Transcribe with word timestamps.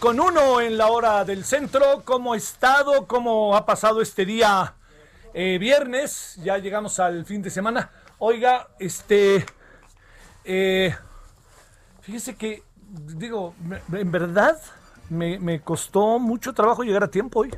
con 0.00 0.18
uno 0.18 0.60
en 0.60 0.76
la 0.76 0.88
hora 0.88 1.24
del 1.24 1.44
centro. 1.44 2.02
¿Cómo 2.04 2.32
ha 2.32 2.36
estado? 2.36 3.06
¿Cómo 3.06 3.54
ha 3.54 3.64
pasado 3.64 4.02
este 4.02 4.26
día 4.26 4.74
eh, 5.32 5.56
viernes? 5.58 6.36
Ya 6.42 6.58
llegamos 6.58 6.98
al 6.98 7.24
fin 7.24 7.42
de 7.42 7.50
semana. 7.50 7.90
Oiga, 8.18 8.68
este. 8.80 9.46
Eh, 10.44 10.92
fíjese 12.00 12.34
que, 12.34 12.64
digo, 13.16 13.54
en 13.92 14.10
verdad 14.10 14.60
me 15.10 15.60
costó 15.60 16.18
mucho 16.18 16.52
trabajo 16.54 16.82
llegar 16.82 17.04
a 17.04 17.08
tiempo 17.08 17.40
hoy. 17.40 17.54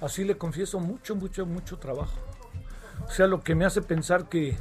Así 0.00 0.24
le 0.24 0.38
confieso, 0.38 0.80
mucho, 0.80 1.14
mucho, 1.14 1.44
mucho 1.44 1.78
trabajo. 1.78 2.18
O 3.06 3.10
sea, 3.10 3.26
lo 3.26 3.42
que 3.42 3.54
me 3.54 3.66
hace 3.66 3.82
pensar 3.82 4.30
que. 4.30 4.56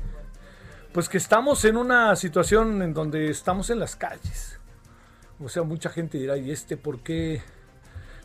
Pues 0.91 1.07
que 1.07 1.17
estamos 1.17 1.63
en 1.63 1.77
una 1.77 2.13
situación 2.17 2.81
en 2.81 2.93
donde 2.93 3.29
estamos 3.29 3.69
en 3.69 3.79
las 3.79 3.95
calles 3.95 4.54
o 5.39 5.49
sea, 5.49 5.63
mucha 5.63 5.89
gente 5.89 6.17
dirá, 6.17 6.37
¿y 6.37 6.51
este 6.51 6.77
por 6.77 6.99
qué, 7.01 7.41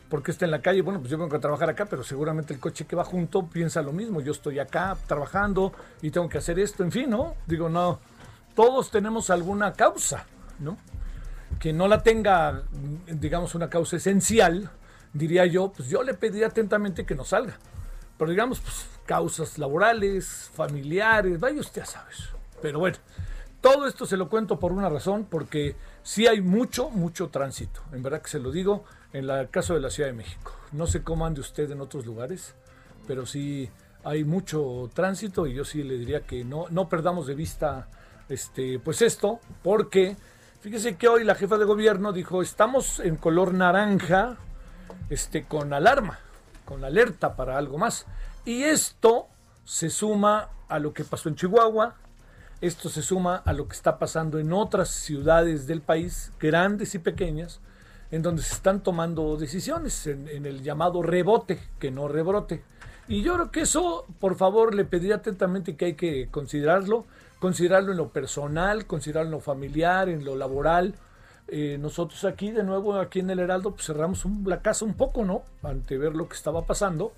por 0.09 0.23
qué 0.23 0.31
está 0.31 0.45
en 0.45 0.51
la 0.51 0.61
calle? 0.61 0.81
Bueno, 0.81 0.99
pues 0.99 1.11
yo 1.11 1.17
vengo 1.17 1.35
a 1.35 1.39
trabajar 1.39 1.69
acá, 1.69 1.85
pero 1.85 2.03
seguramente 2.03 2.53
el 2.53 2.59
coche 2.59 2.85
que 2.85 2.95
va 2.95 3.03
junto 3.03 3.47
piensa 3.47 3.81
lo 3.81 3.91
mismo. 3.91 4.21
Yo 4.21 4.31
estoy 4.31 4.59
acá 4.59 4.97
trabajando 5.07 5.73
y 6.01 6.11
tengo 6.11 6.29
que 6.29 6.37
hacer 6.37 6.57
esto, 6.59 6.83
en 6.83 6.91
fin, 6.91 7.09
¿no? 7.09 7.35
Digo, 7.47 7.67
no, 7.67 7.99
todos 8.55 8.91
tenemos 8.91 9.29
alguna 9.29 9.73
causa, 9.73 10.25
¿no? 10.59 10.77
Que 11.59 11.73
no 11.73 11.87
la 11.87 12.01
tenga, 12.01 12.63
digamos, 13.07 13.55
una 13.55 13.69
causa 13.69 13.97
esencial, 13.97 14.71
diría 15.13 15.45
yo, 15.45 15.71
pues 15.71 15.89
yo 15.89 16.03
le 16.03 16.13
pediría 16.13 16.47
atentamente 16.47 17.05
que 17.05 17.15
no 17.15 17.25
salga. 17.25 17.57
Pero 18.17 18.31
digamos, 18.31 18.61
pues 18.61 18.85
causas 19.05 19.57
laborales, 19.57 20.49
familiares, 20.53 21.39
vaya 21.39 21.59
usted 21.59 21.81
a 21.81 21.85
saber. 21.85 22.15
Pero 22.61 22.79
bueno, 22.79 22.97
todo 23.59 23.87
esto 23.87 24.05
se 24.05 24.15
lo 24.15 24.29
cuento 24.29 24.59
por 24.59 24.71
una 24.71 24.89
razón, 24.89 25.25
porque 25.29 25.75
sí 26.03 26.27
hay 26.27 26.41
mucho, 26.41 26.89
mucho 26.89 27.29
tránsito. 27.29 27.81
En 27.91 28.03
verdad 28.03 28.21
que 28.21 28.29
se 28.29 28.39
lo 28.39 28.51
digo, 28.51 28.85
en 29.13 29.29
el 29.29 29.49
caso 29.49 29.73
de 29.73 29.81
la 29.81 29.89
Ciudad 29.89 30.09
de 30.09 30.15
México. 30.15 30.53
No 30.71 30.87
sé 30.87 31.03
cómo 31.03 31.25
ande 31.25 31.41
usted 31.41 31.69
en 31.71 31.81
otros 31.81 32.05
lugares, 32.05 32.55
pero 33.07 33.25
sí 33.25 33.69
hay 34.03 34.23
mucho 34.23 34.89
tránsito 34.93 35.47
y 35.47 35.53
yo 35.53 35.65
sí 35.65 35.83
le 35.83 35.97
diría 35.97 36.21
que 36.21 36.43
no, 36.43 36.65
no 36.69 36.89
perdamos 36.89 37.27
de 37.27 37.35
vista 37.35 37.87
este, 38.29 38.79
pues 38.79 39.01
esto, 39.01 39.39
porque 39.61 40.15
fíjese 40.61 40.95
que 40.95 41.07
hoy 41.07 41.23
la 41.23 41.35
jefa 41.35 41.57
de 41.57 41.65
gobierno 41.65 42.13
dijo, 42.13 42.41
estamos 42.41 42.99
en 42.99 43.17
color 43.17 43.53
naranja, 43.53 44.37
este, 45.09 45.43
con 45.43 45.73
alarma, 45.73 46.19
con 46.65 46.83
alerta 46.83 47.35
para 47.35 47.57
algo 47.57 47.77
más. 47.77 48.05
Y 48.45 48.63
esto 48.63 49.27
se 49.65 49.89
suma 49.89 50.49
a 50.67 50.79
lo 50.79 50.93
que 50.93 51.03
pasó 51.03 51.29
en 51.29 51.35
Chihuahua, 51.35 51.95
esto 52.61 52.89
se 52.89 53.01
suma 53.01 53.37
a 53.37 53.53
lo 53.53 53.67
que 53.67 53.75
está 53.75 53.97
pasando 53.97 54.39
en 54.39 54.53
otras 54.53 54.89
ciudades 54.89 55.67
del 55.67 55.81
país, 55.81 56.31
grandes 56.39 56.93
y 56.95 56.99
pequeñas, 56.99 57.59
en 58.11 58.21
donde 58.21 58.43
se 58.43 58.53
están 58.53 58.83
tomando 58.83 59.35
decisiones 59.37 60.05
en, 60.07 60.27
el 60.45 60.61
llamado 60.63 61.01
rebote, 61.01 61.59
que 61.79 61.91
no 61.91 62.07
rebrote. 62.07 62.63
Y 63.07 63.23
yo 63.23 63.33
creo 63.33 63.51
que 63.51 63.61
eso, 63.61 64.05
por 64.19 64.35
favor, 64.35 64.75
le 64.75 64.85
pediría 64.85 65.15
atentamente 65.15 65.75
que 65.75 65.85
hay 65.85 65.93
que 65.95 66.27
considerarlo, 66.29 67.05
considerarlo 67.39 67.91
en 67.91 67.97
lo 67.97 68.09
personal, 68.09 68.85
considerarlo 68.85 69.27
en 69.29 69.31
lo 69.31 69.39
familiar, 69.39 70.07
en 70.07 70.23
lo 70.23 70.35
laboral. 70.35 70.95
Eh, 71.47 71.77
nosotros 71.79 72.23
aquí, 72.25 72.51
de 72.51 72.63
nuevo, 72.63 72.95
aquí 72.95 73.19
en 73.19 73.29
el 73.31 73.39
Heraldo, 73.39 73.71
pues 73.71 73.87
cerramos 73.87 74.23
un- 74.23 74.43
la 74.47 74.61
casa 74.61 74.85
un 74.85 74.93
poco, 74.93 75.25
¿no? 75.25 75.43
Ante 75.63 75.97
ver 75.97 76.15
lo 76.15 76.29
que 76.29 76.35
estaba 76.35 76.65
pasando. 76.65 77.11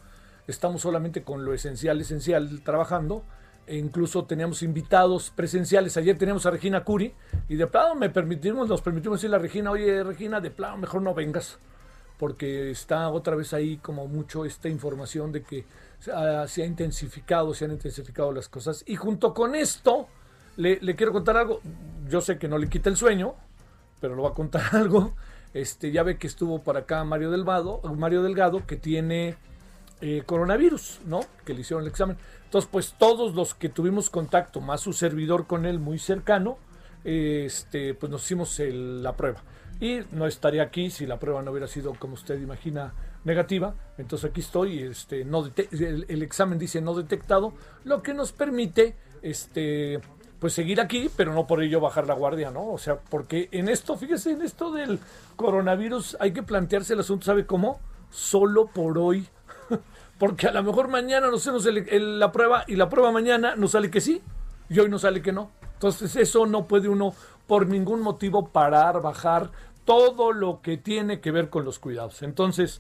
Estamos 0.47 0.81
solamente 0.81 1.23
con 1.23 1.43
lo 1.45 1.53
esencial, 1.53 1.99
esencial 2.01 2.61
trabajando. 2.63 3.23
E 3.66 3.78
incluso 3.78 4.25
teníamos 4.25 4.62
invitados 4.62 5.29
presenciales. 5.29 5.96
Ayer 5.97 6.18
teníamos 6.18 6.46
a 6.46 6.51
Regina 6.51 6.84
Curi 6.84 7.13
y 7.47 7.56
de 7.56 7.68
plano 7.68 7.96
me 7.96 8.09
permitimos, 8.09 8.68
nos 8.68 8.81
permitimos 8.81 9.19
decirle 9.19 9.38
a 9.38 9.40
Regina, 9.40 9.72
oye 9.72 10.03
Regina, 10.03 10.41
de 10.41 10.51
plano 10.51 10.78
mejor 10.78 11.01
no 11.01 11.13
vengas 11.13 11.57
porque 12.18 12.72
está 12.72 13.09
otra 13.09 13.35
vez 13.35 13.53
ahí 13.53 13.78
como 13.78 14.07
mucho 14.07 14.46
esta 14.46 14.69
información 14.69 15.31
de 15.31 15.44
que 15.44 15.66
se 16.00 16.12
ha, 16.12 16.66
intensificado, 16.66 17.53
se 17.53 17.66
han 17.66 17.72
intensificado 17.72 18.31
las 18.31 18.50
cosas. 18.50 18.84
Y 18.88 18.96
junto 18.96 19.34
con 19.34 19.56
esto, 19.56 20.07
le, 20.57 20.79
le 20.81 20.96
quiero 20.96 21.12
contar 21.12 21.38
algo. 21.38 21.62
Yo 22.07 22.22
sé 22.22 22.38
que 22.38 22.47
no 22.47 22.57
le 22.57 22.69
quita 22.69 22.90
el 22.90 22.97
sueño, 22.97 23.35
pero 24.00 24.16
lo 24.16 24.23
va 24.23 24.29
a 24.29 24.34
contar 24.34 24.63
algo. 24.75 25.13
Este, 25.53 25.91
ya 25.91 26.03
ve 26.03 26.18
que 26.18 26.28
estuvo 26.28 26.63
por 26.63 26.78
acá 26.78 27.03
Mario 27.03 27.29
Delgado, 27.29 27.81
Mario 27.96 28.23
Delgado, 28.23 28.66
que 28.66 28.75
tiene 28.75 29.35
eh, 30.02 30.23
coronavirus, 30.25 31.02
¿no? 31.06 31.22
Que 31.46 31.53
le 31.53 31.62
hicieron 31.62 31.84
el 31.84 31.90
examen. 31.90 32.18
Entonces, 32.53 32.69
pues 32.72 32.94
todos 33.00 33.34
los 33.34 33.56
que 33.56 33.68
tuvimos 33.68 34.12
contacto, 34.12 34.62
más 34.62 34.81
su 34.81 34.94
servidor 34.94 35.47
con 35.47 35.66
él 35.66 35.80
muy 35.80 35.97
cercano, 35.97 36.59
este, 37.03 37.96
pues 37.96 38.12
nos 38.12 38.24
hicimos 38.24 38.59
la 38.59 39.18
prueba. 39.18 39.41
Y 39.80 40.02
no 40.12 40.28
estaría 40.28 40.62
aquí 40.62 40.91
si 40.91 41.08
la 41.08 41.18
prueba 41.18 41.41
no 41.41 41.50
hubiera 41.50 41.66
sido, 41.66 41.96
como 41.96 42.14
usted 42.14 42.40
imagina, 42.40 42.94
negativa. 43.24 43.74
Entonces 43.97 44.30
aquí 44.30 44.41
estoy, 44.41 44.84
este, 44.84 45.25
no 45.25 45.50
el, 45.72 46.06
el 46.08 46.22
examen 46.22 46.59
dice 46.59 46.80
no 46.80 46.94
detectado, 46.94 47.53
lo 47.86 48.03
que 48.03 48.14
nos 48.14 48.34
permite, 48.34 48.97
este, 49.24 50.00
pues 50.38 50.53
seguir 50.53 50.80
aquí, 50.80 51.09
pero 51.18 51.34
no 51.34 51.47
por 51.47 51.64
ello 51.64 51.81
bajar 51.81 52.06
la 52.06 52.14
guardia, 52.14 52.52
¿no? 52.52 52.70
O 52.70 52.78
sea, 52.78 53.00
porque 53.00 53.50
en 53.52 53.68
esto, 53.68 53.97
fíjese, 53.97 54.30
en 54.30 54.44
esto 54.44 54.72
del 54.72 55.00
coronavirus 55.38 56.18
hay 56.20 56.34
que 56.34 56.44
plantearse 56.44 56.94
el 56.94 56.99
asunto, 56.99 57.26
¿sabe 57.26 57.47
cómo? 57.47 57.79
Solo 58.11 58.67
por 58.67 58.99
hoy. 58.99 59.28
Porque 60.17 60.47
a 60.47 60.51
lo 60.51 60.63
mejor 60.63 60.87
mañana 60.87 61.27
no 61.27 61.35
hacemos 61.37 61.65
el- 61.65 61.89
el- 61.89 62.19
la 62.19 62.31
prueba 62.31 62.63
y 62.67 62.75
la 62.75 62.89
prueba 62.89 63.11
mañana 63.11 63.55
nos 63.55 63.71
sale 63.71 63.89
que 63.89 63.99
sí 64.01 64.21
y 64.69 64.79
hoy 64.79 64.89
nos 64.89 65.01
sale 65.01 65.21
que 65.21 65.31
no. 65.31 65.51
Entonces 65.73 66.15
eso 66.15 66.45
no 66.45 66.65
puede 66.65 66.87
uno 66.87 67.13
por 67.47 67.67
ningún 67.67 68.01
motivo 68.01 68.47
parar, 68.47 69.01
bajar 69.01 69.51
todo 69.85 70.31
lo 70.31 70.61
que 70.61 70.77
tiene 70.77 71.19
que 71.19 71.31
ver 71.31 71.49
con 71.49 71.65
los 71.65 71.77
cuidados. 71.79 72.21
Entonces, 72.23 72.79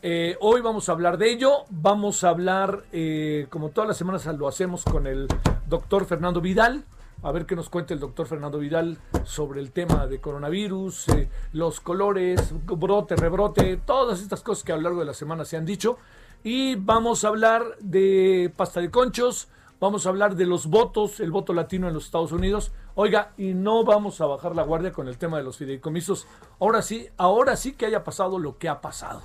eh, 0.00 0.36
hoy 0.40 0.62
vamos 0.62 0.88
a 0.88 0.92
hablar 0.92 1.18
de 1.18 1.30
ello. 1.30 1.64
Vamos 1.68 2.24
a 2.24 2.30
hablar, 2.30 2.84
eh, 2.92 3.46
como 3.50 3.68
todas 3.68 3.88
las 3.88 3.98
semanas 3.98 4.24
lo 4.24 4.48
hacemos 4.48 4.84
con 4.84 5.06
el 5.06 5.28
doctor 5.68 6.06
Fernando 6.06 6.40
Vidal. 6.40 6.84
A 7.22 7.32
ver 7.32 7.46
qué 7.46 7.56
nos 7.56 7.68
cuenta 7.68 7.92
el 7.92 8.00
doctor 8.00 8.28
Fernando 8.28 8.58
Vidal 8.58 8.96
sobre 9.24 9.60
el 9.60 9.72
tema 9.72 10.06
de 10.06 10.20
coronavirus, 10.20 11.08
eh, 11.08 11.28
los 11.52 11.80
colores, 11.80 12.54
brote, 12.64 13.16
rebrote, 13.16 13.76
todas 13.84 14.22
estas 14.22 14.40
cosas 14.40 14.62
que 14.62 14.72
a 14.72 14.76
lo 14.76 14.82
largo 14.82 15.00
de 15.00 15.06
la 15.06 15.14
semana 15.14 15.44
se 15.44 15.56
han 15.56 15.66
dicho. 15.66 15.98
Y 16.42 16.76
vamos 16.76 17.24
a 17.24 17.28
hablar 17.28 17.76
de 17.80 18.52
pasta 18.56 18.80
de 18.80 18.90
conchos, 18.90 19.48
vamos 19.80 20.06
a 20.06 20.10
hablar 20.10 20.36
de 20.36 20.46
los 20.46 20.66
votos, 20.66 21.20
el 21.20 21.30
voto 21.30 21.52
latino 21.52 21.88
en 21.88 21.94
los 21.94 22.06
Estados 22.06 22.32
Unidos. 22.32 22.72
Oiga, 22.94 23.32
y 23.36 23.54
no 23.54 23.84
vamos 23.84 24.20
a 24.20 24.26
bajar 24.26 24.54
la 24.54 24.62
guardia 24.62 24.92
con 24.92 25.08
el 25.08 25.18
tema 25.18 25.38
de 25.38 25.44
los 25.44 25.56
fideicomisos. 25.56 26.26
Ahora 26.60 26.82
sí, 26.82 27.08
ahora 27.16 27.56
sí 27.56 27.72
que 27.72 27.86
haya 27.86 28.04
pasado 28.04 28.38
lo 28.38 28.58
que 28.58 28.68
ha 28.68 28.80
pasado, 28.80 29.22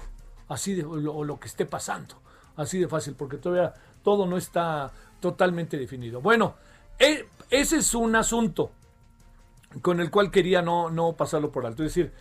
así 0.48 0.74
de, 0.74 0.83
o 0.83 1.24
lo, 1.24 1.39
que 1.39 1.48
esté 1.48 1.65
pasando, 1.65 2.15
así 2.56 2.80
de 2.80 2.88
fácil, 2.88 3.15
porque 3.15 3.38
todavía 3.38 3.74
todo 4.04 4.25
no 4.25 4.38
está 4.38 4.92
totalmente 5.19 5.77
definido. 5.77 6.19
Bueno, 6.19 6.56
e, 7.00 7.27
ese 7.50 7.77
es 7.77 7.94
un 7.94 8.15
asunto 8.15 8.71
con 9.81 10.00
el 10.00 10.12
cual 10.12 10.31
quería 10.31 10.62
no, 10.62 10.89
no 10.89 11.13
pasarlo 11.13 11.51
por 11.51 11.65
alto. 11.65 11.83
Es 11.83 11.95
decir, 11.95 12.12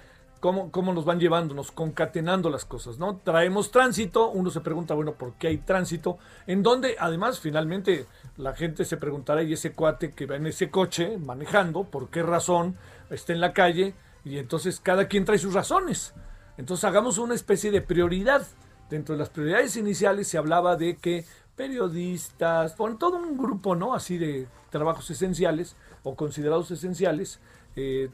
cómo, 0.43 0.73
cómo 0.73 0.93
nos 0.93 1.05
van 1.05 1.21
llevándonos, 1.21 1.71
concatenando 1.71 2.51
las 2.51 2.65
cosas, 2.65 2.99
¿no? 2.99 3.17
Traemos 3.19 3.71
tránsito, 3.71 4.29
uno 4.29 4.51
se 4.51 4.61
pregunta, 4.61 4.93
bueno, 4.93 5.13
¿por 5.13 5.35
qué 5.35 5.47
hay 5.47 5.59
tránsito? 5.59 6.19
En 6.49 6.65
donde, 6.65 6.97
además, 6.99 7.39
finalmente, 7.39 8.07
la 8.37 8.53
gente 8.53 8.85
se 8.85 8.97
preguntará, 8.97 9.45
¿y 9.45 9.53
ese 9.53 9.71
cuate 9.71 10.11
que 10.11 10.27
va 10.27 10.35
en 10.35 10.49
ese 10.49 10.69
coche 10.69 11.17
manejando, 11.17 11.85
por 11.85 12.11
qué 12.11 12.25
razón 12.25 12.77
está 13.09 13.33
en 13.33 13.41
la 13.41 13.53
calle? 13.53 13.95
Y 14.25 14.39
entonces 14.39 14.81
cada 14.81 15.07
quien 15.07 15.25
trae 15.25 15.39
sus 15.39 15.55
razones. 15.55 16.13
Entonces 16.59 16.85
hagamos 16.87 17.19
una 17.19 17.37
especie 17.37 17.71
de 17.71 17.81
prioridad. 17.81 18.45
Dentro 18.91 19.15
de 19.15 19.21
las 19.21 19.31
prioridades 19.31 19.77
iniciales 19.77 20.27
se 20.27 20.39
hablaba 20.39 20.75
de 20.75 20.97
que 20.97 21.25
periodistas, 21.55 22.77
bueno, 22.77 22.97
todo 22.99 23.17
un 23.17 23.39
grupo, 23.39 23.77
¿no? 23.77 23.95
Así 23.95 24.19
de 24.19 24.49
trabajos 24.71 25.09
esenciales 25.09 25.77
o 26.03 26.17
considerados 26.17 26.73
esenciales, 26.73 27.39
eh, 27.77 28.11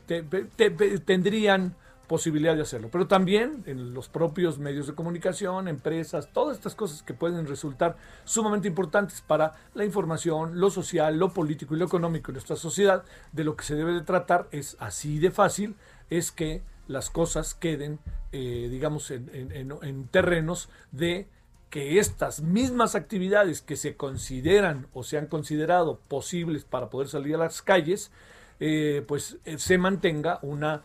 tendrían 1.07 1.75
posibilidad 2.09 2.57
de 2.57 2.63
hacerlo. 2.63 2.89
Pero 2.91 3.07
también 3.07 3.63
en 3.67 3.95
los 3.95 4.09
propios 4.09 4.59
medios 4.59 4.87
de 4.87 4.95
comunicación, 4.95 5.69
empresas, 5.69 6.33
todas 6.33 6.57
estas 6.57 6.75
cosas 6.75 7.03
que 7.03 7.15
pueden 7.15 7.47
resultar 7.47 7.97
sumamente 8.25 8.67
importantes 8.67 9.21
para 9.21 9.53
la 9.75 9.85
información, 9.85 10.59
lo 10.59 10.71
social, 10.71 11.17
lo 11.19 11.33
político 11.33 11.77
y 11.77 11.79
lo 11.79 11.85
económico 11.85 12.29
de 12.29 12.35
nuestra 12.35 12.57
sociedad, 12.57 13.05
de 13.33 13.45
lo 13.45 13.57
que 13.57 13.65
se 13.65 13.77
debe 13.77 13.93
de 13.93 14.01
tratar 14.01 14.49
es 14.51 14.77
así 14.81 15.19
de 15.19 15.31
fácil, 15.31 15.77
es 16.11 16.33
que 16.33 16.63
las 16.89 17.11
cosas 17.11 17.55
queden, 17.55 18.01
eh, 18.33 18.69
digamos, 18.71 19.11
en 19.11 20.09
terrenos 20.11 20.71
de 20.91 21.29
que 21.71 21.99
estas 21.99 22.41
mismas 22.41 22.95
actividades 22.95 23.61
que 23.61 23.77
se 23.77 23.97
consideran 23.97 24.87
o 24.95 25.03
se 25.03 25.19
han 25.19 25.27
considerado 25.27 26.01
posibles 26.09 26.65
para 26.65 26.89
poder 26.89 27.09
salir 27.09 27.35
a 27.35 27.39
las 27.39 27.61
calles, 27.61 28.11
eh, 28.61 29.05
pues 29.07 29.39
eh, 29.45 29.59
se 29.59 29.79
mantenga 29.79 30.39
una 30.43 30.83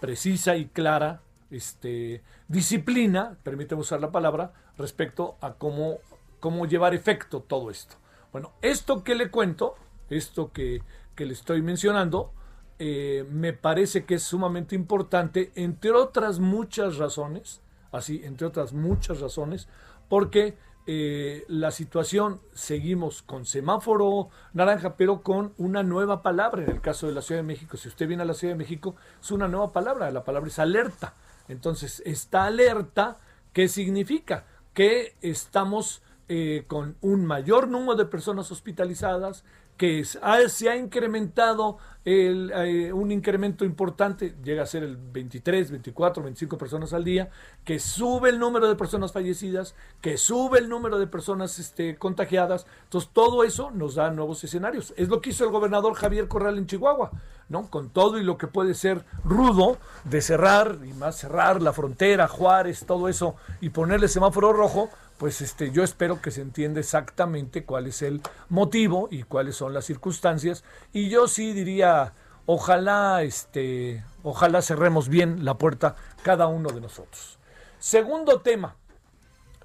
precisa 0.00 0.56
y 0.56 0.66
clara 0.66 1.22
este, 1.50 2.22
disciplina, 2.48 3.36
permíteme 3.42 3.82
usar 3.82 4.00
la 4.00 4.10
palabra, 4.10 4.52
respecto 4.76 5.36
a 5.40 5.54
cómo, 5.54 5.98
cómo 6.40 6.66
llevar 6.66 6.94
efecto 6.94 7.40
todo 7.40 7.70
esto. 7.70 7.96
Bueno, 8.32 8.52
esto 8.62 9.04
que 9.04 9.14
le 9.14 9.30
cuento, 9.30 9.76
esto 10.10 10.52
que, 10.52 10.82
le 11.16 11.32
estoy 11.32 11.62
mencionando, 11.62 12.32
eh, 12.78 13.24
me 13.30 13.52
parece 13.52 14.04
que 14.04 14.16
es 14.16 14.24
sumamente 14.24 14.74
importante, 14.74 15.52
entre 15.54 15.92
otras 15.92 16.40
muchas 16.40 16.96
razones, 16.96 17.62
así, 17.92 18.20
entre 18.24 18.46
otras 18.46 18.72
muchas 18.72 19.20
razones, 19.20 19.68
porque 20.08 20.56
eh, 20.86 21.44
la 21.48 21.70
situación 21.70 22.40
seguimos 22.52 23.22
con 23.22 23.46
semáforo 23.46 24.28
naranja, 24.52 24.96
pero 24.96 25.22
con 25.22 25.54
una 25.56 25.82
nueva 25.82 26.22
palabra. 26.22 26.62
En 26.62 26.70
el 26.70 26.80
caso 26.80 27.06
de 27.06 27.14
la 27.14 27.22
Ciudad 27.22 27.40
de 27.40 27.46
México, 27.46 27.76
si 27.76 27.88
usted 27.88 28.06
viene 28.06 28.22
a 28.22 28.26
la 28.26 28.34
Ciudad 28.34 28.54
de 28.54 28.58
México, 28.58 28.94
es 29.20 29.30
una 29.30 29.48
nueva 29.48 29.72
palabra. 29.72 30.10
La 30.10 30.24
palabra 30.24 30.48
es 30.48 30.58
alerta. 30.58 31.14
Entonces, 31.48 32.02
esta 32.04 32.44
alerta, 32.44 33.18
¿qué 33.52 33.68
significa? 33.68 34.44
Que 34.74 35.16
estamos 35.22 36.02
eh, 36.28 36.64
con 36.66 36.96
un 37.00 37.24
mayor 37.24 37.68
número 37.68 37.96
de 37.96 38.06
personas 38.06 38.50
hospitalizadas, 38.50 39.44
que 39.76 40.04
se 40.04 40.70
ha 40.70 40.76
incrementado 40.76 41.78
el, 42.04 42.52
eh, 42.54 42.92
un 42.92 43.10
incremento 43.10 43.64
importante, 43.64 44.34
llega 44.44 44.62
a 44.62 44.66
ser 44.66 44.82
el 44.82 44.96
23, 44.96 45.70
24, 45.70 46.22
25 46.22 46.58
personas 46.58 46.92
al 46.92 47.02
día, 47.02 47.30
que 47.64 47.78
sube 47.78 48.28
el 48.28 48.38
número 48.38 48.68
de 48.68 48.76
personas 48.76 49.12
fallecidas, 49.12 49.74
que 50.02 50.18
sube 50.18 50.58
el 50.58 50.68
número 50.68 50.98
de 50.98 51.06
personas 51.06 51.58
este, 51.58 51.96
contagiadas. 51.96 52.66
Entonces, 52.84 53.10
todo 53.12 53.42
eso 53.42 53.70
nos 53.70 53.94
da 53.94 54.10
nuevos 54.10 54.44
escenarios. 54.44 54.92
Es 54.96 55.08
lo 55.08 55.20
que 55.20 55.30
hizo 55.30 55.44
el 55.44 55.50
gobernador 55.50 55.94
Javier 55.94 56.28
Corral 56.28 56.58
en 56.58 56.66
Chihuahua, 56.66 57.10
¿no? 57.48 57.70
Con 57.70 57.88
todo 57.88 58.18
y 58.18 58.22
lo 58.22 58.36
que 58.36 58.48
puede 58.48 58.74
ser 58.74 59.04
rudo 59.24 59.78
de 60.04 60.20
cerrar, 60.20 60.78
y 60.84 60.92
más 60.92 61.16
cerrar 61.16 61.62
la 61.62 61.72
frontera, 61.72 62.28
Juárez, 62.28 62.84
todo 62.86 63.08
eso, 63.08 63.36
y 63.62 63.70
ponerle 63.70 64.08
semáforo 64.08 64.52
rojo, 64.52 64.90
pues 65.18 65.40
este, 65.40 65.70
yo 65.70 65.84
espero 65.84 66.20
que 66.20 66.30
se 66.30 66.40
entienda 66.40 66.80
exactamente 66.80 67.64
cuál 67.64 67.86
es 67.86 68.02
el 68.02 68.20
motivo 68.48 69.08
y 69.10 69.22
cuáles 69.22 69.56
son 69.56 69.72
las 69.72 69.84
circunstancias. 69.84 70.64
Y 70.92 71.08
yo 71.08 71.28
sí 71.28 71.52
diría, 71.52 72.14
ojalá, 72.46 73.22
este, 73.22 74.04
ojalá 74.22 74.60
cerremos 74.62 75.08
bien 75.08 75.44
la 75.44 75.56
puerta 75.56 75.96
cada 76.22 76.46
uno 76.46 76.70
de 76.70 76.80
nosotros. 76.80 77.38
Segundo 77.78 78.40
tema. 78.40 78.76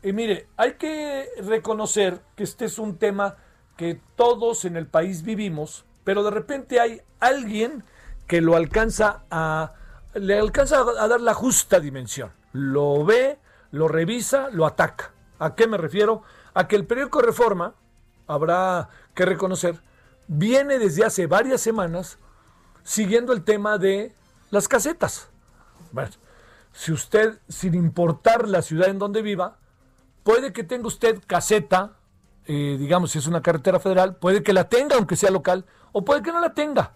Y 0.03 0.13
mire, 0.13 0.47
hay 0.55 0.73
que 0.73 1.29
reconocer 1.41 2.21
que 2.35 2.43
este 2.43 2.65
es 2.65 2.79
un 2.79 2.97
tema 2.97 3.37
que 3.75 3.99
todos 4.15 4.65
en 4.65 4.77
el 4.77 4.87
país 4.87 5.23
vivimos, 5.23 5.85
pero 6.03 6.23
de 6.23 6.31
repente 6.31 6.79
hay 6.79 7.01
alguien 7.19 7.83
que 8.27 8.41
lo 8.41 8.55
alcanza 8.55 9.23
a, 9.31 9.73
le 10.13 10.37
alcanza 10.37 10.79
a 10.79 11.07
dar 11.07 11.21
la 11.21 11.33
justa 11.33 11.79
dimensión. 11.79 12.31
Lo 12.53 13.03
ve, 13.03 13.39
lo 13.71 13.87
revisa, 13.87 14.49
lo 14.51 14.65
ataca. 14.65 15.13
¿A 15.39 15.55
qué 15.55 15.67
me 15.67 15.77
refiero? 15.77 16.21
A 16.53 16.67
que 16.67 16.75
el 16.75 16.85
periódico 16.85 17.21
Reforma, 17.21 17.73
habrá 18.27 18.89
que 19.15 19.25
reconocer, 19.25 19.81
viene 20.27 20.77
desde 20.77 21.05
hace 21.05 21.25
varias 21.25 21.61
semanas 21.61 22.19
siguiendo 22.83 23.33
el 23.33 23.43
tema 23.43 23.77
de 23.77 24.13
las 24.51 24.67
casetas. 24.67 25.29
Bueno, 25.91 26.11
si 26.73 26.91
usted, 26.91 27.39
sin 27.47 27.73
importar 27.73 28.47
la 28.47 28.61
ciudad 28.61 28.89
en 28.89 28.99
donde 28.99 29.21
viva, 29.21 29.57
puede 30.23 30.53
que 30.53 30.63
tenga 30.63 30.87
usted 30.87 31.21
caseta, 31.25 31.93
eh, 32.45 32.77
digamos, 32.79 33.11
si 33.11 33.19
es 33.19 33.27
una 33.27 33.41
carretera 33.41 33.79
federal, 33.79 34.15
puede 34.17 34.43
que 34.43 34.53
la 34.53 34.69
tenga, 34.69 34.95
aunque 34.95 35.15
sea 35.15 35.31
local, 35.31 35.65
o 35.91 36.03
puede 36.03 36.21
que 36.21 36.31
no 36.31 36.39
la 36.39 36.53
tenga. 36.53 36.93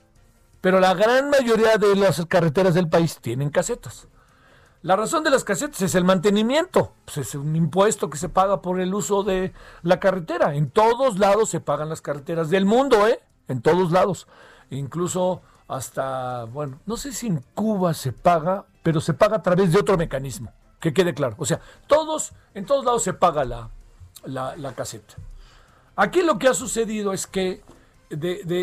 Pero 0.61 0.79
la 0.79 0.93
gran 0.93 1.29
mayoría 1.29 1.77
de 1.77 1.95
las 1.95 2.25
carreteras 2.27 2.73
del 2.73 2.89
país 2.89 3.19
tienen 3.19 3.49
casetas. 3.49 4.07
La 4.83 4.97
razón 4.97 5.23
de 5.23 5.29
las 5.29 5.45
casetas 5.45 5.81
es 5.81 5.95
el 5.95 6.03
mantenimiento. 6.03 6.91
Pues 7.05 7.17
es 7.17 7.35
un 7.35 7.55
impuesto 7.55 8.09
que 8.09 8.17
se 8.17 8.27
paga 8.27 8.61
por 8.61 8.81
el 8.81 8.93
uso 8.93 9.23
de 9.23 9.53
la 9.81 10.01
carretera. 10.01 10.55
En 10.55 10.69
todos 10.69 11.19
lados 11.19 11.49
se 11.49 11.61
pagan 11.61 11.87
las 11.87 12.01
carreteras 12.01 12.49
del 12.49 12.65
mundo, 12.65 13.07
¿eh? 13.07 13.21
En 13.47 13.61
todos 13.61 13.93
lados. 13.93 14.27
Incluso 14.69 15.41
hasta, 15.69 16.43
bueno, 16.43 16.81
no 16.85 16.97
sé 16.97 17.13
si 17.13 17.27
en 17.27 17.41
Cuba 17.53 17.93
se 17.93 18.11
paga, 18.11 18.65
pero 18.83 18.99
se 18.99 19.13
paga 19.13 19.37
a 19.37 19.41
través 19.41 19.71
de 19.71 19.79
otro 19.79 19.97
mecanismo. 19.97 20.51
Que 20.81 20.93
quede 20.93 21.13
claro. 21.13 21.35
O 21.39 21.45
sea, 21.45 21.61
todos, 21.87 22.33
en 22.53 22.65
todos 22.65 22.83
lados 22.83 23.03
se 23.03 23.13
paga 23.13 23.45
la, 23.45 23.69
la, 24.25 24.73
caseta. 24.75 25.15
Aquí 25.95 26.21
lo 26.23 26.37
que 26.37 26.49
ha 26.49 26.53
sucedido 26.53 27.13
es 27.13 27.25
que 27.25 27.63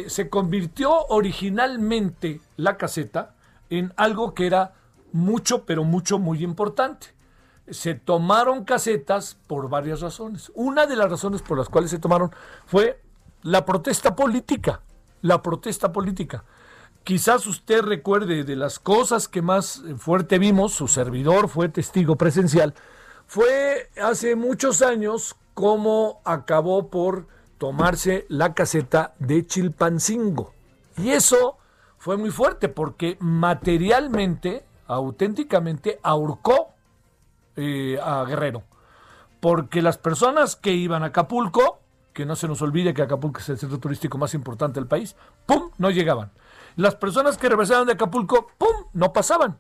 se 0.09 0.29
convirtió 0.29 1.07
originalmente 1.07 2.43
la 2.59 2.77
caseta 2.77 3.35
en 3.71 3.95
algo 3.97 4.35
que 4.35 4.47
era 4.47 4.75
mucho, 5.13 5.65
pero 5.65 5.85
mucho, 5.85 6.19
muy 6.19 6.43
importante. 6.43 7.09
Se 7.69 7.95
tomaron 7.95 8.65
casetas 8.65 9.37
por 9.47 9.69
varias 9.69 10.01
razones. 10.01 10.51
Una 10.55 10.87
de 10.87 10.97
las 10.97 11.11
razones 11.11 11.43
por 11.43 11.59
las 11.59 11.69
cuales 11.69 11.91
se 11.91 11.99
tomaron 11.99 12.31
fue 12.67 13.01
la 13.43 13.65
protesta 13.65 14.17
política. 14.17 14.83
La 15.23 15.43
protesta 15.43 15.93
política. 15.93 16.45
Quizás 17.05 17.47
usted 17.47 17.83
recuerde 17.83 18.45
de 18.45 18.57
las 18.57 18.79
cosas 18.79 19.29
que 19.29 19.43
más 19.43 19.83
fuerte 19.97 20.39
vimos, 20.39 20.73
su 20.73 20.87
servidor 20.87 21.49
fue 21.49 21.69
testigo 21.69 22.17
presencial, 22.17 22.75
fue 23.27 23.91
hace 24.03 24.37
muchos 24.37 24.83
años 24.83 25.37
como 25.55 26.21
acabó 26.25 26.91
por 26.91 27.27
tomarse 27.59 28.27
la 28.29 28.55
caseta 28.55 29.15
de 29.19 29.47
Chilpancingo. 29.47 30.53
Y 30.97 31.11
eso 31.11 31.59
fue 31.99 32.17
muy 32.17 32.31
fuerte 32.31 32.69
porque 32.69 33.17
materialmente 33.21 34.65
auténticamente 34.95 36.01
ahorcó 36.03 36.75
eh, 37.57 37.99
a 38.03 38.25
Guerrero. 38.25 38.65
Porque 39.41 39.83
las 39.83 39.99
personas 39.99 40.57
que 40.57 40.73
iban 40.73 41.03
a 41.03 41.07
Acapulco, 41.07 41.81
que 42.13 42.27
no 42.27 42.37
se 42.37 42.49
nos 42.49 42.61
olvide 42.63 42.93
que 42.93 43.03
Acapulco 43.03 43.41
es 43.41 43.49
el 43.49 43.59
centro 43.59 43.79
turístico 43.79 44.19
más 44.19 44.35
importante 44.35 44.81
del 44.81 44.89
país, 44.89 45.17
¡pum! 45.47 45.71
no 45.79 45.91
llegaban. 45.91 46.33
Las 46.77 46.95
personas 46.95 47.39
que 47.39 47.49
regresaban 47.49 47.87
de 47.87 47.95
Acapulco, 47.95 48.49
¡pum! 48.59 48.87
no 48.93 49.13
pasaban. 49.13 49.59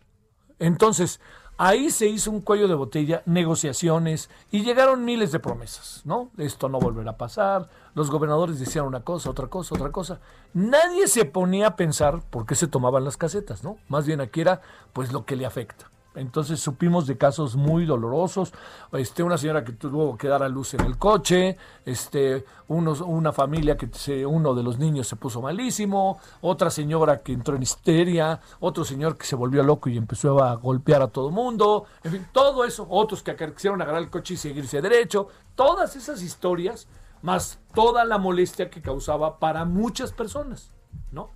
Entonces, 0.58 1.20
Ahí 1.62 1.90
se 1.90 2.06
hizo 2.06 2.30
un 2.30 2.40
cuello 2.40 2.68
de 2.68 2.74
botella, 2.74 3.22
negociaciones 3.26 4.30
y 4.50 4.62
llegaron 4.62 5.04
miles 5.04 5.30
de 5.30 5.40
promesas, 5.40 6.00
¿no? 6.06 6.30
Esto 6.38 6.70
no 6.70 6.80
volverá 6.80 7.10
a 7.10 7.16
pasar, 7.18 7.68
los 7.94 8.10
gobernadores 8.10 8.58
decían 8.58 8.86
una 8.86 9.00
cosa, 9.00 9.28
otra 9.28 9.48
cosa, 9.48 9.74
otra 9.74 9.92
cosa. 9.92 10.20
Nadie 10.54 11.06
se 11.06 11.26
ponía 11.26 11.66
a 11.66 11.76
pensar 11.76 12.22
por 12.30 12.46
qué 12.46 12.54
se 12.54 12.66
tomaban 12.66 13.04
las 13.04 13.18
casetas, 13.18 13.62
¿no? 13.62 13.76
Más 13.88 14.06
bien 14.06 14.22
aquí 14.22 14.40
era 14.40 14.62
pues 14.94 15.12
lo 15.12 15.26
que 15.26 15.36
le 15.36 15.44
afecta. 15.44 15.90
Entonces 16.20 16.60
supimos 16.60 17.06
de 17.06 17.16
casos 17.16 17.56
muy 17.56 17.86
dolorosos, 17.86 18.52
este, 18.92 19.22
una 19.22 19.38
señora 19.38 19.64
que 19.64 19.72
tuvo 19.72 20.18
que 20.18 20.28
dar 20.28 20.42
a 20.42 20.48
luz 20.48 20.74
en 20.74 20.82
el 20.82 20.98
coche, 20.98 21.56
este, 21.84 22.44
una 22.68 23.32
familia 23.32 23.76
que 23.76 24.26
uno 24.26 24.54
de 24.54 24.62
los 24.62 24.78
niños 24.78 25.08
se 25.08 25.16
puso 25.16 25.40
malísimo, 25.40 26.20
otra 26.42 26.68
señora 26.68 27.22
que 27.22 27.32
entró 27.32 27.56
en 27.56 27.62
histeria, 27.62 28.38
otro 28.60 28.84
señor 28.84 29.16
que 29.16 29.26
se 29.26 29.34
volvió 29.34 29.62
loco 29.62 29.88
y 29.88 29.96
empezó 29.96 30.42
a 30.44 30.54
golpear 30.56 31.00
a 31.00 31.08
todo 31.08 31.30
mundo, 31.30 31.86
en 32.04 32.12
fin, 32.12 32.26
todo 32.32 32.64
eso, 32.64 32.86
otros 32.90 33.22
que 33.22 33.34
quisieron 33.54 33.80
agarrar 33.80 34.02
el 34.02 34.10
coche 34.10 34.34
y 34.34 34.36
seguirse 34.36 34.82
derecho, 34.82 35.28
todas 35.54 35.96
esas 35.96 36.22
historias, 36.22 36.86
más 37.22 37.58
toda 37.74 38.04
la 38.04 38.18
molestia 38.18 38.68
que 38.68 38.82
causaba 38.82 39.38
para 39.38 39.64
muchas 39.64 40.12
personas, 40.12 40.70
¿no? 41.12 41.30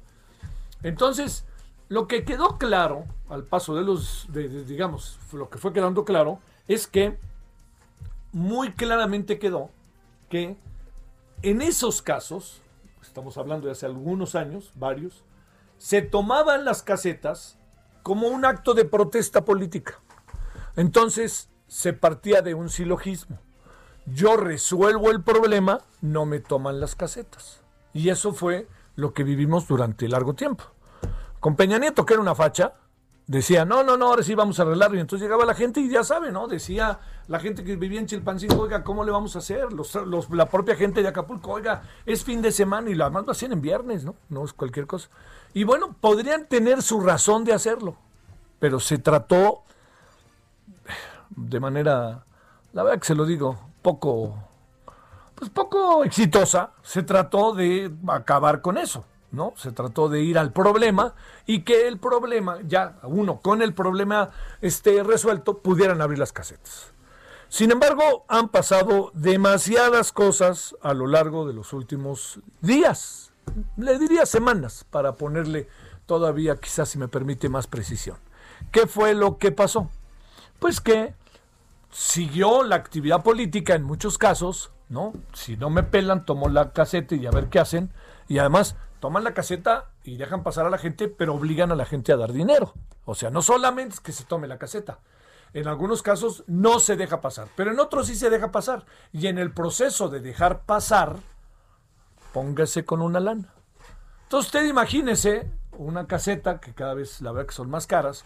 Entonces, 0.83 1.47
lo 1.95 2.09
que 2.09 2.25
quedó 2.25 2.59
claro 2.59 3.05
al 3.29 3.45
paso 3.45 3.77
de 3.77 3.83
los, 3.83 4.27
digamos, 4.67 5.17
lo 5.33 5.49
que 5.49 5.59
fue 5.59 5.73
quedando 5.73 6.05
claro, 6.05 6.41
es 6.67 6.89
que 6.89 7.17
muy 8.33 8.73
claramente 8.73 9.39
quedó 9.39 9.71
que 10.29 10.57
en 11.43 11.63
esos 11.63 12.03
casos, 12.03 12.61
estamos 13.01 13.39
hablando 13.39 13.67
de 13.67 13.73
hace 13.75 13.87
algunos 13.87 14.35
años, 14.35 14.73
varios, 14.75 15.23
se 15.79 16.03
tomaban 16.03 16.65
las 16.65 16.83
casetas 16.83 17.59
como 18.03 18.27
un 18.27 18.45
acto 18.45 18.75
de 18.75 18.87
protesta 18.87 19.45
política. 19.45 20.01
Entonces 20.75 21.49
se 21.69 21.93
partía 21.93 22.43
de 22.43 22.55
un 22.55 22.71
silogismo. 22.71 23.39
Yo 24.05 24.37
resuelvo 24.37 25.13
el 25.13 25.23
problema, 25.23 25.83
no 26.01 26.27
me 26.27 26.41
toman 26.41 26.81
las 26.81 26.97
casetas. 26.97 27.63
Y 27.93 28.09
eso 28.09 28.33
fue 28.33 28.67
lo 28.97 29.13
que 29.13 29.23
vivimos 29.23 29.69
durante 29.69 30.09
largo 30.09 30.35
tiempo. 30.35 30.74
Con 31.45 31.57
Peña 31.57 31.79
Nieto, 31.79 32.07
que 32.07 32.15
era 32.15 32.23
una 32.23 32.35
facha, 32.35 32.73
decía, 33.27 33.67
no, 33.67 33.85
no, 33.85 33.99
no, 33.99 34.07
ahora 34.07 34.23
sí 34.23 34.35
vamos 34.35 34.59
a 34.59 34.63
arreglarlo. 34.63 34.97
Y 34.97 35.01
entonces 35.01 35.27
llegaba 35.27 35.45
la 35.45 35.53
gente 35.53 35.79
y 35.79 35.91
ya 35.91 36.03
sabe, 36.03 36.33
¿no? 36.33 36.49
Decía 36.49 37.01
la 37.29 37.39
gente 37.39 37.63
que 37.63 37.77
vivía 37.77 38.01
en 38.01 38.07
Chilpancingo, 38.07 38.63
oiga, 38.63 38.83
¿cómo 38.83 39.05
le 39.05 39.13
vamos 39.13 39.37
a 39.37 39.41
hacer? 39.41 39.71
Los, 39.71 39.95
la 40.31 40.47
propia 40.47 40.75
gente 40.75 41.03
de 41.03 41.09
Acapulco, 41.09 41.53
oiga, 41.53 41.83
es 42.07 42.25
fin 42.25 42.41
de 42.41 42.51
semana 42.51 42.89
y 42.89 42.99
además 42.99 43.27
lo 43.27 43.33
hacían 43.33 43.53
en 43.53 43.61
viernes, 43.61 44.07
¿no? 44.07 44.15
No 44.31 44.43
es 44.43 44.55
cualquier 44.55 44.87
cosa. 44.87 45.11
Y 45.53 45.65
bueno, 45.65 45.95
podrían 46.01 46.47
tener 46.47 46.81
su 46.81 46.99
razón 47.03 47.45
de 47.45 47.53
hacerlo, 47.53 47.99
pero 48.59 48.81
se 48.81 48.97
trató 48.97 49.65
de 51.29 51.61
manera, 51.61 52.25
la 52.73 52.83
verdad 52.85 53.01
que 53.01 53.07
se 53.07 53.15
lo 53.15 53.27
digo, 53.27 53.59
poco, 53.83 54.35
pues 55.35 55.51
poco 55.51 56.05
exitosa, 56.05 56.71
se 56.81 57.03
trató 57.03 57.53
de 57.53 57.93
acabar 58.09 58.63
con 58.63 58.79
eso. 58.79 59.05
¿No? 59.35 59.53
Se 59.57 59.73
trató 59.73 60.09
de 60.09 60.23
ir 60.23 60.39
al 60.39 60.53
problema 60.53 61.15
y 61.47 61.63
que 61.63 61.87
el 61.89 61.99
problema, 61.99 62.59
ya 62.67 62.99
uno 63.03 63.41
con 63.41 63.63
el 63.63 63.75
problema 63.75 64.31
esté 64.61 65.03
resuelto, 65.03 65.59
pudieran 65.59 66.01
abrir 66.01 66.19
las 66.19 66.33
casetas. 66.33 66.93
Sin 67.49 67.71
embargo, 67.71 68.25
han 68.29 68.49
pasado 68.49 69.11
demasiadas 69.15 70.13
cosas 70.13 70.75
a 70.83 70.95
lo 70.95 71.07
largo 71.07 71.47
de 71.47 71.55
los 71.55 71.73
últimos 71.73 72.41
días, 72.61 73.33
le 73.77 73.99
diría 73.99 74.27
semanas, 74.27 74.85
para 74.91 75.17
ponerle 75.17 75.69
todavía, 76.07 76.57
quizás 76.57 76.89
si 76.89 76.99
me 76.99 77.09
permite 77.09 77.49
más 77.49 77.67
precisión. 77.67 78.17
¿Qué 78.73 78.87
fue 78.87 79.15
lo 79.15 79.39
que 79.39 79.53
pasó? 79.53 79.91
Pues 80.59 80.81
que 80.81 81.15
siguió 81.91 82.65
la 82.65 82.77
actividad 82.77 83.23
política 83.23 83.75
en 83.75 83.85
muchos 83.85 84.19
casos, 84.19 84.73
¿no? 84.89 85.13
Si 85.33 85.57
no 85.57 85.71
me 85.71 85.83
pelan, 85.83 86.25
tomo 86.25 86.49
la 86.49 86.73
caseta 86.73 87.15
y 87.15 87.27
a 87.27 87.31
ver 87.31 87.49
qué 87.49 87.61
hacen. 87.61 87.93
Y 88.29 88.39
además 88.39 88.77
toman 89.05 89.23
la 89.23 89.35
caseta 89.35 89.91
y 90.03 90.17
dejan 90.17 90.43
pasar 90.43 90.65
a 90.65 90.71
la 90.71 90.79
gente, 90.79 91.09
pero 91.09 91.35
obligan 91.35 91.71
a 91.71 91.75
la 91.75 91.85
gente 91.85 92.11
a 92.11 92.17
dar 92.17 92.33
dinero. 92.33 92.73
O 93.05 93.15
sea, 93.15 93.29
no 93.29 93.43
solamente 93.43 93.97
es 93.97 94.01
que 94.01 94.13
se 94.13 94.25
tome 94.25 94.49
la 94.49 94.57
caseta. 94.57 95.01
En 95.53 95.69
algunos 95.69 96.01
casos 96.01 96.43
no 96.47 96.81
se 96.81 96.97
deja 96.97 97.21
pasar, 97.21 97.49
pero 97.55 97.71
en 97.71 97.81
otros 97.81 98.07
sí 98.07 98.15
se 98.15 98.31
deja 98.31 98.51
pasar. 98.51 98.87
Y 99.13 99.27
en 99.27 99.37
el 99.37 99.53
proceso 99.53 100.09
de 100.09 100.21
dejar 100.21 100.63
pasar, 100.63 101.17
póngase 102.33 102.87
con 102.87 103.03
una 103.03 103.21
lana. 103.21 103.53
Entonces 104.23 104.47
usted 104.47 104.65
imagínese 104.65 105.51
una 105.73 106.07
caseta, 106.07 106.59
que 106.59 106.73
cada 106.73 106.95
vez 106.95 107.21
la 107.21 107.33
verdad 107.33 107.49
que 107.49 107.55
son 107.55 107.69
más 107.69 107.87
caras, 107.87 108.25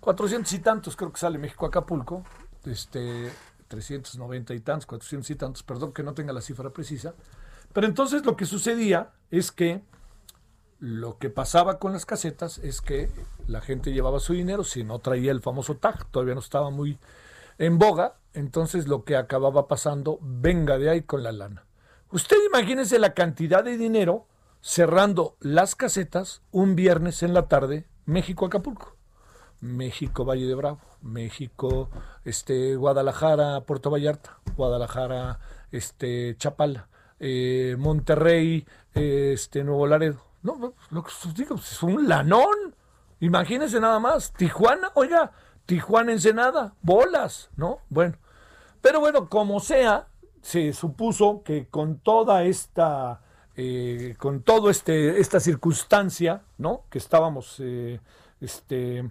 400 0.00 0.52
y 0.52 0.58
tantos 0.58 0.96
creo 0.96 1.12
que 1.12 1.18
sale 1.18 1.38
México 1.38 1.64
Acapulco, 1.64 2.24
este, 2.66 3.32
390 3.68 4.52
y 4.52 4.60
tantos, 4.60 4.84
400 4.84 5.30
y 5.30 5.34
tantos, 5.36 5.62
perdón 5.62 5.94
que 5.94 6.02
no 6.02 6.12
tenga 6.12 6.34
la 6.34 6.42
cifra 6.42 6.68
precisa. 6.68 7.14
Pero 7.74 7.86
entonces 7.88 8.24
lo 8.24 8.36
que 8.36 8.46
sucedía 8.46 9.10
es 9.30 9.52
que 9.52 9.82
lo 10.78 11.18
que 11.18 11.28
pasaba 11.28 11.78
con 11.78 11.92
las 11.92 12.06
casetas 12.06 12.58
es 12.58 12.80
que 12.80 13.10
la 13.46 13.60
gente 13.60 13.92
llevaba 13.92 14.20
su 14.20 14.32
dinero, 14.32 14.64
si 14.64 14.84
no 14.84 15.00
traía 15.00 15.32
el 15.32 15.42
famoso 15.42 15.76
tag, 15.76 16.06
todavía 16.10 16.34
no 16.34 16.40
estaba 16.40 16.70
muy 16.70 16.98
en 17.58 17.78
boga, 17.78 18.16
entonces 18.32 18.86
lo 18.86 19.04
que 19.04 19.16
acababa 19.16 19.66
pasando, 19.66 20.18
venga 20.22 20.78
de 20.78 20.88
ahí 20.88 21.02
con 21.02 21.22
la 21.22 21.32
lana. 21.32 21.66
Usted 22.10 22.36
imagínese 22.46 22.98
la 22.98 23.12
cantidad 23.12 23.64
de 23.64 23.76
dinero 23.76 24.26
cerrando 24.60 25.36
las 25.40 25.74
casetas 25.74 26.42
un 26.52 26.76
viernes 26.76 27.22
en 27.24 27.34
la 27.34 27.48
tarde, 27.48 27.86
México-Acapulco, 28.06 28.96
México 29.60 30.24
Valle 30.24 30.46
de 30.46 30.54
Bravo, 30.54 30.80
México 31.00 31.90
este, 32.24 32.76
Guadalajara, 32.76 33.62
Puerto 33.62 33.90
Vallarta, 33.90 34.38
Guadalajara 34.56 35.40
este, 35.72 36.36
Chapala, 36.38 36.88
eh, 37.20 37.76
Monterrey, 37.78 38.66
este, 38.92 39.64
Nuevo 39.64 39.86
Laredo. 39.86 40.20
No, 40.42 40.74
lo 40.90 41.02
que 41.02 41.10
digo, 41.34 41.56
es 41.56 41.82
un 41.82 42.08
lanón. 42.08 42.74
Imagínense 43.20 43.80
nada 43.80 43.98
más. 43.98 44.32
Tijuana, 44.32 44.90
oiga, 44.94 45.32
Tijuana 45.66 46.12
Ensenada, 46.12 46.74
bolas, 46.82 47.50
¿no? 47.56 47.78
Bueno, 47.88 48.16
pero 48.80 49.00
bueno, 49.00 49.28
como 49.30 49.60
sea, 49.60 50.08
se 50.42 50.74
supuso 50.74 51.42
que 51.42 51.68
con 51.68 51.98
toda 51.98 52.44
esta, 52.44 53.22
eh, 53.56 54.14
con 54.18 54.42
todo 54.42 54.68
este, 54.68 55.20
esta 55.20 55.40
circunstancia, 55.40 56.42
¿no? 56.58 56.84
Que 56.90 56.98
estábamos, 56.98 57.56
eh, 57.60 58.00
este, 58.42 59.10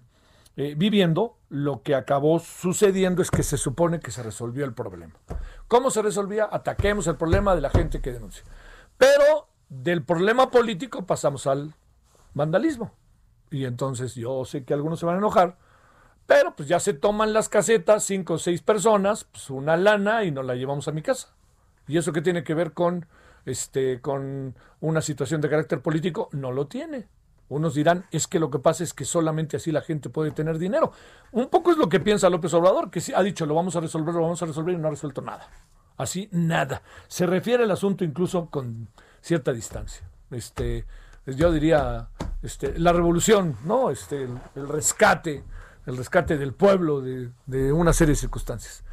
eh, 0.56 0.76
viviendo, 0.78 1.38
lo 1.50 1.82
que 1.82 1.96
acabó 1.96 2.38
sucediendo 2.38 3.24
es 3.24 3.32
que 3.32 3.42
se 3.42 3.58
supone 3.58 4.00
que 4.00 4.12
se 4.12 4.22
resolvió 4.22 4.66
el 4.66 4.74
problema. 4.74 5.16
¿Cómo 5.74 5.90
se 5.90 6.04
resolvía? 6.04 6.48
Ataquemos 6.52 7.08
el 7.08 7.16
problema 7.16 7.56
de 7.56 7.62
la 7.62 7.72
gente 7.72 8.00
que 8.00 8.12
denuncia. 8.12 8.44
Pero 8.96 9.48
del 9.70 10.04
problema 10.04 10.52
político 10.52 11.08
pasamos 11.08 11.48
al 11.48 11.74
vandalismo. 12.36 12.92
Y 13.50 13.66
entonces 13.66 14.14
yo 14.14 14.46
sé 14.46 14.66
que 14.66 14.76
algunos 14.76 15.00
se 15.00 15.08
van 15.08 15.16
a 15.16 15.18
enojar, 15.18 15.58
pero 16.28 16.56
pues 16.56 16.70
ya 16.70 16.80
se 16.80 16.94
toman 16.94 17.34
las 17.34 17.50
casetas, 17.50 18.04
cinco 18.04 18.36
o 18.36 18.38
seis 18.38 18.62
personas, 18.62 19.24
pues 19.24 19.50
una 19.50 19.76
lana 19.76 20.24
y 20.26 20.30
nos 20.30 20.46
la 20.46 20.54
llevamos 20.54 20.88
a 20.88 20.92
mi 20.92 21.02
casa. 21.02 21.30
¿Y 21.88 21.98
eso 21.98 22.14
qué 22.14 22.22
tiene 22.22 22.44
que 22.44 22.54
ver 22.54 22.74
con, 22.74 23.08
este, 23.48 24.00
con 24.00 24.54
una 24.80 25.02
situación 25.02 25.42
de 25.42 25.50
carácter 25.50 25.82
político? 25.82 26.30
No 26.34 26.52
lo 26.52 26.68
tiene. 26.68 27.08
Unos 27.54 27.76
dirán, 27.76 28.06
es 28.12 28.28
que 28.28 28.40
lo 28.40 28.50
que 28.50 28.60
pasa 28.60 28.84
es 28.84 28.94
que 28.94 29.06
solamente 29.06 29.58
así 29.58 29.72
la 29.72 29.82
gente 29.82 30.10
puede 30.10 30.32
tener 30.32 30.58
dinero. 30.58 30.92
Un 31.32 31.50
poco 31.50 31.72
es 31.72 31.78
lo 31.78 31.88
que 31.90 32.00
piensa 32.00 32.30
López 32.30 32.54
Obrador, 32.54 32.90
que 32.90 33.02
ha 33.16 33.24
dicho, 33.24 33.46
lo 33.46 33.56
vamos 33.56 33.76
a 33.76 33.80
resolver, 33.80 34.14
lo 34.14 34.22
vamos 34.22 34.42
a 34.42 34.46
resolver 34.46 34.74
y 34.76 34.78
no 34.78 34.88
ha 34.88 34.92
resuelto 34.92 35.22
nada. 35.22 35.48
Así, 35.98 36.30
nada. 36.32 36.82
Se 37.08 37.26
refiere 37.26 37.64
al 37.64 37.72
asunto 37.72 38.04
incluso 38.04 38.48
con 38.48 38.88
cierta 39.22 39.54
distancia. 39.54 40.10
Este, 40.32 40.86
yo 41.28 41.52
diría, 41.52 42.10
este, 42.42 42.78
la 42.80 42.92
revolución, 42.92 43.56
¿no? 43.66 43.90
Este, 43.90 44.28
el, 44.56 44.68
rescate, 44.68 45.44
el 45.86 45.98
rescate 45.98 46.38
del 46.38 46.54
pueblo 46.54 47.02
de, 47.02 47.30
de, 47.46 47.72
una 47.72 47.94
serie 47.94 48.14
de 48.14 48.20
circunstancias. 48.20 48.84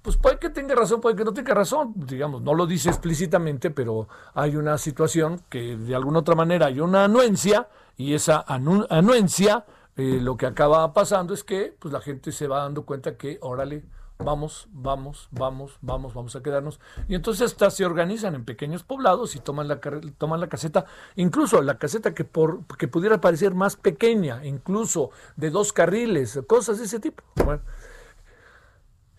Pues 0.00 0.16
puede 0.16 0.38
que 0.38 0.50
tenga 0.50 0.74
razón, 0.74 1.00
puede 1.00 1.16
que 1.16 1.24
no 1.24 1.32
tenga 1.32 1.54
razón, 1.54 1.94
digamos, 1.96 2.42
no 2.42 2.54
lo 2.54 2.66
dice 2.66 2.90
explícitamente, 2.90 3.70
pero 3.70 4.06
hay 4.34 4.54
una 4.54 4.76
situación 4.76 5.40
que 5.48 5.76
de 5.76 5.94
alguna 5.94 6.20
otra 6.20 6.34
manera 6.34 6.66
hay 6.66 6.80
una 6.80 7.04
anuencia 7.04 7.68
y 7.96 8.14
esa 8.14 8.44
anuencia 8.46 9.64
eh, 9.96 10.18
lo 10.20 10.36
que 10.36 10.46
acaba 10.46 10.92
pasando 10.92 11.34
es 11.34 11.44
que 11.44 11.76
pues 11.78 11.92
la 11.92 12.00
gente 12.00 12.32
se 12.32 12.48
va 12.48 12.62
dando 12.62 12.84
cuenta 12.84 13.16
que, 13.16 13.38
órale, 13.40 13.84
vamos, 14.18 14.66
vamos, 14.72 15.28
vamos, 15.30 15.78
vamos, 15.82 16.14
vamos 16.14 16.34
a 16.34 16.42
quedarnos. 16.42 16.80
Y 17.08 17.14
entonces 17.14 17.52
hasta 17.52 17.70
se 17.70 17.84
organizan 17.84 18.34
en 18.34 18.44
pequeños 18.44 18.82
poblados 18.82 19.36
y 19.36 19.40
toman 19.40 19.68
la, 19.68 19.80
toman 20.18 20.40
la 20.40 20.48
caseta, 20.48 20.84
incluso 21.14 21.62
la 21.62 21.78
caseta 21.78 22.12
que, 22.12 22.24
por, 22.24 22.66
que 22.76 22.88
pudiera 22.88 23.20
parecer 23.20 23.54
más 23.54 23.76
pequeña, 23.76 24.44
incluso 24.44 25.10
de 25.36 25.50
dos 25.50 25.72
carriles, 25.72 26.40
cosas 26.48 26.78
de 26.78 26.86
ese 26.86 26.98
tipo. 26.98 27.22
Bueno, 27.44 27.62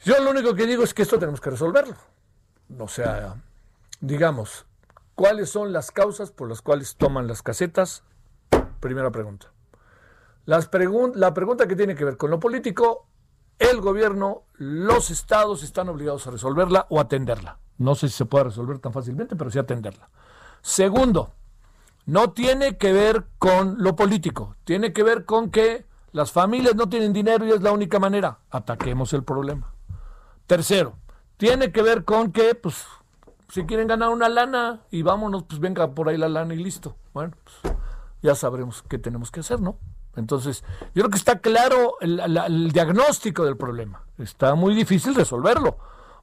yo 0.03 0.21
lo 0.21 0.31
único 0.31 0.55
que 0.55 0.65
digo 0.67 0.83
es 0.83 0.93
que 0.93 1.03
esto 1.03 1.17
tenemos 1.17 1.39
que 1.39 1.51
resolverlo. 1.51 1.95
O 2.79 2.87
sea, 2.89 3.35
digamos, 4.01 4.65
¿cuáles 5.13 5.49
son 5.49 5.71
las 5.71 5.91
causas 5.91 6.31
por 6.31 6.49
las 6.49 6.61
cuales 6.61 6.95
toman 6.97 7.27
las 7.27 7.41
casetas? 7.41 8.03
Primera 8.85 9.09
pregunta. 9.09 9.51
La 10.45 11.33
pregunta 11.33 11.67
que 11.67 11.75
tiene 11.75 11.95
que 11.95 12.05
ver 12.05 12.17
con 12.17 12.29
lo 12.29 12.39
político 12.39 13.07
el 13.57 13.81
gobierno, 13.81 14.43
los 14.57 15.09
estados 15.09 15.63
están 15.63 15.89
obligados 15.89 16.27
a 16.27 16.29
resolverla 16.29 16.85
o 16.91 16.99
atenderla. 16.99 17.57
No 17.79 17.95
sé 17.95 18.09
si 18.09 18.17
se 18.17 18.25
puede 18.25 18.43
resolver 18.43 18.77
tan 18.77 18.93
fácilmente, 18.93 19.35
pero 19.35 19.49
sí 19.49 19.57
atenderla. 19.57 20.11
Segundo, 20.61 21.33
no 22.05 22.29
tiene 22.29 22.77
que 22.77 22.93
ver 22.93 23.25
con 23.39 23.77
lo 23.79 23.95
político, 23.95 24.55
tiene 24.65 24.93
que 24.93 25.01
ver 25.01 25.25
con 25.25 25.49
que 25.49 25.87
las 26.11 26.31
familias 26.31 26.75
no 26.75 26.87
tienen 26.87 27.11
dinero 27.11 27.43
y 27.43 27.53
es 27.53 27.63
la 27.63 27.71
única 27.71 27.97
manera. 27.97 28.37
Ataquemos 28.51 29.13
el 29.13 29.23
problema. 29.23 29.73
Tercero, 30.45 30.99
tiene 31.37 31.71
que 31.71 31.81
ver 31.81 32.05
con 32.05 32.31
que, 32.31 32.53
pues, 32.53 32.85
si 33.49 33.65
quieren 33.65 33.87
ganar 33.87 34.09
una 34.09 34.29
lana 34.29 34.81
y 34.91 35.01
vámonos, 35.01 35.45
pues 35.45 35.59
venga 35.59 35.89
por 35.89 36.07
ahí 36.07 36.17
la 36.17 36.29
lana 36.29 36.53
y 36.53 36.57
listo. 36.57 36.95
Bueno, 37.15 37.33
pues 37.43 37.75
ya 38.25 38.35
sabremos 38.35 38.83
qué 38.89 38.97
tenemos 38.97 39.31
que 39.31 39.39
hacer, 39.39 39.61
¿no? 39.61 39.77
Entonces, 40.17 40.63
yo 40.93 41.03
creo 41.03 41.09
que 41.09 41.17
está 41.17 41.39
claro 41.39 41.95
el, 42.01 42.71
diagnóstico 42.71 43.45
del 43.45 43.57
problema. 43.57 44.03
Está 44.17 44.55
muy 44.55 44.73
difícil 44.73 45.15
resolverlo 45.15 45.77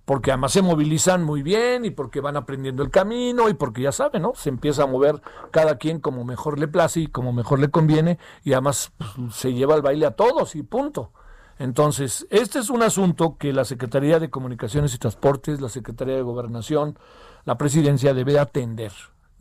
porque 0.04 0.32
además 0.32 0.52
se 0.52 0.62
movilizan 0.62 1.22
muy 1.22 1.42
bien 1.42 1.84
y 1.84 1.90
porque 1.90 2.20
van 2.20 2.36
aprendiendo 2.36 2.82
el 2.82 2.90
camino 2.90 3.48
y 3.48 3.54
porque 3.54 3.82
ya 3.82 3.92
saben, 3.92 4.22
¿no? 4.22 4.32
Se 4.34 4.48
empieza 4.48 4.82
a 4.82 4.86
mover 4.86 5.22
cada 5.52 5.78
quien 5.78 6.00
como 6.00 6.24
mejor 6.24 6.58
le 6.58 6.66
place 6.66 7.00
y 7.00 7.06
como 7.06 7.32
mejor 7.32 7.60
le 7.60 7.70
conviene 7.70 8.18
y 8.42 8.52
además 8.52 8.92
pues, 8.98 9.36
se 9.36 9.52
lleva 9.52 9.76
el 9.76 9.82
baile 9.82 10.06
a 10.06 10.16
todos 10.16 10.56
y 10.56 10.62
punto. 10.62 11.12
Entonces, 11.58 12.26
este 12.30 12.58
es 12.58 12.70
un 12.70 12.82
asunto 12.82 13.36
que 13.38 13.52
la 13.52 13.64
Secretaría 13.64 14.18
de 14.18 14.30
Comunicaciones 14.30 14.94
y 14.94 14.98
Transportes, 14.98 15.60
la 15.60 15.68
Secretaría 15.68 16.16
de 16.16 16.22
Gobernación, 16.22 16.98
la 17.44 17.56
Presidencia 17.56 18.14
debe 18.14 18.38
atender. 18.40 18.92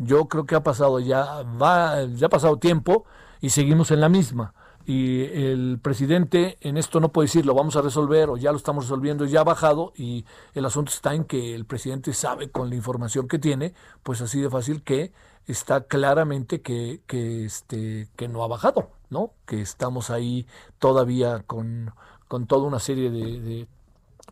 Yo 0.04 0.28
creo 0.28 0.46
que 0.46 0.56
ha 0.56 0.64
pasado 0.64 1.00
ya, 1.00 1.44
va, 1.44 2.04
ya 2.06 2.26
ha 2.28 2.30
pasado 2.30 2.58
tiempo 2.58 3.06
y 3.40 3.50
seguimos 3.52 3.92
en 3.92 4.02
la 4.02 4.10
misma 4.10 4.54
y 4.86 5.22
el 5.22 5.80
presidente 5.82 6.58
en 6.62 6.78
esto 6.78 7.00
no 7.00 7.12
puede 7.12 7.28
decir 7.28 7.46
lo 7.46 7.54
vamos 7.54 7.76
a 7.76 7.82
resolver 7.82 8.30
o 8.30 8.38
ya 8.38 8.52
lo 8.52 8.58
estamos 8.58 8.86
resolviendo, 8.86 9.26
ya 9.26 9.42
ha 9.42 9.44
bajado 9.44 9.94
y 9.96 10.26
el 10.54 10.66
asunto 10.66 10.92
está 10.92 11.14
en 11.14 11.26
que 11.26 11.54
el 11.54 11.66
presidente 11.66 12.14
sabe 12.14 12.50
con 12.50 12.70
la 12.70 12.76
información 12.76 13.28
que 13.28 13.40
tiene, 13.40 13.74
pues 14.04 14.22
así 14.22 14.42
de 14.42 14.50
fácil 14.50 14.84
que 14.84 15.12
está 15.48 15.82
claramente 15.82 16.62
que, 16.62 17.02
que, 17.08 17.46
este, 17.46 18.10
que 18.16 18.28
no 18.28 18.44
ha 18.44 18.48
bajado, 18.48 18.90
¿no? 19.10 19.34
Que 19.46 19.62
estamos 19.62 20.10
ahí 20.10 20.48
todavía 20.80 21.44
con, 21.46 21.94
con 22.28 22.48
toda 22.48 22.68
una 22.68 22.80
serie 22.80 23.12
de, 23.12 23.68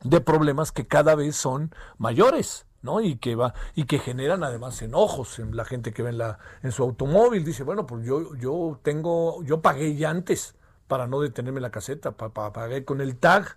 de 0.03 0.21
problemas 0.21 0.71
que 0.71 0.87
cada 0.87 1.15
vez 1.15 1.35
son 1.35 1.73
mayores. 1.97 2.65
¿No? 2.81 3.01
Y 3.01 3.17
que 3.17 3.35
va 3.35 3.53
y 3.75 3.85
que 3.85 3.99
generan 3.99 4.43
además 4.43 4.81
enojos 4.81 5.39
en 5.39 5.55
la 5.55 5.65
gente 5.65 5.93
que 5.93 6.03
ve 6.03 6.09
en 6.09 6.17
la 6.17 6.39
en 6.63 6.71
su 6.71 6.83
automóvil, 6.83 7.43
dice, 7.43 7.63
bueno, 7.63 7.85
pues 7.85 8.05
yo 8.05 8.35
yo 8.35 8.79
tengo 8.83 9.43
yo 9.43 9.61
pagué 9.61 9.95
ya 9.95 10.09
antes 10.09 10.55
para 10.87 11.07
no 11.07 11.21
detenerme 11.21 11.61
la 11.61 11.71
caseta, 11.71 12.11
pagué 12.11 12.83
con 12.83 12.99
el 13.01 13.17
tag. 13.17 13.55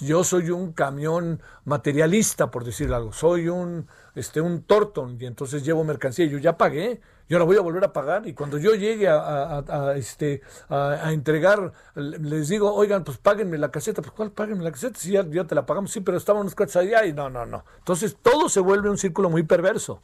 Yo 0.00 0.24
soy 0.24 0.50
un 0.50 0.72
camión 0.72 1.42
materialista, 1.64 2.50
por 2.50 2.64
decir 2.64 2.92
algo. 2.92 3.12
Soy 3.12 3.48
un 3.48 3.88
este 4.14 4.40
un 4.40 4.62
Torton 4.62 5.16
y 5.20 5.26
entonces 5.26 5.64
llevo 5.64 5.84
mercancía. 5.84 6.26
Yo 6.26 6.38
ya 6.38 6.56
pagué 6.56 7.00
yo 7.32 7.38
la 7.38 7.46
voy 7.46 7.56
a 7.56 7.62
volver 7.62 7.82
a 7.82 7.94
pagar 7.94 8.28
y 8.28 8.34
cuando 8.34 8.58
yo 8.58 8.74
llegue 8.74 9.08
a, 9.08 9.94
este, 9.96 10.42
a, 10.68 11.14
entregar, 11.14 11.72
les 11.94 12.48
digo, 12.48 12.74
oigan, 12.74 13.04
pues 13.04 13.16
páguenme 13.16 13.56
la 13.56 13.70
caseta, 13.70 14.02
pues 14.02 14.12
¿cuál 14.12 14.32
páguenme 14.32 14.62
la 14.62 14.70
caseta? 14.70 14.98
Si 14.98 15.12
ya, 15.12 15.24
te 15.24 15.54
la 15.54 15.64
pagamos, 15.64 15.92
sí, 15.92 16.02
pero 16.02 16.18
estaban 16.18 16.42
unos 16.42 16.54
cuates 16.54 16.76
allá 16.76 17.06
y 17.06 17.14
no, 17.14 17.30
no, 17.30 17.46
no. 17.46 17.64
Entonces 17.78 18.18
todo 18.20 18.50
se 18.50 18.60
vuelve 18.60 18.90
un 18.90 18.98
círculo 18.98 19.30
muy 19.30 19.44
perverso. 19.44 20.02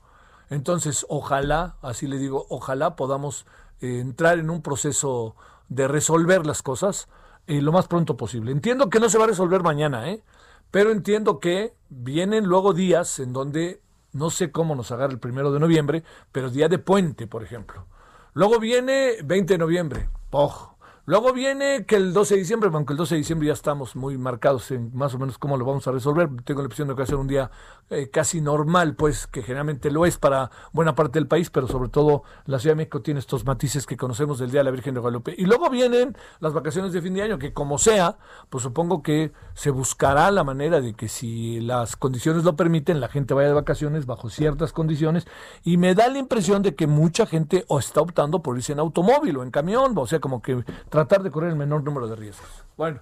Entonces, 0.48 1.04
ojalá, 1.10 1.76
así 1.82 2.06
le 2.06 2.16
digo, 2.16 2.46
ojalá 2.48 2.96
podamos 2.96 3.44
eh, 3.82 3.98
entrar 4.00 4.38
en 4.38 4.48
un 4.48 4.62
proceso 4.62 5.36
de 5.68 5.86
resolver 5.86 6.46
las 6.46 6.62
cosas 6.62 7.08
eh, 7.46 7.60
lo 7.60 7.72
más 7.72 7.88
pronto 7.88 8.16
posible. 8.16 8.52
Entiendo 8.52 8.88
que 8.88 9.00
no 9.00 9.10
se 9.10 9.18
va 9.18 9.24
a 9.24 9.28
resolver 9.28 9.62
mañana, 9.62 10.10
¿eh? 10.10 10.22
pero 10.70 10.92
entiendo 10.92 11.40
que 11.40 11.74
vienen 11.90 12.46
luego 12.46 12.72
días 12.72 13.18
en 13.18 13.34
donde 13.34 13.82
no 14.12 14.30
sé 14.30 14.50
cómo 14.50 14.74
nos 14.74 14.90
agarra 14.90 15.12
el 15.12 15.18
primero 15.18 15.52
de 15.52 15.60
noviembre, 15.60 16.02
pero 16.32 16.50
día 16.50 16.68
de 16.68 16.78
puente, 16.78 17.26
por 17.26 17.42
ejemplo. 17.42 17.86
Luego 18.34 18.58
viene 18.58 19.16
20 19.24 19.54
de 19.54 19.58
noviembre, 19.58 20.08
¡poj! 20.30 20.78
Luego 21.08 21.32
viene 21.32 21.86
que 21.86 21.96
el 21.96 22.12
12 22.12 22.34
de 22.34 22.40
diciembre, 22.40 22.70
aunque 22.70 22.92
el 22.92 22.98
12 22.98 23.14
de 23.14 23.18
diciembre 23.20 23.46
ya 23.46 23.54
estamos 23.54 23.96
muy 23.96 24.18
marcados 24.18 24.70
en 24.70 24.94
más 24.94 25.14
o 25.14 25.18
menos 25.18 25.38
cómo 25.38 25.56
lo 25.56 25.64
vamos 25.64 25.88
a 25.88 25.90
resolver. 25.90 26.28
Tengo 26.44 26.60
la 26.60 26.66
impresión 26.66 26.86
de 26.88 26.94
que 26.94 27.06
ser 27.06 27.16
un 27.16 27.26
día 27.26 27.50
eh, 27.90 28.10
casi 28.10 28.40
normal, 28.40 28.94
pues 28.96 29.26
que 29.26 29.42
generalmente 29.42 29.90
lo 29.90 30.04
es 30.04 30.18
para 30.18 30.50
buena 30.72 30.94
parte 30.94 31.18
del 31.18 31.26
país, 31.26 31.48
pero 31.48 31.68
sobre 31.68 31.88
todo 31.88 32.22
la 32.44 32.58
Ciudad 32.58 32.72
de 32.72 32.78
México 32.78 33.00
tiene 33.00 33.20
estos 33.20 33.46
matices 33.46 33.86
que 33.86 33.96
conocemos 33.96 34.38
del 34.38 34.50
Día 34.50 34.60
de 34.60 34.64
la 34.64 34.70
Virgen 34.70 34.92
de 34.94 35.00
Guadalupe. 35.00 35.34
Y 35.38 35.46
luego 35.46 35.70
vienen 35.70 36.16
las 36.40 36.52
vacaciones 36.52 36.92
de 36.92 37.00
fin 37.00 37.14
de 37.14 37.22
año, 37.22 37.38
que 37.38 37.54
como 37.54 37.78
sea, 37.78 38.18
pues 38.50 38.62
supongo 38.62 39.02
que 39.02 39.32
se 39.54 39.70
buscará 39.70 40.30
la 40.30 40.44
manera 40.44 40.80
de 40.80 40.92
que 40.92 41.08
si 41.08 41.60
las 41.60 41.96
condiciones 41.96 42.44
lo 42.44 42.56
permiten, 42.56 43.00
la 43.00 43.08
gente 43.08 43.32
vaya 43.32 43.48
de 43.48 43.54
vacaciones 43.54 44.04
bajo 44.04 44.28
ciertas 44.28 44.72
condiciones. 44.72 45.26
Y 45.64 45.78
me 45.78 45.94
da 45.94 46.08
la 46.08 46.18
impresión 46.18 46.62
de 46.62 46.74
que 46.74 46.86
mucha 46.86 47.24
gente 47.26 47.64
o 47.68 47.78
está 47.78 48.02
optando 48.02 48.42
por 48.42 48.56
irse 48.56 48.72
en 48.72 48.80
automóvil 48.80 49.38
o 49.38 49.42
en 49.42 49.50
camión, 49.50 49.94
o 49.96 50.06
sea, 50.06 50.20
como 50.20 50.42
que 50.42 50.62
tratar 50.90 51.22
de 51.22 51.30
correr 51.30 51.50
el 51.50 51.56
menor 51.56 51.82
número 51.84 52.06
de 52.06 52.16
riesgos. 52.16 52.48
Bueno, 52.76 53.00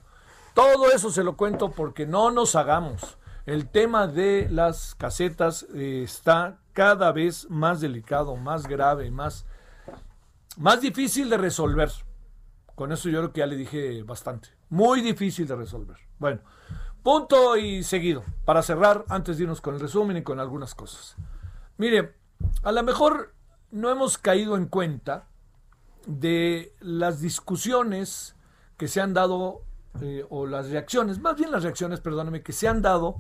todo 0.55 0.91
eso 0.93 1.11
se 1.11 1.25
lo 1.25 1.37
cuento 1.37 1.73
porque 1.73 2.07
no 2.07 2.31
nos 2.31 2.55
hagamos. 2.55 3.19
El 3.47 3.69
tema 3.69 4.09
de 4.09 4.49
las 4.51 4.97
casetas 4.97 5.69
eh, 5.73 6.03
está 6.03 6.59
cada 6.73 7.13
vez 7.13 7.49
más 7.49 7.81
delicado, 7.81 8.35
más 8.35 8.67
grave, 8.67 9.09
más, 9.13 9.47
más 10.57 10.81
difícil 10.81 11.31
de 11.31 11.39
resolver. 11.39 11.93
Con 12.75 12.91
eso 12.91 13.09
yo 13.09 13.21
creo 13.21 13.33
que 13.33 13.39
ya 13.39 13.47
le 13.47 13.55
dije 13.55 14.03
bastante. 14.03 14.49
Muy 14.69 15.01
difícil 15.01 15.47
de 15.47 15.55
resolver. 15.55 15.97
Bueno, 16.19 16.41
punto 17.05 17.57
y 17.57 17.85
seguido. 17.85 18.25
Para 18.45 18.63
cerrar, 18.63 19.05
antes 19.09 19.37
de 19.37 19.45
irnos 19.45 19.61
con 19.61 19.75
el 19.75 19.81
resumen 19.81 20.17
y 20.17 20.23
con 20.23 20.41
algunas 20.41 20.75
cosas. 20.75 21.15
Mire, 21.77 22.17
a 22.65 22.73
lo 22.73 22.83
mejor 22.83 23.33
no 23.71 23.91
hemos 23.91 24.19
caído 24.19 24.57
en 24.57 24.67
cuenta 24.67 25.29
de 26.05 26.75
las 26.81 27.21
discusiones 27.21 28.35
que 28.77 28.89
se 28.89 29.01
han 29.01 29.15
dado, 29.15 29.63
eh, 30.01 30.27
o 30.31 30.47
las 30.47 30.69
reacciones, 30.69 31.21
más 31.21 31.37
bien 31.37 31.53
las 31.53 31.63
reacciones, 31.63 32.01
perdóname, 32.01 32.43
que 32.43 32.53
se 32.53 32.67
han 32.67 32.83
dado 32.83 33.19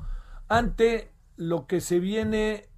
ante 0.48 1.12
lo 1.37 1.66
que 1.66 1.80
se 1.80 1.98
viene 2.00 2.68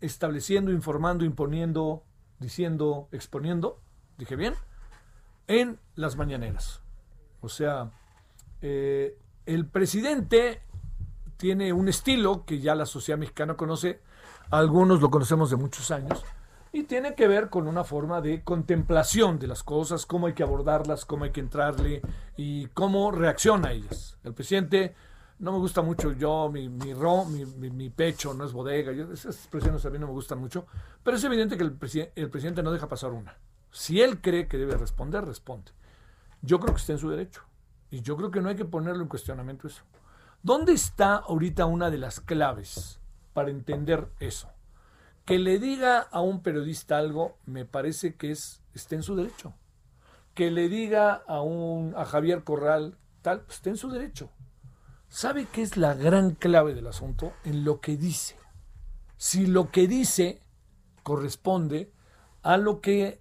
estableciendo, 0.00 0.72
informando, 0.72 1.24
imponiendo, 1.24 2.04
diciendo, 2.38 3.08
exponiendo, 3.12 3.80
dije 4.18 4.36
bien, 4.36 4.54
en 5.46 5.78
las 5.94 6.16
mañaneras. 6.16 6.82
O 7.40 7.48
sea, 7.48 7.90
eh, 8.60 9.18
el 9.46 9.66
presidente 9.66 10.62
tiene 11.36 11.72
un 11.72 11.88
estilo 11.88 12.44
que 12.44 12.60
ya 12.60 12.74
la 12.74 12.86
sociedad 12.86 13.18
mexicana 13.18 13.56
conoce, 13.56 14.00
algunos 14.50 15.00
lo 15.00 15.10
conocemos 15.10 15.50
de 15.50 15.56
muchos 15.56 15.90
años, 15.90 16.24
y 16.72 16.84
tiene 16.84 17.14
que 17.14 17.28
ver 17.28 17.50
con 17.50 17.68
una 17.68 17.84
forma 17.84 18.20
de 18.20 18.42
contemplación 18.42 19.38
de 19.38 19.46
las 19.46 19.62
cosas, 19.62 20.06
cómo 20.06 20.26
hay 20.26 20.32
que 20.32 20.42
abordarlas, 20.42 21.04
cómo 21.04 21.24
hay 21.24 21.30
que 21.30 21.40
entrarle 21.40 22.00
y 22.36 22.66
cómo 22.68 23.10
reacciona 23.10 23.68
a 23.68 23.72
ellas. 23.72 24.18
El 24.24 24.34
presidente 24.34 24.94
no 25.42 25.50
me 25.50 25.58
gusta 25.58 25.82
mucho 25.82 26.12
yo, 26.12 26.48
mi, 26.48 26.68
mi, 26.68 26.94
mi, 26.94 27.90
pecho 27.90 28.32
no 28.32 28.44
es 28.44 28.52
bodega, 28.52 28.92
esas 29.12 29.34
expresiones 29.34 29.84
a 29.84 29.90
mí 29.90 29.98
no 29.98 30.06
me 30.06 30.12
gustan 30.12 30.38
mucho, 30.38 30.66
pero 31.02 31.16
es 31.16 31.24
evidente 31.24 31.56
que 31.56 31.64
el, 31.64 31.76
el 32.14 32.30
presidente 32.30 32.62
no 32.62 32.70
deja 32.70 32.88
pasar 32.88 33.10
una. 33.10 33.36
Si 33.72 34.00
él 34.00 34.20
cree 34.20 34.46
que 34.46 34.56
debe 34.56 34.76
responder, 34.76 35.24
responde. 35.24 35.72
Yo 36.42 36.60
creo 36.60 36.74
que 36.74 36.80
está 36.80 36.92
en 36.92 37.00
su 37.00 37.10
derecho 37.10 37.42
y 37.90 38.02
yo 38.02 38.16
creo 38.16 38.30
que 38.30 38.40
no 38.40 38.50
hay 38.50 38.54
que 38.54 38.64
ponerlo 38.64 39.02
en 39.02 39.08
cuestionamiento 39.08 39.66
eso. 39.66 39.82
¿Dónde 40.44 40.74
está 40.74 41.16
ahorita 41.16 41.66
una 41.66 41.90
de 41.90 41.98
las 41.98 42.20
claves 42.20 43.00
para 43.32 43.50
entender 43.50 44.12
eso? 44.20 44.48
Que 45.24 45.40
le 45.40 45.58
diga 45.58 45.98
a 45.98 46.20
un 46.20 46.44
periodista 46.44 46.98
algo 46.98 47.36
me 47.46 47.64
parece 47.64 48.14
que 48.14 48.30
es 48.30 48.62
está 48.74 48.94
en 48.94 49.02
su 49.02 49.16
derecho. 49.16 49.54
Que 50.34 50.52
le 50.52 50.68
diga 50.68 51.14
a 51.26 51.42
un 51.42 51.94
a 51.96 52.04
Javier 52.04 52.44
Corral 52.44 52.96
tal, 53.22 53.44
está 53.48 53.70
en 53.70 53.76
su 53.76 53.90
derecho. 53.90 54.30
¿Sabe 55.12 55.44
qué 55.44 55.60
es 55.60 55.76
la 55.76 55.92
gran 55.92 56.30
clave 56.30 56.72
del 56.72 56.86
asunto? 56.86 57.34
En 57.44 57.66
lo 57.66 57.82
que 57.82 57.98
dice. 57.98 58.34
Si 59.18 59.46
lo 59.46 59.70
que 59.70 59.86
dice 59.86 60.40
corresponde 61.02 61.92
a 62.40 62.56
lo 62.56 62.80
que 62.80 63.20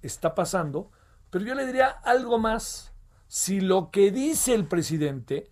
está 0.00 0.34
pasando, 0.34 0.90
pero 1.28 1.44
yo 1.44 1.54
le 1.54 1.66
diría 1.66 1.88
algo 1.88 2.38
más. 2.38 2.94
Si 3.26 3.60
lo 3.60 3.90
que 3.90 4.10
dice 4.10 4.54
el 4.54 4.64
presidente, 4.64 5.50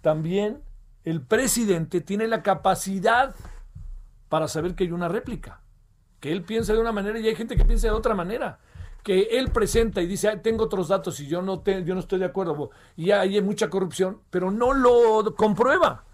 también 0.00 0.62
el 1.04 1.20
presidente 1.20 2.00
tiene 2.00 2.26
la 2.26 2.42
capacidad 2.42 3.36
para 4.30 4.48
saber 4.48 4.76
que 4.76 4.84
hay 4.84 4.92
una 4.92 5.08
réplica, 5.08 5.60
que 6.20 6.32
él 6.32 6.42
piensa 6.42 6.72
de 6.72 6.78
una 6.78 6.92
manera 6.92 7.18
y 7.18 7.28
hay 7.28 7.36
gente 7.36 7.58
que 7.58 7.66
piensa 7.66 7.88
de 7.88 7.92
otra 7.92 8.14
manera, 8.14 8.60
que 9.02 9.38
él 9.38 9.50
presenta 9.50 10.00
y 10.00 10.06
dice, 10.06 10.36
tengo 10.38 10.64
otros 10.64 10.88
datos 10.88 11.18
y 11.20 11.26
yo 11.26 11.42
no, 11.42 11.62
yo 11.64 11.94
no 11.94 12.00
estoy 12.00 12.18
de 12.18 12.26
acuerdo, 12.26 12.70
y 12.96 13.10
hay 13.10 13.40
mucha 13.42 13.70
corrupción, 13.70 14.20
pero 14.30 14.50
no 14.50 14.74
lo 14.74 15.34
comprueba. 15.34 16.04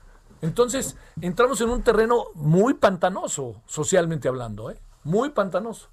Entonces, 0.42 0.96
entramos 1.20 1.60
en 1.60 1.70
un 1.70 1.82
terreno 1.82 2.26
muy 2.34 2.74
pantanoso, 2.74 3.62
socialmente 3.66 4.28
hablando, 4.28 4.70
¿eh? 4.70 4.78
muy 5.04 5.30
pantanoso. 5.30 5.88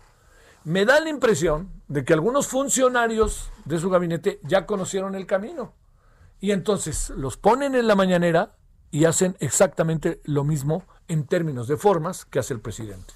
Me 0.65 0.85
da 0.85 0.99
la 0.99 1.09
impresión 1.09 1.71
de 1.87 2.05
que 2.05 2.13
algunos 2.13 2.47
funcionarios 2.47 3.49
de 3.65 3.79
su 3.79 3.89
gabinete 3.89 4.39
ya 4.43 4.65
conocieron 4.65 5.15
el 5.15 5.25
camino. 5.25 5.73
Y 6.39 6.51
entonces 6.51 7.09
los 7.11 7.37
ponen 7.37 7.75
en 7.75 7.87
la 7.87 7.95
mañanera 7.95 8.55
y 8.91 9.05
hacen 9.05 9.35
exactamente 9.39 10.21
lo 10.25 10.43
mismo 10.43 10.83
en 11.07 11.25
términos 11.25 11.67
de 11.67 11.77
formas 11.77 12.25
que 12.25 12.39
hace 12.39 12.53
el 12.53 12.59
presidente. 12.61 13.13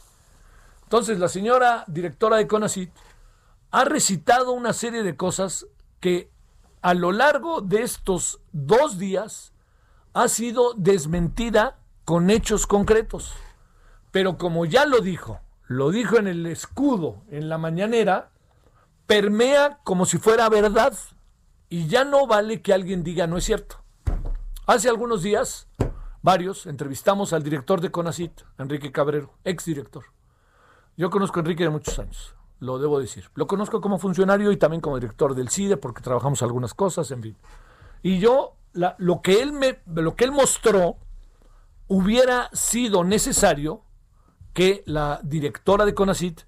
Entonces, 0.83 1.19
la 1.19 1.27
señora 1.27 1.83
directora 1.87 2.37
de 2.37 2.47
CONACIT 2.47 2.89
ha 3.71 3.83
recitado 3.83 4.53
una 4.53 4.73
serie 4.73 5.03
de 5.03 5.15
cosas 5.15 5.67
que 5.99 6.29
a 6.81 6.93
lo 6.93 7.11
largo 7.11 7.61
de 7.61 7.81
estos 7.81 8.39
dos 8.51 8.97
días 8.97 9.53
ha 10.13 10.27
sido 10.27 10.73
desmentida 10.75 11.79
con 12.05 12.29
hechos 12.29 12.65
concretos. 12.65 13.33
Pero 14.11 14.37
como 14.37 14.65
ya 14.65 14.85
lo 14.85 15.01
dijo, 15.01 15.41
lo 15.67 15.91
dijo 15.91 16.17
en 16.17 16.27
el 16.27 16.45
escudo, 16.45 17.23
en 17.29 17.49
la 17.49 17.57
mañanera, 17.57 18.31
permea 19.05 19.79
como 19.83 20.05
si 20.05 20.17
fuera 20.17 20.47
verdad. 20.49 20.93
Y 21.69 21.87
ya 21.87 22.05
no 22.05 22.25
vale 22.25 22.61
que 22.61 22.73
alguien 22.73 23.03
diga 23.03 23.27
no 23.27 23.37
es 23.37 23.43
cierto. 23.43 23.83
Hace 24.65 24.87
algunos 24.89 25.23
días, 25.23 25.67
varios, 26.21 26.65
entrevistamos 26.65 27.33
al 27.33 27.43
director 27.43 27.81
de 27.81 27.91
CONACIT, 27.91 28.41
Enrique 28.57 28.91
Cabrero, 28.91 29.33
exdirector. 29.43 30.05
Yo 30.95 31.09
conozco 31.09 31.39
a 31.39 31.41
Enrique 31.41 31.63
de 31.63 31.69
muchos 31.69 31.99
años, 31.99 32.35
lo 32.59 32.79
debo 32.79 32.99
decir. 32.99 33.29
Lo 33.35 33.47
conozco 33.47 33.81
como 33.81 33.99
funcionario 33.99 34.51
y 34.51 34.57
también 34.57 34.81
como 34.81 34.99
director 34.99 35.35
del 35.35 35.49
CIDE 35.49 35.77
porque 35.77 36.01
trabajamos 36.01 36.41
algunas 36.41 36.73
cosas, 36.73 37.09
en 37.11 37.21
fin. 37.21 37.37
Y 38.01 38.19
yo, 38.19 38.55
lo, 38.73 39.21
que 39.21 39.41
él 39.41 39.53
me, 39.53 39.79
lo 39.85 40.15
que 40.15 40.25
él 40.25 40.31
mostró 40.31 40.97
hubiera 41.87 42.49
sido 42.53 43.03
necesario 43.03 43.81
que 44.53 44.83
la 44.85 45.19
directora 45.23 45.85
de 45.85 45.93
CONACIT 45.93 46.41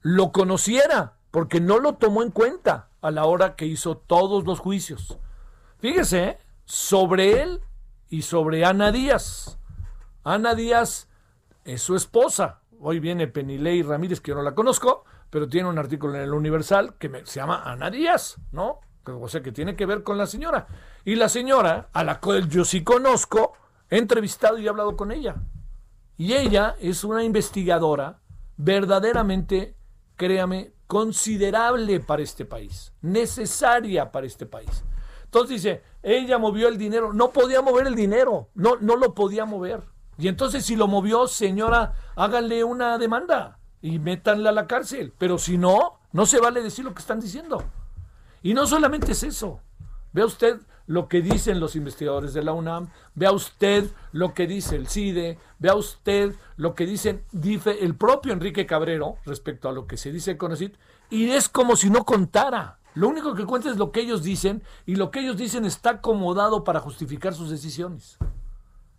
lo 0.00 0.32
conociera, 0.32 1.16
porque 1.30 1.60
no 1.60 1.78
lo 1.78 1.94
tomó 1.94 2.22
en 2.22 2.30
cuenta 2.30 2.88
a 3.00 3.10
la 3.10 3.24
hora 3.24 3.56
que 3.56 3.66
hizo 3.66 3.96
todos 3.96 4.44
los 4.44 4.58
juicios. 4.58 5.18
Fíjese, 5.78 6.24
¿eh? 6.24 6.38
sobre 6.64 7.42
él 7.42 7.60
y 8.08 8.22
sobre 8.22 8.64
Ana 8.64 8.92
Díaz. 8.92 9.58
Ana 10.24 10.54
Díaz 10.54 11.08
es 11.64 11.82
su 11.82 11.96
esposa. 11.96 12.60
Hoy 12.80 13.00
viene 13.00 13.28
Penilei 13.28 13.82
Ramírez, 13.82 14.20
que 14.20 14.30
yo 14.30 14.34
no 14.34 14.42
la 14.42 14.54
conozco, 14.54 15.04
pero 15.32 15.48
tiene 15.48 15.66
un 15.66 15.78
artículo 15.78 16.14
en 16.16 16.20
el 16.20 16.34
Universal 16.34 16.96
que 16.98 17.10
se 17.24 17.40
llama 17.40 17.62
Ana 17.64 17.90
Díaz, 17.90 18.36
¿no? 18.50 18.80
O 19.06 19.28
sea, 19.28 19.42
que 19.42 19.50
tiene 19.50 19.74
que 19.74 19.86
ver 19.86 20.02
con 20.02 20.18
la 20.18 20.26
señora. 20.26 20.66
Y 21.06 21.14
la 21.14 21.30
señora, 21.30 21.88
a 21.94 22.04
la 22.04 22.20
cual 22.20 22.50
yo 22.50 22.66
sí 22.66 22.84
conozco, 22.84 23.54
he 23.88 23.96
entrevistado 23.96 24.58
y 24.58 24.66
he 24.66 24.68
hablado 24.68 24.94
con 24.94 25.10
ella. 25.10 25.36
Y 26.18 26.34
ella 26.34 26.76
es 26.78 27.02
una 27.02 27.24
investigadora 27.24 28.20
verdaderamente, 28.58 29.74
créame, 30.16 30.74
considerable 30.86 32.00
para 32.00 32.22
este 32.22 32.44
país, 32.44 32.92
necesaria 33.00 34.12
para 34.12 34.26
este 34.26 34.44
país. 34.44 34.84
Entonces 35.24 35.62
dice, 35.62 35.82
ella 36.02 36.36
movió 36.36 36.68
el 36.68 36.76
dinero, 36.76 37.14
no 37.14 37.30
podía 37.30 37.62
mover 37.62 37.86
el 37.86 37.94
dinero, 37.94 38.50
no, 38.52 38.76
no 38.82 38.96
lo 38.96 39.14
podía 39.14 39.46
mover. 39.46 39.80
Y 40.18 40.28
entonces 40.28 40.66
si 40.66 40.76
lo 40.76 40.88
movió, 40.88 41.26
señora, 41.26 41.94
háganle 42.16 42.64
una 42.64 42.98
demanda 42.98 43.60
y 43.82 43.98
métanla 43.98 44.50
a 44.50 44.54
la 44.54 44.66
cárcel. 44.66 45.12
Pero 45.18 45.36
si 45.36 45.58
no, 45.58 45.98
no 46.12 46.24
se 46.24 46.40
vale 46.40 46.62
decir 46.62 46.84
lo 46.84 46.94
que 46.94 47.00
están 47.00 47.20
diciendo. 47.20 47.62
Y 48.42 48.54
no 48.54 48.66
solamente 48.66 49.12
es 49.12 49.22
eso. 49.22 49.60
Vea 50.12 50.24
usted 50.26 50.60
lo 50.86 51.08
que 51.08 51.22
dicen 51.22 51.60
los 51.60 51.76
investigadores 51.76 52.34
de 52.34 52.42
la 52.42 52.52
UNAM, 52.52 52.88
vea 53.14 53.32
usted 53.32 53.90
lo 54.12 54.34
que 54.34 54.46
dice 54.46 54.76
el 54.76 54.88
CIDE, 54.88 55.38
vea 55.58 55.74
usted 55.74 56.34
lo 56.56 56.74
que 56.74 56.86
dicen 56.86 57.24
dice 57.30 57.84
el 57.84 57.94
propio 57.94 58.32
Enrique 58.32 58.66
Cabrero 58.66 59.16
respecto 59.24 59.68
a 59.68 59.72
lo 59.72 59.86
que 59.86 59.96
se 59.96 60.12
dice 60.12 60.36
con 60.36 60.56
CID, 60.56 60.72
y 61.08 61.30
es 61.30 61.48
como 61.48 61.76
si 61.76 61.88
no 61.88 62.04
contara. 62.04 62.78
Lo 62.94 63.08
único 63.08 63.34
que 63.34 63.46
cuenta 63.46 63.70
es 63.70 63.78
lo 63.78 63.90
que 63.90 64.00
ellos 64.00 64.22
dicen 64.22 64.62
y 64.84 64.96
lo 64.96 65.10
que 65.10 65.20
ellos 65.20 65.36
dicen 65.36 65.64
está 65.64 65.90
acomodado 65.90 66.62
para 66.62 66.80
justificar 66.80 67.32
sus 67.32 67.48
decisiones. 67.48 68.18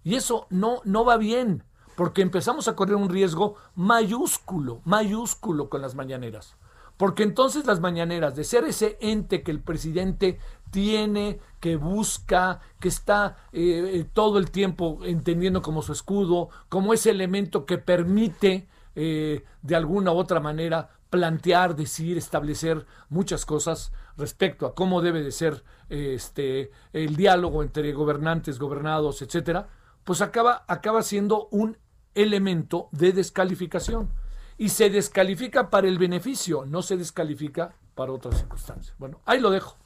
Y 0.04 0.16
eso 0.16 0.48
no, 0.50 0.82
no 0.84 1.06
va 1.06 1.18
bien, 1.18 1.64
porque 1.96 2.22
empezamos 2.22 2.68
a 2.68 2.76
correr 2.76 2.96
un 2.96 3.10
riesgo 3.10 3.56
mayúsculo, 3.76 4.82
mayúsculo 4.86 5.70
con 5.70 5.82
las 5.82 5.96
mañaneras. 5.96 6.56
Porque 6.98 7.24
entonces 7.24 7.66
las 7.66 7.80
mañaneras, 7.80 8.36
de 8.36 8.44
ser 8.44 8.66
ese 8.66 8.98
ente 9.02 9.42
que 9.42 9.52
el 9.52 9.60
presidente 9.60 10.40
tiene, 10.70 11.40
que 11.60 11.76
busca, 11.76 12.62
que 12.80 12.88
está 12.88 13.38
eh, 13.52 13.92
eh, 13.94 14.06
todo 14.12 14.38
el 14.38 14.52
tiempo 14.52 15.00
entendiendo 15.04 15.62
como 15.62 15.82
su 15.82 15.92
escudo, 15.92 16.50
como 16.70 16.94
ese 16.94 17.10
elemento 17.12 17.66
que 17.66 17.78
permite 17.78 18.68
eh, 18.96 19.44
de 19.62 19.76
alguna 19.76 20.12
u 20.12 20.18
otra 20.18 20.40
manera 20.40 20.90
plantear, 21.10 21.76
decir, 21.76 22.18
establecer 22.18 22.86
muchas 23.10 23.46
cosas 23.46 23.92
respecto 24.18 24.66
a 24.66 24.74
cómo 24.74 25.02
debe 25.02 25.22
de 25.22 25.32
ser 25.32 25.64
este, 25.90 26.72
el 26.92 27.16
diálogo 27.16 27.62
entre 27.62 27.94
gobernantes, 27.94 28.58
gobernados, 28.58 29.22
etcétera, 29.22 29.68
pues 30.04 30.22
acaba, 30.22 30.64
acaba 30.68 31.02
siendo 31.04 31.48
un 31.52 31.78
elemento 32.16 32.90
de 32.92 33.12
descalificación 33.12 34.10
y 34.58 34.70
se 34.70 34.90
descalifica 34.90 35.70
para 35.70 35.88
el 35.88 35.98
beneficio, 35.98 36.66
no 36.66 36.82
se 36.82 36.98
descalifica 36.98 37.76
para 37.96 38.12
otras 38.12 38.38
circunstancias. 38.38 38.96
Bueno, 38.98 39.20
ahí 39.26 39.40
lo 39.40 39.50
dejo. 39.50 39.78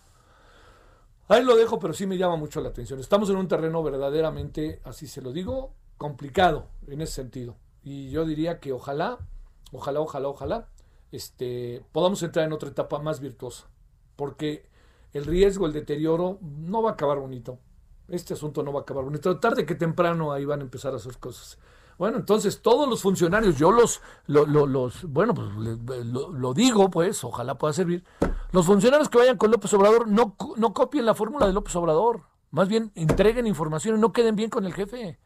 Ahí 1.29 1.43
lo 1.43 1.57
dejo, 1.57 1.77
pero 1.77 1.93
sí 1.93 2.07
me 2.07 2.17
llama 2.17 2.37
mucho 2.37 2.61
la 2.61 2.69
atención. 2.69 2.99
Estamos 2.99 3.29
en 3.29 3.35
un 3.35 3.47
terreno 3.47 3.83
verdaderamente, 3.83 4.81
así 4.85 5.07
se 5.07 5.21
lo 5.21 5.33
digo, 5.33 5.73
complicado 5.97 6.69
en 6.87 7.01
ese 7.01 7.13
sentido. 7.13 7.57
Y 7.83 8.09
yo 8.09 8.25
diría 8.25 8.59
que 8.59 8.71
ojalá, 8.71 9.17
ojalá, 9.71 9.99
ojalá, 9.99 10.27
ojalá, 10.29 10.67
este, 11.11 11.83
podamos 11.91 12.23
entrar 12.23 12.45
en 12.45 12.53
otra 12.53 12.69
etapa 12.69 12.99
más 12.99 13.19
virtuosa. 13.19 13.67
Porque 14.15 14.69
el 15.13 15.25
riesgo, 15.25 15.65
el 15.65 15.73
deterioro, 15.73 16.39
no 16.41 16.81
va 16.81 16.91
a 16.91 16.93
acabar 16.93 17.19
bonito. 17.19 17.59
Este 18.07 18.33
asunto 18.33 18.63
no 18.63 18.71
va 18.71 18.79
a 18.79 18.83
acabar 18.83 19.03
bonito. 19.03 19.37
Tarde 19.39 19.65
que 19.65 19.75
temprano 19.75 20.31
ahí 20.31 20.45
van 20.45 20.61
a 20.61 20.63
empezar 20.63 20.93
a 20.93 20.97
hacer 20.97 21.17
cosas. 21.17 21.57
Bueno, 21.97 22.17
entonces 22.17 22.62
todos 22.62 22.88
los 22.88 23.01
funcionarios, 23.01 23.57
yo 23.57 23.71
los, 23.71 24.01
los, 24.27 25.03
bueno, 25.05 25.33
pues 25.33 25.47
lo, 25.51 26.53
digo, 26.53 26.91
pues, 26.91 27.23
ojalá 27.23 27.57
pueda 27.57 27.73
servir. 27.73 28.03
Los 28.51 28.67
funcionarios 28.67 29.10
que 29.10 29.17
vayan 29.17 29.38
con 29.38 29.49
López 29.49 29.73
Obrador 29.73 30.07
no, 30.07 30.36
no 30.57 30.73
copien 30.73 31.05
la 31.05 31.15
fórmula 31.15 31.47
de 31.47 31.53
López 31.53 31.75
Obrador. 31.75 32.21
Más 32.51 32.67
bien 32.67 32.91
entreguen 32.95 33.47
información 33.47 33.97
y 33.97 34.01
no 34.01 34.13
queden 34.13 34.36
bien 34.36 34.49
con 34.51 34.65
el 34.65 34.73
jefe. 34.73 35.19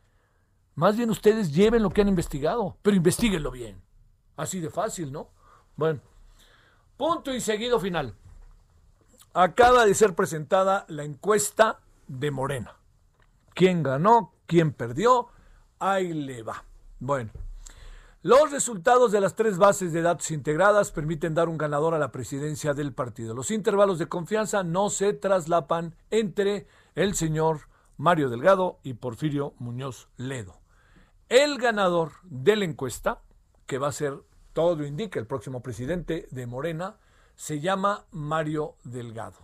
Más 0.75 0.95
bien 0.95 1.10
ustedes 1.10 1.53
lleven 1.53 1.84
lo 1.84 1.89
que 1.89 2.01
han 2.01 2.07
investigado, 2.07 2.77
pero 2.81 2.95
investiguenlo 2.95 3.51
bien. 3.51 3.81
Así 4.38 4.62
de 4.62 4.69
fácil, 4.69 5.12
¿no? 5.12 5.29
Bueno, 5.75 5.99
punto 6.95 7.34
y 7.34 7.41
seguido 7.41 7.79
final. 7.79 8.15
Acaba 9.34 9.86
de 9.86 9.93
ser 9.93 10.15
presentada 10.15 10.86
la 10.88 11.03
encuesta 11.03 11.81
de 12.07 12.31
Morena. 12.31 12.77
¿Quién 13.53 13.84
ganó? 13.84 14.34
¿Quién 14.45 14.71
perdió? 14.71 15.27
Ahí 15.81 16.13
le 16.13 16.43
va. 16.43 16.63
Bueno, 16.99 17.31
los 18.21 18.51
resultados 18.51 19.11
de 19.11 19.19
las 19.19 19.35
tres 19.35 19.57
bases 19.57 19.91
de 19.91 20.03
datos 20.03 20.29
integradas 20.29 20.91
permiten 20.91 21.33
dar 21.33 21.49
un 21.49 21.57
ganador 21.57 21.95
a 21.95 21.97
la 21.97 22.11
presidencia 22.11 22.75
del 22.75 22.93
partido. 22.93 23.33
Los 23.33 23.49
intervalos 23.49 23.97
de 23.97 24.05
confianza 24.05 24.61
no 24.61 24.91
se 24.91 25.13
traslapan 25.13 25.95
entre 26.11 26.67
el 26.93 27.15
señor 27.15 27.61
Mario 27.97 28.29
Delgado 28.29 28.77
y 28.83 28.93
Porfirio 28.93 29.55
Muñoz 29.57 30.07
Ledo. 30.17 30.59
El 31.29 31.57
ganador 31.57 32.11
de 32.25 32.57
la 32.57 32.65
encuesta, 32.65 33.23
que 33.65 33.79
va 33.79 33.87
a 33.87 33.91
ser, 33.91 34.21
todo 34.53 34.75
lo 34.75 34.85
indica, 34.85 35.19
el 35.19 35.25
próximo 35.25 35.63
presidente 35.63 36.27
de 36.29 36.45
Morena, 36.45 36.97
se 37.35 37.59
llama 37.59 38.05
Mario 38.11 38.75
Delgado. 38.83 39.39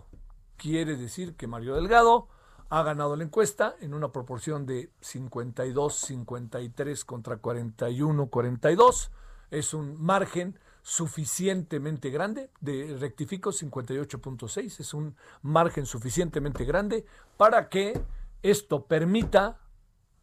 Quiere 0.56 0.98
decir 0.98 1.36
que 1.36 1.48
Mario 1.48 1.74
Delgado 1.74 2.28
ha 2.70 2.84
ganado 2.84 3.16
la 3.16 3.24
encuesta 3.24 3.76
en 3.80 3.94
una 3.94 4.12
proporción 4.12 4.66
de 4.66 4.92
52-53 5.02 7.06
contra 7.06 7.42
41-42. 7.42 9.10
Es 9.52 9.74
un 9.74 9.96
margen 10.02 10.60
suficientemente 10.82 12.10
grande, 12.10 12.52
de 12.62 12.98
rectifico 12.98 13.52
58.6, 13.52 14.80
es 14.80 14.94
un 14.94 15.18
margen 15.42 15.86
suficientemente 15.86 16.64
grande 16.64 17.06
para 17.36 17.68
que 17.68 18.02
esto 18.42 18.86
permita 18.86 19.60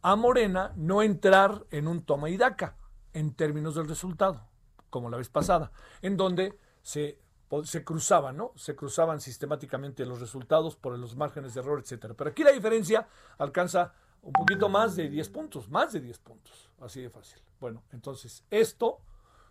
a 0.01 0.15
Morena 0.15 0.73
no 0.75 1.03
entrar 1.03 1.65
en 1.69 1.87
un 1.87 2.03
toma 2.03 2.29
y 2.29 2.37
daca 2.37 2.77
en 3.13 3.35
términos 3.35 3.75
del 3.75 3.87
resultado, 3.87 4.47
como 4.89 5.09
la 5.09 5.17
vez 5.17 5.29
pasada, 5.29 5.71
en 6.01 6.17
donde 6.17 6.57
se 6.81 7.19
se 7.63 7.83
cruzaban, 7.83 8.37
¿no? 8.37 8.51
Se 8.55 8.75
cruzaban 8.75 9.21
sistemáticamente 9.21 10.05
los 10.05 10.19
resultados 10.19 10.75
por 10.75 10.97
los 10.97 11.15
márgenes 11.15 11.53
de 11.53 11.61
error, 11.61 11.79
etcétera. 11.79 12.13
Pero 12.13 12.29
aquí 12.29 12.43
la 12.43 12.51
diferencia 12.51 13.07
alcanza 13.37 13.93
un 14.21 14.33
poquito 14.33 14.69
más 14.69 14.95
de 14.95 15.09
10 15.09 15.29
puntos, 15.29 15.69
más 15.69 15.93
de 15.93 16.01
10 16.01 16.19
puntos, 16.19 16.69
así 16.81 17.01
de 17.01 17.09
fácil. 17.09 17.41
Bueno, 17.59 17.83
entonces 17.91 18.43
esto 18.49 18.99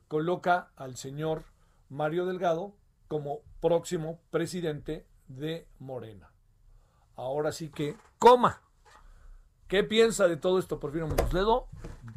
coloca 0.09 0.73
al 0.77 0.97
señor 0.97 1.45
Mario 1.89 2.27
Delgado 2.27 2.75
como 3.09 3.41
próximo 3.61 4.21
presidente 4.31 5.07
de 5.29 5.69
Morena. 5.79 6.33
Ahora 7.17 7.53
sí 7.53 7.71
que 7.71 7.97
coma. 8.19 8.61
¿Qué 9.69 9.85
piensa 9.85 10.29
de 10.29 10.37
todo 10.37 10.59
esto 10.59 10.81
Porfirio 10.81 11.07
Muñoz 11.07 11.33
Ledo? 11.33 11.69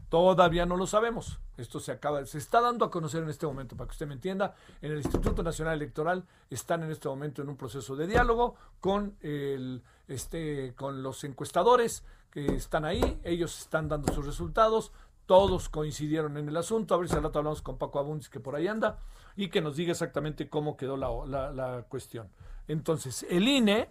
Todavía 0.10 0.66
no 0.66 0.76
lo 0.76 0.88
sabemos. 0.88 1.40
Esto 1.58 1.80
se 1.80 1.92
acaba, 1.92 2.26
se 2.26 2.38
está 2.38 2.62
dando 2.62 2.86
a 2.86 2.92
conocer 2.92 3.24
en 3.24 3.30
este 3.30 3.46
momento, 3.46 3.76
para 3.76 3.88
que 3.88 3.94
usted 3.94 4.08
me 4.08 4.14
entienda. 4.14 4.56
En 4.82 4.92
el 4.92 4.98
Instituto 5.00 5.44
Nacional 5.44 5.76
Electoral 5.76 6.24
están 6.50 6.84
en 6.84 6.92
este 6.92 7.08
momento 7.08 7.42
en 7.42 7.50
un 7.50 7.58
proceso 7.58 7.96
de 7.96 8.08
diálogo 8.08 8.56
con 8.80 9.16
este, 10.08 10.74
con 10.76 11.02
los 11.04 11.24
encuestadores 11.24 12.04
que 12.32 12.56
están 12.56 12.86
ahí. 12.86 13.20
Ellos 13.24 13.60
están 13.60 13.90
dando 13.90 14.14
sus 14.14 14.26
resultados. 14.26 14.92
Todos 15.26 15.68
coincidieron 15.68 16.38
en 16.38 16.48
el 16.48 16.58
asunto. 16.58 16.96
A 16.96 16.98
ver 16.98 17.10
si 17.10 17.16
al 17.16 17.24
rato 17.24 17.40
hablamos 17.40 17.62
con 17.62 17.78
Paco 17.78 18.00
Abundis, 18.00 18.30
que 18.30 18.40
por 18.40 18.56
ahí 18.56 18.68
anda, 18.68 19.00
y 19.36 19.50
que 19.50 19.62
nos 19.62 19.76
diga 19.76 19.92
exactamente 19.92 20.50
cómo 20.50 20.78
quedó 20.78 20.96
la, 20.96 21.52
la 21.52 21.84
cuestión. 21.90 22.30
Entonces, 22.68 23.26
el 23.30 23.48
INE 23.48 23.90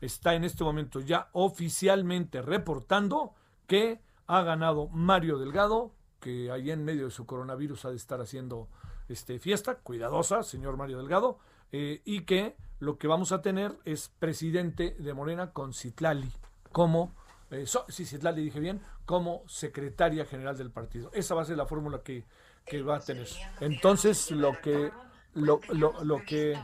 está 0.00 0.34
en 0.34 0.44
este 0.44 0.62
momento 0.64 1.00
ya 1.00 1.28
oficialmente 1.32 2.42
reportando 2.42 3.34
que 3.66 4.00
ha 4.26 4.42
ganado 4.42 4.88
Mario 4.88 5.38
Delgado, 5.38 5.92
que 6.20 6.50
ahí 6.50 6.70
en 6.70 6.84
medio 6.84 7.06
de 7.06 7.10
su 7.10 7.26
coronavirus 7.26 7.84
ha 7.84 7.90
de 7.90 7.96
estar 7.96 8.20
haciendo 8.20 8.68
este, 9.08 9.38
fiesta, 9.38 9.76
cuidadosa, 9.76 10.42
señor 10.42 10.76
Mario 10.76 10.98
Delgado, 10.98 11.38
eh, 11.72 12.02
y 12.04 12.22
que 12.22 12.56
lo 12.78 12.98
que 12.98 13.08
vamos 13.08 13.32
a 13.32 13.42
tener 13.42 13.76
es 13.84 14.08
presidente 14.18 14.96
de 14.98 15.14
Morena 15.14 15.52
con 15.52 15.72
Citlali 15.72 16.32
como, 16.76 17.14
eh, 17.50 17.64
sí, 17.88 18.04
Citlali 18.04 18.44
dije 18.44 18.60
bien, 18.60 18.82
como 19.06 19.42
secretaria 19.48 20.26
general 20.26 20.58
del 20.58 20.70
partido. 20.70 21.10
Esa 21.14 21.34
va 21.34 21.40
a 21.40 21.46
ser 21.46 21.56
la 21.56 21.64
fórmula 21.64 22.02
que, 22.02 22.24
que 22.66 22.82
va 22.82 22.96
a 22.96 23.00
tener. 23.00 23.26
Entonces, 23.60 24.30
lo 24.30 24.60
que, 24.60 24.92
lo, 25.32 25.60
lo, 25.70 26.04
lo 26.04 26.22
que, 26.22 26.54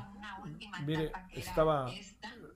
mire, 0.85 1.13
estaba, 1.33 1.91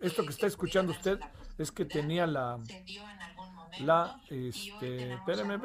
esto 0.03 0.25
que 0.25 0.33
está 0.33 0.47
escuchando 0.47 0.93
usted 0.93 1.19
es 1.57 1.73
que 1.73 1.87
tenía 1.87 2.27
la, 2.27 2.59
la, 3.81 4.21
este, 4.31 5.15
espérame, 5.15 5.61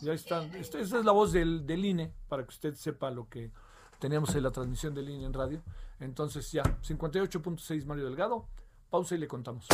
ya 0.00 0.12
están, 0.12 0.54
esta, 0.54 0.78
es 0.78 0.90
la 0.90 1.12
voz 1.12 1.32
del, 1.32 1.66
del 1.66 1.84
INE, 1.84 2.12
para 2.28 2.44
que 2.44 2.50
usted 2.50 2.74
sepa 2.74 3.10
lo 3.10 3.28
que 3.28 3.50
teníamos 3.98 4.34
en 4.34 4.42
la 4.42 4.50
transmisión 4.50 4.94
del 4.94 5.08
INE 5.08 5.26
en 5.26 5.32
radio. 5.32 5.62
Entonces 6.00 6.50
ya, 6.50 6.62
58.6 6.62 7.84
Mario 7.84 8.04
Delgado, 8.06 8.46
pausa 8.90 9.14
y 9.14 9.18
le 9.18 9.28
contamos. 9.28 9.66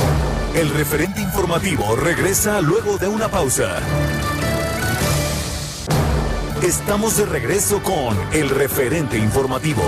El 0.54 0.70
referente 0.70 1.20
informativo 1.20 1.96
regresa 1.96 2.60
luego 2.60 2.98
de 2.98 3.08
una 3.08 3.28
pausa. 3.28 3.78
Estamos 6.62 7.16
de 7.16 7.24
regreso 7.24 7.80
con 7.82 8.16
el 8.32 8.50
referente 8.50 9.16
informativo. 9.16 9.82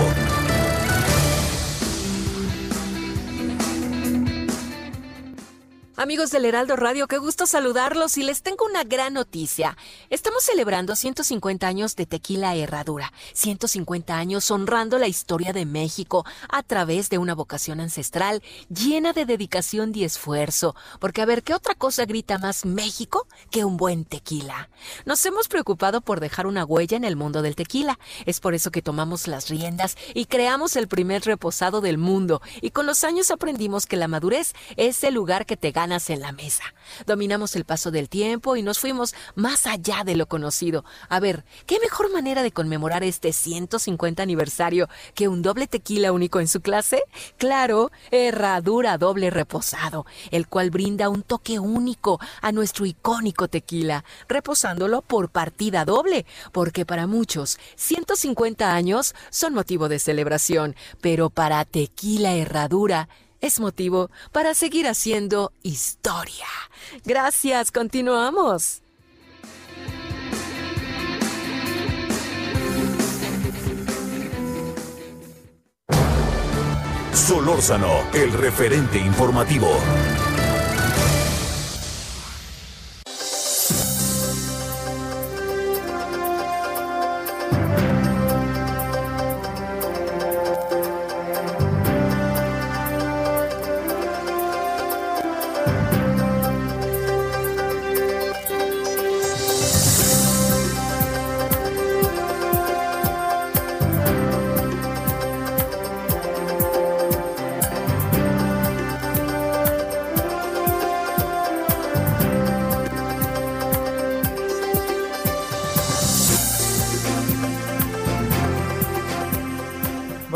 Amigos 6.01 6.31
del 6.31 6.45
Heraldo 6.45 6.77
Radio, 6.77 7.07
qué 7.07 7.19
gusto 7.19 7.45
saludarlos 7.45 8.17
y 8.17 8.23
les 8.23 8.41
tengo 8.41 8.65
una 8.65 8.83
gran 8.83 9.13
noticia. 9.13 9.77
Estamos 10.09 10.41
celebrando 10.41 10.95
150 10.95 11.67
años 11.67 11.95
de 11.95 12.07
Tequila 12.07 12.55
Herradura, 12.55 13.13
150 13.33 14.17
años 14.17 14.49
honrando 14.49 14.97
la 14.97 15.07
historia 15.07 15.53
de 15.53 15.67
México 15.67 16.25
a 16.49 16.63
través 16.63 17.11
de 17.11 17.19
una 17.19 17.35
vocación 17.35 17.79
ancestral 17.79 18.41
llena 18.67 19.13
de 19.13 19.27
dedicación 19.27 19.91
y 19.93 20.03
esfuerzo, 20.03 20.75
porque 20.99 21.21
a 21.21 21.25
ver, 21.27 21.43
¿qué 21.43 21.53
otra 21.53 21.75
cosa 21.75 22.05
grita 22.05 22.39
más 22.39 22.65
México 22.65 23.27
que 23.51 23.63
un 23.63 23.77
buen 23.77 24.03
tequila? 24.03 24.71
Nos 25.05 25.23
hemos 25.27 25.49
preocupado 25.49 26.01
por 26.01 26.19
dejar 26.19 26.47
una 26.47 26.65
huella 26.65 26.97
en 26.97 27.03
el 27.03 27.15
mundo 27.15 27.43
del 27.43 27.55
tequila, 27.55 27.99
es 28.25 28.39
por 28.39 28.55
eso 28.55 28.71
que 28.71 28.81
tomamos 28.81 29.27
las 29.27 29.49
riendas 29.49 29.95
y 30.15 30.25
creamos 30.25 30.77
el 30.77 30.87
primer 30.87 31.21
reposado 31.25 31.79
del 31.79 31.99
mundo, 31.99 32.41
y 32.59 32.71
con 32.71 32.87
los 32.87 33.03
años 33.03 33.29
aprendimos 33.29 33.85
que 33.85 33.97
la 33.97 34.07
madurez 34.07 34.55
es 34.77 35.03
el 35.03 35.13
lugar 35.13 35.45
que 35.45 35.57
te 35.57 35.69
gana 35.69 35.90
en 35.91 36.21
la 36.21 36.31
mesa. 36.31 36.63
Dominamos 37.05 37.55
el 37.55 37.65
paso 37.65 37.91
del 37.91 38.07
tiempo 38.07 38.55
y 38.55 38.63
nos 38.63 38.79
fuimos 38.79 39.13
más 39.35 39.67
allá 39.67 40.03
de 40.05 40.15
lo 40.15 40.27
conocido. 40.27 40.85
A 41.09 41.19
ver, 41.19 41.43
¿qué 41.65 41.79
mejor 41.79 42.11
manera 42.11 42.43
de 42.43 42.51
conmemorar 42.51 43.03
este 43.03 43.33
150 43.33 44.23
aniversario 44.23 44.87
que 45.13 45.27
un 45.27 45.41
doble 45.41 45.67
tequila 45.67 46.13
único 46.13 46.39
en 46.39 46.47
su 46.47 46.61
clase? 46.61 47.03
Claro, 47.37 47.91
Herradura 48.09 48.97
Doble 48.97 49.29
Reposado, 49.29 50.05
el 50.31 50.47
cual 50.47 50.69
brinda 50.69 51.09
un 51.09 51.23
toque 51.23 51.59
único 51.59 52.19
a 52.41 52.51
nuestro 52.51 52.85
icónico 52.85 53.49
tequila, 53.49 54.05
reposándolo 54.29 55.01
por 55.01 55.29
partida 55.29 55.83
doble, 55.83 56.25
porque 56.53 56.85
para 56.85 57.05
muchos 57.05 57.57
150 57.75 58.73
años 58.73 59.13
son 59.29 59.53
motivo 59.53 59.89
de 59.89 59.99
celebración, 59.99 60.75
pero 61.01 61.29
para 61.29 61.65
Tequila 61.65 62.33
Herradura 62.33 63.09
es 63.41 63.59
motivo 63.59 64.09
para 64.31 64.53
seguir 64.53 64.87
haciendo 64.87 65.51
historia. 65.63 66.47
Gracias, 67.03 67.71
continuamos. 67.71 68.81
Solórzano, 77.13 78.09
el 78.13 78.33
referente 78.33 78.97
informativo. 78.97 79.69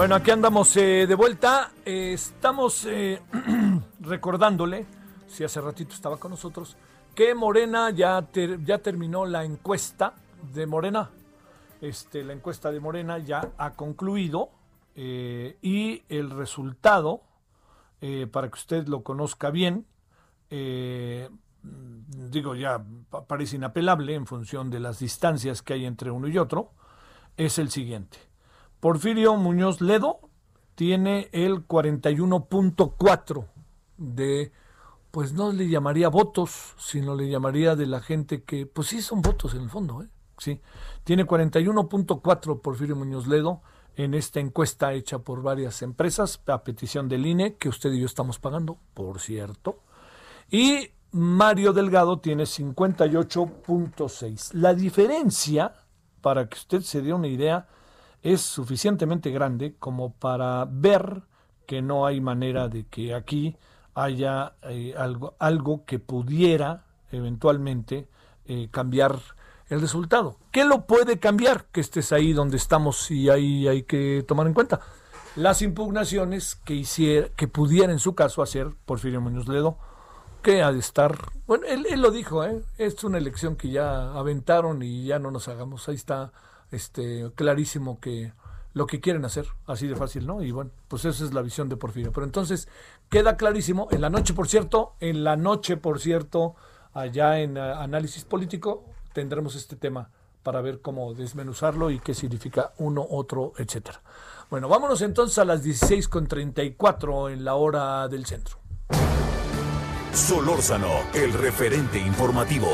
Bueno, 0.06 0.18
aquí 0.18 0.30
andamos 0.30 0.78
eh, 0.78 1.08
de 1.08 1.16
vuelta. 1.16 1.72
Eh, 1.84 2.14
estamos 2.14 2.86
eh, 2.86 3.20
recordándole, 4.02 4.86
si 5.26 5.44
hace 5.44 5.60
ratito 5.60 5.96
estaba 5.96 6.18
con 6.18 6.30
nosotros, 6.30 6.78
que 7.16 7.34
Morena 7.34 7.90
ya, 7.90 8.24
ya 8.64 8.78
terminó 8.78 9.26
la 9.26 9.44
encuesta 9.44 10.14
de 10.54 10.68
Morena. 10.68 11.10
Este, 11.82 12.24
la 12.24 12.34
encuesta 12.34 12.72
de 12.72 12.80
Morena 12.80 13.18
ya 13.18 13.50
ha 13.58 13.72
concluido 13.74 14.52
y 14.96 16.04
el 16.08 16.30
resultado, 16.30 17.22
para 18.32 18.50
que 18.50 18.60
usted 18.60 18.88
lo 18.88 19.02
conozca 19.02 19.50
bien, 19.50 19.88
digo 22.30 22.54
ya 22.54 22.80
parece 23.28 23.56
inapelable 23.56 24.14
en 24.14 24.28
función 24.28 24.70
de 24.70 24.82
las 24.82 25.00
distancias 25.00 25.64
que 25.64 25.74
hay 25.74 25.88
entre 25.88 26.12
uno 26.12 26.28
y 26.28 26.38
otro, 26.38 26.74
es 27.38 27.58
el 27.58 27.72
siguiente. 27.72 28.35
Porfirio 28.86 29.34
Muñoz 29.36 29.82
Ledo 29.82 30.20
tiene 30.76 31.28
el 31.32 31.68
41.4 31.68 33.48
de, 33.98 34.52
pues 35.10 35.34
no 35.34 35.52
le 35.52 35.68
llamaría 35.68 36.08
votos, 36.08 36.76
sino 36.78 37.16
le 37.16 37.28
llamaría 37.28 37.76
de 37.76 37.88
la 37.88 38.00
gente 38.00 38.44
que, 38.44 38.68
pues 38.68 38.90
sí 38.90 39.02
son 39.02 39.24
votos 39.24 39.56
en 39.56 39.64
el 39.64 39.72
fondo, 39.72 40.04
¿eh? 40.04 40.08
Sí, 40.38 40.62
tiene 41.04 41.26
41.4 41.26 42.62
Porfirio 42.62 42.96
Muñoz 42.96 43.26
Ledo 43.26 43.62
en 43.96 44.14
esta 44.14 44.40
encuesta 44.40 44.94
hecha 44.94 45.18
por 45.18 45.42
varias 45.42 45.82
empresas 45.82 46.40
a 46.46 46.64
petición 46.64 47.10
del 47.10 47.26
INE, 47.26 47.56
que 47.56 47.70
usted 47.70 47.92
y 47.92 48.02
yo 48.02 48.06
estamos 48.06 48.38
pagando, 48.38 48.78
por 48.94 49.20
cierto. 49.20 49.80
Y 50.52 50.92
Mario 51.10 51.74
Delgado 51.74 52.20
tiene 52.20 52.44
58.6. 52.44 54.54
La 54.54 54.76
diferencia, 54.76 55.74
para 56.22 56.48
que 56.48 56.56
usted 56.56 56.82
se 56.82 57.02
dé 57.02 57.14
una 57.14 57.30
idea, 57.30 57.68
es 58.26 58.42
suficientemente 58.42 59.30
grande 59.30 59.76
como 59.78 60.14
para 60.14 60.68
ver 60.68 61.22
que 61.68 61.84
no 61.84 62.08
hay 62.08 62.20
manera 62.20 62.68
de 62.68 62.88
que 62.88 63.14
aquí 63.14 63.56
haya 63.94 64.56
eh, 64.64 64.96
algo, 64.98 65.36
algo 65.38 65.86
que 65.86 66.00
pudiera 66.00 66.86
eventualmente 67.12 68.10
eh, 68.48 68.68
cambiar 68.72 69.20
el 69.70 69.80
resultado. 69.80 70.40
¿Qué 70.52 70.66
lo 70.66 70.88
puede 70.88 71.20
cambiar? 71.20 71.66
Que 71.66 71.82
estés 71.82 72.12
ahí 72.12 72.34
donde 72.34 72.58
estamos 72.58 73.12
y 73.12 73.30
ahí 73.30 73.68
hay 73.68 73.84
que 73.84 74.26
tomar 74.28 74.48
en 74.48 74.56
cuenta. 74.56 74.80
Las 75.36 75.62
impugnaciones 75.62 76.56
que 76.56 76.74
hiciera, 76.74 77.30
que 77.36 77.48
pudiera 77.48 77.94
en 77.94 78.00
su 78.00 78.16
caso 78.16 78.42
hacer 78.42 78.70
Porfirio 78.86 79.22
Muñoz 79.22 79.48
Ledo, 79.48 79.78
que 80.42 80.64
ha 80.64 80.72
de 80.72 80.80
estar, 80.80 81.16
bueno, 81.46 81.68
él, 81.68 81.86
él 81.92 82.02
lo 82.02 82.10
dijo, 82.10 82.44
¿eh? 82.44 82.64
es 82.80 83.04
una 83.04 83.20
elección 83.20 83.56
que 83.56 83.70
ya 83.70 84.14
aventaron 84.14 84.82
y 84.82 85.06
ya 85.06 85.20
no 85.20 85.30
nos 85.30 85.48
hagamos, 85.48 85.88
ahí 85.90 85.96
está 85.96 86.32
este, 86.72 87.32
clarísimo 87.36 88.00
que 88.00 88.34
lo 88.76 88.88
que 88.88 89.00
quieren 89.00 89.24
hacer, 89.24 89.48
así 89.68 89.88
de 89.88 89.96
fácil, 89.96 90.28
¿no? 90.28 90.44
Y 90.44 90.52
bueno, 90.52 90.70
pues 90.90 91.06
esa 91.06 91.24
es 91.24 91.34
la 91.34 91.42
visión 91.42 91.70
de 91.70 91.78
Porfirio. 91.78 92.12
Pero 92.12 92.26
entonces 92.26 92.68
queda 93.10 93.38
clarísimo, 93.38 93.88
en 93.92 94.02
la 94.02 94.10
noche, 94.10 94.34
por 94.34 94.50
cierto, 94.50 94.96
en 95.00 95.24
la 95.24 95.38
noche, 95.38 95.78
por 95.78 96.02
cierto, 96.02 96.56
allá 96.94 97.40
en 97.40 97.58
uh, 97.58 97.62
análisis 97.62 98.26
político, 98.26 98.84
tendremos 99.14 99.56
este 99.56 99.78
tema 99.78 100.10
para 100.44 100.60
ver 100.60 100.82
cómo 100.82 101.14
desmenuzarlo 101.14 101.90
y 101.90 102.00
qué 102.00 102.14
significa 102.14 102.74
uno, 102.78 103.06
otro, 103.10 103.54
etcétera. 103.58 104.02
Bueno, 104.50 104.68
vámonos 104.68 105.02
entonces 105.02 105.38
a 105.40 105.46
las 105.46 105.64
16.34 105.64 107.32
en 107.32 107.46
la 107.46 107.56
hora 107.56 108.10
del 108.10 108.26
centro. 108.26 108.58
Solórzano, 110.14 110.92
el 111.14 111.34
referente 111.34 111.98
informativo. 111.98 112.68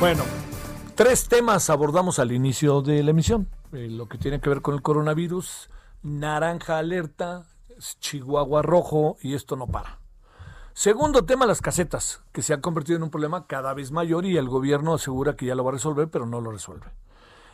Bueno, 0.00 0.22
Tres 0.98 1.28
temas 1.28 1.70
abordamos 1.70 2.18
al 2.18 2.32
inicio 2.32 2.82
de 2.82 3.04
la 3.04 3.12
emisión. 3.12 3.48
Eh, 3.72 3.86
lo 3.88 4.08
que 4.08 4.18
tiene 4.18 4.40
que 4.40 4.48
ver 4.48 4.62
con 4.62 4.74
el 4.74 4.82
coronavirus, 4.82 5.70
naranja 6.02 6.78
alerta, 6.78 7.46
Chihuahua 8.00 8.62
rojo 8.62 9.16
y 9.22 9.34
esto 9.34 9.54
no 9.54 9.68
para. 9.68 10.00
Segundo 10.72 11.24
tema, 11.24 11.46
las 11.46 11.62
casetas, 11.62 12.24
que 12.32 12.42
se 12.42 12.52
han 12.52 12.60
convertido 12.60 12.96
en 12.96 13.04
un 13.04 13.10
problema 13.10 13.46
cada 13.46 13.74
vez 13.74 13.92
mayor 13.92 14.26
y 14.26 14.36
el 14.36 14.48
gobierno 14.48 14.94
asegura 14.94 15.36
que 15.36 15.46
ya 15.46 15.54
lo 15.54 15.62
va 15.62 15.70
a 15.70 15.74
resolver, 15.74 16.10
pero 16.10 16.26
no 16.26 16.40
lo 16.40 16.50
resuelve. 16.50 16.88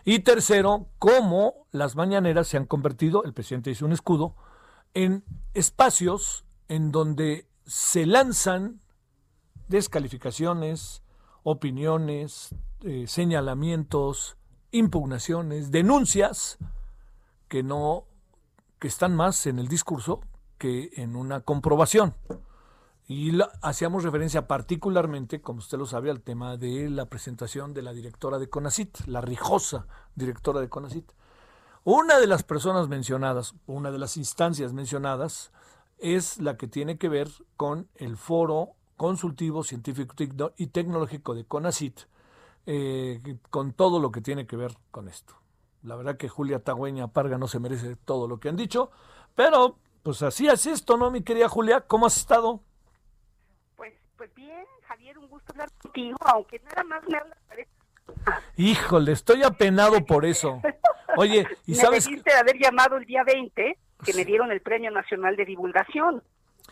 Y 0.06 0.20
tercero, 0.20 0.86
cómo 0.98 1.66
las 1.70 1.96
mañaneras 1.96 2.48
se 2.48 2.56
han 2.56 2.64
convertido, 2.64 3.24
el 3.24 3.34
presidente 3.34 3.72
hizo 3.72 3.84
un 3.84 3.92
escudo, 3.92 4.36
en 4.94 5.22
espacios 5.52 6.46
en 6.68 6.92
donde 6.92 7.46
se 7.66 8.06
lanzan 8.06 8.80
descalificaciones, 9.68 11.03
opiniones, 11.44 12.54
eh, 12.82 13.04
señalamientos, 13.06 14.36
impugnaciones, 14.72 15.70
denuncias 15.70 16.58
que 17.48 17.62
no 17.62 18.06
que 18.80 18.88
están 18.88 19.14
más 19.14 19.46
en 19.46 19.58
el 19.58 19.68
discurso 19.68 20.20
que 20.58 20.90
en 20.96 21.16
una 21.16 21.40
comprobación. 21.40 22.14
Y 23.06 23.38
hacíamos 23.62 24.02
referencia 24.02 24.46
particularmente, 24.46 25.40
como 25.40 25.58
usted 25.58 25.78
lo 25.78 25.86
sabe, 25.86 26.10
al 26.10 26.22
tema 26.22 26.56
de 26.56 26.88
la 26.88 27.06
presentación 27.06 27.74
de 27.74 27.82
la 27.82 27.92
directora 27.92 28.38
de 28.38 28.48
CONACIT, 28.48 29.06
la 29.06 29.20
rijosa 29.20 29.86
directora 30.14 30.60
de 30.60 30.68
CONACIT. 30.68 31.12
Una 31.84 32.18
de 32.18 32.26
las 32.26 32.42
personas 32.42 32.88
mencionadas, 32.88 33.54
una 33.66 33.90
de 33.90 33.98
las 33.98 34.16
instancias 34.16 34.72
mencionadas, 34.72 35.52
es 35.98 36.38
la 36.38 36.56
que 36.56 36.66
tiene 36.66 36.96
que 36.96 37.10
ver 37.10 37.28
con 37.56 37.88
el 37.94 38.16
foro 38.16 38.74
consultivo 38.96 39.62
científico 39.64 40.14
y 40.56 40.66
tecnológico 40.68 41.34
de 41.34 41.44
CONACIT, 41.44 42.00
eh, 42.66 43.20
con 43.50 43.72
todo 43.72 44.00
lo 44.00 44.10
que 44.10 44.20
tiene 44.20 44.46
que 44.46 44.56
ver 44.56 44.72
con 44.90 45.08
esto. 45.08 45.34
La 45.82 45.96
verdad 45.96 46.16
que 46.16 46.28
Julia 46.28 46.60
Tagüeña 46.60 47.08
Parga 47.08 47.38
no 47.38 47.48
se 47.48 47.60
merece 47.60 47.96
todo 47.96 48.26
lo 48.26 48.40
que 48.40 48.48
han 48.48 48.56
dicho, 48.56 48.90
pero 49.34 49.78
pues 50.02 50.22
así 50.22 50.48
es 50.48 50.66
esto, 50.66 50.96
¿no, 50.96 51.10
mi 51.10 51.22
querida 51.22 51.48
Julia? 51.48 51.80
¿Cómo 51.82 52.06
has 52.06 52.16
estado? 52.16 52.60
Pues, 53.76 53.92
pues 54.16 54.32
bien, 54.34 54.64
Javier, 54.86 55.18
un 55.18 55.28
gusto 55.28 55.52
hablar 55.52 55.70
contigo, 55.80 56.16
aunque 56.24 56.60
nada 56.60 56.84
más 56.84 57.02
me 57.08 57.18
hablas 57.18 57.38
Híjole, 58.56 59.12
estoy 59.12 59.42
apenado 59.42 60.04
por 60.04 60.24
eso. 60.24 60.60
Oye, 61.16 61.46
¿y 61.66 61.72
me 61.72 61.76
sabes? 61.76 62.08
Me 62.08 62.16
de 62.16 62.32
haber 62.32 62.58
llamado 62.58 62.96
el 62.96 63.04
día 63.04 63.24
20, 63.24 63.78
que 64.04 64.14
me 64.14 64.24
dieron 64.24 64.52
el 64.52 64.60
Premio 64.60 64.90
Nacional 64.90 65.36
de 65.36 65.44
Divulgación. 65.44 66.22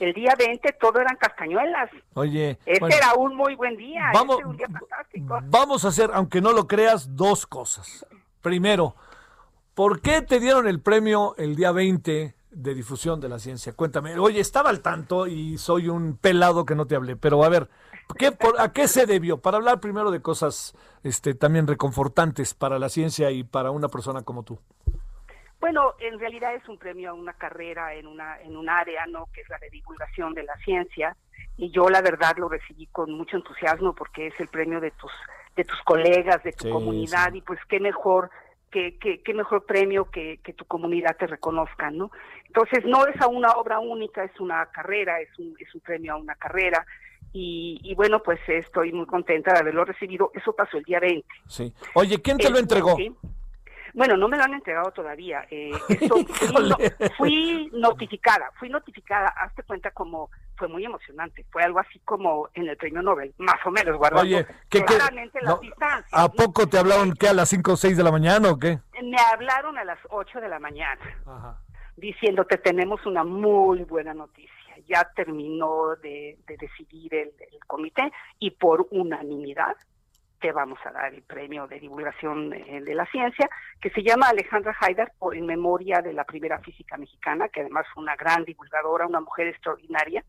El 0.03 0.15
día 0.15 0.35
20 0.37 0.73
todo 0.81 0.99
eran 0.99 1.17
castañuelas. 1.17 1.88
Oye, 2.15 2.59
este 2.67 2.97
era 2.97 3.15
un 3.15 3.37
muy 3.37 3.55
buen 3.55 3.77
día. 3.77 4.11
Vamos, 4.12 4.38
un 4.45 4.57
día 4.57 4.67
fantástico. 4.67 5.38
vamos 5.45 5.85
a 5.85 5.88
hacer, 5.88 6.11
aunque 6.12 6.41
no 6.41 6.53
lo 6.53 6.67
creas, 6.67 7.15
dos 7.15 7.47
cosas. 7.47 8.05
Primero, 8.41 8.97
¿por 9.75 10.01
qué 10.01 10.21
te 10.21 10.41
dieron 10.41 10.67
el 10.67 10.81
premio 10.81 11.37
el 11.38 11.55
día 11.55 11.71
20 11.71 12.35
de 12.51 12.75
difusión 12.75 13.21
de 13.21 13.29
la 13.29 13.38
ciencia? 13.38 13.75
Cuéntame. 13.75 14.19
Oye, 14.19 14.41
estaba 14.41 14.71
al 14.71 14.81
tanto 14.81 15.29
y 15.29 15.57
soy 15.57 15.88
un 15.88 16.17
pelado 16.17 16.65
que 16.65 16.75
no 16.75 16.87
te 16.87 16.97
hablé, 16.97 17.15
pero 17.15 17.45
a 17.45 17.49
ver, 17.49 17.69
¿qué, 18.19 18.33
por, 18.33 18.61
¿a 18.61 18.73
qué 18.73 18.88
se 18.88 19.07
debió? 19.07 19.38
Para 19.38 19.59
hablar 19.59 19.79
primero 19.79 20.11
de 20.11 20.21
cosas 20.21 20.75
este, 21.05 21.35
también 21.35 21.69
reconfortantes 21.69 22.55
para 22.55 22.81
la 22.81 22.88
ciencia 22.88 23.31
y 23.31 23.45
para 23.45 23.71
una 23.71 23.87
persona 23.87 24.23
como 24.23 24.43
tú. 24.43 24.59
Bueno, 25.62 25.94
en 26.01 26.18
realidad 26.18 26.57
es 26.57 26.68
un 26.68 26.77
premio 26.77 27.11
a 27.11 27.14
una 27.14 27.35
carrera 27.35 27.94
en 27.94 28.09
una 28.09 28.40
en 28.42 28.57
un 28.57 28.68
área, 28.68 29.07
¿no? 29.07 29.29
Que 29.33 29.42
es 29.42 29.48
la 29.48 29.59
de 29.59 29.70
divulgación 29.70 30.35
de 30.35 30.42
la 30.42 30.57
ciencia 30.57 31.16
y 31.57 31.70
yo 31.70 31.88
la 31.88 32.03
verdad 32.03 32.37
lo 32.37 32.48
recibí 32.48 32.87
con 32.87 33.12
mucho 33.12 33.37
entusiasmo 33.37 33.94
porque 33.94 34.27
es 34.27 34.40
el 34.40 34.48
premio 34.48 34.81
de 34.81 34.90
tus 34.90 35.12
de 35.55 35.62
tus 35.64 35.81
colegas, 35.83 36.42
de 36.42 36.51
tu 36.51 36.68
comunidad 36.68 37.33
y 37.33 37.42
pues 37.42 37.61
qué 37.68 37.79
mejor 37.79 38.29
qué, 38.72 38.98
qué, 38.98 39.22
qué 39.22 39.35
mejor 39.35 39.64
premio 39.64 40.11
que, 40.11 40.40
que, 40.42 40.53
tu 40.53 40.64
comunidad 40.64 41.16
te 41.16 41.29
reconozca, 41.29 41.92
¿no? 41.92 42.11
Entonces 42.48 42.85
no 42.85 43.07
es 43.07 43.20
a 43.20 43.29
una 43.29 43.53
obra 43.53 43.79
única, 43.79 44.25
es 44.25 44.40
una 44.40 44.66
carrera, 44.66 45.20
es 45.20 45.38
un 45.38 45.55
es 45.61 45.72
un 45.77 45.81
premio 45.81 46.14
a 46.14 46.16
una 46.16 46.35
carrera. 46.35 46.85
Y, 47.35 47.79
y, 47.83 47.94
bueno, 47.94 48.22
pues 48.22 48.40
estoy 48.46 48.92
muy 48.92 49.07
contenta 49.07 49.55
de 49.55 49.61
haberlo 49.61 49.87
recibido. 49.87 50.33
Eso 50.35 50.55
pasó 50.55 50.77
el 50.77 50.85
día 50.85 51.01
20. 51.01 51.27
Sí. 51.46 51.72
Oye, 51.94 52.20
¿quién 52.20 52.37
te 52.37 52.51
lo 52.51 52.59
entregó? 52.59 52.94
¿sí? 52.96 53.14
Bueno, 53.95 54.17
no 54.17 54.29
me 54.29 54.37
lo 54.37 54.45
han 54.45 54.55
entregado 54.55 54.91
todavía. 54.93 55.47
Eh, 55.51 55.71
esto, 55.89 56.17
fui, 57.17 57.71
notificada, 57.73 58.51
fui 58.59 58.69
notificada, 58.69 59.29
hazte 59.29 59.63
cuenta 59.63 59.91
como 59.91 60.31
fue 60.57 60.69
muy 60.69 60.85
emocionante, 60.85 61.45
fue 61.51 61.63
algo 61.63 61.81
así 61.81 61.99
como 62.01 62.49
en 62.55 62.69
el 62.69 62.77
premio 62.77 63.03
Nobel, 63.03 63.35
más 63.39 63.59
o 63.65 63.71
menos, 63.71 63.97
guardando 63.97 64.23
Oye, 64.23 64.47
¿qué, 64.69 64.85
claramente 64.85 65.41
las 65.43 65.61
distancias. 65.61 66.09
¿A 66.13 66.29
poco 66.29 66.69
te 66.69 66.79
hablaron 66.79 67.15
que 67.15 67.29
a 67.29 67.33
las 67.33 67.49
5 67.49 67.73
o 67.73 67.77
6 67.77 67.97
de 67.97 68.03
la 68.03 68.13
mañana 68.13 68.51
o 68.51 68.59
qué? 68.59 68.79
Me 69.03 69.17
hablaron 69.33 69.77
a 69.77 69.85
las 69.85 69.99
8 70.11 70.41
de 70.41 70.49
la 70.49 70.59
mañana, 70.59 71.01
Ajá. 71.27 71.59
diciéndote 71.97 72.59
tenemos 72.59 73.05
una 73.07 73.25
muy 73.25 73.85
buena 73.85 74.15
noticia. 74.15 74.51
Ya 74.89 75.09
terminó 75.15 75.97
de, 75.97 76.39
de 76.47 76.57
decidir 76.57 77.15
el, 77.15 77.33
el 77.53 77.65
comité 77.67 78.13
y 78.39 78.51
por 78.51 78.89
unanimidad 78.91 79.77
te 80.43 80.53
vamos 80.53 80.79
a 80.85 80.91
dar 80.91 81.15
el 81.15 81.23
premio 81.23 81.69
de 81.69 81.79
divulgación 81.79 82.51
de, 82.51 82.95
la 82.95 83.07
ciencia, 83.07 83.49
que 83.81 83.91
se 83.91 84.03
llama 84.03 84.29
Alejandra 84.29 84.77
Haidar 84.81 85.13
en 85.33 85.47
memoria 85.47 86.03
de 86.03 86.13
la 86.13 86.25
primera 86.25 86.59
física 86.59 86.97
mexicana, 86.97 87.49
que 87.49 87.61
además 87.61 87.87
fue 87.95 88.03
una 88.03 88.17
gran 88.17 88.45
divulgadora, 88.45 89.07
una 89.07 89.21
mujer 89.21 89.47
extraordinaria, 89.47 90.25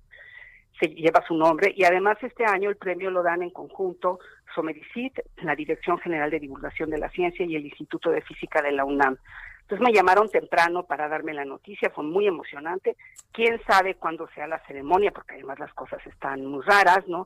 se 0.79 0.87
lleva 0.87 1.25
su 1.27 1.35
nombre, 1.35 1.73
y 1.75 1.83
además 1.83 2.17
este 2.21 2.45
año 2.45 2.69
el 2.69 2.77
premio 2.77 3.09
lo 3.09 3.23
dan 3.23 3.41
en 3.41 3.49
conjunto 3.49 4.19
Somericit, 4.53 5.19
la 5.37 5.55
Dirección 5.55 5.97
General 5.97 6.29
de 6.29 6.39
Divulgación 6.39 6.91
de 6.91 6.99
la 6.99 7.09
Ciencia 7.09 7.43
y 7.43 7.55
el 7.55 7.65
Instituto 7.65 8.11
de 8.11 8.21
Física 8.21 8.61
de 8.61 8.71
la 8.71 8.85
UNAM. 8.85 9.17
Entonces 9.61 9.83
me 9.83 9.93
llamaron 9.93 10.29
temprano 10.29 10.83
para 10.83 11.07
darme 11.07 11.33
la 11.33 11.45
noticia, 11.45 11.89
fue 11.89 12.03
muy 12.03 12.27
emocionante. 12.27 12.95
Quién 13.31 13.59
sabe 13.65 13.95
cuándo 13.95 14.27
sea 14.35 14.45
la 14.45 14.59
ceremonia, 14.67 15.11
porque 15.11 15.33
además 15.33 15.57
las 15.57 15.73
cosas 15.73 16.05
están 16.05 16.45
muy 16.45 16.61
raras, 16.61 17.07
¿no? 17.07 17.25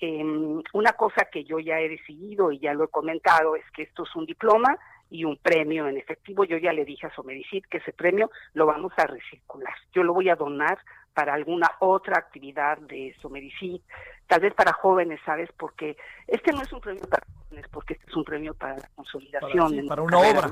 Eh, 0.00 0.24
una 0.72 0.92
cosa 0.92 1.26
que 1.30 1.44
yo 1.44 1.58
ya 1.58 1.80
he 1.80 1.88
decidido 1.88 2.52
y 2.52 2.58
ya 2.58 2.74
lo 2.74 2.84
he 2.84 2.88
comentado 2.88 3.56
es 3.56 3.64
que 3.72 3.82
esto 3.82 4.02
es 4.02 4.14
un 4.16 4.26
diploma 4.26 4.76
y 5.10 5.24
un 5.24 5.36
premio 5.36 5.86
en 5.86 5.96
efectivo. 5.96 6.44
Yo 6.44 6.58
ya 6.58 6.72
le 6.72 6.84
dije 6.84 7.06
a 7.06 7.14
Somericid 7.14 7.64
que 7.70 7.78
ese 7.78 7.92
premio 7.92 8.30
lo 8.54 8.66
vamos 8.66 8.92
a 8.96 9.06
recircular. 9.06 9.74
Yo 9.92 10.02
lo 10.02 10.12
voy 10.12 10.28
a 10.28 10.36
donar 10.36 10.78
para 11.14 11.34
alguna 11.34 11.70
otra 11.78 12.18
actividad 12.18 12.78
de 12.78 13.14
Somericid, 13.22 13.80
tal 14.26 14.40
vez 14.40 14.52
para 14.54 14.72
jóvenes, 14.72 15.20
¿sabes? 15.24 15.48
Porque 15.56 15.96
este 16.26 16.52
no 16.52 16.62
es 16.62 16.72
un 16.72 16.80
premio 16.80 17.04
para 17.08 17.24
jóvenes, 17.26 17.66
porque 17.70 17.94
este 17.94 18.06
es 18.08 18.16
un 18.16 18.24
premio 18.24 18.54
para 18.54 18.76
la 18.78 18.90
consolidación. 18.96 19.86
Para, 19.86 20.02
una, 20.02 20.18
obra. 20.18 20.50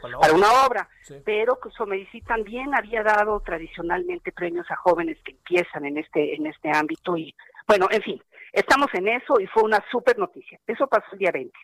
para, 0.00 0.34
una 0.34 0.66
obra. 0.66 0.88
Pero 1.24 1.60
que 1.60 1.70
Somericid 1.70 2.24
también 2.24 2.74
había 2.74 3.02
dado 3.02 3.40
tradicionalmente 3.40 4.32
premios 4.32 4.68
a 4.70 4.76
jóvenes 4.76 5.18
que 5.22 5.32
empiezan 5.32 5.84
en 5.84 5.98
este, 5.98 6.34
en 6.34 6.46
este 6.46 6.70
ámbito 6.70 7.16
y, 7.18 7.34
bueno, 7.66 7.88
en 7.90 8.02
fin, 8.02 8.22
Estamos 8.58 8.88
en 8.94 9.06
eso 9.06 9.38
y 9.38 9.46
fue 9.46 9.62
una 9.62 9.78
super 9.88 10.18
noticia. 10.18 10.58
Eso 10.66 10.88
pasó 10.88 11.06
el 11.12 11.18
día 11.18 11.30
20. 11.32 11.56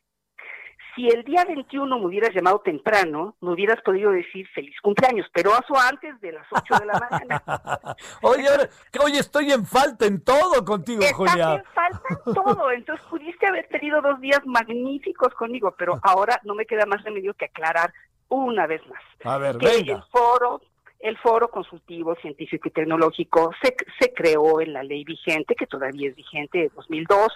Si 0.95 1.09
el 1.09 1.25
día 1.25 1.45
21 1.45 1.99
me 1.99 2.07
hubieras 2.07 2.33
llamado 2.33 2.61
temprano, 2.61 3.35
me 3.41 3.53
hubieras 3.53 3.83
podido 3.83 4.13
decir 4.13 4.47
feliz 4.55 4.77
cumpleaños, 4.81 5.27
pero 5.33 5.51
eso 5.51 5.77
antes 5.77 6.21
de 6.21 6.31
las 6.31 6.47
8 6.53 6.75
de 6.79 6.87
la 6.87 7.09
mañana. 7.11 7.43
oye, 8.23 8.47
oye, 9.03 9.19
estoy 9.19 9.51
en 9.51 9.67
falta 9.67 10.07
en 10.07 10.23
todo 10.23 10.65
contigo, 10.65 11.03
Estás 11.03 11.17
Julia. 11.17 11.55
en 11.55 11.65
falta 11.65 12.01
en 12.11 12.35
todo. 12.35 12.71
Entonces 12.71 13.05
pudiste 13.07 13.45
haber 13.45 13.67
tenido 13.67 14.01
dos 14.01 14.21
días 14.21 14.41
magníficos 14.45 15.35
conmigo, 15.35 15.75
pero 15.77 15.99
ahora 16.05 16.41
no 16.45 16.55
me 16.55 16.65
queda 16.65 16.87
más 16.87 17.03
remedio 17.03 17.35
que 17.35 17.47
aclarar 17.47 17.93
una 18.29 18.69
vez 18.69 18.83
más. 18.87 19.03
A 19.25 19.39
ver, 19.39 19.59
que 19.59 19.67
venga. 19.67 19.95
El 19.95 20.03
foro 20.13 20.61
el 21.05 21.19
Foro 21.19 21.49
Consultivo 21.49 22.15
Científico 22.15 22.67
y 22.67 22.71
Tecnológico 22.71 23.51
se, 23.63 24.13
creó 24.15 24.63
en 24.63 24.73
la 24.73 24.83
ley 24.83 25.05
vigente, 25.05 25.55
que 25.55 25.67
todavía 25.67 26.09
es 26.09 26.17
vigente 26.17 26.59
de 26.59 26.71
2002. 26.75 27.29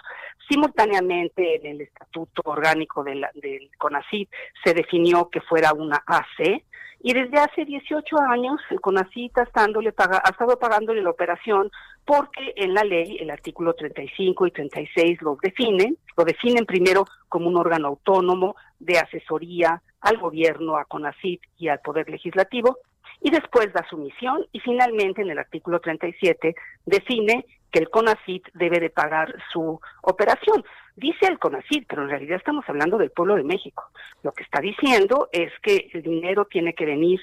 Simultáneamente 0.49 1.57
en 1.57 1.67
el 1.67 1.81
Estatuto 1.81 2.41
Orgánico 2.45 3.03
del, 3.03 3.27
del 3.35 3.69
CONACYT 3.77 4.27
se 4.63 4.73
definió 4.73 5.29
que 5.29 5.41
fuera 5.41 5.71
una 5.73 6.03
AC. 6.07 6.63
Y 7.01 7.13
desde 7.13 7.37
hace 7.37 7.63
18 7.63 8.17
años 8.31 8.59
el 8.71 8.81
CONACYT 8.81 9.37
ha, 9.37 9.45
paga, 9.95 10.19
ha 10.25 10.31
estado 10.31 10.57
pagándole 10.57 11.03
la 11.03 11.11
operación 11.11 11.69
porque 12.05 12.53
en 12.55 12.73
la 12.73 12.83
ley 12.83 13.19
el 13.19 13.29
artículo 13.29 13.75
35 13.75 14.47
y 14.47 14.51
36 14.51 15.21
los 15.21 15.37
definen. 15.41 15.95
Lo 16.17 16.25
definen 16.25 16.65
primero 16.65 17.05
como 17.27 17.47
un 17.47 17.55
órgano 17.55 17.89
autónomo 17.89 18.55
de 18.79 18.97
asesoría 18.97 19.79
al 20.01 20.17
gobierno, 20.17 20.75
a 20.75 20.85
CONACYT 20.85 21.41
y 21.59 21.67
al 21.67 21.81
Poder 21.81 22.09
Legislativo 22.09 22.79
y 23.21 23.31
después 23.31 23.71
da 23.73 23.85
su 23.89 23.97
misión 23.97 24.45
y 24.51 24.59
finalmente 24.59 25.21
en 25.21 25.29
el 25.29 25.39
artículo 25.39 25.79
37 25.79 26.55
define 26.85 27.45
que 27.71 27.79
el 27.79 27.89
CONACIT 27.89 28.47
debe 28.53 28.79
de 28.79 28.89
pagar 28.89 29.35
su 29.51 29.79
operación. 30.01 30.63
Dice 30.95 31.27
el 31.27 31.39
CONACIT, 31.39 31.85
pero 31.87 32.03
en 32.03 32.09
realidad 32.09 32.37
estamos 32.37 32.65
hablando 32.67 32.97
del 32.97 33.11
pueblo 33.11 33.35
de 33.35 33.43
México. 33.43 33.83
Lo 34.23 34.31
que 34.31 34.43
está 34.43 34.59
diciendo 34.59 35.29
es 35.31 35.51
que 35.61 35.89
el 35.93 36.01
dinero 36.01 36.45
tiene 36.45 36.73
que 36.73 36.85
venir 36.85 37.21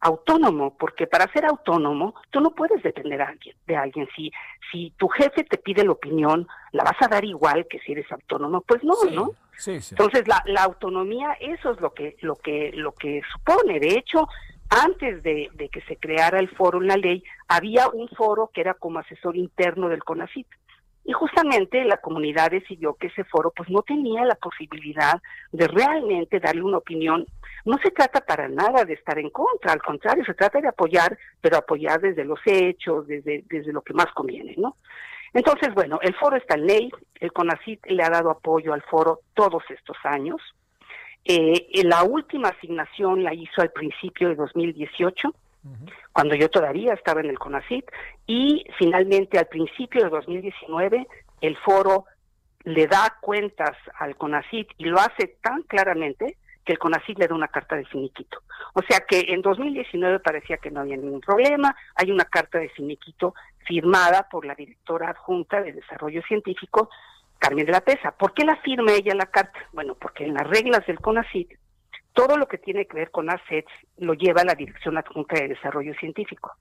autónomo, 0.00 0.76
porque 0.78 1.06
para 1.06 1.30
ser 1.32 1.44
autónomo 1.44 2.14
tú 2.30 2.40
no 2.40 2.50
puedes 2.52 2.82
depender 2.82 3.18
de 3.18 3.24
alguien. 3.24 3.56
De 3.66 3.76
alguien. 3.76 4.08
Si, 4.16 4.30
si 4.72 4.92
tu 4.96 5.08
jefe 5.08 5.44
te 5.44 5.58
pide 5.58 5.84
la 5.84 5.92
opinión, 5.92 6.46
¿la 6.72 6.84
vas 6.84 6.96
a 7.00 7.08
dar 7.08 7.24
igual 7.24 7.66
que 7.68 7.80
si 7.80 7.92
eres 7.92 8.10
autónomo? 8.10 8.62
Pues 8.62 8.82
no, 8.82 8.94
¿no? 9.10 9.32
Entonces 9.66 10.26
la, 10.26 10.42
la, 10.46 10.62
autonomía 10.62 11.32
eso 11.38 11.72
es 11.72 11.80
lo 11.82 11.92
que 11.92 12.16
lo 12.22 12.36
que 12.36 12.72
lo 12.72 12.92
que 12.92 13.20
supone. 13.30 13.78
De 13.78 13.90
hecho, 13.98 14.26
antes 14.70 15.22
de, 15.24 15.50
que 15.72 15.80
se 15.82 15.96
creara 15.96 16.38
el 16.38 16.48
foro 16.50 16.80
en 16.80 16.86
la 16.86 16.96
ley, 16.96 17.24
había 17.48 17.88
un 17.88 18.08
foro 18.08 18.50
que 18.54 18.60
era 18.60 18.74
como 18.74 19.00
asesor 19.00 19.36
interno 19.36 19.88
del 19.88 20.04
CONACIT. 20.04 20.46
Y 21.04 21.12
justamente 21.12 21.82
la 21.84 21.96
comunidad 21.96 22.50
decidió 22.52 22.94
que 22.94 23.08
ese 23.08 23.24
foro 23.24 23.52
pues 23.56 23.68
no 23.68 23.82
tenía 23.82 24.24
la 24.24 24.36
posibilidad 24.36 25.20
de 25.50 25.66
realmente 25.66 26.38
darle 26.38 26.62
una 26.62 26.78
opinión. 26.78 27.26
No 27.64 27.78
se 27.82 27.90
trata 27.90 28.20
para 28.20 28.48
nada 28.48 28.84
de 28.84 28.94
estar 28.94 29.18
en 29.18 29.30
contra, 29.30 29.72
al 29.72 29.82
contrario, 29.82 30.24
se 30.24 30.34
trata 30.34 30.60
de 30.60 30.68
apoyar, 30.68 31.18
pero 31.40 31.56
apoyar 31.56 32.00
desde 32.00 32.24
los 32.24 32.38
hechos, 32.44 33.08
desde, 33.08 33.42
desde 33.48 33.72
lo 33.72 33.82
que 33.82 33.94
más 33.94 34.06
conviene, 34.14 34.54
¿no? 34.56 34.76
Entonces, 35.32 35.72
bueno, 35.74 35.98
el 36.02 36.14
foro 36.14 36.36
está 36.36 36.54
en 36.54 36.66
ley, 36.66 36.90
el 37.20 37.32
CONACIT 37.32 37.86
le 37.86 38.02
ha 38.02 38.10
dado 38.10 38.30
apoyo 38.30 38.72
al 38.72 38.82
foro 38.82 39.20
todos 39.34 39.62
estos 39.70 39.96
años, 40.04 40.40
eh, 41.24 41.82
la 41.84 42.02
última 42.02 42.48
asignación 42.48 43.22
la 43.22 43.34
hizo 43.34 43.60
al 43.60 43.70
principio 43.70 44.28
de 44.28 44.34
2018, 44.36 45.34
cuando 46.12 46.34
yo 46.34 46.48
todavía 46.48 46.94
estaba 46.94 47.20
en 47.20 47.28
el 47.28 47.38
CONACIT, 47.38 47.84
y 48.26 48.64
finalmente 48.78 49.38
al 49.38 49.46
principio 49.46 50.02
de 50.02 50.10
2019 50.10 51.06
el 51.42 51.56
foro 51.58 52.06
le 52.64 52.86
da 52.86 53.16
cuentas 53.20 53.76
al 53.98 54.16
CONACIT 54.16 54.68
y 54.78 54.84
lo 54.84 54.98
hace 54.98 55.36
tan 55.42 55.62
claramente 55.62 56.36
que 56.64 56.72
el 56.72 56.78
CONACIT 56.78 57.18
le 57.18 57.28
da 57.28 57.34
una 57.34 57.48
carta 57.48 57.76
de 57.76 57.84
finiquito. 57.86 58.42
O 58.74 58.82
sea 58.82 59.00
que 59.00 59.26
en 59.28 59.42
2019 59.42 60.20
parecía 60.20 60.58
que 60.58 60.70
no 60.70 60.80
había 60.80 60.96
ningún 60.96 61.20
problema, 61.20 61.74
hay 61.94 62.10
una 62.10 62.24
carta 62.24 62.58
de 62.58 62.68
finiquito 62.70 63.34
firmada 63.66 64.28
por 64.30 64.44
la 64.44 64.54
directora 64.54 65.10
adjunta 65.10 65.62
de 65.62 65.72
Desarrollo 65.72 66.22
Científico, 66.22 66.90
Carmen 67.40 67.66
de 67.66 67.72
la 67.72 67.80
Pesa. 67.80 68.12
¿Por 68.12 68.34
qué 68.34 68.44
la 68.44 68.56
firma 68.56 68.92
ella 68.92 69.14
la 69.14 69.26
carta? 69.26 69.58
Bueno, 69.72 69.96
porque 69.96 70.24
en 70.24 70.34
las 70.34 70.46
reglas 70.46 70.86
del 70.86 71.00
CONACIT, 71.00 71.50
todo 72.12 72.36
lo 72.36 72.46
que 72.46 72.58
tiene 72.58 72.86
que 72.86 72.96
ver 72.96 73.10
con 73.10 73.30
ASETS 73.30 73.72
lo 73.98 74.14
lleva 74.14 74.44
la 74.44 74.54
Dirección 74.54 74.98
Adjunta 74.98 75.40
de 75.40 75.48
Desarrollo 75.48 75.94
Científico. 75.94 76.52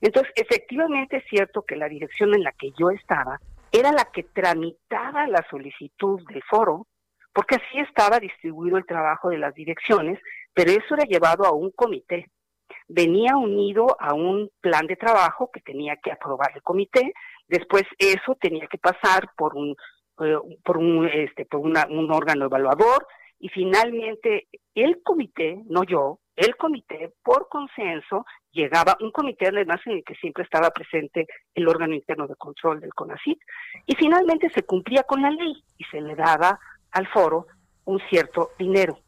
Entonces, 0.00 0.32
efectivamente 0.36 1.16
es 1.16 1.24
cierto 1.28 1.62
que 1.62 1.76
la 1.76 1.88
dirección 1.88 2.34
en 2.34 2.44
la 2.44 2.52
que 2.52 2.70
yo 2.78 2.90
estaba 2.90 3.40
era 3.72 3.92
la 3.92 4.04
que 4.12 4.24
tramitaba 4.24 5.26
la 5.26 5.44
solicitud 5.50 6.20
del 6.28 6.42
foro, 6.42 6.86
porque 7.32 7.56
así 7.56 7.80
estaba 7.80 8.20
distribuido 8.20 8.76
el 8.76 8.86
trabajo 8.86 9.30
de 9.30 9.38
las 9.38 9.54
direcciones, 9.54 10.20
pero 10.52 10.70
eso 10.70 10.94
era 10.94 11.04
llevado 11.04 11.44
a 11.44 11.52
un 11.52 11.70
comité. 11.70 12.30
Venía 12.88 13.36
unido 13.36 13.96
a 13.98 14.14
un 14.14 14.50
plan 14.60 14.86
de 14.86 14.96
trabajo 14.96 15.50
que 15.52 15.60
tenía 15.60 15.96
que 15.96 16.12
aprobar 16.12 16.52
el 16.54 16.62
comité, 16.62 17.14
después 17.48 17.84
eso 17.98 18.36
tenía 18.40 18.66
que 18.66 18.78
pasar 18.78 19.30
por 19.36 19.56
un 19.56 19.74
eh, 20.20 20.36
por 20.64 20.78
un 20.78 21.06
este 21.06 21.44
por 21.44 21.60
un 21.60 22.10
órgano 22.10 22.46
evaluador 22.46 23.06
y 23.38 23.48
finalmente 23.48 24.48
el 24.74 25.02
comité, 25.02 25.62
no 25.66 25.82
yo, 25.84 26.20
el 26.36 26.56
comité 26.56 27.12
por 27.22 27.48
consenso 27.48 28.24
llegaba 28.52 28.96
un 29.00 29.10
comité 29.10 29.48
además 29.48 29.80
en 29.86 29.92
el 29.92 30.04
que 30.04 30.14
siempre 30.14 30.44
estaba 30.44 30.70
presente 30.70 31.26
el 31.54 31.68
órgano 31.68 31.94
interno 31.94 32.26
de 32.26 32.36
control 32.36 32.80
del 32.80 32.94
CONACIT 32.94 33.38
y 33.86 33.94
finalmente 33.94 34.50
se 34.50 34.62
cumplía 34.62 35.02
con 35.04 35.22
la 35.22 35.30
ley 35.30 35.62
y 35.78 35.84
se 35.84 36.00
le 36.00 36.14
daba 36.14 36.58
al 36.92 37.06
foro 37.08 37.46
un 37.84 38.00
cierto 38.08 38.50
dinero. 38.58 38.98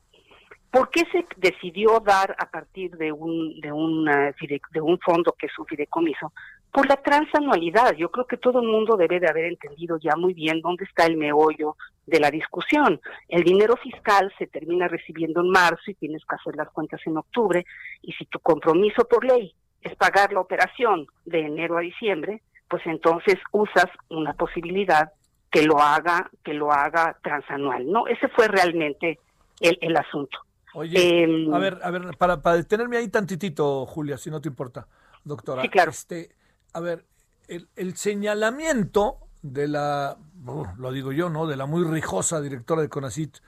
¿Por 0.71 0.89
qué 0.89 1.05
se 1.13 1.27
decidió 1.37 2.01
dar 2.01 2.35
a 2.39 2.51
partir 2.51 2.97
de 2.97 3.13
un 3.13 3.61
de 3.61 3.71
un 3.71 4.07
de 4.07 4.81
un 4.81 4.99
fondo 5.01 5.35
que 5.39 5.47
es 5.47 5.59
un 5.59 5.67
fideicomiso? 5.67 6.33
Por 6.73 6.89
la 6.89 6.97
transanualidad. 6.97 7.95
Yo 7.95 8.11
creo 8.11 8.27
que 8.27 8.39
todo 8.39 8.61
el 8.61 8.67
mundo 8.67 8.97
debe 8.97 9.21
de 9.21 9.29
haber 9.29 9.45
entendido 9.45 9.99
ya 9.99 10.17
muy 10.17 10.33
bien 10.33 10.63
dónde 10.63 10.85
está 10.85 11.05
el 11.05 11.19
meollo 11.19 11.77
de 12.07 12.19
la 12.19 12.31
discusión. 12.31 13.01
El 13.29 13.45
dinero 13.45 13.77
fiscal 13.77 14.33
se 14.39 14.47
termina 14.47 14.89
recibiendo 14.89 15.43
en 15.43 15.51
marzo 15.51 15.91
y 15.91 15.95
tienes 15.95 16.23
que 16.25 16.35
hacer 16.35 16.57
las 16.57 16.71
cuentas 16.71 17.01
en 17.05 17.19
octubre 17.19 17.65
y 18.01 18.13
si 18.13 18.25
tu 18.25 18.41
compromiso 18.41 19.05
por 19.05 19.25
ley 19.25 19.55
es 19.83 19.95
pagar 19.97 20.33
la 20.33 20.41
operación 20.41 21.07
de 21.27 21.41
enero 21.41 21.77
a 21.77 21.83
diciembre, 21.83 22.41
pues 22.69 22.83
entonces 22.87 23.37
usas 23.53 23.87
una 24.09 24.33
posibilidad 24.33 25.13
que 25.51 25.65
lo 25.65 25.79
haga 25.79 26.31
que 26.43 26.55
lo 26.55 26.73
haga 26.73 27.19
transanual. 27.23 27.87
No, 27.87 28.07
ese 28.07 28.29
fue 28.29 28.49
realmente 28.49 29.19
el, 29.61 29.77
el 29.83 29.97
asunto. 29.97 30.39
Oye, 30.73 31.25
em, 31.25 31.53
a 31.53 31.59
ver, 31.59 31.79
a 31.83 31.91
ver, 31.91 32.17
para, 32.17 32.41
para 32.41 32.57
detenerme 32.57 32.97
ahí 32.97 33.09
tantitito, 33.09 33.85
Julia, 33.85 34.17
si 34.17 34.31
no 34.31 34.41
te 34.41 34.49
importa, 34.49 34.87
doctora. 35.23 35.61
Sí, 35.61 35.69
claro. 35.69 35.91
Este, 35.91 36.31
a 36.73 36.81
ver, 36.81 37.05
el, 37.49 37.97
señalamiento 37.97 39.17
de 39.43 39.69
la, 39.69 40.17
lo 40.79 40.93
digo 40.93 41.13
yo, 41.13 41.29
¿no? 41.29 41.47
De 41.47 41.57
la 41.57 41.67
muy 41.67 41.85
rijosa 41.85 42.41
directora 42.41 42.83
de 42.83 42.89
CONACIT, 42.89 43.39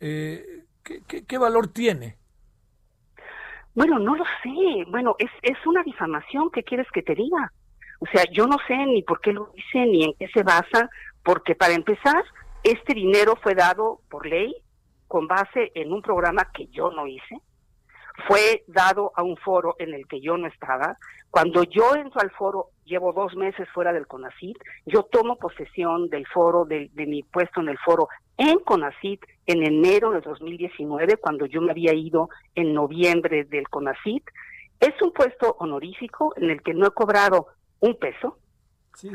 eh, 0.00 0.64
¿qué, 0.82 1.38
valor 1.38 1.68
tiene? 1.68 2.16
Bueno, 3.74 3.98
no 3.98 4.16
lo 4.16 4.24
sé. 4.42 4.84
Bueno, 4.90 5.16
es, 5.18 5.30
es 5.42 5.56
una 5.66 5.82
difamación. 5.82 6.50
¿Qué 6.50 6.62
quieres 6.62 6.86
que 6.92 7.02
te 7.02 7.14
diga? 7.14 7.52
O 8.00 8.06
sea, 8.06 8.24
yo 8.32 8.46
no 8.46 8.56
sé 8.66 8.76
ni 8.76 9.02
por 9.02 9.20
qué 9.20 9.32
lo 9.32 9.52
dice, 9.54 9.86
ni 9.86 10.04
en 10.04 10.14
qué 10.14 10.28
se 10.28 10.42
basa, 10.42 10.88
porque 11.22 11.54
para 11.54 11.74
empezar, 11.74 12.24
este 12.62 12.94
dinero 12.94 13.36
fue 13.42 13.54
dado 13.54 14.00
por 14.08 14.26
ley 14.26 14.54
con 15.06 15.26
base 15.26 15.72
en 15.74 15.92
un 15.92 16.02
programa 16.02 16.50
que 16.52 16.66
yo 16.68 16.90
no 16.92 17.06
hice, 17.06 17.40
fue 18.20 18.64
dado 18.66 19.12
a 19.14 19.22
un 19.22 19.36
foro 19.36 19.76
en 19.78 19.94
el 19.94 20.06
que 20.06 20.20
yo 20.20 20.36
no 20.36 20.46
estaba. 20.46 20.98
Cuando 21.30 21.62
yo 21.62 21.94
entro 21.94 22.20
al 22.20 22.30
foro, 22.30 22.70
llevo 22.84 23.12
dos 23.12 23.36
meses 23.36 23.68
fuera 23.72 23.92
del 23.92 24.06
CONACIT, 24.06 24.56
yo 24.86 25.04
tomo 25.04 25.36
posesión 25.36 26.08
del 26.08 26.26
foro, 26.26 26.64
de, 26.64 26.90
mi 26.94 27.22
puesto 27.22 27.60
en 27.60 27.68
el 27.68 27.78
foro 27.78 28.08
en 28.36 28.58
CONACIT 28.58 29.24
en 29.46 29.62
enero 29.64 30.10
de 30.10 30.20
2019, 30.20 31.16
cuando 31.18 31.46
yo 31.46 31.60
me 31.60 31.70
había 31.70 31.94
ido 31.94 32.30
en 32.54 32.74
noviembre 32.74 33.44
del 33.44 33.68
CONACIT. 33.68 34.24
Es 34.80 35.00
un 35.02 35.12
puesto 35.12 35.56
honorífico 35.58 36.32
en 36.36 36.50
el 36.50 36.62
que 36.62 36.74
no 36.74 36.86
he 36.86 36.90
cobrado 36.90 37.48
un 37.80 37.96
peso. 37.96 38.38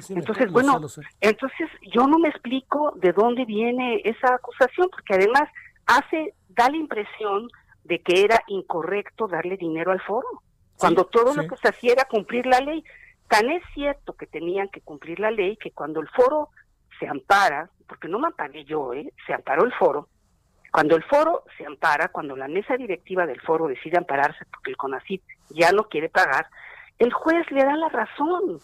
entonces, 0.09 0.51
bueno, 0.51 0.79
entonces 1.19 1.69
yo 1.93 2.07
no 2.07 2.17
me 2.19 2.29
explico 2.29 2.93
de 2.95 3.11
dónde 3.11 3.45
viene 3.45 4.01
esa 4.05 4.35
acusación, 4.35 4.89
porque 4.89 5.15
además 5.15 5.49
hace, 5.85 6.33
da 6.49 6.69
la 6.69 6.77
impresión 6.77 7.47
de 7.85 8.01
que 8.01 8.23
era 8.23 8.41
incorrecto 8.47 9.27
darle 9.27 9.57
dinero 9.57 9.91
al 9.91 10.01
foro, 10.01 10.27
cuando 10.77 11.05
todo 11.05 11.33
lo 11.33 11.47
que 11.47 11.55
se 11.57 11.69
hacía 11.69 11.93
era 11.93 12.05
cumplir 12.05 12.45
la 12.45 12.59
ley. 12.59 12.83
Tan 13.29 13.49
es 13.49 13.63
cierto 13.73 14.13
que 14.13 14.27
tenían 14.27 14.67
que 14.69 14.81
cumplir 14.81 15.19
la 15.19 15.31
ley 15.31 15.57
que 15.57 15.71
cuando 15.71 16.01
el 16.01 16.09
foro 16.09 16.49
se 16.99 17.07
ampara, 17.07 17.69
porque 17.87 18.07
no 18.07 18.19
me 18.19 18.27
amparé 18.27 18.65
yo, 18.65 18.93
¿eh? 18.93 19.11
se 19.25 19.33
amparó 19.33 19.63
el 19.63 19.73
foro, 19.73 20.09
cuando 20.71 20.97
el 20.97 21.03
foro 21.03 21.43
se 21.57 21.65
ampara, 21.65 22.09
cuando 22.09 22.35
la 22.35 22.49
mesa 22.49 22.75
directiva 22.75 23.25
del 23.25 23.39
foro 23.39 23.67
decide 23.67 23.97
ampararse 23.97 24.43
porque 24.51 24.71
el 24.71 24.77
CONACIT 24.77 25.21
ya 25.51 25.71
no 25.71 25.87
quiere 25.87 26.09
pagar, 26.09 26.49
el 26.99 27.13
juez 27.13 27.49
le 27.49 27.63
da 27.63 27.77
la 27.77 27.87
razón. 27.87 28.59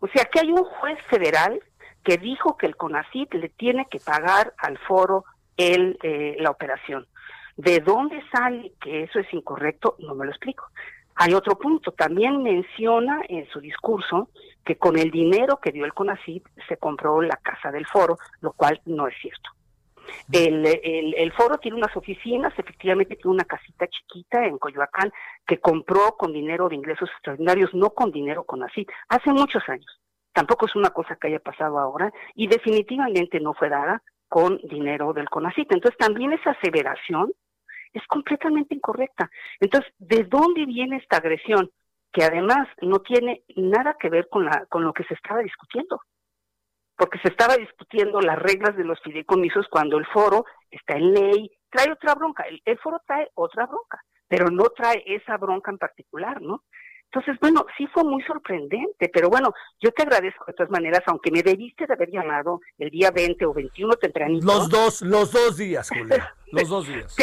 O 0.00 0.06
sea 0.14 0.24
que 0.26 0.38
hay 0.38 0.52
un 0.52 0.62
juez 0.62 1.02
federal 1.10 1.60
que 2.04 2.16
dijo 2.16 2.56
que 2.56 2.66
el 2.66 2.76
CONACIT 2.76 3.34
le 3.34 3.48
tiene 3.48 3.86
que 3.90 3.98
pagar 3.98 4.54
al 4.56 4.78
foro 4.78 5.24
el, 5.56 5.98
eh, 6.02 6.36
la 6.38 6.50
operación. 6.50 7.08
¿De 7.56 7.80
dónde 7.80 8.22
sale 8.32 8.72
que 8.80 9.02
eso 9.04 9.18
es 9.18 9.32
incorrecto? 9.32 9.96
No 9.98 10.14
me 10.14 10.24
lo 10.24 10.30
explico. 10.30 10.66
Hay 11.14 11.34
otro 11.34 11.58
punto, 11.58 11.92
también 11.92 12.42
menciona 12.42 13.20
en 13.28 13.46
su 13.48 13.60
discurso 13.60 14.30
que 14.64 14.76
con 14.76 14.98
el 14.98 15.10
dinero 15.10 15.58
que 15.60 15.72
dio 15.72 15.84
el 15.84 15.92
CONACID 15.92 16.42
se 16.66 16.76
compró 16.78 17.20
la 17.20 17.36
casa 17.36 17.70
del 17.70 17.86
foro, 17.86 18.16
lo 18.40 18.52
cual 18.52 18.80
no 18.86 19.06
es 19.08 19.14
cierto. 19.20 19.50
El, 20.30 21.32
foro 21.32 21.58
tiene 21.58 21.76
unas 21.76 21.96
oficinas, 21.96 22.52
efectivamente 22.58 23.16
tiene 23.16 23.34
una 23.34 23.44
casita 23.44 23.86
chiquita 23.86 24.44
en 24.44 24.58
Coyoacán 24.58 25.12
que 25.46 25.58
compró 25.58 26.16
con 26.16 26.32
dinero 26.32 26.68
de 26.68 26.76
ingresos 26.76 27.10
extraordinarios, 27.10 27.72
no 27.74 27.90
con 27.90 28.10
dinero 28.10 28.44
CONACID, 28.44 28.88
hace 29.08 29.32
muchos 29.32 29.68
años. 29.68 30.00
Tampoco 30.32 30.66
es 30.66 30.74
una 30.74 30.90
cosa 30.90 31.16
que 31.16 31.28
haya 31.28 31.40
pasado 31.40 31.78
ahora 31.78 32.12
y 32.34 32.46
definitivamente 32.46 33.38
no 33.38 33.52
fue 33.54 33.68
dada 33.68 34.02
con 34.28 34.58
dinero 34.64 35.12
del 35.12 35.28
CONACIT. 35.28 35.72
Entonces 35.72 35.98
también 35.98 36.32
esa 36.32 36.50
aseveración 36.50 37.32
es 37.92 38.02
completamente 38.06 38.74
incorrecta. 38.74 39.30
Entonces, 39.60 39.92
¿de 39.98 40.24
dónde 40.24 40.66
viene 40.66 40.96
esta 40.96 41.18
agresión? 41.18 41.70
Que 42.12 42.24
además 42.24 42.68
no 42.80 43.00
tiene 43.00 43.42
nada 43.56 43.96
que 43.98 44.10
ver 44.10 44.28
con, 44.28 44.44
la, 44.44 44.66
con 44.66 44.84
lo 44.84 44.92
que 44.92 45.04
se 45.04 45.14
estaba 45.14 45.40
discutiendo. 45.40 46.00
Porque 46.96 47.18
se 47.20 47.28
estaba 47.28 47.56
discutiendo 47.56 48.20
las 48.20 48.38
reglas 48.38 48.76
de 48.76 48.84
los 48.84 49.00
fideicomisos 49.00 49.66
cuando 49.68 49.98
el 49.98 50.06
foro 50.06 50.44
está 50.70 50.96
en 50.96 51.12
ley, 51.12 51.50
trae 51.70 51.90
otra 51.90 52.14
bronca. 52.14 52.44
el 52.64 52.78
foro 52.78 53.00
trae 53.06 53.30
otra 53.34 53.66
bronca, 53.66 54.02
pero 54.28 54.50
no 54.50 54.64
trae 54.64 55.02
esa 55.06 55.36
bronca 55.38 55.70
en 55.70 55.78
particular, 55.78 56.40
¿no? 56.40 56.64
Entonces, 57.14 57.38
bueno, 57.42 57.66
sí 57.76 57.86
fue 57.88 58.04
muy 58.04 58.22
sorprendente, 58.22 59.10
pero 59.12 59.28
bueno, 59.28 59.52
yo 59.82 59.92
te 59.92 60.02
agradezco 60.02 60.46
de 60.46 60.54
todas 60.54 60.70
maneras, 60.70 61.02
aunque 61.04 61.30
me 61.30 61.42
debiste 61.42 61.86
de 61.86 61.92
haber 61.92 62.10
llamado 62.10 62.62
el 62.78 62.88
día 62.88 63.10
20 63.10 63.44
o 63.44 63.52
21 63.52 63.96
tempranito. 63.96 64.46
Los 64.46 64.70
dos, 64.70 65.02
los 65.02 65.30
dos 65.30 65.58
días, 65.58 65.90
Julia, 65.90 66.34
los 66.52 66.70
dos 66.70 66.88
días. 66.88 67.14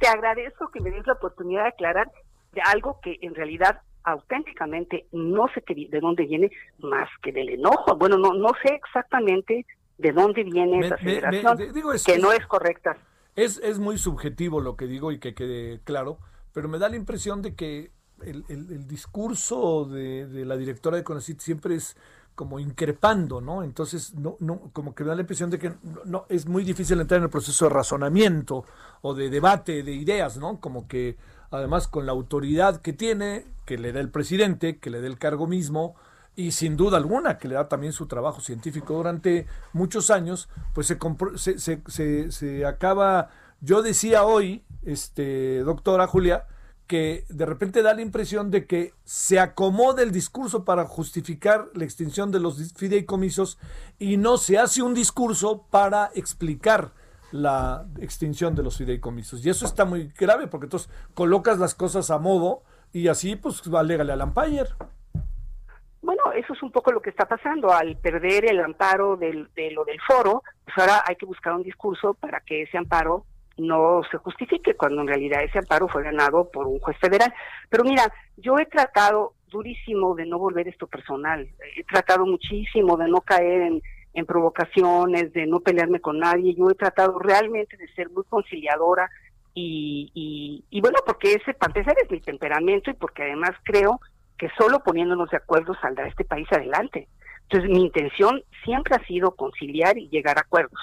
Te, 0.00 0.08
agradezco 0.08 0.68
que 0.72 0.80
me 0.80 0.90
des 0.90 1.06
la 1.06 1.12
oportunidad 1.12 1.62
de 1.62 1.68
aclarar 1.68 2.10
de 2.54 2.60
algo 2.60 2.98
que 3.00 3.18
en 3.22 3.36
realidad 3.36 3.82
auténticamente 4.02 5.06
no 5.12 5.46
sé 5.54 5.62
de 5.64 6.00
dónde 6.00 6.26
viene 6.26 6.50
más 6.80 7.08
que 7.22 7.30
del 7.30 7.50
enojo. 7.50 7.94
Bueno, 7.96 8.18
no 8.18 8.34
no 8.34 8.50
sé 8.64 8.74
exactamente 8.74 9.64
de 9.98 10.12
dónde 10.12 10.42
viene 10.42 10.86
esa 10.86 10.96
aceleración, 10.96 11.56
que 12.04 12.18
no 12.18 12.32
es 12.32 12.44
correcta. 12.48 12.96
Es, 13.36 13.58
es 13.58 13.78
muy 13.78 13.96
subjetivo 13.96 14.60
lo 14.60 14.76
que 14.76 14.86
digo 14.86 15.12
y 15.12 15.20
que 15.20 15.34
quede 15.34 15.80
claro, 15.84 16.18
pero 16.52 16.68
me 16.68 16.78
da 16.78 16.88
la 16.88 16.96
impresión 16.96 17.42
de 17.42 17.54
que 17.54 17.94
el, 18.22 18.44
el, 18.48 18.86
discurso 18.86 19.84
de, 19.84 20.26
de, 20.26 20.44
la 20.44 20.56
directora 20.56 20.96
de 20.96 21.04
CONACIT 21.04 21.40
siempre 21.40 21.76
es 21.76 21.96
como 22.34 22.60
increpando, 22.60 23.40
¿no? 23.40 23.62
Entonces, 23.62 24.14
no, 24.14 24.36
no, 24.40 24.70
como 24.72 24.94
que 24.94 25.02
me 25.02 25.08
da 25.08 25.14
la 25.16 25.22
impresión 25.22 25.50
de 25.50 25.58
que 25.58 25.72
no, 26.04 26.26
es 26.28 26.46
muy 26.46 26.64
difícil 26.64 27.00
entrar 27.00 27.18
en 27.18 27.24
el 27.24 27.30
proceso 27.30 27.64
de 27.64 27.70
razonamiento 27.70 28.64
o 29.00 29.14
de 29.14 29.30
debate 29.30 29.82
de 29.82 29.92
ideas, 29.92 30.36
¿no? 30.36 30.60
Como 30.60 30.86
que 30.86 31.16
además 31.50 31.88
con 31.88 32.04
la 32.04 32.12
autoridad 32.12 32.82
que 32.82 32.92
tiene, 32.92 33.46
que 33.64 33.78
le 33.78 33.92
da 33.92 34.00
el 34.00 34.10
presidente, 34.10 34.78
que 34.78 34.90
le 34.90 35.00
da 35.00 35.06
el 35.06 35.18
cargo 35.18 35.46
mismo, 35.46 35.94
y 36.36 36.50
sin 36.50 36.76
duda 36.76 36.98
alguna 36.98 37.38
que 37.38 37.48
le 37.48 37.54
da 37.54 37.68
también 37.68 37.94
su 37.94 38.06
trabajo 38.06 38.42
científico 38.42 38.92
durante 38.92 39.46
muchos 39.72 40.10
años, 40.10 40.50
pues 40.74 40.86
se, 40.86 41.58
se, 41.58 41.80
se, 41.86 42.30
se 42.30 42.66
acaba, 42.66 43.30
yo 43.62 43.80
decía 43.80 44.24
hoy, 44.24 44.62
este, 44.84 45.60
doctora 45.60 46.06
Julia, 46.06 46.46
que 46.86 47.24
de 47.28 47.46
repente 47.46 47.82
da 47.82 47.94
la 47.94 48.02
impresión 48.02 48.50
de 48.50 48.66
que 48.66 48.92
se 49.04 49.40
acomoda 49.40 50.02
el 50.02 50.12
discurso 50.12 50.64
para 50.64 50.84
justificar 50.84 51.66
la 51.74 51.84
extinción 51.84 52.30
de 52.30 52.40
los 52.40 52.72
fideicomisos 52.74 53.58
y 53.98 54.16
no 54.16 54.36
se 54.36 54.58
hace 54.58 54.82
un 54.82 54.94
discurso 54.94 55.66
para 55.70 56.10
explicar 56.14 56.92
la 57.32 57.86
extinción 58.00 58.54
de 58.54 58.62
los 58.62 58.78
fideicomisos. 58.78 59.44
Y 59.44 59.50
eso 59.50 59.66
está 59.66 59.84
muy 59.84 60.12
grave 60.16 60.46
porque 60.46 60.66
entonces 60.66 60.90
colocas 61.14 61.58
las 61.58 61.74
cosas 61.74 62.10
a 62.10 62.18
modo 62.18 62.62
y 62.92 63.08
así 63.08 63.36
pues 63.36 63.62
alégale 63.74 64.12
al 64.12 64.20
Empire. 64.20 64.68
Bueno, 66.02 66.22
eso 66.36 66.52
es 66.52 66.62
un 66.62 66.70
poco 66.70 66.92
lo 66.92 67.02
que 67.02 67.10
está 67.10 67.26
pasando. 67.26 67.72
Al 67.72 67.96
perder 67.96 68.48
el 68.48 68.60
amparo 68.60 69.16
del, 69.16 69.48
de 69.56 69.72
lo 69.72 69.84
del 69.84 70.00
foro, 70.02 70.44
pues 70.64 70.78
ahora 70.78 71.02
hay 71.04 71.16
que 71.16 71.26
buscar 71.26 71.54
un 71.54 71.64
discurso 71.64 72.14
para 72.14 72.40
que 72.40 72.62
ese 72.62 72.78
amparo 72.78 73.26
no 73.56 74.02
se 74.10 74.18
justifique 74.18 74.74
cuando 74.74 75.02
en 75.02 75.08
realidad 75.08 75.42
ese 75.42 75.58
amparo 75.58 75.88
fue 75.88 76.02
ganado 76.02 76.50
por 76.50 76.66
un 76.66 76.78
juez 76.78 76.96
federal. 76.98 77.32
Pero 77.68 77.84
mira, 77.84 78.12
yo 78.36 78.58
he 78.58 78.66
tratado 78.66 79.34
durísimo 79.48 80.14
de 80.14 80.26
no 80.26 80.38
volver 80.38 80.68
esto 80.68 80.86
personal, 80.86 81.48
he 81.76 81.84
tratado 81.84 82.26
muchísimo 82.26 82.96
de 82.96 83.08
no 83.08 83.20
caer 83.20 83.62
en, 83.62 83.82
en 84.12 84.26
provocaciones, 84.26 85.32
de 85.32 85.46
no 85.46 85.60
pelearme 85.60 86.00
con 86.00 86.18
nadie, 86.18 86.54
yo 86.54 86.68
he 86.70 86.74
tratado 86.74 87.18
realmente 87.18 87.76
de 87.76 87.88
ser 87.94 88.10
muy 88.10 88.24
conciliadora 88.24 89.08
y, 89.54 90.10
y, 90.14 90.64
y 90.68 90.80
bueno, 90.80 90.98
porque 91.06 91.32
ese, 91.32 91.54
para 91.54 91.70
empezar, 91.70 91.94
es 92.02 92.10
mi 92.10 92.20
temperamento 92.20 92.90
y 92.90 92.94
porque 92.94 93.22
además 93.22 93.52
creo 93.64 94.00
que 94.36 94.50
solo 94.58 94.80
poniéndonos 94.80 95.30
de 95.30 95.38
acuerdo 95.38 95.74
saldrá 95.80 96.06
este 96.08 96.24
país 96.24 96.46
adelante. 96.52 97.08
Entonces, 97.48 97.70
mi 97.70 97.82
intención 97.82 98.42
siempre 98.64 98.96
ha 98.96 99.06
sido 99.06 99.30
conciliar 99.32 99.96
y 99.98 100.08
llegar 100.08 100.38
a 100.38 100.40
acuerdos. 100.40 100.80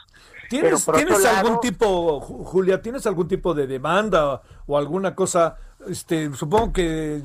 ¿Tienes, 0.49 0.88
algún 0.88 1.59
tipo, 1.59 2.20
Julia, 2.20 2.82
tienes 2.82 3.07
algún 3.07 3.28
tipo 3.28 3.53
de 3.53 3.68
demanda 3.68 4.41
o 4.68 4.78
alguna 4.78 5.16
cosa? 5.16 5.57
Este, 5.88 6.32
supongo 6.34 6.72
que 6.72 7.22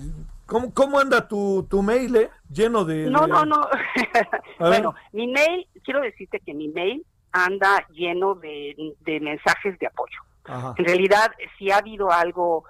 ¿Cómo, 0.46 0.72
¿Cómo, 0.72 0.98
anda 0.98 1.28
tu, 1.28 1.66
tu 1.68 1.82
mail 1.82 2.16
eh? 2.16 2.30
lleno 2.50 2.86
de... 2.86 3.10
No, 3.10 3.26
no, 3.26 3.44
no. 3.44 3.68
bueno, 4.58 4.94
mi 5.12 5.26
mail, 5.26 5.66
quiero 5.84 6.00
decirte 6.00 6.40
que 6.40 6.54
mi 6.54 6.68
mail 6.68 7.04
anda 7.32 7.86
lleno 7.90 8.34
de, 8.34 8.94
de 9.00 9.20
mensajes 9.20 9.78
de 9.78 9.86
apoyo. 9.86 10.18
En 10.78 10.86
realidad, 10.86 11.30
si 11.58 11.70
ha 11.70 11.76
habido 11.76 12.10
algo 12.10 12.64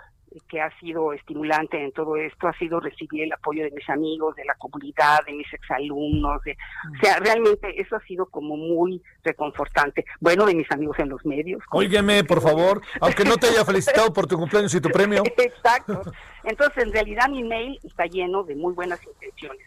que 0.48 0.60
ha 0.60 0.70
sido 0.78 1.12
estimulante 1.12 1.82
en 1.82 1.92
todo 1.92 2.16
esto 2.16 2.48
ha 2.48 2.52
sido 2.54 2.80
recibir 2.80 3.24
el 3.24 3.32
apoyo 3.32 3.64
de 3.64 3.70
mis 3.70 3.88
amigos, 3.88 4.36
de 4.36 4.44
la 4.44 4.54
comunidad, 4.54 5.18
de 5.26 5.32
mis 5.32 5.52
exalumnos, 5.52 6.42
de, 6.44 6.52
o 6.52 7.00
sea, 7.02 7.18
realmente 7.18 7.80
eso 7.80 7.96
ha 7.96 8.00
sido 8.00 8.26
como 8.26 8.56
muy 8.56 9.02
reconfortante. 9.22 10.04
Bueno, 10.20 10.46
de 10.46 10.54
mis 10.54 10.70
amigos 10.70 10.98
en 10.98 11.08
los 11.08 11.24
medios. 11.24 11.62
Óigame, 11.70 12.24
por 12.24 12.40
favor, 12.40 12.82
aunque 13.00 13.24
no 13.24 13.36
te 13.36 13.48
haya 13.48 13.64
felicitado 13.64 14.12
por 14.12 14.26
tu 14.26 14.36
cumpleaños 14.36 14.74
y 14.74 14.80
tu 14.80 14.90
premio. 14.90 15.22
Exacto. 15.36 16.02
Entonces, 16.44 16.84
en 16.84 16.92
realidad 16.92 17.28
mi 17.28 17.42
mail 17.42 17.78
está 17.82 18.06
lleno 18.06 18.42
de 18.44 18.54
muy 18.54 18.74
buenas 18.74 19.00
intenciones. 19.06 19.66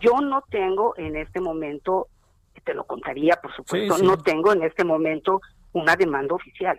Yo 0.00 0.20
no 0.20 0.42
tengo 0.50 0.94
en 0.96 1.16
este 1.16 1.40
momento, 1.40 2.08
te 2.64 2.74
lo 2.74 2.84
contaría, 2.84 3.36
por 3.36 3.54
supuesto, 3.54 3.98
no 3.98 4.16
tengo 4.18 4.52
en 4.52 4.62
este 4.62 4.84
momento 4.84 5.40
una 5.72 5.96
demanda 5.96 6.34
oficial. 6.34 6.78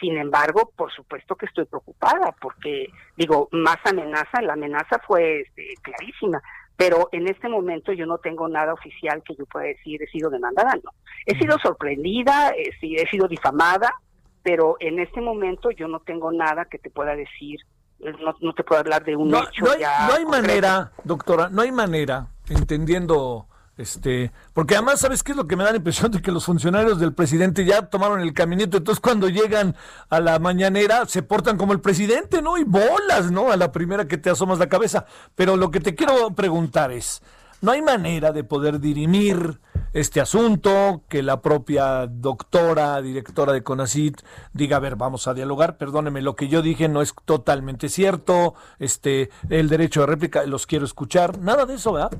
Sin 0.00 0.16
embargo, 0.16 0.72
por 0.76 0.92
supuesto 0.92 1.36
que 1.36 1.46
estoy 1.46 1.64
preocupada 1.64 2.34
porque, 2.40 2.88
digo, 3.16 3.48
más 3.52 3.78
amenaza, 3.84 4.40
la 4.42 4.54
amenaza 4.54 4.98
fue 5.06 5.40
este, 5.40 5.74
clarísima, 5.82 6.42
pero 6.76 7.08
en 7.12 7.28
este 7.28 7.48
momento 7.48 7.92
yo 7.92 8.06
no 8.06 8.18
tengo 8.18 8.48
nada 8.48 8.72
oficial 8.72 9.22
que 9.22 9.34
yo 9.34 9.44
pueda 9.46 9.66
decir 9.66 10.02
he 10.02 10.06
sido 10.06 10.30
demandada, 10.30 10.74
no. 10.82 10.90
He 11.26 11.38
sido 11.38 11.58
sorprendida, 11.58 12.52
he, 12.56 12.70
he 12.80 13.06
sido 13.08 13.28
difamada, 13.28 13.94
pero 14.42 14.76
en 14.80 14.98
este 14.98 15.20
momento 15.20 15.70
yo 15.70 15.88
no 15.88 16.00
tengo 16.00 16.32
nada 16.32 16.64
que 16.64 16.78
te 16.78 16.88
pueda 16.88 17.14
decir, 17.14 17.60
no, 17.98 18.34
no 18.40 18.52
te 18.54 18.64
puedo 18.64 18.80
hablar 18.80 19.04
de 19.04 19.14
un 19.14 19.28
hecho. 19.28 19.64
No 19.64 19.72
hay, 19.72 19.80
no 19.80 20.14
hay 20.14 20.24
manera, 20.24 20.92
doctora, 21.04 21.50
no 21.50 21.62
hay 21.62 21.70
manera, 21.70 22.28
entendiendo 22.48 23.46
este, 23.80 24.30
porque 24.52 24.74
además, 24.74 25.00
¿sabes 25.00 25.22
qué 25.22 25.32
es 25.32 25.38
lo 25.38 25.46
que 25.46 25.56
me 25.56 25.64
da 25.64 25.70
la 25.70 25.78
impresión 25.78 26.12
de 26.12 26.20
que 26.20 26.30
los 26.30 26.44
funcionarios 26.44 27.00
del 27.00 27.14
presidente 27.14 27.64
ya 27.64 27.88
tomaron 27.88 28.20
el 28.20 28.34
caminito? 28.34 28.76
Entonces, 28.76 29.00
cuando 29.00 29.28
llegan 29.28 29.74
a 30.10 30.20
la 30.20 30.38
mañanera, 30.38 31.06
se 31.06 31.22
portan 31.22 31.56
como 31.56 31.72
el 31.72 31.80
presidente, 31.80 32.42
¿no? 32.42 32.58
Y 32.58 32.64
bolas, 32.64 33.30
¿no? 33.30 33.50
A 33.50 33.56
la 33.56 33.72
primera 33.72 34.06
que 34.06 34.18
te 34.18 34.28
asomas 34.28 34.58
la 34.58 34.68
cabeza. 34.68 35.06
Pero 35.34 35.56
lo 35.56 35.70
que 35.70 35.80
te 35.80 35.94
quiero 35.94 36.34
preguntar 36.34 36.92
es: 36.92 37.22
¿no 37.62 37.72
hay 37.72 37.80
manera 37.80 38.32
de 38.32 38.44
poder 38.44 38.80
dirimir 38.80 39.60
este 39.94 40.20
asunto? 40.20 41.04
Que 41.08 41.22
la 41.22 41.40
propia 41.40 42.06
doctora, 42.06 43.00
directora 43.00 43.54
de 43.54 43.62
CONACIT, 43.62 44.20
diga: 44.52 44.76
A 44.76 44.80
ver, 44.80 44.96
vamos 44.96 45.26
a 45.26 45.32
dialogar. 45.32 45.78
Perdóneme, 45.78 46.20
lo 46.20 46.36
que 46.36 46.48
yo 46.48 46.60
dije 46.60 46.88
no 46.88 47.00
es 47.00 47.14
totalmente 47.24 47.88
cierto. 47.88 48.54
Este, 48.78 49.30
el 49.48 49.70
derecho 49.70 50.00
de 50.00 50.06
réplica, 50.06 50.44
los 50.44 50.66
quiero 50.66 50.84
escuchar. 50.84 51.38
Nada 51.38 51.64
de 51.64 51.76
eso, 51.76 51.94
¿verdad? 51.94 52.12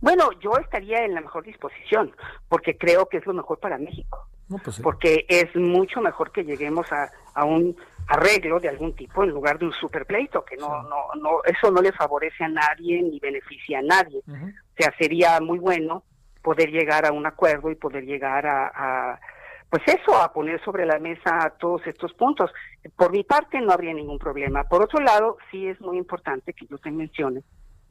Bueno, 0.00 0.30
yo 0.40 0.52
estaría 0.56 1.04
en 1.04 1.14
la 1.14 1.20
mejor 1.20 1.44
disposición, 1.44 2.14
porque 2.48 2.76
creo 2.76 3.06
que 3.06 3.18
es 3.18 3.26
lo 3.26 3.34
mejor 3.34 3.58
para 3.58 3.78
México. 3.78 4.26
Pues 4.64 4.80
porque 4.80 5.26
es 5.28 5.54
mucho 5.54 6.00
mejor 6.00 6.32
que 6.32 6.42
lleguemos 6.42 6.90
a, 6.90 7.08
a, 7.34 7.44
un 7.44 7.76
arreglo 8.08 8.58
de 8.58 8.68
algún 8.68 8.96
tipo 8.96 9.22
en 9.22 9.30
lugar 9.30 9.60
de 9.60 9.66
un 9.66 9.72
superpleito, 9.72 10.44
que 10.44 10.56
no, 10.56 10.82
no, 10.82 10.96
no, 11.20 11.44
eso 11.44 11.70
no 11.70 11.80
le 11.80 11.92
favorece 11.92 12.42
a 12.42 12.48
nadie 12.48 13.00
ni 13.00 13.20
beneficia 13.20 13.78
a 13.78 13.82
nadie. 13.82 14.22
O 14.26 14.76
sea, 14.76 14.92
sería 14.98 15.38
muy 15.40 15.60
bueno 15.60 16.02
poder 16.42 16.70
llegar 16.70 17.06
a 17.06 17.12
un 17.12 17.26
acuerdo 17.26 17.70
y 17.70 17.76
poder 17.76 18.04
llegar 18.04 18.44
a, 18.46 18.72
a 18.74 19.20
pues 19.68 19.82
eso, 19.86 20.20
a 20.20 20.32
poner 20.32 20.60
sobre 20.64 20.84
la 20.84 20.98
mesa 20.98 21.54
todos 21.60 21.86
estos 21.86 22.12
puntos. 22.14 22.50
Por 22.96 23.12
mi 23.12 23.22
parte 23.22 23.60
no 23.60 23.72
habría 23.72 23.94
ningún 23.94 24.18
problema. 24.18 24.64
Por 24.64 24.82
otro 24.82 24.98
lado, 24.98 25.36
sí 25.52 25.68
es 25.68 25.80
muy 25.80 25.96
importante 25.96 26.54
que 26.54 26.66
yo 26.66 26.78
te 26.78 26.90
mencione 26.90 27.44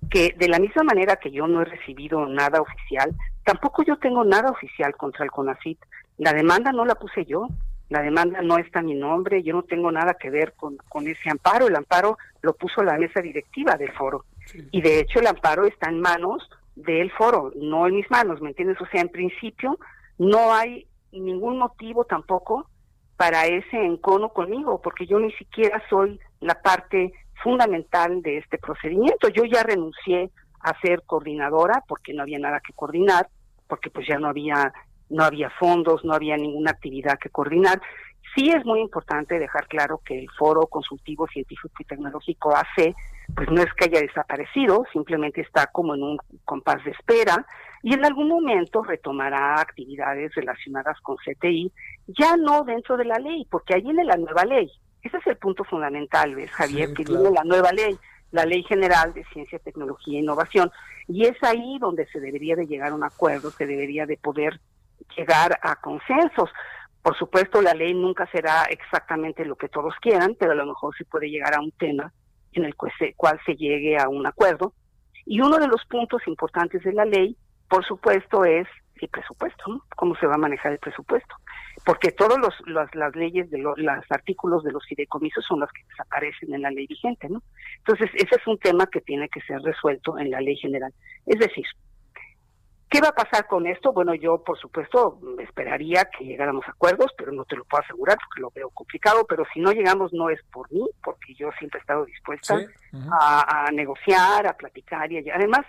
que 0.10 0.36
de 0.38 0.48
la 0.48 0.60
misma 0.60 0.84
manera 0.84 1.18
que 1.18 1.32
yo 1.32 1.48
no 1.48 1.62
he 1.62 1.66
recibido 1.66 2.26
nada 2.26 2.62
oficial, 2.62 3.16
tampoco 3.44 3.84
yo 3.84 3.98
tengo 3.98 4.24
nada 4.24 4.50
oficial 4.52 4.96
contra 4.96 5.26
el 5.26 5.32
CONACIT. 5.32 5.80
La 6.18 6.34
demanda 6.34 6.72
no 6.72 6.86
la 6.86 6.96
puse 6.96 7.26
yo, 7.26 7.48
la 7.90 8.02
demanda 8.02 8.42
no 8.42 8.58
está 8.58 8.80
a 8.80 8.84
mi 8.84 8.94
nombre, 8.94 9.44
yo 9.44 9.54
no 9.54 9.64
tengo 9.64 9.92
nada 9.92 10.14
que 10.14 10.30
ver 10.30 10.54
con, 10.54 10.78
con 10.90 11.08
ese 11.08 11.30
amparo, 11.30 11.68
el 11.68 11.76
amparo 11.76 12.18
lo 12.42 12.54
puso 12.54 12.84
la 12.84 12.98
mesa 12.98 13.22
directiva 13.22 13.76
del 13.76 13.92
foro. 13.94 14.26
Y 14.72 14.82
de 14.82 15.00
hecho 15.00 15.20
el 15.20 15.28
amparo 15.28 15.66
está 15.66 15.90
en 15.90 16.00
manos 16.00 16.50
del 16.76 17.12
foro, 17.12 17.52
no 17.56 17.88
en 17.88 17.96
mis 17.96 18.10
manos, 18.10 18.42
¿me 18.42 18.50
entiendes? 18.50 18.80
O 18.82 18.86
sea, 18.88 19.02
en 19.02 19.10
principio 19.10 19.78
no 20.18 20.54
hay 20.54 20.88
ningún 21.12 21.58
motivo 21.58 22.06
tampoco 22.06 22.68
para 23.18 23.48
ese 23.48 23.78
encono 23.78 24.30
conmigo, 24.30 24.82
porque 24.82 25.06
yo 25.06 25.20
ni 25.20 25.32
siquiera 25.34 25.82
soy 25.90 26.20
la 26.40 26.62
parte 26.62 27.12
fundamental 27.44 28.22
de 28.22 28.38
este 28.38 28.58
procedimiento. 28.58 29.30
Yo 29.30 29.44
ya 29.46 29.64
renuncié 29.64 30.32
a 30.62 30.80
ser 30.82 31.04
coordinadora 31.06 31.84
porque 31.88 32.14
no 32.14 32.24
había 32.24 32.40
nada 32.40 32.60
que 32.66 32.74
coordinar, 32.74 33.28
porque 33.68 33.90
pues 33.90 34.08
ya 34.08 34.18
no 34.18 34.28
había 34.28 34.74
no 35.10 35.24
había 35.24 35.50
fondos, 35.50 36.06
no 36.06 36.14
había 36.14 36.38
ninguna 36.38 36.72
actividad 36.72 37.18
que 37.18 37.30
coordinar. 37.30 37.82
Sí 38.36 38.52
es 38.52 38.64
muy 38.64 38.80
importante 38.80 39.40
dejar 39.40 39.68
claro 39.68 40.02
que 40.06 40.20
el 40.20 40.28
Foro 40.38 40.68
Consultivo 40.68 41.26
Científico 41.28 41.74
y 41.80 41.86
Tecnológico 41.86 42.56
AC 42.56 42.96
pues 43.36 43.50
no 43.50 43.62
es 43.62 43.74
que 43.74 43.86
haya 43.86 44.02
desaparecido, 44.02 44.86
simplemente 44.92 45.42
está 45.42 45.68
como 45.68 45.96
en 45.96 46.04
un 46.04 46.18
compás 46.46 46.84
de 46.84 46.92
espera 46.92 47.46
y 47.82 47.94
en 47.94 48.06
algún 48.06 48.28
momento 48.28 48.84
retomará 48.84 49.60
actividades 49.60 50.34
relacionadas 50.36 51.00
con 51.02 51.18
CTI, 51.18 51.72
ya 52.08 52.36
no 52.38 52.64
dentro 52.64 52.98
de 52.98 53.06
la 53.06 53.18
ley, 53.20 53.46
porque 53.50 53.76
ahí 53.76 53.82
viene 53.82 54.04
la 54.04 54.18
nueva 54.18 54.44
ley. 54.46 54.70
Ese 55.02 55.18
es 55.18 55.28
el 55.28 55.38
punto 55.38 55.64
fundamental, 55.64 56.36
¿ves, 56.36 56.52
Javier? 56.52 56.94
que 56.94 57.04
viene 57.04 57.32
la 57.32 57.44
nueva 57.44 57.72
ley, 57.72 57.98
la 58.32 58.46
Ley 58.46 58.64
General 58.64 59.14
de 59.14 59.24
Ciencia, 59.26 59.60
Tecnología 59.60 60.18
e 60.18 60.22
Innovación. 60.22 60.72
Y 61.08 61.26
es 61.26 61.42
ahí 61.44 61.78
donde 61.80 62.06
se 62.08 62.20
debería 62.20 62.56
de 62.56 62.68
llegar 62.68 62.92
a 62.92 62.96
un 62.96 63.04
acuerdo, 63.04 63.50
se 63.52 63.66
debería 63.66 64.06
de 64.06 64.18
poder 64.18 64.60
llegar 65.16 65.60
a 65.62 65.76
consensos. 65.78 66.50
Por 67.02 67.18
supuesto, 67.18 67.62
la 67.62 67.74
ley 67.74 67.94
nunca 67.94 68.28
será 68.32 68.64
exactamente 68.66 69.46
lo 69.46 69.56
que 69.56 69.70
todos 69.70 69.96
quieran, 70.02 70.36
pero 70.38 70.52
a 70.52 70.56
lo 70.56 70.66
mejor 70.66 70.96
se 70.98 71.06
puede 71.06 71.30
llegar 71.30 71.56
a 71.56 71.62
un 71.62 71.72
tema 71.72 72.12
en 72.54 72.66
el 72.66 72.76
cual 72.76 73.40
se 73.46 73.56
llegue 73.56 73.98
a 73.98 74.10
un 74.10 74.28
acuerdo. 74.28 74.74
Y 75.26 75.42
uno 75.42 75.58
de 75.58 75.68
los 75.68 75.86
puntos 75.86 76.22
importantes 76.28 76.84
de 76.84 76.94
la 76.94 77.06
ley, 77.06 77.38
por 77.70 77.86
supuesto, 77.86 78.46
es 78.46 78.68
el 79.06 79.10
presupuesto, 79.10 79.64
¿no? 79.68 79.84
Cómo 79.96 80.16
se 80.16 80.28
va 80.28 80.36
a 80.36 80.38
manejar 80.38 80.72
el 80.72 80.80
presupuesto. 80.80 81.36
Porque 81.86 82.12
todos 82.12 82.38
los, 82.40 82.54
las 82.94 83.16
leyes, 83.16 83.50
de 83.50 83.58
los 83.58 83.78
artículos 84.10 84.64
de 84.64 84.72
los 84.72 84.86
fideicomisos 84.86 85.46
son 85.46 85.62
los 85.62 85.72
que 85.72 85.84
desaparecen 85.90 86.54
en 86.54 86.62
la 86.62 86.72
ley 86.72 86.88
vigente, 86.88 87.30
¿no? 87.30 87.42
Entonces, 87.78 88.10
ese 88.16 88.36
es 88.36 88.48
un 88.48 88.58
tema 88.58 88.88
que 88.88 89.02
tiene 89.02 89.30
que 89.30 89.42
ser 89.42 89.62
resuelto 89.62 90.18
en 90.18 90.32
la 90.32 90.42
ley 90.42 90.58
general. 90.58 90.94
Es 91.26 91.40
decir, 91.40 91.66
¿Qué 92.90 93.02
va 93.02 93.10
a 93.10 93.16
pasar 93.16 93.46
con 93.46 93.68
esto? 93.68 93.94
Bueno, 93.94 94.16
yo 94.16 94.44
por 94.44 94.58
supuesto 94.58 95.20
esperaría 95.38 96.06
que 96.06 96.26
llegáramos 96.26 96.68
a 96.68 96.72
acuerdos, 96.72 97.12
pero 97.16 97.32
no 97.32 97.46
te 97.46 97.56
lo 97.56 97.64
puedo 97.66 97.84
asegurar 97.84 98.18
porque 98.18 98.42
lo 98.42 98.50
veo 98.50 98.72
complicado, 98.72 99.26
pero 99.30 99.46
si 99.54 99.60
no 99.60 99.72
llegamos 99.72 100.12
no 100.12 100.32
es 100.32 100.42
por 100.52 100.72
mí, 100.72 100.84
porque 101.04 101.36
yo 101.36 101.52
siempre 101.60 101.78
he 101.78 101.82
estado 101.82 102.06
dispuesta 102.06 102.60
a, 103.12 103.70
negociar, 103.72 104.48
a 104.48 104.58
platicar 104.58 105.12
y 105.12 105.30
además 105.30 105.68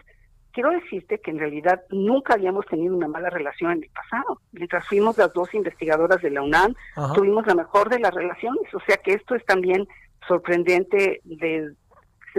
quiero 0.52 0.70
decirte 0.70 1.20
que 1.20 1.30
en 1.30 1.38
realidad 1.38 1.82
nunca 1.90 2.34
habíamos 2.34 2.66
tenido 2.66 2.94
una 2.96 3.08
mala 3.08 3.30
relación 3.30 3.72
en 3.72 3.82
el 3.84 3.90
pasado. 3.90 4.40
Mientras 4.52 4.86
fuimos 4.86 5.16
las 5.18 5.32
dos 5.32 5.52
investigadoras 5.54 6.20
de 6.22 6.30
la 6.30 6.42
UNAM, 6.42 6.74
tuvimos 7.14 7.46
la 7.46 7.54
mejor 7.54 7.88
de 7.88 7.98
las 7.98 8.12
relaciones, 8.12 8.72
o 8.74 8.80
sea 8.86 8.96
que 8.98 9.12
esto 9.12 9.34
es 9.34 9.44
también 9.44 9.86
sorprendente 10.26 11.20
de, 11.24 11.74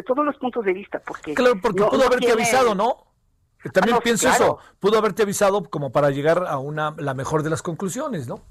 todos 0.06 0.26
los 0.26 0.38
puntos 0.38 0.64
de 0.66 0.74
vista, 0.74 1.02
porque... 1.06 1.34
Claro, 1.34 1.56
porque 1.62 1.84
pudo 1.84 2.06
haberte 2.06 2.32
avisado, 2.32 2.76
¿no? 2.76 3.08
También 3.74 3.98
ah, 3.98 4.02
pienso 4.02 4.28
eso, 4.28 4.58
pudo 4.80 4.98
haberte 4.98 5.22
avisado 5.22 5.64
como 5.70 5.92
para 5.92 6.10
llegar 6.10 6.46
a 6.48 6.58
una 6.58 6.96
la 6.98 7.14
mejor 7.14 7.44
de 7.44 7.52
las 7.52 7.62
conclusiones, 7.62 8.28
¿no? 8.28 8.42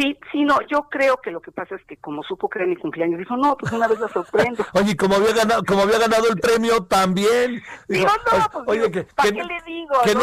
Sí, 0.00 0.18
sí, 0.32 0.44
no, 0.44 0.56
yo 0.66 0.88
creo 0.88 1.18
que 1.18 1.30
lo 1.30 1.42
que 1.42 1.52
pasa 1.52 1.74
es 1.74 1.84
que 1.84 1.98
como 1.98 2.22
supo 2.22 2.48
que 2.48 2.58
era 2.58 2.66
mi 2.66 2.76
cumpleaños, 2.76 3.18
dijo, 3.18 3.36
no, 3.36 3.54
pues 3.58 3.70
una 3.70 3.86
vez 3.86 4.00
la 4.00 4.08
sorprendo. 4.08 4.64
oye, 4.72 4.96
como 4.96 5.16
había 5.16 5.34
ganado, 5.34 5.62
como 5.62 5.82
había 5.82 5.98
ganado 5.98 6.26
el 6.30 6.40
premio 6.40 6.84
también. 6.84 7.62
Digo, 7.86 8.06
no, 8.06 8.50
pues, 8.50 8.64
oye, 8.66 8.90
que, 8.90 9.04
¿para 9.04 9.30
qué 9.30 9.44
le 9.44 9.60
digo? 9.66 9.94
Que 10.02 10.14
no, 10.14 10.22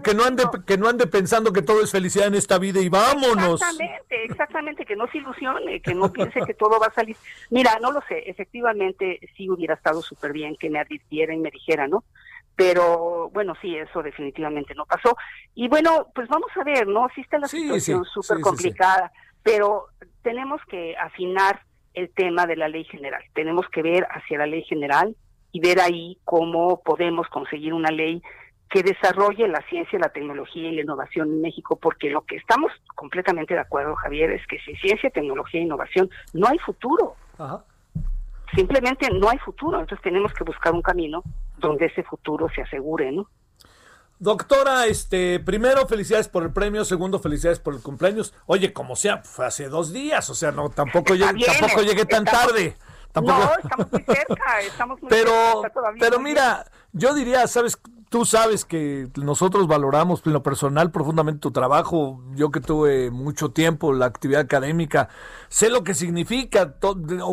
que, 0.00 0.14
no 0.14 0.24
ande, 0.24 0.44
que 0.64 0.78
no 0.78 0.88
ande 0.88 1.08
pensando 1.08 1.52
que 1.52 1.62
todo 1.62 1.82
es 1.82 1.90
felicidad 1.90 2.28
en 2.28 2.36
esta 2.36 2.58
vida 2.58 2.80
y 2.80 2.88
vámonos. 2.88 3.60
Exactamente, 3.60 4.24
exactamente, 4.26 4.86
que 4.86 4.94
no 4.94 5.08
se 5.08 5.18
ilusione, 5.18 5.80
que 5.80 5.92
no 5.92 6.12
piense 6.12 6.42
que 6.46 6.54
todo 6.54 6.78
va 6.78 6.86
a 6.86 6.94
salir. 6.94 7.16
Mira, 7.50 7.80
no 7.82 7.90
lo 7.90 8.02
sé, 8.02 8.30
efectivamente 8.30 9.18
sí 9.36 9.50
hubiera 9.50 9.74
estado 9.74 10.02
súper 10.02 10.32
bien 10.32 10.54
que 10.54 10.70
me 10.70 10.78
advirtiera 10.78 11.34
y 11.34 11.38
me 11.38 11.50
dijera, 11.50 11.88
¿no? 11.88 12.04
Pero 12.56 13.28
bueno, 13.32 13.54
sí, 13.60 13.76
eso 13.76 14.02
definitivamente 14.02 14.74
no 14.74 14.86
pasó. 14.86 15.16
Y 15.54 15.68
bueno, 15.68 16.08
pues 16.14 16.26
vamos 16.28 16.50
a 16.56 16.64
ver, 16.64 16.88
¿no? 16.88 17.06
Sí 17.14 17.20
está 17.20 17.38
la 17.38 17.46
situación 17.46 18.04
súper 18.04 18.40
complicada, 18.40 19.12
pero 19.42 19.88
tenemos 20.22 20.60
que 20.68 20.96
afinar 20.96 21.60
el 21.92 22.10
tema 22.10 22.46
de 22.46 22.56
la 22.56 22.68
ley 22.68 22.84
general. 22.84 23.22
Tenemos 23.34 23.66
que 23.68 23.82
ver 23.82 24.06
hacia 24.10 24.38
la 24.38 24.46
ley 24.46 24.62
general 24.64 25.14
y 25.52 25.60
ver 25.60 25.80
ahí 25.80 26.18
cómo 26.24 26.82
podemos 26.82 27.28
conseguir 27.28 27.74
una 27.74 27.90
ley 27.90 28.22
que 28.70 28.82
desarrolle 28.82 29.46
la 29.48 29.62
ciencia, 29.68 29.98
la 29.98 30.08
tecnología 30.08 30.68
y 30.68 30.74
la 30.74 30.82
innovación 30.82 31.28
en 31.28 31.40
México, 31.42 31.78
porque 31.80 32.10
lo 32.10 32.22
que 32.22 32.36
estamos 32.36 32.72
completamente 32.94 33.54
de 33.54 33.60
acuerdo, 33.60 33.94
Javier, 33.96 34.32
es 34.32 34.46
que 34.46 34.58
sin 34.60 34.76
ciencia, 34.76 35.10
tecnología 35.10 35.60
e 35.60 35.64
innovación 35.64 36.10
no 36.32 36.48
hay 36.48 36.58
futuro. 36.58 37.14
Simplemente 38.54 39.08
no 39.10 39.28
hay 39.28 39.38
futuro, 39.38 39.80
entonces 39.80 40.02
tenemos 40.02 40.32
que 40.32 40.44
buscar 40.44 40.72
un 40.72 40.82
camino 40.82 41.22
donde 41.58 41.86
ese 41.86 42.02
futuro 42.02 42.48
se 42.54 42.62
asegure, 42.62 43.10
¿no? 43.12 43.28
Doctora, 44.18 44.86
este, 44.86 45.40
primero 45.40 45.86
felicidades 45.86 46.28
por 46.28 46.42
el 46.42 46.52
premio, 46.52 46.84
segundo 46.84 47.18
felicidades 47.18 47.58
por 47.58 47.74
el 47.74 47.82
cumpleaños. 47.82 48.32
Oye, 48.46 48.72
como 48.72 48.96
sea, 48.96 49.18
fue 49.18 49.44
hace 49.44 49.68
dos 49.68 49.92
días, 49.92 50.30
o 50.30 50.34
sea, 50.34 50.52
no, 50.52 50.70
tampoco, 50.70 51.14
llegué, 51.14 51.44
tampoco 51.44 51.82
llegué 51.82 52.06
tan 52.06 52.24
tarde. 52.24 52.76
Tampoco... 53.12 53.38
No, 53.38 53.50
estamos 53.62 53.92
muy 53.92 54.04
cerca, 54.04 54.60
estamos 54.60 55.02
muy 55.02 55.10
pero, 55.10 55.62
cerca. 55.62 55.80
Pero 55.98 56.20
mira, 56.20 56.64
yo 56.92 57.14
diría, 57.14 57.46
sabes, 57.46 57.78
tú 58.08 58.24
sabes 58.24 58.64
que 58.64 59.08
nosotros 59.16 59.66
valoramos 59.66 60.22
en 60.24 60.32
lo 60.32 60.42
personal 60.42 60.90
profundamente 60.90 61.40
tu 61.40 61.50
trabajo. 61.50 62.22
Yo 62.34 62.50
que 62.50 62.60
tuve 62.60 63.10
mucho 63.10 63.50
tiempo 63.50 63.92
la 63.92 64.06
actividad 64.06 64.42
académica, 64.42 65.08
sé 65.48 65.70
lo 65.70 65.84
que 65.84 65.94
significa, 65.94 66.76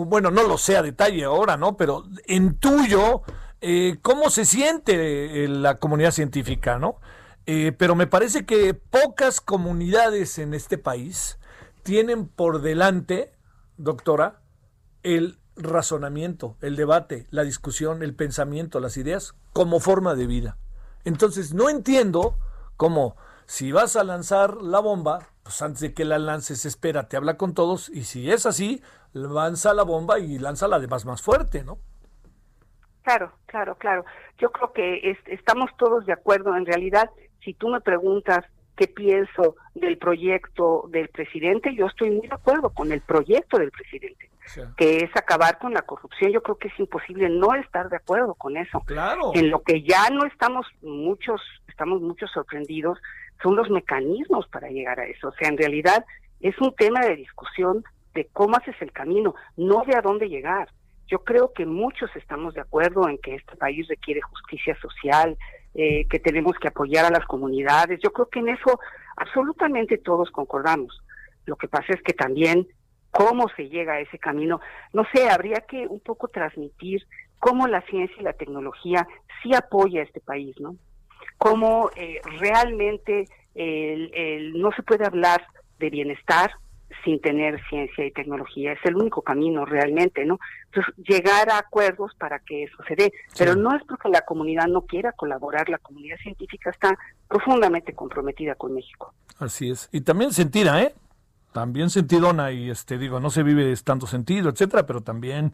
bueno, 0.06 0.32
no 0.32 0.44
lo 0.44 0.58
sé 0.58 0.78
a 0.78 0.82
detalle 0.82 1.24
ahora, 1.24 1.58
¿no? 1.58 1.78
Pero 1.78 2.04
en 2.26 2.58
tuyo 2.58 3.22
eh, 3.62 3.98
cómo 4.02 4.30
se 4.30 4.46
siente 4.46 5.44
eh, 5.44 5.48
la 5.48 5.76
comunidad 5.80 6.12
científica, 6.12 6.80
¿no? 6.80 7.00
Eh, 7.46 7.74
pero 7.78 7.96
me 7.96 8.08
parece 8.08 8.46
que 8.46 8.74
pocas 8.74 9.42
comunidades 9.42 10.38
en 10.38 10.54
este 10.54 10.78
país 10.78 11.40
tienen 11.84 12.28
por 12.28 12.62
delante, 12.62 13.34
doctora, 13.78 14.42
el 15.04 15.40
razonamiento, 15.56 16.58
el 16.62 16.76
debate, 16.76 17.28
la 17.30 17.44
discusión, 17.44 18.02
el 18.02 18.16
pensamiento, 18.16 18.80
las 18.80 18.98
ideas 18.98 19.36
como 19.52 19.80
forma 19.80 20.16
de 20.16 20.28
vida. 20.28 20.58
Entonces, 21.06 21.54
no 21.54 21.70
entiendo 21.70 22.38
cómo 22.78 23.16
si 23.46 23.72
vas 23.72 23.96
a 23.96 24.04
lanzar 24.04 24.62
la 24.62 24.80
bomba, 24.80 25.28
pues 25.44 25.62
antes 25.62 25.82
de 25.82 25.94
que 25.94 26.06
la 26.06 26.18
lances, 26.18 26.66
espera, 26.66 27.08
te 27.08 27.18
habla 27.18 27.38
con 27.38 27.54
todos, 27.54 27.90
y 27.90 28.04
si 28.04 28.32
es 28.32 28.46
así, 28.46 28.82
lanza 29.14 29.74
la 29.74 29.84
bomba 29.84 30.20
y 30.20 30.40
lanza 30.40 30.68
la 30.68 30.80
de 30.80 30.88
más 30.88 31.06
más 31.06 31.22
fuerte, 31.22 31.64
¿no? 31.64 31.78
Claro, 33.04 33.34
claro, 33.46 33.76
claro. 33.76 34.06
Yo 34.38 34.52
creo 34.52 34.72
que 34.72 35.18
estamos 35.28 35.70
todos 35.78 36.06
de 36.06 36.14
acuerdo. 36.14 36.56
En 36.56 36.66
realidad, 36.66 37.10
si 37.44 37.54
tú 37.54 37.68
me 37.68 37.82
preguntas 37.82 38.46
qué 38.78 38.88
pienso 38.88 39.56
del 39.76 39.98
proyecto 39.98 40.86
del 40.90 41.10
presidente, 41.10 41.74
yo 41.76 41.88
estoy 41.88 42.12
muy 42.12 42.28
de 42.28 42.36
acuerdo 42.36 42.70
con 42.70 42.92
el 42.92 43.02
proyecto 43.02 43.58
del 43.58 43.72
presidente, 43.72 44.30
que 44.78 44.98
es 44.98 45.10
acabar 45.16 45.58
con 45.58 45.74
la 45.74 45.82
corrupción. 45.82 46.32
Yo 46.32 46.44
creo 46.44 46.58
que 46.58 46.68
es 46.68 46.80
imposible 46.80 47.30
no 47.30 47.56
estar 47.56 47.90
de 47.90 47.98
acuerdo 47.98 48.36
con 48.36 48.56
eso. 48.58 48.82
Claro. 48.82 49.32
En 49.34 49.50
lo 49.50 49.64
que 49.64 49.82
ya 49.82 50.10
no 50.10 50.26
estamos 50.26 50.68
muchos, 50.82 51.42
estamos 51.68 52.02
muchos 52.02 52.32
sorprendidos, 52.32 53.00
son 53.42 53.56
los 53.56 53.70
mecanismos 53.70 54.48
para 54.48 54.70
llegar 54.70 55.00
a 55.00 55.06
eso. 55.06 55.30
O 55.30 55.34
sea, 55.34 55.50
en 55.50 55.58
realidad 55.58 56.06
es 56.40 56.60
un 56.62 56.74
tema 56.76 57.02
de 57.02 57.16
discusión 57.16 57.84
de 58.14 58.28
cómo 58.32 58.56
haces 58.56 58.76
el 58.82 58.92
camino, 58.92 59.34
no 59.58 59.84
de 59.88 59.96
a 59.96 60.02
dónde 60.02 60.30
llegar. 60.30 60.70
Yo 61.08 61.24
creo 61.24 61.52
que 61.54 61.66
muchos 61.66 62.10
estamos 62.16 62.54
de 62.54 62.62
acuerdo 62.62 63.10
en 63.10 63.18
que 63.18 63.36
este 63.36 63.56
país 63.56 63.88
requiere 63.88 64.22
justicia 64.22 64.78
social, 64.80 65.38
eh, 65.74 66.06
que 66.08 66.20
tenemos 66.20 66.54
que 66.60 66.68
apoyar 66.68 67.06
a 67.06 67.10
las 67.10 67.26
comunidades. 67.26 68.00
Yo 68.04 68.14
creo 68.14 68.30
que 68.30 68.40
en 68.40 68.50
eso 68.50 68.80
absolutamente 69.18 69.98
todos 69.98 70.32
concordamos. 70.32 71.02
Lo 71.46 71.56
que 71.56 71.68
pasa 71.68 71.94
es 71.94 72.02
que 72.02 72.14
también 72.14 72.68
cómo 73.12 73.48
se 73.56 73.70
llega 73.70 73.94
a 73.94 74.00
ese 74.00 74.18
camino, 74.18 74.60
no 74.92 75.06
sé, 75.14 75.30
habría 75.30 75.62
que 75.62 75.88
un 75.88 76.00
poco 76.00 76.28
transmitir 76.30 77.06
cómo 77.40 77.68
la 77.68 77.82
ciencia 77.82 78.16
y 78.20 78.24
la 78.24 78.34
tecnología 78.34 79.08
sí 79.42 79.54
apoya 79.54 80.02
a 80.02 80.06
este 80.06 80.20
país, 80.20 80.56
¿no? 80.60 80.76
Cómo 81.38 81.92
eh, 81.96 82.22
realmente 82.40 83.28
no 84.56 84.72
se 84.72 84.82
puede 84.82 85.06
hablar 85.06 85.46
de 85.78 85.90
bienestar 85.90 86.52
sin 87.04 87.22
tener 87.22 87.62
ciencia 87.70 88.06
y 88.06 88.12
tecnología. 88.12 88.74
Es 88.74 88.80
el 88.86 88.96
único 88.96 89.22
camino 89.22 89.66
realmente, 89.66 90.26
¿no? 90.26 90.40
Entonces, 90.66 90.94
llegar 90.98 91.50
a 91.50 91.60
acuerdos 91.60 92.12
para 92.18 92.40
que 92.40 92.64
eso 92.64 92.78
se 92.88 92.96
dé. 92.96 93.14
Pero 93.38 93.56
no 93.56 93.76
es 93.76 93.84
porque 93.88 94.10
la 94.10 94.22
comunidad 94.22 94.68
no 94.68 94.82
quiera 94.84 95.12
colaborar, 95.12 95.70
la 95.70 95.78
comunidad 95.78 96.18
científica 96.18 96.70
está 96.70 96.98
profundamente 97.28 97.94
comprometida 97.94 98.56
con 98.56 98.74
México. 98.74 99.14
Así 99.40 99.70
es. 99.70 99.90
Y 99.92 100.02
también 100.02 100.32
sentida, 100.32 100.82
¿eh? 100.82 100.94
También 101.54 101.92
sentidona 101.92 102.52
y 102.52 102.72
este 102.72 102.98
digo, 102.98 103.20
no 103.20 103.30
se 103.30 103.44
vive 103.44 103.76
tanto 103.84 104.08
sentido, 104.08 104.50
etcétera, 104.50 104.88
pero 104.88 105.02
también 105.02 105.54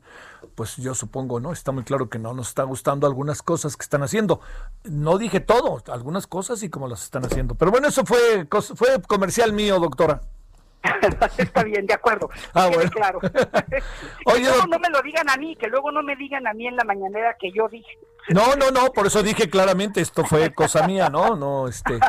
pues 0.56 0.78
yo 0.78 0.96
supongo, 0.96 1.42
¿no? 1.42 1.52
Está 1.52 1.74
muy 1.74 1.84
claro 1.84 2.10
que 2.10 2.18
no 2.18 2.34
nos 2.34 2.48
está 2.48 2.64
gustando 2.64 3.06
algunas 3.06 3.42
cosas 3.42 3.76
que 3.76 3.84
están 3.84 4.02
haciendo. 4.02 4.40
No 4.86 5.18
dije 5.18 5.42
todo, 5.42 5.84
algunas 5.92 6.26
cosas 6.26 6.64
y 6.64 6.70
cómo 6.70 6.88
las 6.88 7.04
están 7.04 7.26
haciendo. 7.26 7.56
Pero 7.56 7.72
bueno, 7.72 7.90
eso 7.90 8.06
fue 8.06 8.48
fue 8.76 9.02
comercial 9.06 9.52
mío, 9.52 9.78
doctora. 9.78 10.22
Está 11.38 11.64
bien, 11.64 11.86
de 11.86 11.94
acuerdo. 11.94 12.30
Ah, 12.54 12.70
bueno. 12.74 12.90
claro. 12.92 13.20
Oye, 14.26 14.44
luego 14.44 14.68
no 14.68 14.80
me 14.80 14.90
lo 14.90 15.02
digan 15.02 15.30
a 15.30 15.38
mí, 15.38 15.56
que 15.56 15.68
luego 15.68 15.92
no 15.92 16.02
me 16.02 16.16
digan 16.16 16.48
a 16.48 16.54
mí 16.54 16.68
en 16.68 16.76
la 16.76 16.84
mañanera 16.84 17.36
que 17.40 17.52
yo 17.52 17.68
dije. 17.68 17.98
No, 18.30 18.56
no, 18.56 18.70
no, 18.70 18.92
por 18.92 19.08
eso 19.08 19.24
dije 19.24 19.50
claramente, 19.50 20.02
esto 20.02 20.24
fue 20.24 20.54
cosa 20.54 20.86
mía, 20.86 21.10
¿no? 21.10 21.36
No, 21.36 21.68
este. 21.68 22.00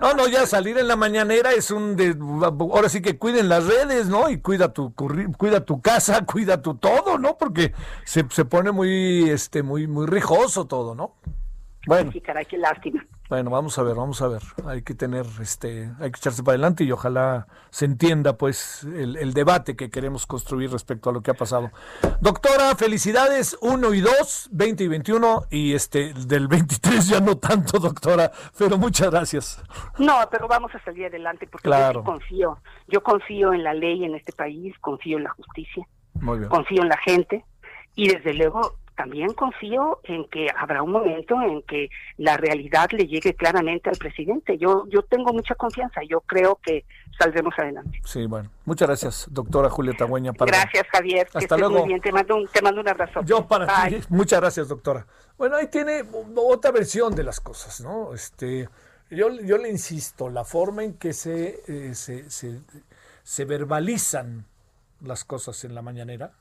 No, 0.00 0.12
no, 0.14 0.28
ya 0.28 0.46
salir 0.46 0.76
en 0.78 0.88
la 0.88 0.96
mañanera 0.96 1.52
es 1.52 1.70
un 1.70 1.96
de 1.96 2.14
ahora 2.18 2.88
sí 2.88 3.00
que 3.00 3.18
cuiden 3.18 3.48
las 3.48 3.66
redes, 3.66 4.08
¿no? 4.08 4.28
Y 4.28 4.40
cuida 4.40 4.72
tu 4.72 4.94
cuida 4.94 5.64
tu 5.64 5.80
casa, 5.80 6.24
cuida 6.26 6.60
tu 6.60 6.74
todo, 6.74 7.18
¿no? 7.18 7.38
Porque 7.38 7.72
se, 8.04 8.26
se 8.30 8.44
pone 8.44 8.72
muy 8.72 9.30
este 9.30 9.62
muy 9.62 9.86
muy 9.86 10.06
rijoso 10.06 10.66
todo, 10.66 10.94
¿no? 10.94 11.14
Bueno. 11.86 12.12
Sí, 12.12 12.20
caray, 12.20 12.44
qué 12.46 12.58
lástima. 12.58 13.04
Bueno, 13.30 13.48
vamos 13.50 13.78
a 13.78 13.84
ver, 13.84 13.94
vamos 13.94 14.20
a 14.22 14.28
ver. 14.28 14.42
Hay 14.66 14.82
que 14.82 14.92
tener, 14.92 15.24
este, 15.40 15.88
hay 16.00 16.10
que 16.10 16.18
echarse 16.18 16.42
para 16.42 16.54
adelante 16.54 16.82
y 16.82 16.90
ojalá 16.90 17.46
se 17.70 17.84
entienda, 17.84 18.36
pues, 18.36 18.82
el, 18.82 19.32
debate 19.34 19.76
que 19.76 19.88
queremos 19.88 20.26
construir 20.26 20.72
respecto 20.72 21.10
a 21.10 21.12
lo 21.12 21.22
que 21.22 21.30
ha 21.30 21.34
pasado. 21.34 21.70
Doctora, 22.20 22.74
felicidades 22.74 23.56
1 23.60 23.94
y 23.94 24.00
2, 24.00 24.48
20 24.50 24.82
y 24.82 24.88
21 24.88 25.44
y 25.48 25.74
este 25.74 26.12
del 26.12 26.48
23 26.48 27.08
ya 27.08 27.20
no 27.20 27.38
tanto, 27.38 27.78
doctora, 27.78 28.32
pero 28.58 28.76
muchas 28.76 29.10
gracias. 29.12 29.62
No, 29.96 30.16
pero 30.28 30.48
vamos 30.48 30.74
a 30.74 30.82
salir 30.82 31.06
adelante 31.06 31.46
porque 31.46 31.70
yo 31.70 32.02
confío. 32.02 32.58
Yo 32.88 33.00
confío 33.00 33.52
en 33.52 33.62
la 33.62 33.74
ley 33.74 34.04
en 34.04 34.16
este 34.16 34.32
país, 34.32 34.74
confío 34.80 35.18
en 35.18 35.24
la 35.24 35.30
justicia, 35.30 35.86
confío 36.48 36.82
en 36.82 36.88
la 36.88 36.98
gente 36.98 37.44
y 37.94 38.08
desde 38.08 38.34
luego 38.34 38.74
también 39.00 39.32
confío 39.32 39.98
en 40.04 40.28
que 40.28 40.48
habrá 40.54 40.82
un 40.82 40.92
momento 40.92 41.40
en 41.40 41.62
que 41.62 41.88
la 42.18 42.36
realidad 42.36 42.90
le 42.90 43.06
llegue 43.06 43.32
claramente 43.32 43.88
al 43.88 43.96
presidente. 43.96 44.58
Yo, 44.58 44.86
yo 44.90 45.00
tengo 45.00 45.32
mucha 45.32 45.54
confianza, 45.54 46.02
yo 46.06 46.20
creo 46.20 46.60
que 46.62 46.84
saldremos 47.18 47.54
adelante. 47.56 47.98
Sí, 48.04 48.26
bueno, 48.26 48.50
muchas 48.66 48.88
gracias, 48.88 49.26
doctora 49.30 49.70
Julia 49.70 49.94
Tagüeña. 49.96 50.32
Gracias, 50.38 50.86
Javier. 50.92 51.26
Hasta 51.32 51.56
luego. 51.56 51.78
Muy 51.78 51.88
bien. 51.88 52.02
Te 52.02 52.12
mando, 52.12 52.36
un, 52.36 52.46
te 52.46 52.60
mando 52.60 52.82
un 52.82 52.88
abrazo. 52.88 53.22
Yo 53.24 53.48
para 53.48 53.88
ti. 53.88 53.96
Muchas 54.10 54.38
gracias, 54.38 54.68
doctora. 54.68 55.06
Bueno, 55.38 55.56
ahí 55.56 55.68
tiene 55.68 56.04
otra 56.36 56.70
versión 56.70 57.14
de 57.14 57.24
las 57.24 57.40
cosas, 57.40 57.80
¿no? 57.80 58.12
Este, 58.12 58.68
yo, 59.10 59.30
yo 59.30 59.56
le 59.56 59.70
insisto, 59.70 60.28
la 60.28 60.44
forma 60.44 60.84
en 60.84 60.92
que 60.98 61.14
se, 61.14 61.62
eh, 61.66 61.94
se, 61.94 62.28
se, 62.28 62.60
se 63.22 63.44
verbalizan 63.46 64.44
las 65.00 65.24
cosas 65.24 65.64
en 65.64 65.74
la 65.74 65.80
mañanera, 65.80 66.32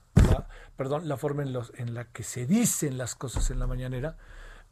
perdón, 0.79 1.09
la 1.09 1.17
forma 1.17 1.43
en, 1.43 1.51
los, 1.51 1.73
en 1.75 1.93
la 1.93 2.05
que 2.05 2.23
se 2.23 2.45
dicen 2.45 2.97
las 2.97 3.13
cosas 3.13 3.51
en 3.51 3.59
la 3.59 3.67
mañanera, 3.67 4.15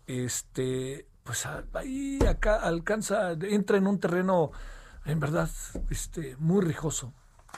este, 0.05 1.05
pues 1.25 1.45
ahí 1.73 2.17
acá 2.25 2.61
alcanza, 2.61 3.33
entra 3.33 3.75
en 3.75 3.87
un 3.87 3.99
terreno, 3.99 4.51
en 5.03 5.19
verdad, 5.19 5.49
este, 5.89 6.37
muy 6.37 6.61
rijoso, 6.61 7.11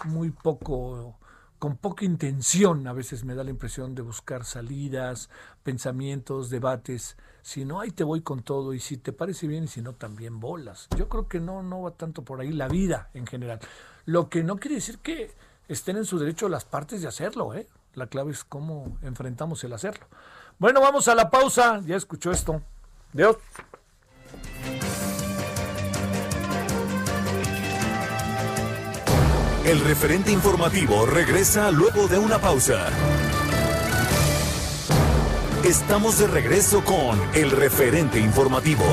muy 0.05 0.31
poco, 0.31 1.19
con 1.59 1.77
poca 1.77 2.05
intención, 2.05 2.87
a 2.87 2.93
veces 2.93 3.23
me 3.23 3.35
da 3.35 3.43
la 3.43 3.51
impresión 3.51 3.93
de 3.93 4.01
buscar 4.01 4.43
salidas, 4.45 5.29
pensamientos, 5.61 6.49
debates, 6.49 7.17
si 7.43 7.65
no, 7.65 7.79
ahí 7.79 7.91
te 7.91 8.03
voy 8.03 8.21
con 8.21 8.41
todo, 8.41 8.73
y 8.73 8.79
si 8.79 8.97
te 8.97 9.13
parece 9.13 9.45
bien, 9.45 9.65
y 9.65 9.67
si 9.67 9.83
no, 9.83 9.93
también 9.93 10.39
bolas. 10.39 10.87
Yo 10.97 11.07
creo 11.07 11.27
que 11.27 11.39
no, 11.39 11.61
no 11.61 11.83
va 11.83 11.91
tanto 11.91 12.23
por 12.23 12.41
ahí 12.41 12.51
la 12.51 12.67
vida 12.67 13.11
en 13.13 13.27
general. 13.27 13.59
Lo 14.05 14.27
que 14.27 14.43
no 14.43 14.55
quiere 14.55 14.77
decir 14.77 14.97
que 14.97 15.35
estén 15.67 15.97
en 15.97 16.05
su 16.05 16.17
derecho 16.17 16.49
las 16.49 16.65
partes 16.65 17.03
de 17.03 17.07
hacerlo, 17.07 17.53
¿eh? 17.53 17.67
La 17.99 18.07
clave 18.07 18.31
es 18.31 18.45
cómo 18.45 18.97
enfrentamos 19.01 19.61
el 19.65 19.73
hacerlo. 19.73 20.07
Bueno, 20.57 20.79
vamos 20.79 21.09
a 21.09 21.15
la 21.15 21.29
pausa. 21.29 21.81
Ya 21.85 21.97
escuchó 21.97 22.31
esto. 22.31 22.61
Dios. 23.11 23.35
El 29.65 29.81
referente 29.81 30.31
informativo 30.31 31.05
regresa 31.07 31.71
luego 31.71 32.07
de 32.07 32.17
una 32.17 32.39
pausa. 32.39 32.87
Estamos 35.65 36.19
de 36.19 36.27
regreso 36.27 36.81
con 36.85 37.19
el 37.33 37.51
referente 37.51 38.17
informativo. 38.17 38.85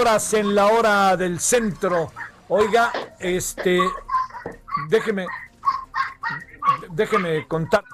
Horas 0.00 0.32
en 0.32 0.54
la 0.54 0.66
hora 0.68 1.16
del 1.16 1.38
centro. 1.40 2.10
Oiga, 2.48 2.90
este, 3.18 3.78
déjeme, 4.88 5.26
déjeme 6.90 7.46
contar. 7.46 7.84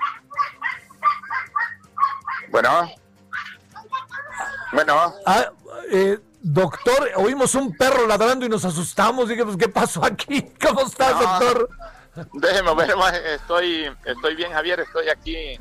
Bueno. 2.49 2.91
Bueno. 4.73 5.15
Ah, 5.27 5.51
eh, 5.91 6.21
doctor, 6.41 7.11
oímos 7.17 7.57
un 7.57 7.77
perro 7.77 8.07
ladrando 8.07 8.47
y 8.47 8.49
nos 8.49 8.65
asustamos. 8.65 9.29
Dije, 9.29 9.45
pues, 9.45 9.57
¿qué 9.57 9.69
pasó 9.69 10.05
aquí? 10.05 10.43
¿Cómo 10.65 10.83
estás, 10.83 11.19
doctor? 11.19 11.69
Déjeme 12.35 12.75
ver, 12.75 12.95
estoy, 13.35 13.91
estoy 14.05 14.37
bien, 14.37 14.53
Javier, 14.53 14.81
estoy 14.81 15.09
aquí 15.09 15.59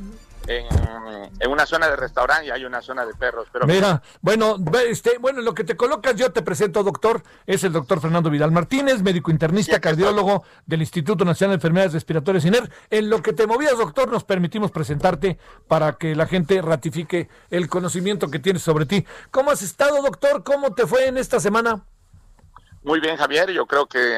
en, 0.47 1.49
una 1.49 1.65
zona 1.65 1.87
de 1.87 1.95
restaurante 1.95 2.47
y 2.47 2.49
hay 2.49 2.65
una 2.65 2.81
zona 2.81 3.05
de 3.05 3.13
perros. 3.13 3.47
Pero 3.51 3.65
Mira, 3.65 4.01
bueno, 4.21 4.57
este, 4.87 5.17
bueno, 5.19 5.41
lo 5.41 5.53
que 5.53 5.63
te 5.63 5.77
colocas, 5.77 6.15
yo 6.15 6.31
te 6.31 6.41
presento, 6.41 6.83
doctor, 6.83 7.23
es 7.45 7.63
el 7.63 7.71
doctor 7.71 8.01
Fernando 8.01 8.29
Vidal 8.29 8.51
Martínez, 8.51 9.01
médico 9.01 9.31
internista, 9.31 9.79
cardiólogo 9.79 10.43
del 10.65 10.81
Instituto 10.81 11.23
Nacional 11.23 11.51
de 11.51 11.55
Enfermedades 11.55 11.93
Respiratorias 11.93 12.45
INER. 12.45 12.69
En 12.89 13.09
lo 13.09 13.21
que 13.21 13.33
te 13.33 13.47
movías, 13.47 13.77
doctor, 13.77 14.11
nos 14.11 14.23
permitimos 14.23 14.71
presentarte 14.71 15.39
para 15.67 15.93
que 15.93 16.15
la 16.15 16.25
gente 16.25 16.61
ratifique 16.61 17.29
el 17.49 17.69
conocimiento 17.69 18.29
que 18.29 18.39
tienes 18.39 18.61
sobre 18.61 18.85
ti. 18.85 19.05
¿Cómo 19.31 19.51
has 19.51 19.61
estado, 19.61 20.01
doctor? 20.01 20.43
¿Cómo 20.43 20.73
te 20.73 20.87
fue 20.87 21.07
en 21.07 21.17
esta 21.17 21.39
semana? 21.39 21.85
Muy 22.83 22.99
bien, 22.99 23.17
Javier. 23.17 23.51
Yo 23.51 23.65
creo 23.65 23.87
que 23.87 24.17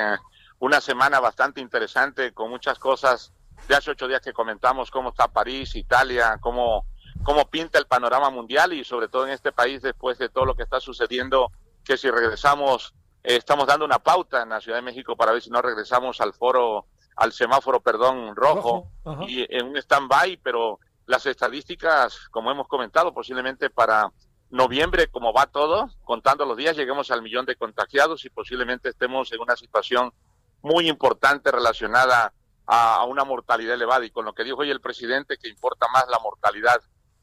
una 0.59 0.81
semana 0.81 1.19
bastante 1.19 1.61
interesante 1.61 2.33
con 2.33 2.49
muchas 2.49 2.79
cosas 2.79 3.31
de 3.67 3.75
hace 3.75 3.91
ocho 3.91 4.07
días 4.07 4.21
que 4.21 4.33
comentamos 4.33 4.91
cómo 4.91 5.09
está 5.09 5.27
París, 5.27 5.75
Italia, 5.75 6.37
cómo, 6.41 6.85
cómo 7.23 7.49
pinta 7.49 7.79
el 7.79 7.85
panorama 7.85 8.29
mundial 8.29 8.73
y 8.73 8.83
sobre 8.83 9.07
todo 9.07 9.25
en 9.25 9.33
este 9.33 9.51
país 9.51 9.81
después 9.81 10.17
de 10.17 10.29
todo 10.29 10.45
lo 10.45 10.55
que 10.55 10.63
está 10.63 10.79
sucediendo, 10.79 11.51
que 11.83 11.97
si 11.97 12.09
regresamos, 12.09 12.93
eh, 13.23 13.35
estamos 13.35 13.67
dando 13.67 13.85
una 13.85 13.99
pauta 13.99 14.43
en 14.43 14.49
la 14.49 14.61
Ciudad 14.61 14.77
de 14.77 14.83
México 14.83 15.15
para 15.15 15.31
ver 15.31 15.41
si 15.41 15.49
no 15.49 15.61
regresamos 15.61 16.21
al 16.21 16.33
foro, 16.33 16.85
al 17.15 17.33
semáforo, 17.33 17.81
perdón, 17.81 18.35
rojo, 18.35 18.91
y 19.27 19.45
en 19.55 19.67
un 19.67 19.77
stand-by, 19.77 20.37
pero 20.43 20.79
las 21.05 21.25
estadísticas, 21.25 22.27
como 22.29 22.51
hemos 22.51 22.67
comentado, 22.67 23.13
posiblemente 23.13 23.69
para 23.69 24.11
noviembre, 24.49 25.07
como 25.07 25.33
va 25.33 25.47
todo, 25.47 25.89
contando 26.03 26.45
los 26.45 26.57
días, 26.57 26.77
lleguemos 26.77 27.11
al 27.11 27.21
millón 27.21 27.45
de 27.45 27.55
contagiados 27.55 28.23
y 28.25 28.29
posiblemente 28.29 28.89
estemos 28.89 29.31
en 29.31 29.41
una 29.41 29.55
situación 29.55 30.13
muy 30.61 30.89
importante 30.89 31.51
relacionada 31.51 32.33
a, 32.67 33.03
una 33.05 33.23
mortalidad 33.23 33.75
elevada. 33.75 34.05
Y 34.05 34.11
con 34.11 34.25
lo 34.25 34.33
que 34.33 34.43
dijo 34.43 34.57
hoy 34.57 34.69
el 34.69 34.81
presidente, 34.81 35.37
que 35.37 35.49
importa 35.49 35.87
más 35.91 36.05
la 36.09 36.19
mortalidad 36.19 36.81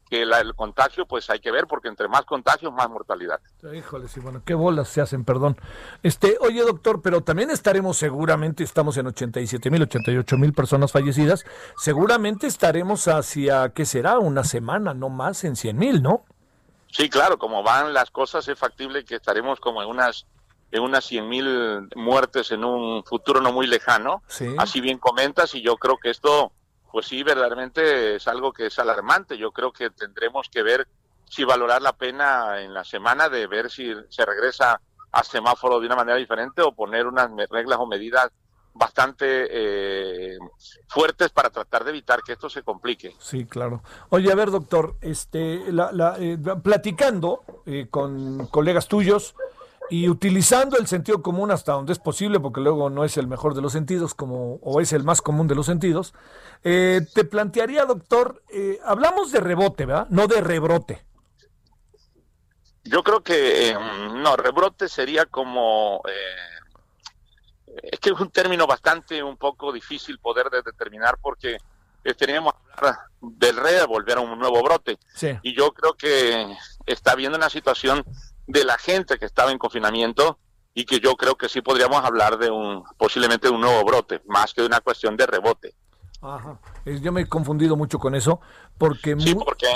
que 0.09 0.21
el 0.21 0.53
contagio, 0.55 1.07
pues 1.07 1.29
hay 1.31 1.39
que 1.39 1.51
ver, 1.51 1.65
porque 1.65 1.87
entre 1.87 2.07
más 2.07 2.25
contagios, 2.25 2.71
más 2.71 2.87
mortalidad. 2.89 3.39
Híjole, 3.73 4.07
sí, 4.07 4.19
bueno, 4.19 4.43
qué 4.45 4.53
bolas 4.53 4.87
se 4.87 5.01
hacen, 5.01 5.25
perdón. 5.25 5.57
Este, 6.03 6.37
oye, 6.41 6.61
doctor, 6.61 7.01
pero 7.01 7.21
también 7.21 7.49
estaremos 7.49 7.97
seguramente, 7.97 8.63
estamos 8.63 8.97
en 8.97 9.07
87 9.07 9.71
mil, 9.71 9.81
88 9.81 10.37
mil 10.37 10.53
personas 10.53 10.91
fallecidas, 10.91 11.43
seguramente 11.77 12.45
estaremos 12.45 13.07
hacia, 13.07 13.69
¿qué 13.69 13.85
será? 13.85 14.19
Una 14.19 14.43
semana, 14.43 14.93
no 14.93 15.09
más, 15.09 15.43
en 15.43 15.55
100 15.55 15.75
mil, 15.75 16.03
¿no? 16.03 16.23
Sí, 16.91 17.09
claro, 17.09 17.39
como 17.39 17.63
van 17.63 17.93
las 17.93 18.11
cosas, 18.11 18.47
es 18.47 18.59
factible 18.59 19.03
que 19.03 19.15
estaremos 19.15 19.59
como 19.59 19.81
en 19.81 19.89
unas 19.89 20.27
de 20.71 20.79
unas 20.79 21.05
100 21.05 21.29
mil 21.29 21.89
muertes 21.95 22.51
en 22.51 22.65
un 22.65 23.03
futuro 23.03 23.41
no 23.41 23.51
muy 23.51 23.67
lejano. 23.67 24.23
Así 24.57 24.81
bien 24.81 24.97
comentas 24.97 25.55
y 25.55 25.61
yo 25.61 25.77
creo 25.77 25.97
que 25.97 26.09
esto, 26.09 26.51
pues 26.91 27.07
sí, 27.07 27.23
verdaderamente 27.23 28.15
es 28.15 28.27
algo 28.27 28.51
que 28.51 28.67
es 28.67 28.79
alarmante. 28.79 29.37
Yo 29.37 29.51
creo 29.51 29.71
que 29.71 29.89
tendremos 29.89 30.49
que 30.49 30.63
ver 30.63 30.87
si 31.29 31.43
valorar 31.43 31.81
la 31.81 31.93
pena 31.93 32.61
en 32.61 32.73
la 32.73 32.83
semana 32.83 33.29
de 33.29 33.47
ver 33.47 33.71
si 33.71 33.93
se 34.09 34.25
regresa 34.25 34.81
a 35.11 35.23
semáforo 35.23 35.79
de 35.79 35.87
una 35.87 35.95
manera 35.95 36.17
diferente 36.17 36.61
o 36.61 36.73
poner 36.73 37.07
unas 37.07 37.29
reglas 37.49 37.79
o 37.79 37.85
medidas 37.85 38.31
bastante 38.75 39.47
eh, 39.49 40.37
fuertes 40.89 41.29
para 41.29 41.49
tratar 41.49 41.85
de 41.85 41.91
evitar 41.91 42.19
que 42.21 42.33
esto 42.33 42.49
se 42.49 42.61
complique. 42.61 43.15
Sí, 43.19 43.45
claro. 43.45 43.81
Oye, 44.09 44.29
a 44.31 44.35
ver, 44.35 44.51
doctor, 44.51 44.97
este, 44.99 45.71
la, 45.71 46.17
eh, 46.19 46.37
platicando 46.61 47.43
eh, 47.65 47.87
con 47.89 48.47
colegas 48.47 48.89
tuyos, 48.89 49.33
y 49.89 50.09
utilizando 50.09 50.77
el 50.77 50.87
sentido 50.87 51.21
común 51.21 51.51
hasta 51.51 51.73
donde 51.73 51.93
es 51.93 51.99
posible, 51.99 52.39
porque 52.39 52.61
luego 52.61 52.89
no 52.89 53.03
es 53.03 53.17
el 53.17 53.27
mejor 53.27 53.53
de 53.53 53.61
los 53.61 53.73
sentidos, 53.73 54.13
como, 54.13 54.55
o 54.61 54.81
es 54.81 54.93
el 54.93 55.03
más 55.03 55.21
común 55.21 55.47
de 55.47 55.55
los 55.55 55.65
sentidos, 55.65 56.13
eh, 56.63 57.01
te 57.13 57.25
plantearía, 57.25 57.85
doctor, 57.85 58.43
eh, 58.49 58.79
hablamos 58.83 59.31
de 59.31 59.39
rebote, 59.39 59.85
¿verdad? 59.85 60.07
No 60.09 60.27
de 60.27 60.41
rebrote. 60.41 61.05
Yo 62.83 63.03
creo 63.03 63.21
que 63.21 63.69
eh, 63.69 63.73
no, 63.73 64.35
rebrote 64.35 64.87
sería 64.87 65.25
como 65.25 66.01
es 67.83 67.99
que 67.99 68.11
es 68.11 68.19
un 68.19 68.29
término 68.29 68.67
bastante 68.67 69.21
un 69.21 69.37
poco 69.37 69.73
difícil 69.73 70.19
poder 70.19 70.49
determinar 70.49 71.17
porque 71.21 71.57
teníamos 72.17 72.53
que 72.53 72.71
hablar 72.73 72.99
del 73.19 73.57
re 73.57 73.85
volver 73.85 74.17
a 74.17 74.21
un 74.21 74.37
nuevo 74.37 74.61
brote. 74.63 74.97
Y 75.41 75.55
yo 75.55 75.73
creo 75.73 75.93
que 75.95 76.55
está 76.85 77.11
habiendo 77.11 77.37
una 77.37 77.49
situación 77.49 78.05
de 78.47 78.63
la 78.63 78.77
gente 78.77 79.17
que 79.17 79.25
estaba 79.25 79.51
en 79.51 79.57
confinamiento 79.57 80.39
y 80.73 80.85
que 80.85 80.99
yo 80.99 81.15
creo 81.15 81.35
que 81.35 81.49
sí 81.49 81.61
podríamos 81.61 82.03
hablar 82.03 82.37
de 82.37 82.51
un 82.51 82.83
posiblemente 82.97 83.47
de 83.47 83.53
un 83.53 83.61
nuevo 83.61 83.83
brote, 83.85 84.21
más 84.27 84.53
que 84.53 84.61
de 84.61 84.67
una 84.67 84.81
cuestión 84.81 85.15
de 85.15 85.25
rebote. 85.25 85.75
Ajá. 86.21 86.59
Yo 86.85 87.11
me 87.11 87.21
he 87.21 87.27
confundido 87.27 87.75
mucho 87.75 87.97
con 87.97 88.15
eso 88.15 88.41
porque... 88.77 89.15
Sí, 89.19 89.35
porque 89.35 89.67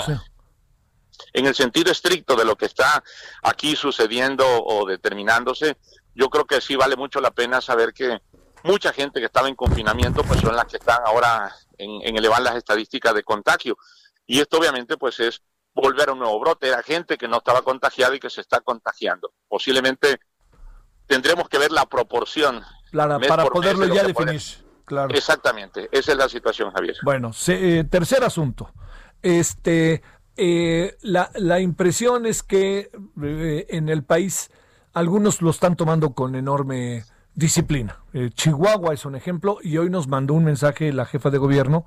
en 1.32 1.46
el 1.46 1.54
sentido 1.54 1.90
estricto 1.90 2.36
de 2.36 2.44
lo 2.44 2.56
que 2.56 2.66
está 2.66 3.02
aquí 3.42 3.76
sucediendo 3.76 4.44
o 4.46 4.86
determinándose, 4.86 5.76
yo 6.14 6.28
creo 6.28 6.44
que 6.44 6.60
sí 6.60 6.76
vale 6.76 6.96
mucho 6.96 7.20
la 7.20 7.30
pena 7.30 7.60
saber 7.60 7.92
que 7.92 8.20
mucha 8.62 8.92
gente 8.92 9.20
que 9.20 9.26
estaba 9.26 9.48
en 9.48 9.54
confinamiento 9.54 10.22
pues 10.24 10.40
son 10.40 10.54
las 10.54 10.66
que 10.66 10.76
están 10.76 10.98
ahora 11.04 11.54
en, 11.78 12.06
en 12.06 12.16
elevar 12.16 12.42
las 12.42 12.56
estadísticas 12.56 13.14
de 13.14 13.22
contagio. 13.22 13.78
Y 14.26 14.40
esto 14.40 14.58
obviamente 14.58 14.96
pues 14.96 15.18
es 15.20 15.42
volver 15.74 16.08
a 16.08 16.12
un 16.12 16.18
nuevo 16.20 16.38
brote. 16.40 16.68
Era 16.68 16.82
gente 16.82 17.16
que 17.16 17.28
no 17.28 17.38
estaba 17.38 17.62
contagiada 17.62 18.14
y 18.14 18.20
que 18.20 18.30
se 18.30 18.40
está 18.40 18.60
contagiando. 18.60 19.32
Posiblemente 19.48 20.20
tendremos 21.06 21.48
que 21.48 21.58
ver 21.58 21.72
la 21.72 21.86
proporción. 21.86 22.62
Para, 22.92 23.18
para 23.18 23.44
poderlo 23.46 23.86
ya 23.86 24.04
definir. 24.04 24.40
Claro. 24.84 25.14
Exactamente, 25.14 25.88
esa 25.92 26.10
es 26.10 26.18
la 26.18 26.28
situación, 26.28 26.72
Javier. 26.72 26.96
Bueno, 27.04 27.30
eh, 27.46 27.84
tercer 27.88 28.24
asunto. 28.24 28.72
Este, 29.22 30.02
eh, 30.36 30.96
la, 31.02 31.30
la, 31.36 31.60
impresión 31.60 32.26
es 32.26 32.42
que 32.42 32.90
eh, 33.22 33.66
en 33.68 33.88
el 33.88 34.02
país 34.02 34.50
algunos 34.92 35.42
lo 35.42 35.50
están 35.50 35.76
tomando 35.76 36.14
con 36.14 36.34
enorme 36.34 37.04
disciplina. 37.34 38.00
Chihuahua 38.34 38.92
es 38.92 39.04
un 39.04 39.14
ejemplo 39.14 39.58
y 39.62 39.78
hoy 39.78 39.90
nos 39.90 40.08
mandó 40.08 40.34
un 40.34 40.42
mensaje 40.42 40.92
la 40.92 41.06
jefa 41.06 41.30
de 41.30 41.38
gobierno 41.38 41.86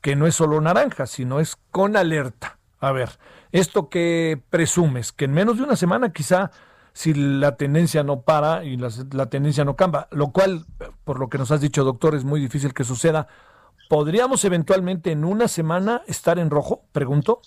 que 0.00 0.14
no 0.14 0.28
es 0.28 0.36
solo 0.36 0.60
naranja, 0.60 1.06
sino 1.06 1.40
es 1.40 1.56
con 1.72 1.96
alerta. 1.96 2.58
A 2.84 2.92
ver, 2.92 3.18
esto 3.50 3.88
que 3.88 4.38
presumes, 4.50 5.12
que 5.12 5.24
en 5.24 5.32
menos 5.32 5.56
de 5.56 5.62
una 5.62 5.74
semana 5.74 6.12
quizá 6.12 6.50
si 6.92 7.14
la 7.14 7.56
tendencia 7.56 8.02
no 8.02 8.20
para 8.20 8.62
y 8.62 8.76
la, 8.76 9.26
tendencia 9.30 9.64
no 9.64 9.74
cambia, 9.74 10.06
lo 10.10 10.32
cual, 10.32 10.66
por 11.04 11.18
lo 11.18 11.30
que 11.30 11.38
nos 11.38 11.50
has 11.50 11.62
dicho, 11.62 11.82
doctor, 11.82 12.14
es 12.14 12.24
muy 12.24 12.40
difícil 12.40 12.74
que 12.74 12.84
suceda. 12.84 13.26
¿Podríamos 13.88 14.44
eventualmente 14.44 15.12
en 15.12 15.24
una 15.24 15.48
semana 15.48 16.02
estar 16.06 16.38
en 16.38 16.50
rojo? 16.50 16.82
Pregunto. 16.92 17.40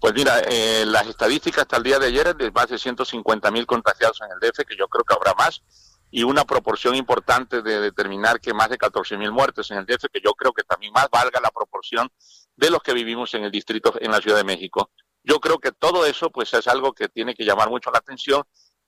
Pues 0.00 0.14
mira, 0.14 0.40
eh, 0.48 0.84
las 0.86 1.06
estadísticas 1.06 1.62
hasta 1.62 1.76
el 1.76 1.82
día 1.82 1.98
de 1.98 2.06
ayer 2.06 2.28
es 2.28 2.38
de 2.38 2.50
más 2.50 2.68
de 2.68 2.78
150 2.78 3.50
mil 3.50 3.66
contagiados 3.66 4.18
en 4.22 4.28
el 4.32 4.40
DF, 4.40 4.64
que 4.64 4.76
yo 4.78 4.88
creo 4.88 5.04
que 5.04 5.14
habrá 5.14 5.34
más, 5.34 5.62
y 6.10 6.22
una 6.22 6.46
proporción 6.46 6.94
importante 6.94 7.60
de 7.60 7.80
determinar 7.80 8.40
que 8.40 8.54
más 8.54 8.70
de 8.70 8.78
14 8.78 9.18
mil 9.18 9.30
muertes 9.30 9.70
en 9.70 9.76
el 9.76 9.84
DF, 9.84 10.06
que 10.10 10.22
yo 10.24 10.32
creo 10.32 10.54
que 10.54 10.62
también 10.62 10.94
más 10.94 11.10
valga 11.10 11.38
la 11.38 11.50
proporción 11.50 12.10
de 12.58 12.70
los 12.70 12.82
que 12.82 12.92
vivimos 12.92 13.32
en 13.34 13.44
el 13.44 13.52
distrito, 13.52 13.94
en 14.00 14.10
la 14.10 14.20
Ciudad 14.20 14.36
de 14.36 14.44
México. 14.44 14.90
Yo 15.22 15.38
creo 15.38 15.58
que 15.58 15.70
todo 15.70 16.04
eso 16.04 16.30
pues 16.30 16.52
es 16.54 16.66
algo 16.66 16.92
que 16.92 17.08
tiene 17.08 17.34
que 17.34 17.44
llamar 17.44 17.70
mucho 17.70 17.90
la 17.92 17.98
atención 17.98 18.42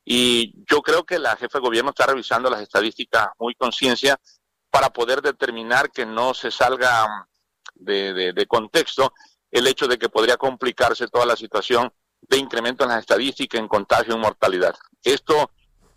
y 0.05 0.53
yo 0.68 0.83
creo 0.83 1.05
que 1.05 1.21
la 1.21 1.37
jefa 1.37 1.59
de 1.59 1.64
gobierno 1.64 1.91
está 1.91 2.07
revisando 2.07 2.51
las 2.51 2.62
estadísticas 2.62 3.29
muy 3.39 3.55
conciencia 3.55 4.18
para 4.71 4.91
poder 4.91 5.23
determinar 5.23 5.91
que 5.93 6.05
no 6.05 6.35
se 6.35 6.51
salga 6.51 7.29
de, 7.75 8.33
de, 8.33 8.47
contexto 8.47 9.12
el 9.53 9.66
hecho 9.68 9.87
de 9.87 9.99
que 9.99 10.09
podría 10.09 10.37
complicarse 10.37 11.07
toda 11.07 11.25
la 11.25 11.37
situación 11.37 11.93
de 12.23 12.39
incremento 12.39 12.83
en 12.83 12.91
las 12.91 13.01
estadísticas, 13.01 13.61
en 13.61 13.68
contagio 13.68 14.16
y 14.16 14.18
mortalidad. 14.18 14.75
Esto 15.05 15.53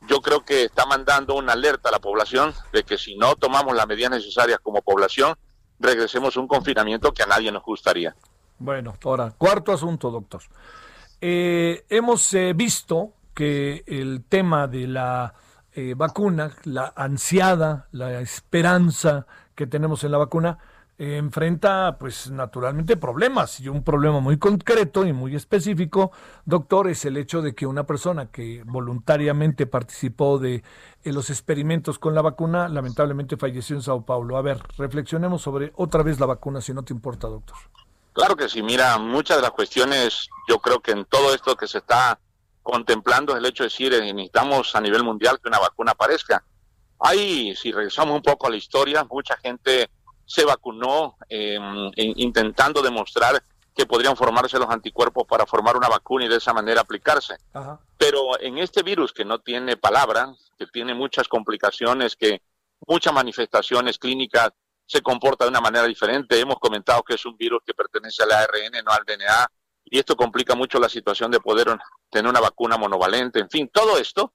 yo 0.08 0.22
creo 0.22 0.46
que 0.46 0.66
está 0.66 0.86
mandando 0.86 1.36
una 1.36 1.54
alerta 1.54 1.90
a 1.90 1.94
la 1.94 2.00
población 2.00 2.54
de 2.72 2.84
que 2.84 3.00
si 3.00 3.16
no 3.16 3.36
tomamos 3.36 3.76
las 3.76 3.88
medidas 3.88 4.12
necesarias 4.12 4.60
como 4.62 4.84
población, 4.84 5.36
regresemos 5.84 6.36
a 6.36 6.40
un 6.40 6.48
confinamiento 6.48 7.14
que 7.14 7.24
a 7.24 7.28
nadie 7.28 7.52
nos 7.52 7.64
gustaría. 7.64 8.16
Bueno, 8.58 8.96
ahora, 9.04 9.34
cuarto 9.38 9.72
asunto, 9.72 10.10
doctor. 10.10 10.42
Eh, 11.22 11.86
hemos 11.90 12.34
eh, 12.34 12.54
visto 12.54 13.14
que 13.34 13.84
el 13.88 14.24
tema 14.28 14.68
de 14.68 14.88
la 14.88 15.34
eh, 15.74 15.94
vacuna, 15.96 16.52
la 16.64 16.94
ansiada, 16.96 17.88
la 17.92 18.20
esperanza 18.20 19.26
que 19.56 19.68
tenemos 19.68 20.04
en 20.04 20.12
la 20.12 20.18
vacuna, 20.18 20.60
enfrenta 20.98 21.98
pues 22.00 22.30
naturalmente 22.30 22.98
problemas 22.98 23.60
y 23.60 23.68
un 23.68 23.84
problema 23.84 24.20
muy 24.20 24.38
concreto 24.38 25.06
y 25.06 25.14
muy 25.14 25.36
específico, 25.36 26.12
doctor, 26.46 26.88
es 26.88 27.06
el 27.06 27.18
hecho 27.18 27.42
de 27.42 27.56
que 27.56 27.66
una 27.66 27.86
persona 27.86 28.32
que 28.32 28.64
voluntariamente 28.66 29.66
participó 29.66 30.38
de 30.38 30.64
los 31.04 31.30
experimentos 31.30 32.00
con 32.00 32.14
la 32.14 32.22
vacuna 32.22 32.70
lamentablemente 32.70 33.38
falleció 33.38 33.76
en 33.76 33.82
Sao 33.82 34.06
Paulo. 34.06 34.38
A 34.38 34.42
ver, 34.42 34.60
reflexionemos 34.78 35.42
sobre 35.42 35.74
otra 35.76 36.04
vez 36.04 36.20
la 36.20 36.28
vacuna 36.28 36.62
si 36.62 36.74
no 36.74 36.84
te 36.84 36.94
importa, 36.94 37.28
doctor. 37.28 37.58
Claro 38.14 38.36
que 38.36 38.48
sí, 38.48 38.62
mira, 38.62 39.00
muchas 39.00 39.38
de 39.38 39.42
las 39.42 39.52
cuestiones, 39.52 40.30
yo 40.48 40.60
creo 40.60 40.80
que 40.80 40.92
en 40.92 41.06
todo 41.06 41.34
esto 41.34 41.56
que 41.56 41.68
se 41.68 41.80
está 41.80 42.20
contemplando 42.62 43.34
es 43.34 43.40
el 43.40 43.46
hecho 43.46 43.64
de 43.64 43.70
decir, 43.70 43.94
eh, 43.94 44.14
necesitamos 44.14 44.76
a 44.76 44.82
nivel 44.82 45.04
mundial 45.04 45.40
que 45.42 45.50
una 45.50 45.60
vacuna 45.60 45.92
aparezca. 45.92 46.44
Hay, 47.00 47.56
si 47.56 47.72
regresamos 47.72 48.16
un 48.16 48.22
poco 48.22 48.48
a 48.48 48.52
la 48.52 48.56
historia, 48.56 49.04
mucha 49.04 49.36
gente 49.38 49.90
se 50.34 50.46
vacunó 50.46 51.16
em, 51.30 51.92
intentando 51.96 52.82
demostrar 52.82 53.44
que 53.76 53.86
podrían 53.86 54.18
formarse 54.18 54.58
los 54.58 54.68
anticuerpos 54.68 55.26
para 55.28 55.46
formar 55.46 55.78
una 55.78 55.88
vacuna 55.88 56.26
y 56.26 56.28
de 56.28 56.38
esa 56.38 56.54
manera 56.54 56.82
aplicarse. 56.82 57.36
Pero 58.00 58.40
en 58.40 58.58
este 58.58 58.82
virus 58.82 59.14
que 59.14 59.26
no 59.26 59.42
tiene 59.42 59.78
palabra, 59.78 60.34
que 60.58 60.66
tiene 60.66 60.96
muchas 60.96 61.28
complicaciones, 61.28 62.16
que 62.16 62.42
muchas 62.88 63.14
manifestaciones 63.14 64.00
clínicas 64.00 64.50
se 64.88 65.04
comporta 65.04 65.46
de 65.46 65.52
una 65.52 65.62
manera 65.62 65.86
diferente. 65.86 66.40
Hemos 66.40 66.58
comentado 66.58 67.04
que 67.04 67.14
es 67.14 67.24
un 67.28 67.38
virus 67.38 67.62
que 67.64 67.76
pertenece 67.76 68.24
al 68.24 68.32
ARN, 68.32 68.84
no 68.84 68.92
al 68.92 69.06
DNA, 69.06 69.48
y 69.86 70.00
esto 70.00 70.16
complica 70.16 70.56
mucho 70.56 70.80
la 70.80 70.90
situación 70.90 71.30
de 71.30 71.40
poder 71.40 71.68
tener 72.10 72.28
una 72.28 72.42
vacuna 72.42 72.76
monovalente. 72.76 73.40
En 73.40 73.52
fin, 73.52 73.70
todo 73.72 74.00
esto 74.00 74.34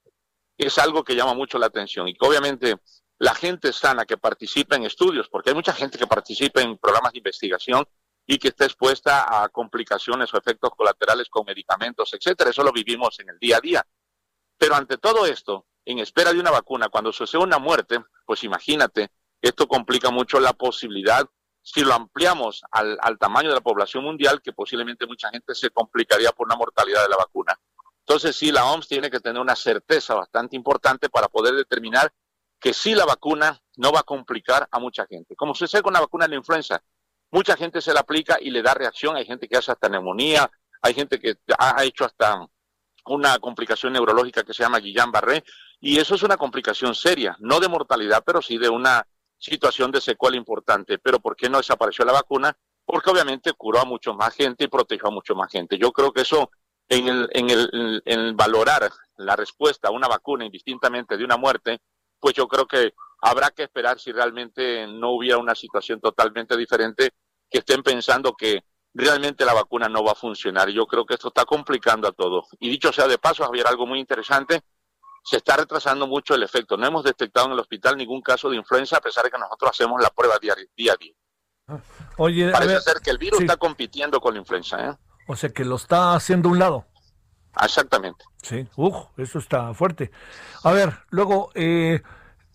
es 0.57 0.79
algo 0.79 1.03
que 1.03 1.17
llama 1.17 1.35
mucho 1.35 1.59
la 1.59 1.67
atención 1.67 2.07
y 2.07 2.15
que 2.15 2.25
obviamente 2.25 2.77
la 3.19 3.35
gente 3.35 3.73
sana 3.73 4.05
que 4.05 4.17
participa 4.17 4.77
en 4.77 4.85
estudios, 4.85 5.29
porque 5.29 5.51
hay 5.51 5.55
mucha 5.55 5.73
gente 5.73 5.99
que 5.99 6.07
participa 6.07 6.61
en 6.61 6.79
programas 6.79 7.13
de 7.13 7.19
investigación 7.19 7.87
y 8.27 8.39
que 8.39 8.49
está 8.49 8.65
expuesta 8.65 9.43
a 9.43 9.49
complicaciones 9.49 10.33
o 10.33 10.39
efectos 10.39 10.71
colaterales 10.77 11.29
con 11.29 11.45
medicamentos, 11.47 12.13
etcétera. 12.13 12.51
Eso 12.51 12.63
lo 12.63 12.73
vivimos 12.73 13.19
en 13.21 13.31
el 13.31 13.39
día 13.39 13.57
a 13.57 13.61
día. 13.61 13.87
Pero 14.57 14.75
ante 14.75 14.99
todo 14.99 15.27
esto, 15.27 15.67
en 15.85 15.99
espera 15.99 16.33
de 16.33 16.41
una 16.41 16.51
vacuna, 16.51 16.89
cuando 16.91 17.13
sucede 17.13 17.43
una 17.43 17.59
muerte, 17.59 18.05
pues 18.27 18.45
imagínate 18.45 19.11
esto 19.41 19.69
complica 19.69 20.11
mucho 20.11 20.41
la 20.41 20.53
posibilidad, 20.53 21.25
si 21.63 21.83
lo 21.83 21.95
ampliamos 21.95 22.63
al, 22.71 23.19
tamaño 23.19 23.49
de 23.49 23.55
la 23.55 23.61
población 23.61 24.05
mundial, 24.05 24.43
que 24.43 24.53
posiblemente 24.53 25.07
mucha 25.07 25.31
gente 25.31 25.55
se 25.55 25.71
complicaría 25.71 26.33
por 26.33 26.47
una 26.47 26.57
mortalidad 26.57 27.03
de 27.03 27.09
la 27.09 27.17
vacuna. 27.17 27.59
Entonces 28.01 28.35
sí, 28.37 28.51
la 28.51 28.65
OMS 28.65 28.89
tiene 28.89 29.11
que 29.11 29.21
tener 29.21 29.41
una 29.41 29.55
certeza 29.55 30.15
bastante 30.15 30.57
importante 30.57 31.09
para 31.09 31.29
poder 31.29 31.55
determinar 31.55 32.13
que 32.61 32.73
sí 32.73 32.95
la 32.95 33.05
vacuna 33.05 33.61
no 33.77 33.93
va 33.93 34.01
a 34.01 34.05
complicar 34.05 34.69
a 34.71 34.79
mucha 34.79 35.07
gente. 35.07 35.37
Como 35.37 35.55
sucede 35.55 35.83
con 35.83 35.93
la 35.93 36.01
vacuna 36.01 36.25
de 36.25 36.31
la 36.31 36.37
influenza, 36.37 36.83
mucha 37.31 37.57
gente 37.57 37.81
se 37.81 37.93
la 37.93 38.01
aplica 38.01 38.39
y 38.41 38.51
le 38.51 38.63
da 38.63 38.75
reacción, 38.75 39.17
hay 39.17 39.27
gente 39.27 39.49
que 39.49 39.57
hace 39.57 39.73
hasta 39.73 39.89
neumonía, 39.89 40.51
hay 40.83 40.95
gente 40.95 41.19
que 41.21 41.37
ha 41.59 41.85
hecho 41.85 42.05
hasta 42.05 42.47
una 43.07 43.39
complicación 43.39 43.93
neurológica 43.93 44.43
que 44.43 44.55
se 44.55 44.63
llama 44.63 44.79
Guillain-Barré, 44.79 45.45
y 45.81 45.99
eso 45.99 46.15
es 46.15 46.23
una 46.23 46.37
complicación 46.37 46.95
seria, 46.95 47.37
no 47.41 47.61
de 47.61 47.69
mortalidad, 47.69 48.23
pero 48.25 48.43
sí 48.43 48.59
de 48.59 48.69
una 48.69 49.07
situación 49.39 49.91
de 49.93 50.01
secuela 50.01 50.37
importante. 50.37 50.99
Pero 50.99 51.21
¿por 51.21 51.37
qué 51.37 51.49
no 51.49 51.59
desapareció 51.59 52.05
la 52.05 52.13
vacuna? 52.13 52.57
Porque 52.85 53.11
obviamente 53.11 53.53
curó 53.53 53.81
a 53.81 53.85
mucho 53.85 54.15
más 54.15 54.35
gente 54.35 54.65
y 54.65 54.69
protegió 54.69 55.09
a 55.09 55.13
mucho 55.13 55.35
más 55.35 55.51
gente. 55.51 55.79
Yo 55.79 55.93
creo 55.93 56.13
que 56.13 56.23
eso, 56.23 56.51
en 56.89 57.07
el, 57.07 57.29
en 57.33 57.51
el, 57.51 58.03
en 58.05 58.37
valorar 58.37 58.91
la 59.17 59.37
respuesta 59.37 59.89
a 59.89 59.93
una 59.93 60.09
vacuna 60.09 60.45
indistintamente 60.45 61.17
de 61.17 61.25
una 61.25 61.37
muerte, 61.37 61.81
pues 62.21 62.35
yo 62.35 62.47
creo 62.49 62.67
que 62.67 62.95
habrá 63.21 63.51
que 63.51 63.65
esperar 63.65 63.99
si 63.99 64.13
realmente 64.13 64.87
no 64.87 65.11
hubiera 65.11 65.39
una 65.39 65.55
situación 65.55 66.01
totalmente 66.01 66.57
diferente, 66.57 67.11
que 67.51 67.59
estén 67.59 67.83
pensando 67.83 68.35
que 68.35 68.65
realmente 68.95 69.45
la 69.45 69.55
vacuna 69.55 69.89
no 69.89 70.05
va 70.05 70.13
a 70.13 70.17
funcionar. 70.17 70.69
Yo 70.69 70.87
creo 70.87 71.05
que 71.07 71.15
esto 71.15 71.29
está 71.29 71.45
complicando 71.45 72.09
a 72.09 72.13
todo. 72.13 72.45
Y 72.59 72.69
dicho 72.69 72.93
sea 72.93 73.07
de 73.07 73.19
paso, 73.19 73.45
había 73.45 73.65
algo 73.65 73.87
muy 73.87 74.01
interesante 74.01 74.63
se 75.29 75.37
está 75.37 75.57
retrasando 75.57 76.07
mucho 76.07 76.35
el 76.35 76.43
efecto. 76.43 76.77
No 76.77 76.87
hemos 76.87 77.05
detectado 77.05 77.47
en 77.47 77.53
el 77.53 77.59
hospital 77.59 77.97
ningún 77.97 78.23
caso 78.23 78.49
de 78.49 78.57
influenza 78.57 78.97
a 78.97 79.01
pesar 79.01 79.25
de 79.25 79.31
que 79.31 79.39
nosotros 79.39 79.71
hacemos 79.71 80.01
la 80.01 80.09
prueba 80.11 80.39
día, 80.41 80.55
a 80.55 80.97
día. 80.97 81.13
Oye, 82.17 82.51
Parece 82.51 82.81
ser 82.81 83.01
que 83.03 83.11
el 83.11 83.19
virus 83.19 83.41
está 83.41 83.57
compitiendo 83.57 84.21
con 84.21 84.35
la 84.35 84.41
influenza. 84.41 84.89
¿eh? 84.89 84.97
O 85.27 85.37
sea 85.37 85.51
que 85.51 85.65
lo 85.65 85.77
está 85.77 86.15
haciendo 86.15 86.49
a 86.49 86.53
un 86.53 86.59
lado. 86.59 86.87
Exactamente. 87.63 88.25
Sí, 88.43 88.67
Uf, 88.77 88.95
eso 89.17 89.39
está 89.39 89.75
fuerte. 89.75 90.11
A 90.65 90.73
ver, 90.73 90.95
luego, 91.11 91.51
eh, 91.55 92.03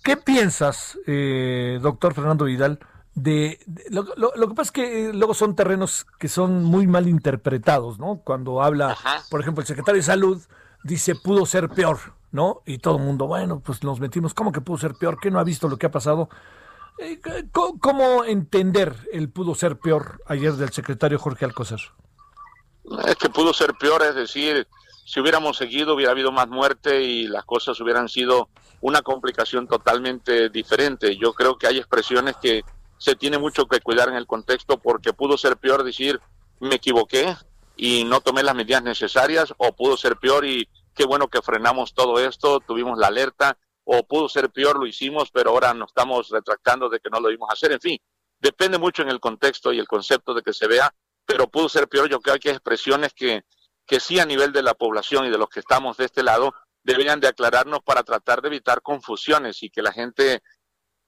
¿qué 0.03 0.17
piensas, 0.17 0.97
eh, 1.05 1.79
doctor 1.81 2.13
Fernando 2.13 2.45
Vidal? 2.45 2.79
De, 3.15 3.59
lo, 3.89 4.05
que 4.05 4.55
pasa 4.55 4.61
es 4.63 4.71
que 4.71 5.09
eh, 5.09 5.13
luego 5.13 5.35
son 5.35 5.55
terrenos 5.55 6.07
que 6.17 6.27
son 6.27 6.63
muy 6.63 6.87
mal 6.87 7.07
interpretados, 7.07 7.99
¿no? 7.99 8.21
Cuando 8.23 8.63
habla, 8.63 8.97
por 9.29 9.39
ejemplo, 9.39 9.61
el 9.61 9.67
secretario 9.67 9.99
de 9.99 10.05
Salud 10.05 10.41
dice 10.83 11.15
pudo 11.15 11.45
ser 11.45 11.69
peor. 11.69 11.99
¿no? 12.33 12.63
Y 12.65 12.79
todo 12.79 12.97
el 12.97 13.03
mundo, 13.03 13.27
bueno, 13.27 13.61
pues 13.63 13.83
nos 13.83 13.99
metimos, 13.99 14.33
¿cómo 14.33 14.51
que 14.51 14.59
pudo 14.59 14.79
ser 14.79 14.95
peor? 14.95 15.19
¿Qué 15.21 15.29
no 15.29 15.39
ha 15.39 15.43
visto 15.43 15.69
lo 15.69 15.77
que 15.77 15.85
ha 15.85 15.91
pasado? 15.91 16.29
Eh, 16.97 17.21
¿Cómo 17.51 18.23
entender 18.23 18.95
el 19.13 19.29
pudo 19.29 19.53
ser 19.53 19.77
peor 19.77 20.21
ayer 20.25 20.53
del 20.53 20.71
secretario 20.71 21.19
Jorge 21.19 21.45
Alcocer? 21.45 21.79
Es 23.07 23.15
que 23.15 23.29
pudo 23.29 23.53
ser 23.53 23.73
peor, 23.75 24.01
es 24.01 24.15
decir, 24.15 24.67
si 25.05 25.19
hubiéramos 25.19 25.57
seguido 25.57 25.95
hubiera 25.95 26.11
habido 26.11 26.31
más 26.31 26.47
muerte 26.47 27.03
y 27.03 27.27
las 27.27 27.45
cosas 27.45 27.79
hubieran 27.81 28.09
sido 28.09 28.49
una 28.81 29.01
complicación 29.01 29.67
totalmente 29.67 30.49
diferente. 30.49 31.17
Yo 31.17 31.33
creo 31.33 31.57
que 31.57 31.67
hay 31.67 31.77
expresiones 31.77 32.35
que 32.41 32.61
se 32.97 33.15
tiene 33.15 33.37
mucho 33.37 33.65
que 33.65 33.81
cuidar 33.81 34.09
en 34.09 34.15
el 34.15 34.27
contexto 34.27 34.77
porque 34.77 35.13
pudo 35.13 35.37
ser 35.37 35.57
peor 35.57 35.83
decir 35.83 36.21
me 36.59 36.75
equivoqué 36.75 37.35
y 37.75 38.03
no 38.05 38.21
tomé 38.21 38.43
las 38.43 38.55
medidas 38.55 38.83
necesarias 38.83 39.53
o 39.57 39.73
pudo 39.73 39.97
ser 39.97 40.17
peor 40.17 40.45
y 40.45 40.69
qué 40.93 41.05
bueno 41.05 41.27
que 41.27 41.41
frenamos 41.41 41.93
todo 41.93 42.19
esto, 42.19 42.59
tuvimos 42.59 42.97
la 42.97 43.07
alerta, 43.07 43.57
o 43.83 44.03
pudo 44.03 44.29
ser 44.29 44.49
peor, 44.49 44.79
lo 44.79 44.85
hicimos, 44.85 45.29
pero 45.31 45.51
ahora 45.51 45.73
nos 45.73 45.89
estamos 45.89 46.29
retractando 46.29 46.89
de 46.89 46.99
que 46.99 47.09
no 47.09 47.19
lo 47.19 47.31
íbamos 47.31 47.51
hacer. 47.51 47.71
En 47.71 47.81
fin, 47.81 47.99
depende 48.39 48.77
mucho 48.77 49.01
en 49.01 49.09
el 49.09 49.19
contexto 49.19 49.73
y 49.73 49.79
el 49.79 49.87
concepto 49.87 50.33
de 50.33 50.41
que 50.41 50.53
se 50.53 50.67
vea, 50.67 50.93
pero 51.25 51.47
pudo 51.47 51.67
ser 51.67 51.87
peor. 51.87 52.09
Yo 52.09 52.21
creo 52.21 52.37
que 52.39 52.49
hay 52.49 52.55
expresiones 52.55 53.13
que, 53.13 53.43
que 53.85 53.99
sí 53.99 54.19
a 54.19 54.25
nivel 54.25 54.51
de 54.53 54.63
la 54.63 54.73
población 54.73 55.25
y 55.25 55.29
de 55.29 55.37
los 55.37 55.49
que 55.49 55.59
estamos 55.59 55.97
de 55.97 56.05
este 56.05 56.23
lado, 56.23 56.53
deberían 56.83 57.19
de 57.19 57.27
aclararnos 57.27 57.81
para 57.83 58.03
tratar 58.03 58.41
de 58.41 58.49
evitar 58.49 58.81
confusiones 58.81 59.63
y 59.63 59.69
que 59.69 59.81
la 59.81 59.91
gente, 59.91 60.43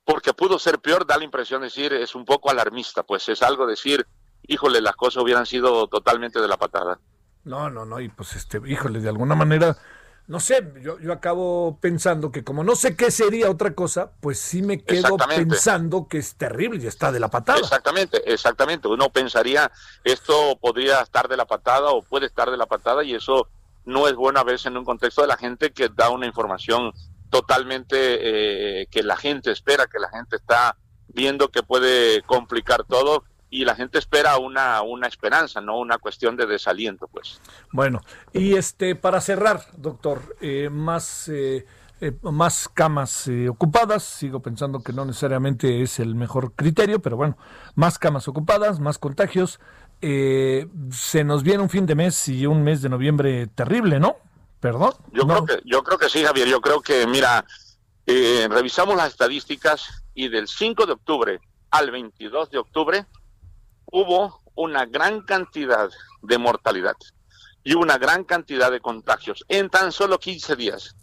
porque 0.04 0.34
pudo 0.34 0.60
ser 0.60 0.80
peor, 0.80 1.06
da 1.06 1.18
la 1.18 1.24
impresión 1.24 1.62
de 1.62 1.68
decir, 1.68 1.94
es 1.94 2.16
un 2.16 2.26
poco 2.26 2.50
alarmista, 2.50 3.04
pues 3.04 3.28
es 3.30 3.42
algo 3.42 3.66
decir, 3.66 4.06
híjole, 4.44 4.82
las 4.82 4.96
cosas 4.96 5.24
hubieran 5.24 5.46
sido 5.46 5.88
totalmente 5.88 6.40
de 6.40 6.48
la 6.48 6.58
patada. 6.58 7.00
No, 7.44 7.70
no, 7.70 7.86
no, 7.86 8.00
y 8.00 8.10
pues 8.10 8.36
este, 8.36 8.60
híjole, 8.66 9.00
de 9.00 9.10
alguna 9.10 9.36
manera 9.36 9.78
no 10.28 10.40
sé, 10.40 10.74
yo, 10.82 11.00
yo 11.00 11.14
acabo 11.14 11.78
pensando 11.80 12.32
que 12.32 12.44
como 12.44 12.64
no 12.64 12.76
sé 12.76 12.96
qué 12.96 13.12
sería 13.12 13.50
otra 13.50 13.76
cosa, 13.76 14.12
pues 14.22 14.40
sí 14.40 14.64
me 14.64 14.84
quedo 14.84 15.18
pensando 15.18 16.08
que 16.08 16.18
es 16.18 16.36
terrible 16.36 16.84
y 16.84 16.88
está 16.88 17.12
de 17.12 17.20
la 17.20 17.30
patada. 17.30 17.60
Exactamente, 17.60 18.22
exactamente. 18.32 18.88
Uno 18.88 19.10
pensaría 19.10 19.72
esto 20.04 20.58
podría 20.60 21.02
estar 21.02 21.28
de 21.28 21.38
la 21.38 21.46
patada 21.46 21.92
o 21.92 22.02
puede 22.02 22.26
estar 22.26 22.50
de 22.50 22.58
la 22.58 22.66
patada 22.66 23.04
y 23.04 23.14
eso 23.14 23.50
no 23.86 24.08
es 24.08 24.16
bueno 24.16 24.40
a 24.40 24.44
veces 24.44 24.66
en 24.66 24.78
un 24.78 24.86
contexto 24.86 25.22
de 25.22 25.28
la 25.28 25.38
gente 25.38 25.72
que 25.72 25.90
da 25.90 26.10
una 26.10 26.26
información 26.26 26.92
totalmente 27.30 28.82
eh, 28.82 28.88
que 28.88 29.04
la 29.04 29.18
gente 29.18 29.52
espera, 29.52 29.86
que 29.86 30.00
la 30.00 30.10
gente 30.10 30.38
está 30.38 30.76
viendo 31.08 31.50
que 31.50 31.62
puede 31.62 32.24
complicar 32.24 32.84
todo 32.84 33.24
y 33.50 33.66
la 33.66 33.76
gente 33.76 34.00
espera 34.00 34.38
una, 34.38 34.82
una 34.82 35.08
esperanza, 35.08 35.62
no 35.62 35.80
una 35.80 35.98
cuestión 35.98 36.36
de 36.36 36.46
desaliento, 36.46 37.08
pues. 37.08 37.40
Bueno, 37.72 38.02
y 38.34 38.56
este 38.56 38.96
para 38.96 39.22
cerrar, 39.22 39.66
doctor, 39.78 40.36
eh, 40.42 40.70
más 40.72 41.30
eh, 41.30 41.66
eh, 42.02 42.12
más 42.24 42.68
camas 42.68 43.30
ocupadas, 43.50 44.04
sigo 44.04 44.42
pensando 44.42 44.82
que 44.82 44.94
no 44.94 45.06
necesariamente 45.06 45.82
es 45.82 46.00
el 46.00 46.16
mejor 46.16 46.54
criterio, 46.54 47.00
pero 47.02 47.18
bueno, 47.18 47.38
más 47.76 47.98
camas 48.00 48.28
ocupadas, 48.28 48.80
más 48.80 48.98
contagios. 48.98 49.60
se 50.02 51.24
nos 51.24 51.44
viene 51.44 51.64
un 51.64 51.70
fin 51.70 51.86
de 51.86 51.96
mes 51.96 52.28
y 52.28 52.46
un 52.46 52.64
mes 52.64 52.82
de 52.82 52.90
noviembre 52.90 53.48
terrible, 53.48 54.00
¿no? 54.00 54.18
Perdón. 54.60 54.94
Yo 55.14 55.26
creo 55.28 55.46
que 55.46 55.62
yo 55.64 55.84
creo 55.84 55.98
que 55.98 56.10
sí, 56.10 56.24
Javier. 56.24 56.48
Yo 56.48 56.60
creo 56.60 56.82
que 56.82 57.08
mira, 57.08 57.46
revisamos 58.06 58.96
las 58.96 59.10
estadísticas 59.10 60.04
y 60.14 60.28
del 60.28 60.48
5 60.48 60.86
de 60.86 60.94
octubre 60.94 61.40
al 61.72 61.92
22 61.92 62.50
de 62.50 62.58
octubre 62.58 63.06
hubo 63.96 64.42
una 64.56 64.86
gran 64.86 65.22
cantidad 65.22 65.90
de 66.22 66.38
mortalidad 66.38 66.98
y 67.64 67.76
una 67.76 67.98
gran 67.98 68.26
cantidad 68.26 68.70
de 68.70 68.82
contagios 68.82 69.46
en 69.48 69.70
tan 69.70 69.94
solo 69.94 70.20
15 70.20 70.58
días. 70.58 70.98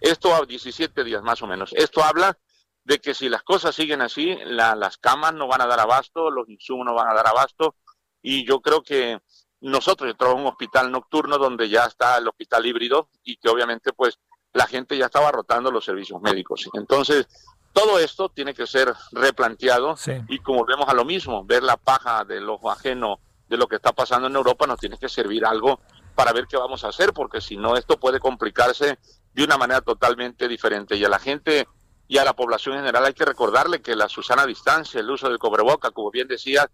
Esto 0.00 0.34
a 0.34 0.46
17 0.46 1.04
días 1.04 1.22
más 1.22 1.42
o 1.42 1.46
menos. 1.46 1.74
Esto 1.74 2.02
habla 2.02 2.38
de 2.84 3.00
que 3.00 3.12
si 3.12 3.28
las 3.28 3.42
cosas 3.42 3.74
siguen 3.74 4.00
así, 4.00 4.34
las 4.46 4.96
camas 4.96 5.34
no 5.34 5.46
van 5.46 5.60
a 5.60 5.66
dar 5.66 5.80
abasto, 5.80 6.30
los 6.30 6.48
insumos 6.48 6.86
no 6.86 6.94
van 6.94 7.10
a 7.10 7.14
dar 7.14 7.26
abasto 7.26 7.76
y 8.22 8.46
yo 8.46 8.62
creo 8.62 8.82
que 8.82 9.20
nosotros, 9.60 10.08
yo 10.08 10.16
trabajo 10.16 10.38
en 10.38 10.46
un 10.46 10.52
hospital 10.52 10.90
nocturno 10.90 11.36
donde 11.36 11.68
ya 11.68 11.84
está 11.84 12.16
el 12.16 12.26
hospital 12.26 12.64
híbrido 12.64 13.10
y 13.24 13.36
que 13.36 13.50
obviamente 13.50 13.92
pues 13.92 14.18
la 14.54 14.66
gente 14.66 14.96
ya 14.96 15.04
estaba 15.04 15.30
rotando 15.30 15.70
los 15.70 15.84
servicios 15.84 16.20
médicos. 16.22 16.70
Entonces, 16.72 17.26
todo 17.72 17.98
esto 17.98 18.28
tiene 18.28 18.54
que 18.54 18.66
ser 18.66 18.92
replanteado 19.12 19.94
y 20.28 20.38
como 20.40 20.64
vemos 20.64 20.88
a 20.88 20.94
lo 20.94 21.04
mismo, 21.04 21.44
ver 21.44 21.62
la 21.62 21.76
paja 21.76 22.24
del 22.24 22.48
ojo 22.48 22.70
ajeno 22.70 23.20
de 23.48 23.56
lo 23.56 23.66
que 23.66 23.76
está 23.76 23.92
pasando 23.92 24.28
en 24.28 24.36
Europa 24.36 24.66
nos 24.66 24.78
tiene 24.78 24.98
que 24.98 25.08
servir 25.08 25.44
algo 25.44 25.80
para 26.14 26.32
ver 26.32 26.46
qué 26.46 26.56
vamos 26.56 26.84
a 26.84 26.88
hacer, 26.88 27.12
porque 27.12 27.40
si 27.40 27.56
no 27.56 27.76
esto 27.76 27.98
puede 27.98 28.20
complicarse 28.20 28.98
de 29.32 29.44
una 29.44 29.56
manera 29.56 29.80
totalmente 29.80 30.48
diferente. 30.48 30.96
Y 30.96 31.04
a 31.04 31.08
la 31.08 31.18
gente 31.18 31.66
y 32.08 32.18
a 32.18 32.24
la 32.24 32.34
población 32.34 32.74
en 32.74 32.82
general 32.82 33.06
hay 33.06 33.14
que 33.14 33.24
recordarle 33.24 33.80
que 33.80 33.96
la 33.96 34.08
Susana 34.08 34.44
Distancia, 34.44 35.00
el 35.00 35.10
uso 35.10 35.28
del 35.28 35.38
cobreboca, 35.38 35.90
como 35.90 36.10
bien 36.10 36.28
decía, 36.28 36.70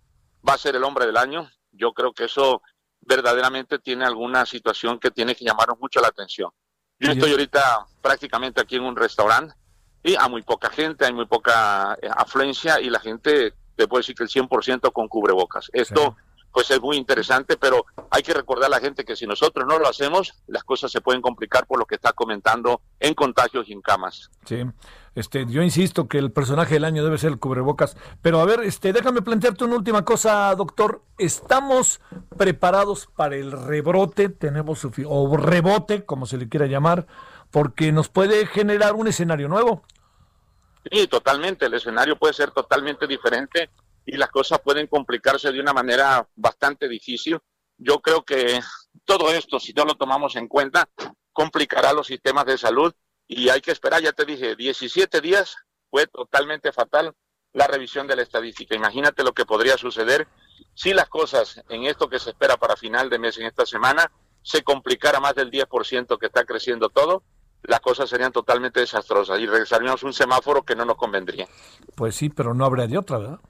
va 0.48 0.54
a 0.54 0.58
ser 0.58 0.74
el 0.74 0.84
hombre 0.84 1.06
del 1.06 1.16
año. 1.16 1.48
Yo 1.70 1.92
creo 1.92 2.12
que 2.12 2.24
eso 2.24 2.62
verdaderamente 3.00 3.78
tiene 3.78 4.04
alguna 4.04 4.44
situación 4.46 4.98
que 4.98 5.10
tiene 5.10 5.36
que 5.36 5.44
llamarnos 5.44 5.78
mucho 5.78 6.00
la 6.00 6.08
atención. 6.08 6.50
Yo 6.98 7.12
estoy 7.12 7.30
ahorita 7.30 7.86
prácticamente 8.02 8.60
aquí 8.60 8.74
en 8.74 8.82
un 8.82 8.96
restaurante 8.96 9.54
y 10.02 10.14
a 10.16 10.28
muy 10.28 10.42
poca 10.42 10.70
gente, 10.70 11.04
hay 11.04 11.12
muy 11.12 11.26
poca 11.26 11.98
eh, 12.00 12.08
afluencia 12.14 12.80
y 12.80 12.90
la 12.90 13.00
gente, 13.00 13.54
te 13.76 13.88
puedo 13.88 14.00
decir 14.00 14.14
que 14.14 14.24
el 14.24 14.30
100% 14.30 14.92
con 14.92 15.08
cubrebocas. 15.08 15.70
Esto 15.72 16.16
pues 16.52 16.70
es 16.70 16.80
muy 16.80 16.96
interesante, 16.96 17.56
pero 17.56 17.86
hay 18.10 18.22
que 18.22 18.34
recordar 18.34 18.66
a 18.66 18.70
la 18.70 18.80
gente 18.80 19.04
que 19.04 19.14
si 19.14 19.26
nosotros 19.26 19.66
no 19.68 19.78
lo 19.78 19.88
hacemos, 19.88 20.34
las 20.46 20.64
cosas 20.64 20.90
se 20.90 21.00
pueden 21.00 21.22
complicar 21.22 21.66
por 21.66 21.78
lo 21.78 21.86
que 21.86 21.94
está 21.94 22.12
comentando 22.12 22.80
en 22.98 23.14
contagios 23.14 23.68
y 23.68 23.74
en 23.74 23.80
camas. 23.80 24.30
Sí, 24.44 24.64
este, 25.14 25.46
yo 25.46 25.62
insisto 25.62 26.08
que 26.08 26.18
el 26.18 26.32
personaje 26.32 26.74
del 26.74 26.84
año 26.84 27.04
debe 27.04 27.18
ser 27.18 27.30
el 27.30 27.38
cubrebocas, 27.38 27.96
pero 28.22 28.40
a 28.40 28.44
ver, 28.44 28.60
este, 28.60 28.92
déjame 28.92 29.22
plantearte 29.22 29.64
una 29.64 29.76
última 29.76 30.04
cosa, 30.04 30.54
doctor. 30.56 31.02
¿Estamos 31.18 32.00
preparados 32.36 33.08
para 33.14 33.36
el 33.36 33.52
rebrote? 33.52 34.28
Tenemos 34.28 34.84
o 34.84 35.36
rebote, 35.36 36.04
como 36.04 36.26
se 36.26 36.38
le 36.38 36.48
quiera 36.48 36.66
llamar, 36.66 37.06
porque 37.50 37.92
nos 37.92 38.08
puede 38.08 38.46
generar 38.46 38.94
un 38.94 39.08
escenario 39.08 39.48
nuevo. 39.48 39.84
Sí, 40.90 41.06
totalmente. 41.06 41.66
El 41.66 41.74
escenario 41.74 42.18
puede 42.18 42.34
ser 42.34 42.50
totalmente 42.50 43.06
diferente 43.06 43.70
y 44.06 44.16
las 44.16 44.30
cosas 44.30 44.60
pueden 44.60 44.86
complicarse 44.86 45.52
de 45.52 45.60
una 45.60 45.72
manera 45.72 46.26
bastante 46.34 46.88
difícil. 46.88 47.38
Yo 47.76 48.00
creo 48.00 48.24
que 48.24 48.60
todo 49.04 49.32
esto, 49.32 49.60
si 49.60 49.72
no 49.72 49.84
lo 49.84 49.96
tomamos 49.96 50.36
en 50.36 50.48
cuenta, 50.48 50.88
complicará 51.32 51.92
los 51.92 52.06
sistemas 52.06 52.46
de 52.46 52.58
salud 52.58 52.92
y 53.26 53.48
hay 53.50 53.60
que 53.60 53.70
esperar, 53.70 54.02
ya 54.02 54.12
te 54.12 54.24
dije, 54.24 54.56
17 54.56 55.20
días 55.20 55.56
fue 55.90 56.06
totalmente 56.06 56.72
fatal 56.72 57.14
la 57.52 57.66
revisión 57.66 58.06
de 58.06 58.16
la 58.16 58.22
estadística. 58.22 58.74
Imagínate 58.74 59.22
lo 59.22 59.32
que 59.32 59.44
podría 59.44 59.76
suceder 59.76 60.26
si 60.74 60.92
las 60.92 61.08
cosas 61.08 61.62
en 61.68 61.84
esto 61.84 62.08
que 62.08 62.18
se 62.18 62.30
espera 62.30 62.56
para 62.56 62.76
final 62.76 63.10
de 63.10 63.18
mes, 63.18 63.38
en 63.38 63.46
esta 63.46 63.66
semana, 63.66 64.10
se 64.42 64.62
complicara 64.62 65.20
más 65.20 65.34
del 65.34 65.50
10% 65.50 66.18
que 66.18 66.26
está 66.26 66.44
creciendo 66.44 66.88
todo 66.88 67.22
las 67.62 67.80
cosas 67.80 68.08
serían 68.08 68.32
totalmente 68.32 68.80
desastrosas 68.80 69.38
y 69.40 69.46
regresaríamos 69.46 70.02
a 70.02 70.06
un 70.06 70.12
semáforo 70.12 70.62
que 70.62 70.76
no 70.76 70.84
nos 70.84 70.96
convendría. 70.96 71.46
Pues 71.94 72.14
sí, 72.14 72.28
pero 72.28 72.54
no 72.54 72.64
habría 72.64 72.86
de 72.86 72.98
otra, 72.98 73.18
¿verdad? 73.18 73.40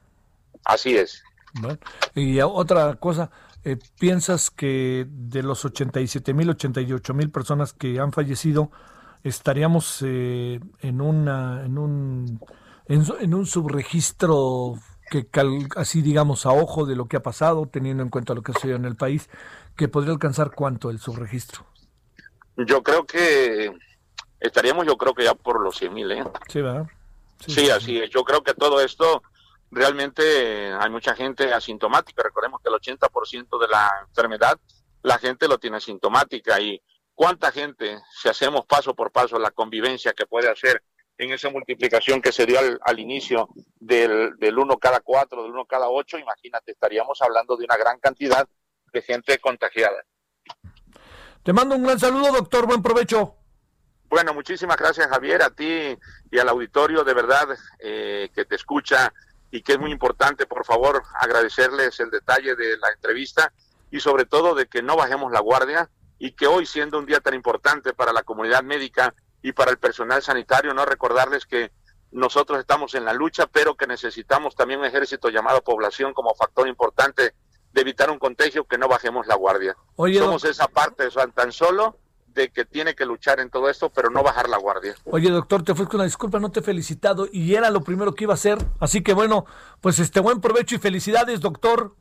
Así 0.64 0.96
es. 0.96 1.22
y 2.14 2.40
otra 2.40 2.94
cosa, 2.96 3.30
eh, 3.64 3.76
¿piensas 3.98 4.50
que 4.50 5.06
de 5.08 5.42
los 5.42 5.64
87 5.64 6.34
mil, 6.34 6.50
88 6.50 7.14
mil 7.14 7.30
personas 7.30 7.72
que 7.72 7.98
han 8.00 8.12
fallecido, 8.12 8.70
estaríamos 9.24 10.02
eh, 10.02 10.60
en, 10.80 11.00
una, 11.00 11.64
en, 11.64 11.78
un, 11.78 12.40
en, 12.86 13.34
un 13.34 13.46
subregistro 13.46 14.74
que 15.10 15.26
así 15.76 16.02
digamos 16.02 16.44
a 16.44 16.50
ojo 16.50 16.84
de 16.84 16.96
lo 16.96 17.06
que 17.06 17.16
ha 17.16 17.22
pasado, 17.22 17.66
teniendo 17.66 18.02
en 18.02 18.10
cuenta 18.10 18.34
lo 18.34 18.42
que 18.42 18.52
ha 18.52 18.54
sucedido 18.54 18.76
en 18.76 18.84
el 18.84 18.96
país, 18.96 19.30
que 19.76 19.88
podría 19.88 20.12
alcanzar 20.12 20.50
cuánto 20.54 20.90
el 20.90 20.98
subregistro? 20.98 21.64
Yo 22.56 22.82
creo 22.82 23.06
que 23.06 23.72
estaríamos 24.40 24.86
yo 24.86 24.96
creo 24.96 25.14
que 25.14 25.24
ya 25.24 25.34
por 25.34 25.60
los 25.60 25.76
100 25.76 25.94
mil, 25.94 26.10
¿eh? 26.12 26.24
Sí, 26.48 26.62
¿verdad? 26.62 26.86
Sí, 27.46 27.70
así 27.70 27.98
es. 27.98 28.10
Yo 28.10 28.24
creo 28.24 28.42
que 28.42 28.54
todo 28.54 28.80
esto 28.80 29.22
realmente 29.70 30.72
hay 30.72 30.90
mucha 30.90 31.14
gente 31.14 31.52
asintomática. 31.52 32.22
Recordemos 32.22 32.60
que 32.60 32.68
el 32.68 32.74
80% 32.74 33.60
de 33.60 33.68
la 33.68 33.90
enfermedad 34.08 34.58
la 35.02 35.18
gente 35.18 35.46
lo 35.46 35.58
tiene 35.58 35.76
asintomática 35.76 36.60
y 36.60 36.82
cuánta 37.14 37.52
gente, 37.52 38.00
si 38.10 38.28
hacemos 38.28 38.66
paso 38.66 38.94
por 38.94 39.12
paso 39.12 39.38
la 39.38 39.50
convivencia 39.50 40.12
que 40.12 40.26
puede 40.26 40.50
hacer 40.50 40.82
en 41.16 41.32
esa 41.32 41.50
multiplicación 41.50 42.20
que 42.22 42.32
se 42.32 42.46
dio 42.46 42.58
al, 42.80 42.98
inicio 42.98 43.48
del, 43.80 44.36
del 44.38 44.58
uno 44.58 44.78
cada 44.78 45.00
cuatro, 45.00 45.42
del 45.42 45.50
uno 45.50 45.66
cada 45.66 45.88
ocho, 45.88 46.18
imagínate, 46.18 46.72
estaríamos 46.72 47.20
hablando 47.22 47.56
de 47.56 47.64
una 47.64 47.76
gran 47.76 47.98
cantidad 47.98 48.48
de 48.92 49.02
gente 49.02 49.38
contagiada. 49.38 50.04
Te 51.42 51.52
mando 51.52 51.74
un 51.74 51.82
gran 51.82 51.98
saludo, 51.98 52.32
doctor. 52.32 52.66
Buen 52.66 52.82
provecho. 52.82 53.37
Bueno, 54.08 54.32
muchísimas 54.32 54.76
gracias 54.76 55.08
Javier, 55.08 55.42
a 55.42 55.50
ti 55.50 55.98
y 56.30 56.38
al 56.38 56.48
auditorio 56.48 57.04
de 57.04 57.14
verdad 57.14 57.48
eh, 57.78 58.30
que 58.34 58.44
te 58.44 58.54
escucha 58.54 59.12
y 59.50 59.62
que 59.62 59.72
es 59.72 59.78
muy 59.78 59.90
importante, 59.90 60.46
por 60.46 60.64
favor, 60.64 61.02
agradecerles 61.20 62.00
el 62.00 62.10
detalle 62.10 62.54
de 62.54 62.76
la 62.78 62.90
entrevista 62.94 63.52
y 63.90 64.00
sobre 64.00 64.24
todo 64.24 64.54
de 64.54 64.66
que 64.66 64.82
no 64.82 64.96
bajemos 64.96 65.32
la 65.32 65.40
guardia 65.40 65.90
y 66.18 66.32
que 66.32 66.46
hoy 66.46 66.66
siendo 66.66 66.98
un 66.98 67.06
día 67.06 67.20
tan 67.20 67.34
importante 67.34 67.92
para 67.92 68.12
la 68.12 68.22
comunidad 68.22 68.62
médica 68.62 69.14
y 69.42 69.52
para 69.52 69.70
el 69.70 69.78
personal 69.78 70.22
sanitario, 70.22 70.74
no 70.74 70.84
recordarles 70.84 71.46
que 71.46 71.70
nosotros 72.10 72.58
estamos 72.58 72.94
en 72.94 73.04
la 73.04 73.12
lucha, 73.12 73.46
pero 73.46 73.76
que 73.76 73.86
necesitamos 73.86 74.56
también 74.56 74.80
un 74.80 74.86
ejército 74.86 75.28
llamado 75.28 75.62
población 75.62 76.14
como 76.14 76.34
factor 76.34 76.66
importante 76.66 77.34
de 77.72 77.80
evitar 77.80 78.10
un 78.10 78.18
contagio, 78.18 78.64
que 78.64 78.78
no 78.78 78.88
bajemos 78.88 79.26
la 79.26 79.34
guardia. 79.34 79.76
Somos 79.96 80.44
esa 80.44 80.68
parte, 80.68 81.08
tan 81.34 81.52
solo 81.52 81.98
de 82.38 82.50
que 82.50 82.64
tiene 82.64 82.94
que 82.94 83.04
luchar 83.04 83.40
en 83.40 83.50
todo 83.50 83.68
esto, 83.68 83.90
pero 83.90 84.10
no 84.10 84.22
bajar 84.22 84.48
la 84.48 84.58
guardia. 84.58 84.94
Oye, 85.04 85.28
doctor, 85.28 85.64
te 85.64 85.72
ofrezco 85.72 85.96
una 85.96 86.04
disculpa, 86.04 86.38
no 86.38 86.52
te 86.52 86.60
he 86.60 86.62
felicitado 86.62 87.26
y 87.32 87.54
era 87.56 87.68
lo 87.70 87.82
primero 87.82 88.14
que 88.14 88.24
iba 88.24 88.32
a 88.32 88.34
hacer. 88.34 88.58
Así 88.78 89.02
que 89.02 89.12
bueno, 89.12 89.44
pues 89.80 89.98
este 89.98 90.20
buen 90.20 90.40
provecho 90.40 90.76
y 90.76 90.78
felicidades, 90.78 91.40
doctor. 91.40 91.96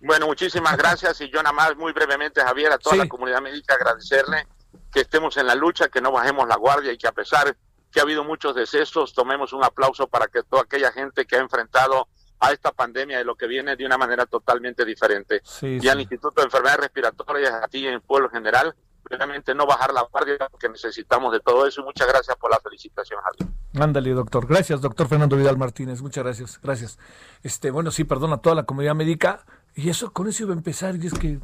Bueno, 0.00 0.26
muchísimas 0.26 0.76
gracias 0.76 1.20
y 1.22 1.30
yo 1.30 1.42
nada 1.42 1.54
más 1.54 1.76
muy 1.76 1.92
brevemente, 1.92 2.42
Javier, 2.42 2.72
a 2.72 2.78
toda 2.78 2.96
la 2.96 3.08
comunidad 3.08 3.40
médica 3.40 3.74
agradecerle 3.74 4.46
que 4.92 5.00
estemos 5.00 5.36
en 5.38 5.46
la 5.46 5.54
lucha, 5.54 5.88
que 5.88 6.02
no 6.02 6.12
bajemos 6.12 6.46
la 6.46 6.56
guardia 6.56 6.92
y 6.92 6.98
que 6.98 7.08
a 7.08 7.12
pesar 7.12 7.56
que 7.90 8.00
ha 8.00 8.02
habido 8.02 8.22
muchos 8.22 8.54
decesos, 8.54 9.14
tomemos 9.14 9.52
un 9.54 9.64
aplauso 9.64 10.06
para 10.08 10.26
que 10.28 10.42
toda 10.42 10.62
aquella 10.62 10.92
gente 10.92 11.26
que 11.26 11.36
ha 11.36 11.40
enfrentado 11.40 12.06
a 12.38 12.52
esta 12.52 12.72
pandemia 12.72 13.20
y 13.20 13.24
lo 13.24 13.34
que 13.34 13.46
viene 13.46 13.76
de 13.76 13.84
una 13.84 13.98
manera 13.98 14.26
totalmente 14.26 14.84
diferente. 14.84 15.42
y 15.62 15.88
al 15.88 16.00
Instituto 16.00 16.40
de 16.40 16.46
Enfermedades 16.46 16.80
Respiratorias, 16.80 17.52
a 17.52 17.68
ti 17.68 17.86
en 17.86 18.00
pueblo 18.00 18.30
general, 18.30 18.74
realmente 19.16 19.54
no 19.54 19.66
bajar 19.66 19.92
la 19.92 20.02
guardia 20.02 20.36
porque 20.50 20.68
necesitamos 20.68 21.32
de 21.32 21.40
todo 21.40 21.66
eso 21.66 21.80
y 21.80 21.84
muchas 21.84 22.08
gracias 22.08 22.36
por 22.36 22.50
la 22.50 22.58
felicitación, 22.60 23.20
Javier. 23.20 23.48
Ándale, 23.78 24.10
doctor. 24.10 24.46
Gracias, 24.46 24.80
doctor 24.80 25.08
Fernando 25.08 25.36
Vidal 25.36 25.56
Martínez. 25.56 26.02
Muchas 26.02 26.24
gracias. 26.24 26.60
Gracias. 26.62 26.98
Este, 27.42 27.70
bueno, 27.70 27.90
sí, 27.90 28.04
perdona 28.04 28.36
a 28.36 28.40
toda 28.40 28.54
la 28.54 28.64
comunidad 28.64 28.94
médica. 28.94 29.44
Y 29.74 29.90
eso, 29.90 30.12
con 30.12 30.28
eso 30.28 30.44
iba 30.44 30.52
a 30.52 30.56
empezar. 30.56 30.96
Y 30.96 31.06
es 31.06 31.14
que, 31.14 31.38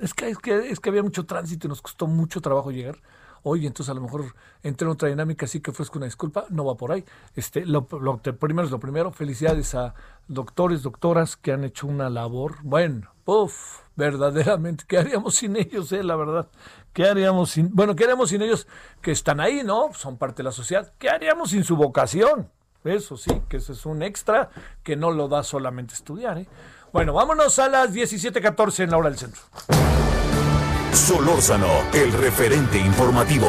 es 0.00 0.14
que, 0.14 0.28
es 0.28 0.38
que, 0.38 0.70
es 0.70 0.80
que 0.80 0.88
había 0.90 1.02
mucho 1.02 1.26
tránsito 1.26 1.66
y 1.66 1.70
nos 1.70 1.82
costó 1.82 2.06
mucho 2.06 2.40
trabajo 2.40 2.70
llegar 2.70 2.98
oye, 3.42 3.66
entonces 3.66 3.90
a 3.90 3.94
lo 3.94 4.00
mejor 4.00 4.34
entré 4.62 4.86
en 4.86 4.92
otra 4.92 5.08
dinámica, 5.08 5.46
así 5.46 5.60
que 5.60 5.70
ofrezco 5.70 5.98
una 5.98 6.06
disculpa, 6.06 6.46
no 6.50 6.64
va 6.64 6.76
por 6.76 6.92
ahí. 6.92 7.04
Este, 7.34 7.64
lo, 7.66 7.86
primero 7.86 8.64
es 8.66 8.70
lo 8.70 8.80
primero, 8.80 9.10
felicidades 9.10 9.74
a 9.74 9.94
doctores, 10.28 10.82
doctoras 10.82 11.36
que 11.36 11.52
han 11.52 11.64
hecho 11.64 11.86
una 11.86 12.10
labor, 12.10 12.56
bueno, 12.62 13.12
puff, 13.24 13.80
verdaderamente, 13.96 14.84
¿qué 14.86 14.98
haríamos 14.98 15.34
sin 15.34 15.56
ellos, 15.56 15.92
eh, 15.92 16.02
la 16.02 16.16
verdad? 16.16 16.48
¿Qué 16.92 17.06
haríamos 17.06 17.50
sin, 17.50 17.74
bueno, 17.74 17.96
qué 17.96 18.04
haríamos 18.04 18.30
sin 18.30 18.42
ellos 18.42 18.66
que 19.00 19.12
están 19.12 19.40
ahí, 19.40 19.62
¿no? 19.64 19.92
Son 19.94 20.18
parte 20.18 20.38
de 20.38 20.44
la 20.44 20.52
sociedad. 20.52 20.92
¿Qué 20.98 21.08
haríamos 21.08 21.50
sin 21.50 21.64
su 21.64 21.76
vocación? 21.76 22.50
Eso 22.84 23.16
sí, 23.16 23.30
que 23.48 23.58
eso 23.58 23.72
es 23.72 23.86
un 23.86 24.02
extra 24.02 24.50
que 24.82 24.96
no 24.96 25.10
lo 25.10 25.28
da 25.28 25.42
solamente 25.42 25.94
estudiar, 25.94 26.38
¿eh? 26.38 26.48
Bueno, 26.92 27.14
vámonos 27.14 27.58
a 27.58 27.68
las 27.68 27.94
17:14 27.94 28.84
en 28.84 28.90
la 28.90 28.98
hora 28.98 29.08
del 29.08 29.18
centro. 29.18 29.40
Solórzano, 30.92 31.68
el 31.94 32.12
referente 32.12 32.78
informativo. 32.78 33.48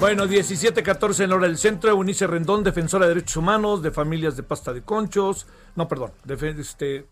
Bueno, 0.00 0.26
17-14 0.26 1.22
en 1.22 1.30
la 1.30 1.36
hora 1.36 1.46
del 1.46 1.58
centro. 1.58 1.92
Eunice 1.92 2.26
Rendón, 2.26 2.64
defensora 2.64 3.06
de 3.06 3.14
derechos 3.14 3.36
humanos, 3.36 3.82
de 3.82 3.92
familias 3.92 4.36
de 4.36 4.42
pasta 4.42 4.72
de 4.72 4.82
conchos. 4.82 5.46
No, 5.76 5.86
perdón, 5.86 6.10
este, 6.58 7.06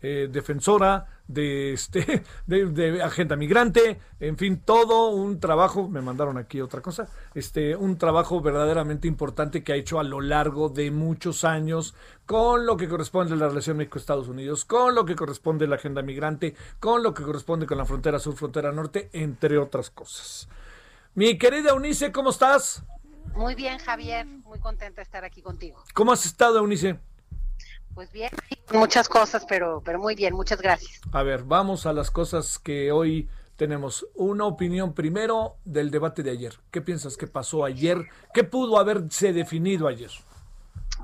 eh, 0.00 0.28
defensora 0.30 1.15
de, 1.28 1.72
este, 1.72 2.22
de, 2.46 3.02
agenda 3.02 3.36
migrante, 3.36 3.98
en 4.20 4.36
fin, 4.36 4.60
todo 4.64 5.10
un 5.10 5.40
trabajo, 5.40 5.88
me 5.88 6.00
mandaron 6.00 6.38
aquí 6.38 6.60
otra 6.60 6.80
cosa, 6.80 7.08
este, 7.34 7.76
un 7.76 7.98
trabajo 7.98 8.40
verdaderamente 8.40 9.08
importante 9.08 9.62
que 9.62 9.72
ha 9.72 9.76
hecho 9.76 9.98
a 9.98 10.04
lo 10.04 10.20
largo 10.20 10.68
de 10.68 10.90
muchos 10.90 11.44
años 11.44 11.94
con 12.26 12.66
lo 12.66 12.76
que 12.76 12.88
corresponde 12.88 13.34
a 13.34 13.36
la 13.36 13.48
relación 13.48 13.76
México-Estados 13.76 14.28
Unidos, 14.28 14.64
con 14.64 14.94
lo 14.94 15.04
que 15.04 15.16
corresponde 15.16 15.64
a 15.64 15.68
la 15.68 15.76
agenda 15.76 16.02
migrante, 16.02 16.54
con 16.80 17.02
lo 17.02 17.14
que 17.14 17.22
corresponde 17.22 17.66
con 17.66 17.78
la 17.78 17.84
frontera 17.84 18.18
sur, 18.18 18.34
frontera 18.34 18.72
norte, 18.72 19.10
entre 19.12 19.58
otras 19.58 19.90
cosas. 19.90 20.48
Mi 21.14 21.38
querida 21.38 21.70
Eunice, 21.70 22.12
¿cómo 22.12 22.30
estás? 22.30 22.82
Muy 23.34 23.54
bien, 23.54 23.78
Javier, 23.78 24.26
muy 24.26 24.58
contenta 24.58 24.96
de 24.96 25.02
estar 25.02 25.24
aquí 25.24 25.42
contigo. 25.42 25.82
¿Cómo 25.94 26.12
has 26.12 26.24
estado, 26.26 26.58
Eunice? 26.58 26.98
Pues 27.96 28.12
bien, 28.12 28.30
muchas 28.74 29.08
cosas, 29.08 29.46
pero, 29.48 29.82
pero 29.82 29.98
muy 29.98 30.14
bien, 30.14 30.34
muchas 30.34 30.60
gracias. 30.60 31.00
A 31.12 31.22
ver, 31.22 31.44
vamos 31.44 31.86
a 31.86 31.94
las 31.94 32.10
cosas 32.10 32.58
que 32.58 32.92
hoy 32.92 33.26
tenemos. 33.56 34.06
Una 34.14 34.44
opinión 34.44 34.92
primero 34.92 35.56
del 35.64 35.90
debate 35.90 36.22
de 36.22 36.30
ayer. 36.30 36.52
¿Qué 36.70 36.82
piensas 36.82 37.16
que 37.16 37.26
pasó 37.26 37.64
ayer? 37.64 38.06
¿Qué 38.34 38.44
pudo 38.44 38.78
haberse 38.78 39.32
definido 39.32 39.88
ayer? 39.88 40.10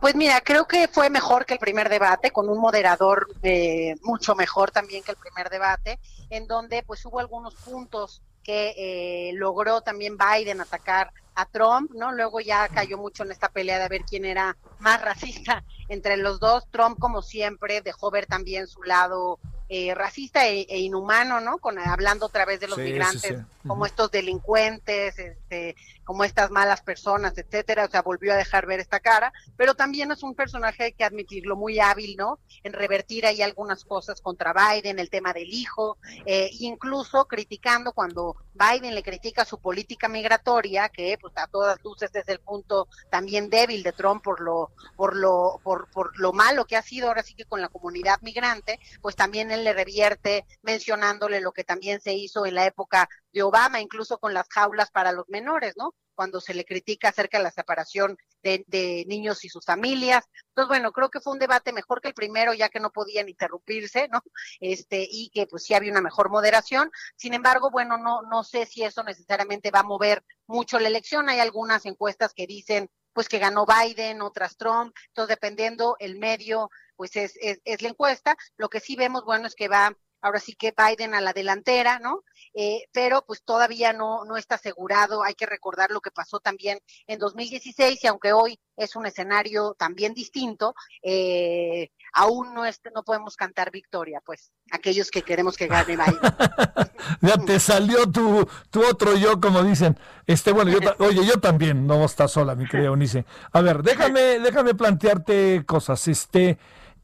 Pues 0.03 0.15
mira, 0.15 0.43
creo 0.43 0.67
que 0.67 0.87
fue 0.87 1.09
mejor 1.09 1.47
que 1.47 1.55
el 1.55 1.61
primer 1.61 1.89
debate, 1.89 2.31
con 2.31 2.51
un 2.51 2.59
moderador 2.59 3.27
eh, 3.43 3.95
mucho 4.03 4.35
mejor 4.35 4.71
también 4.71 5.03
que 5.03 5.13
el 5.13 5.17
primer 5.17 5.49
debate, 5.49 5.99
en 6.29 6.47
donde 6.47 6.83
pues 6.83 7.03
hubo 7.07 7.21
algunos 7.21 7.55
puntos 7.55 8.21
que 8.43 8.75
eh, 8.77 9.33
logró 9.35 9.81
también 9.81 10.17
Biden 10.17 10.61
atacar 10.61 11.13
a 11.35 11.47
Trump, 11.47 11.93
¿no? 11.95 12.13
Luego 12.13 12.41
ya 12.41 12.69
cayó 12.69 12.99
mucho 12.99 13.23
en 13.23 13.31
esta 13.31 13.49
pelea 13.49 13.79
de 13.79 13.89
ver 13.89 14.03
quién 14.03 14.25
era 14.25 14.57
más 14.79 15.01
racista 15.03 15.65
entre 15.89 16.17
los 16.17 16.41
dos. 16.41 16.69
Trump, 16.71 16.99
como 16.99 17.23
siempre, 17.23 17.81
dejó 17.81 18.11
ver 18.11 18.27
también 18.27 18.67
su 18.67 18.83
lado 18.83 19.39
eh, 19.75 19.95
racista 19.95 20.47
e, 20.47 20.67
e, 20.69 20.81
inhumano, 20.81 21.41
¿no? 21.41 21.57
Con, 21.57 21.79
hablando 21.79 22.27
otra 22.27 22.45
vez 22.45 22.61
de 22.61 22.69
los 22.69 22.77
migrantes 22.77 23.39
como 23.67 23.87
estos 23.87 24.11
delincuentes, 24.11 25.19
este, 25.19 25.77
como 26.05 26.25
estas 26.25 26.51
malas 26.51 26.83
personas, 26.83 27.39
etcétera. 27.39 27.87
O 27.87 27.89
sea, 27.89 28.03
volvió 28.03 28.35
a 28.35 28.37
dejar 28.37 28.67
ver 28.67 28.81
esta 28.81 29.01
cara, 29.01 29.33
pero 29.57 29.75
también 29.75 30.13
es 30.13 30.23
un 30.23 30.35
personaje 30.35 30.85
hay 30.85 30.93
que 30.93 31.05
admitirlo 31.05 31.57
muy 31.57 31.81
hábil, 31.81 32.17
¿no? 32.19 32.39
En 32.65 32.75
revertir 32.75 33.25
ahí 33.25 33.41
algunas 33.41 33.87
cosas 33.87 34.21
contra 34.21 34.53
Biden, 34.53 34.99
el 34.99 35.09
tema 35.09 35.33
del 35.33 35.49
hijo, 35.55 35.97
eh, 36.27 36.51
incluso 36.61 37.25
criticando 37.27 37.93
cuando 37.93 38.37
Biden 38.53 38.95
le 38.95 39.03
critica 39.03 39.47
su 39.47 39.59
política 39.59 40.07
migratoria, 40.07 40.91
que 40.91 41.17
pues 41.19 41.33
a 41.37 41.47
todas 41.47 41.83
luces 41.83 42.15
es 42.15 42.29
el 42.29 42.41
punto 42.41 42.89
también 43.11 43.49
débil 43.49 43.83
de 43.83 43.93
Trump 43.93 44.23
por 44.23 44.43
lo, 44.43 44.73
por 44.97 45.17
lo, 45.17 45.61
por, 45.63 45.89
por 45.91 46.19
lo 46.19 46.35
malo 46.35 46.67
que 46.67 46.77
ha 46.77 46.83
sido 46.83 47.09
ahora 47.09 47.23
sí 47.23 47.35
que 47.35 47.47
con 47.47 47.63
la 47.63 47.69
comunidad 47.69 48.21
migrante, 48.21 48.79
pues 49.01 49.17
también 49.17 49.51
él 49.51 49.62
le 49.63 49.73
revierte 49.73 50.45
mencionándole 50.63 51.41
lo 51.41 51.53
que 51.53 51.65
también 51.65 52.01
se 52.01 52.13
hizo 52.15 52.47
en 52.47 52.55
la 52.55 52.67
época 52.67 53.09
de 53.33 53.43
Obama, 53.43 53.81
incluso 53.81 54.19
con 54.19 54.35
las 54.35 54.49
jaulas 54.49 54.91
para 54.91 55.13
los 55.13 55.29
menores, 55.29 55.75
¿no? 55.77 55.95
Cuando 56.15 56.41
se 56.41 56.55
le 56.55 56.65
critica 56.65 57.09
acerca 57.09 57.39
de 57.39 57.45
la 57.45 57.51
separación 57.51 58.19
de, 58.43 59.05
niños 59.07 59.45
y 59.45 59.49
sus 59.49 59.65
familias. 59.65 60.25
Entonces, 60.49 60.69
bueno, 60.69 60.93
creo 60.93 61.11
que 61.11 61.21
fue 61.21 61.33
un 61.33 61.39
debate 61.39 61.73
mejor 61.73 62.01
que 62.01 62.09
el 62.09 62.15
primero, 62.15 62.53
ya 62.55 62.69
que 62.69 62.81
no 62.81 62.91
podían 62.91 63.29
interrumpirse, 63.29 64.09
¿no? 64.09 64.23
Este, 64.61 65.07
y 65.11 65.31
que 65.31 65.47
pues 65.47 65.65
sí 65.65 65.75
había 65.75 65.93
una 65.93 66.03
mejor 66.03 66.29
moderación. 66.31 66.91
Sin 67.17 67.35
embargo, 67.35 67.71
bueno, 67.71 67.97
no, 67.99 68.23
no 68.23 68.45
sé 68.45 68.67
si 68.67 68.85
eso 68.85 69.03
necesariamente 69.03 69.71
va 69.71 69.81
a 69.81 69.85
mover 69.85 70.23
mucho 70.47 70.79
la 70.79 70.89
elección. 70.89 71.29
Hay 71.29 71.41
algunas 71.41 71.87
encuestas 71.87 72.35
que 72.35 72.47
dicen 72.47 72.91
pues 73.13 73.29
que 73.29 73.39
ganó 73.39 73.67
Biden, 73.67 74.23
otras 74.23 74.57
Trump, 74.57 74.95
entonces 75.09 75.37
dependiendo 75.37 75.97
el 75.99 76.19
medio, 76.19 76.71
pues 76.97 77.17
es, 77.17 77.35
es, 77.41 77.61
es 77.65 77.83
la 77.83 77.89
encuesta. 77.89 78.37
Lo 78.57 78.69
que 78.69 78.81
sí 78.81 78.97
vemos, 78.97 79.25
bueno, 79.25 79.47
es 79.47 79.55
que 79.55 79.69
va 79.69 79.97
ahora 80.23 80.41
sí 80.41 80.55
que 80.55 80.73
Biden 80.77 81.15
a 81.15 81.21
la 81.21 81.33
delantera, 81.33 81.99
¿no? 81.99 82.23
Eh, 82.55 82.85
pero 82.93 83.25
pues 83.27 83.43
todavía 83.43 83.93
no, 83.93 84.25
no 84.25 84.37
está 84.37 84.55
asegurado. 84.55 85.23
Hay 85.23 85.35
que 85.35 85.47
recordar 85.47 85.91
lo 85.91 86.01
que 86.01 86.11
pasó 86.11 86.39
también 86.39 86.79
en 87.07 87.19
2016 87.19 88.03
y 88.03 88.07
aunque 88.07 88.33
hoy 88.33 88.59
es 88.77 88.97
un 88.97 89.05
escenario 89.05 89.75
también 89.79 90.15
distinto, 90.15 90.75
eh, 91.03 91.91
aún 92.13 92.55
no, 92.55 92.63
no 92.95 93.03
podemos 93.05 93.37
cantar 93.37 93.71
victoria, 93.71 94.23
pues 94.25 94.53
aquellos 94.71 95.11
que 95.11 95.23
queremos 95.23 95.57
que 95.57 95.67
gane 95.67 95.97
Biden. 95.97 96.21
ya 97.21 97.37
te 97.45 97.59
salió 97.59 98.11
tu, 98.11 98.49
tu 98.71 98.85
otro 98.85 99.17
yo, 99.17 99.41
como 99.41 99.63
dicen. 99.63 99.99
Este, 100.27 100.53
bueno, 100.53 100.71
yo, 100.71 100.79
oye, 100.99 101.27
yo 101.27 101.41
también, 101.41 101.87
no 101.87 102.05
estás 102.05 102.33
sola, 102.33 102.55
mi 102.55 102.67
querida 102.67 102.91
Unice. 102.91 103.25
A 103.53 103.61
ver, 103.61 103.83
déjame, 103.83 104.39
déjame 104.39 104.75
plantearte 104.75 105.65
cosas. 105.67 106.07
Este, 106.07 106.59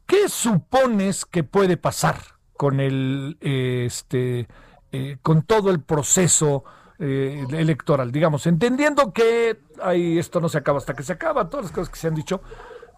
¿qué 0.05 0.29
supones 0.29 1.25
que 1.25 1.43
puede 1.43 1.75
pasar? 1.77 2.38
Con 2.59 2.81
el 2.81 3.37
este 3.39 4.45
eh, 4.91 5.15
con 5.21 5.43
todo 5.43 5.71
el 5.71 5.79
proceso 5.79 6.65
eh, 6.99 7.45
electoral, 7.53 8.11
digamos, 8.11 8.45
entendiendo 8.47 9.13
que 9.13 9.61
ahí 9.81 10.19
esto 10.19 10.41
no 10.41 10.49
se 10.49 10.57
acaba 10.57 10.79
hasta 10.79 10.93
que 10.93 11.03
se 11.03 11.13
acaba, 11.13 11.49
todas 11.49 11.67
las 11.67 11.71
cosas 11.71 11.89
que 11.89 11.97
se 11.97 12.09
han 12.09 12.15
dicho, 12.15 12.41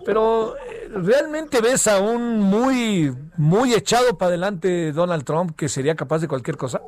pero 0.04 0.56
eh, 0.58 0.90
realmente 0.90 1.62
ves 1.62 1.86
a 1.86 2.00
un 2.00 2.40
muy 2.40 3.16
muy 3.38 3.76
echado 3.76 4.18
para 4.18 4.30
adelante 4.30 4.94
Donald 4.94 5.26
Trump 5.26 5.56
que 5.56 5.70
sería 5.70 5.96
capaz 5.96 6.22
de 6.22 6.28
cualquier 6.28 6.58
cosa. 6.58 6.82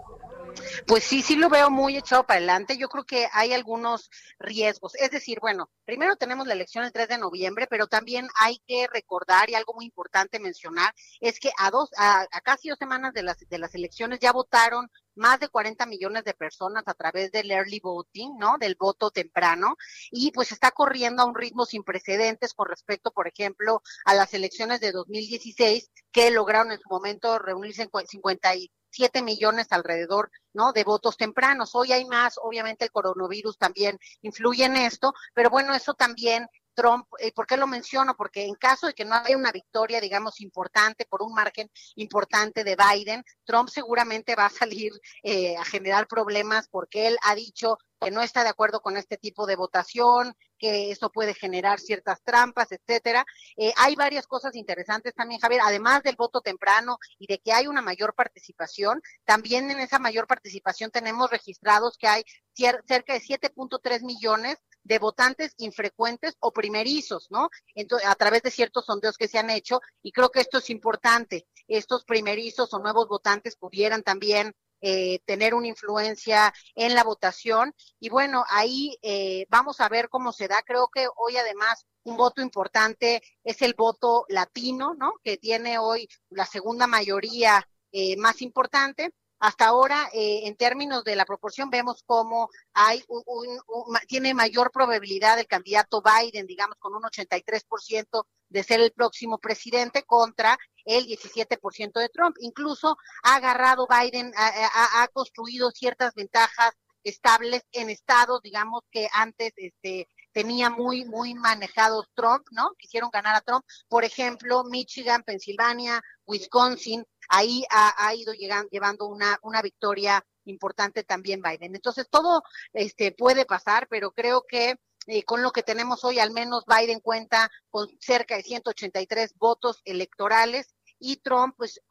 Pues 0.87 1.03
sí, 1.03 1.21
sí 1.21 1.35
lo 1.35 1.49
veo 1.49 1.69
muy 1.69 1.97
echado 1.97 2.25
para 2.25 2.37
adelante. 2.37 2.77
Yo 2.77 2.87
creo 2.89 3.03
que 3.03 3.27
hay 3.31 3.53
algunos 3.53 4.09
riesgos. 4.39 4.95
Es 4.95 5.11
decir, 5.11 5.39
bueno, 5.39 5.69
primero 5.85 6.15
tenemos 6.15 6.47
la 6.47 6.53
elección 6.53 6.85
el 6.85 6.91
3 6.91 7.07
de 7.07 7.17
noviembre, 7.17 7.67
pero 7.69 7.87
también 7.87 8.27
hay 8.39 8.61
que 8.67 8.87
recordar 8.91 9.49
y 9.49 9.55
algo 9.55 9.73
muy 9.73 9.85
importante 9.85 10.39
mencionar 10.39 10.93
es 11.19 11.39
que 11.39 11.51
a 11.57 11.71
dos, 11.71 11.89
a, 11.97 12.27
casi 12.43 12.69
dos 12.69 12.77
semanas 12.77 13.13
de 13.13 13.23
las, 13.23 13.37
de 13.37 13.57
las 13.57 13.75
elecciones 13.75 14.19
ya 14.19 14.31
votaron 14.31 14.89
más 15.15 15.39
de 15.39 15.49
40 15.49 15.85
millones 15.85 16.23
de 16.23 16.33
personas 16.33 16.83
a 16.87 16.93
través 16.93 17.31
del 17.31 17.51
early 17.51 17.79
voting, 17.79 18.37
¿no? 18.37 18.57
Del 18.59 18.75
voto 18.75 19.11
temprano, 19.11 19.77
y 20.11 20.31
pues 20.31 20.51
está 20.51 20.71
corriendo 20.71 21.23
a 21.23 21.25
un 21.25 21.35
ritmo 21.35 21.65
sin 21.65 21.83
precedentes 21.83 22.53
con 22.53 22.67
respecto, 22.67 23.11
por 23.11 23.27
ejemplo, 23.27 23.81
a 24.05 24.13
las 24.13 24.33
elecciones 24.33 24.79
de 24.79 24.91
2016, 24.91 25.91
que 26.11 26.31
lograron 26.31 26.71
en 26.71 26.79
su 26.79 26.89
momento 26.89 27.37
reunirse 27.39 27.83
en 27.83 28.07
50 28.07 28.55
y 28.55 28.71
7 28.93 29.21
millones 29.23 29.67
alrededor, 29.71 30.29
¿no? 30.53 30.71
De 30.71 30.83
votos 30.83 31.17
tempranos. 31.17 31.73
Hoy 31.73 31.91
hay 31.91 32.05
más, 32.05 32.35
obviamente 32.41 32.85
el 32.85 32.91
coronavirus 32.91 33.57
también 33.57 33.99
influye 34.21 34.65
en 34.65 34.77
esto, 34.77 35.13
pero 35.33 35.49
bueno, 35.49 35.73
eso 35.73 35.93
también 35.95 36.47
Trump, 36.73 37.07
eh, 37.19 37.31
¿por 37.31 37.45
qué 37.45 37.57
lo 37.57 37.67
menciono? 37.67 38.15
Porque 38.15 38.45
en 38.45 38.55
caso 38.55 38.87
de 38.87 38.93
que 38.93 39.05
no 39.05 39.15
haya 39.15 39.37
una 39.37 39.51
victoria, 39.51 40.01
digamos, 40.01 40.41
importante, 40.41 41.05
por 41.05 41.21
un 41.21 41.33
margen 41.33 41.69
importante 41.95 42.63
de 42.63 42.75
Biden, 42.75 43.23
Trump 43.45 43.69
seguramente 43.69 44.35
va 44.35 44.45
a 44.45 44.49
salir 44.49 44.91
eh, 45.23 45.55
a 45.57 45.65
generar 45.65 46.07
problemas 46.07 46.67
porque 46.67 47.07
él 47.07 47.17
ha 47.23 47.35
dicho 47.35 47.77
que 47.99 48.11
no 48.11 48.21
está 48.21 48.43
de 48.43 48.49
acuerdo 48.49 48.81
con 48.81 48.97
este 48.97 49.17
tipo 49.17 49.45
de 49.45 49.55
votación, 49.55 50.35
que 50.57 50.91
eso 50.91 51.09
puede 51.09 51.33
generar 51.33 51.79
ciertas 51.79 52.21
trampas, 52.23 52.71
etcétera. 52.71 53.25
Eh, 53.55 53.73
hay 53.77 53.95
varias 53.95 54.27
cosas 54.27 54.55
interesantes 54.55 55.13
también, 55.13 55.39
Javier, 55.39 55.61
además 55.63 56.03
del 56.03 56.15
voto 56.15 56.41
temprano 56.41 56.97
y 57.17 57.27
de 57.27 57.39
que 57.39 57.53
hay 57.53 57.67
una 57.67 57.81
mayor 57.81 58.13
participación, 58.13 59.01
también 59.25 59.71
en 59.71 59.79
esa 59.79 59.99
mayor 59.99 60.27
participación 60.27 60.91
tenemos 60.91 61.29
registrados 61.29 61.97
que 61.97 62.07
hay 62.07 62.23
cerca 62.53 63.13
de 63.13 63.21
7.3 63.21 64.03
millones 64.03 64.57
de 64.83 64.99
votantes 64.99 65.53
infrecuentes 65.57 66.35
o 66.39 66.51
primerizos, 66.51 67.27
¿no? 67.31 67.49
Entonces, 67.75 68.07
a 68.07 68.15
través 68.15 68.41
de 68.43 68.51
ciertos 68.51 68.85
sondeos 68.85 69.17
que 69.17 69.27
se 69.27 69.39
han 69.39 69.49
hecho, 69.49 69.81
y 70.01 70.11
creo 70.11 70.29
que 70.29 70.41
esto 70.41 70.57
es 70.57 70.69
importante, 70.69 71.47
estos 71.67 72.03
primerizos 72.03 72.73
o 72.73 72.79
nuevos 72.79 73.07
votantes 73.07 73.55
pudieran 73.55 74.03
también 74.03 74.53
eh, 74.85 75.19
tener 75.25 75.53
una 75.53 75.67
influencia 75.67 76.53
en 76.75 76.93
la 76.93 77.05
votación. 77.05 77.73
Y 78.01 78.09
bueno, 78.09 78.43
ahí 78.49 78.97
eh, 79.01 79.45
vamos 79.49 79.79
a 79.79 79.87
ver 79.87 80.09
cómo 80.09 80.33
se 80.33 80.49
da. 80.49 80.61
Creo 80.61 80.89
que 80.93 81.07
hoy 81.15 81.37
además 81.37 81.85
un 82.03 82.17
voto 82.17 82.41
importante 82.41 83.23
es 83.45 83.61
el 83.61 83.75
voto 83.75 84.25
latino, 84.27 84.93
¿no? 84.93 85.13
Que 85.23 85.37
tiene 85.37 85.77
hoy 85.79 86.09
la 86.29 86.45
segunda 86.45 86.85
mayoría 86.85 87.65
eh, 87.93 88.17
más 88.17 88.41
importante. 88.41 89.13
Hasta 89.43 89.65
ahora, 89.65 90.09
eh, 90.13 90.43
en 90.45 90.55
términos 90.55 91.03
de 91.03 91.17
la 91.17 91.25
proporción, 91.25 91.69
vemos 91.69 92.01
cómo 92.05 92.49
hay 92.73 93.03
un, 93.09 93.59
tiene 94.07 94.33
mayor 94.33 94.71
probabilidad 94.71 95.37
el 95.37 95.47
candidato 95.47 96.01
Biden, 96.01 96.47
digamos, 96.47 96.77
con 96.79 96.95
un 96.95 97.03
83% 97.03 98.25
de 98.47 98.63
ser 98.63 98.79
el 98.79 98.93
próximo 98.93 99.39
presidente 99.39 100.03
contra 100.03 100.57
el 100.85 101.05
17% 101.07 101.99
de 101.99 102.07
Trump. 102.07 102.37
Incluso 102.39 102.95
ha 103.23 103.35
agarrado 103.35 103.85
Biden, 103.85 104.31
ha, 104.37 105.03
ha 105.03 105.07
construido 105.09 105.71
ciertas 105.71 106.13
ventajas 106.13 106.71
estables 107.03 107.63
en 107.73 107.89
estados, 107.89 108.41
digamos, 108.43 108.83
que 108.91 109.09
antes 109.11 109.51
este, 109.57 110.07
tenía 110.33 110.69
muy, 110.69 111.05
muy 111.05 111.33
manejados 111.33 112.07
Trump, 112.13 112.45
¿no? 112.51 112.71
Quisieron 112.77 113.09
ganar 113.11 113.35
a 113.35 113.41
Trump. 113.41 113.63
Por 113.87 114.03
ejemplo, 114.03 114.63
Michigan, 114.65 115.23
Pensilvania, 115.23 116.01
Wisconsin, 116.25 117.05
ahí 117.29 117.63
ha, 117.69 118.13
ido 118.15 118.33
llegando, 118.33 118.69
llevando 118.69 119.07
una, 119.07 119.39
una 119.43 119.61
victoria 119.61 120.25
importante 120.45 121.03
también 121.03 121.41
Biden. 121.41 121.75
Entonces, 121.75 122.07
todo 122.09 122.43
este, 122.73 123.11
puede 123.11 123.45
pasar, 123.45 123.87
pero 123.89 124.11
creo 124.11 124.43
que 124.47 124.75
eh, 125.07 125.23
con 125.23 125.41
lo 125.41 125.51
que 125.51 125.63
tenemos 125.63 126.03
hoy, 126.03 126.19
al 126.19 126.31
menos 126.31 126.63
Biden 126.65 126.99
cuenta 126.99 127.49
con 127.69 127.87
cerca 127.99 128.35
de 128.35 128.43
183 128.43 129.35
votos 129.37 129.81
electorales 129.85 130.75
y 130.97 131.17
Trump 131.17 131.55
pues 131.57 131.81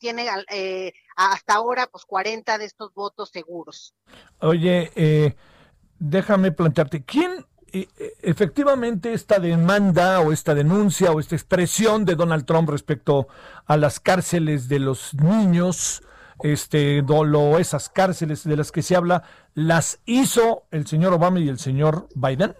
tiene 0.00 0.26
eh, 0.50 0.92
hasta 1.16 1.54
ahora 1.54 1.86
pues 1.86 2.04
40 2.04 2.58
de 2.58 2.64
estos 2.64 2.92
votos 2.94 3.30
seguros. 3.30 3.94
Oye, 4.40 4.90
eh, 4.96 5.36
déjame 6.00 6.50
plantearte, 6.50 7.04
¿quién 7.04 7.46
efectivamente 8.22 9.12
esta 9.12 9.38
demanda 9.38 10.20
o 10.20 10.32
esta 10.32 10.54
denuncia 10.54 11.12
o 11.12 11.20
esta 11.20 11.34
expresión 11.34 12.04
de 12.04 12.14
Donald 12.14 12.44
Trump 12.44 12.70
respecto 12.70 13.28
a 13.66 13.76
las 13.76 14.00
cárceles 14.00 14.68
de 14.68 14.78
los 14.78 15.14
niños, 15.14 16.02
este 16.42 17.02
dolo, 17.02 17.58
esas 17.58 17.88
cárceles 17.88 18.44
de 18.44 18.56
las 18.56 18.72
que 18.72 18.82
se 18.82 18.96
habla, 18.96 19.22
las 19.54 20.00
hizo 20.06 20.64
el 20.70 20.86
señor 20.86 21.12
Obama 21.12 21.40
y 21.40 21.48
el 21.48 21.58
señor 21.58 22.08
Biden? 22.14 22.54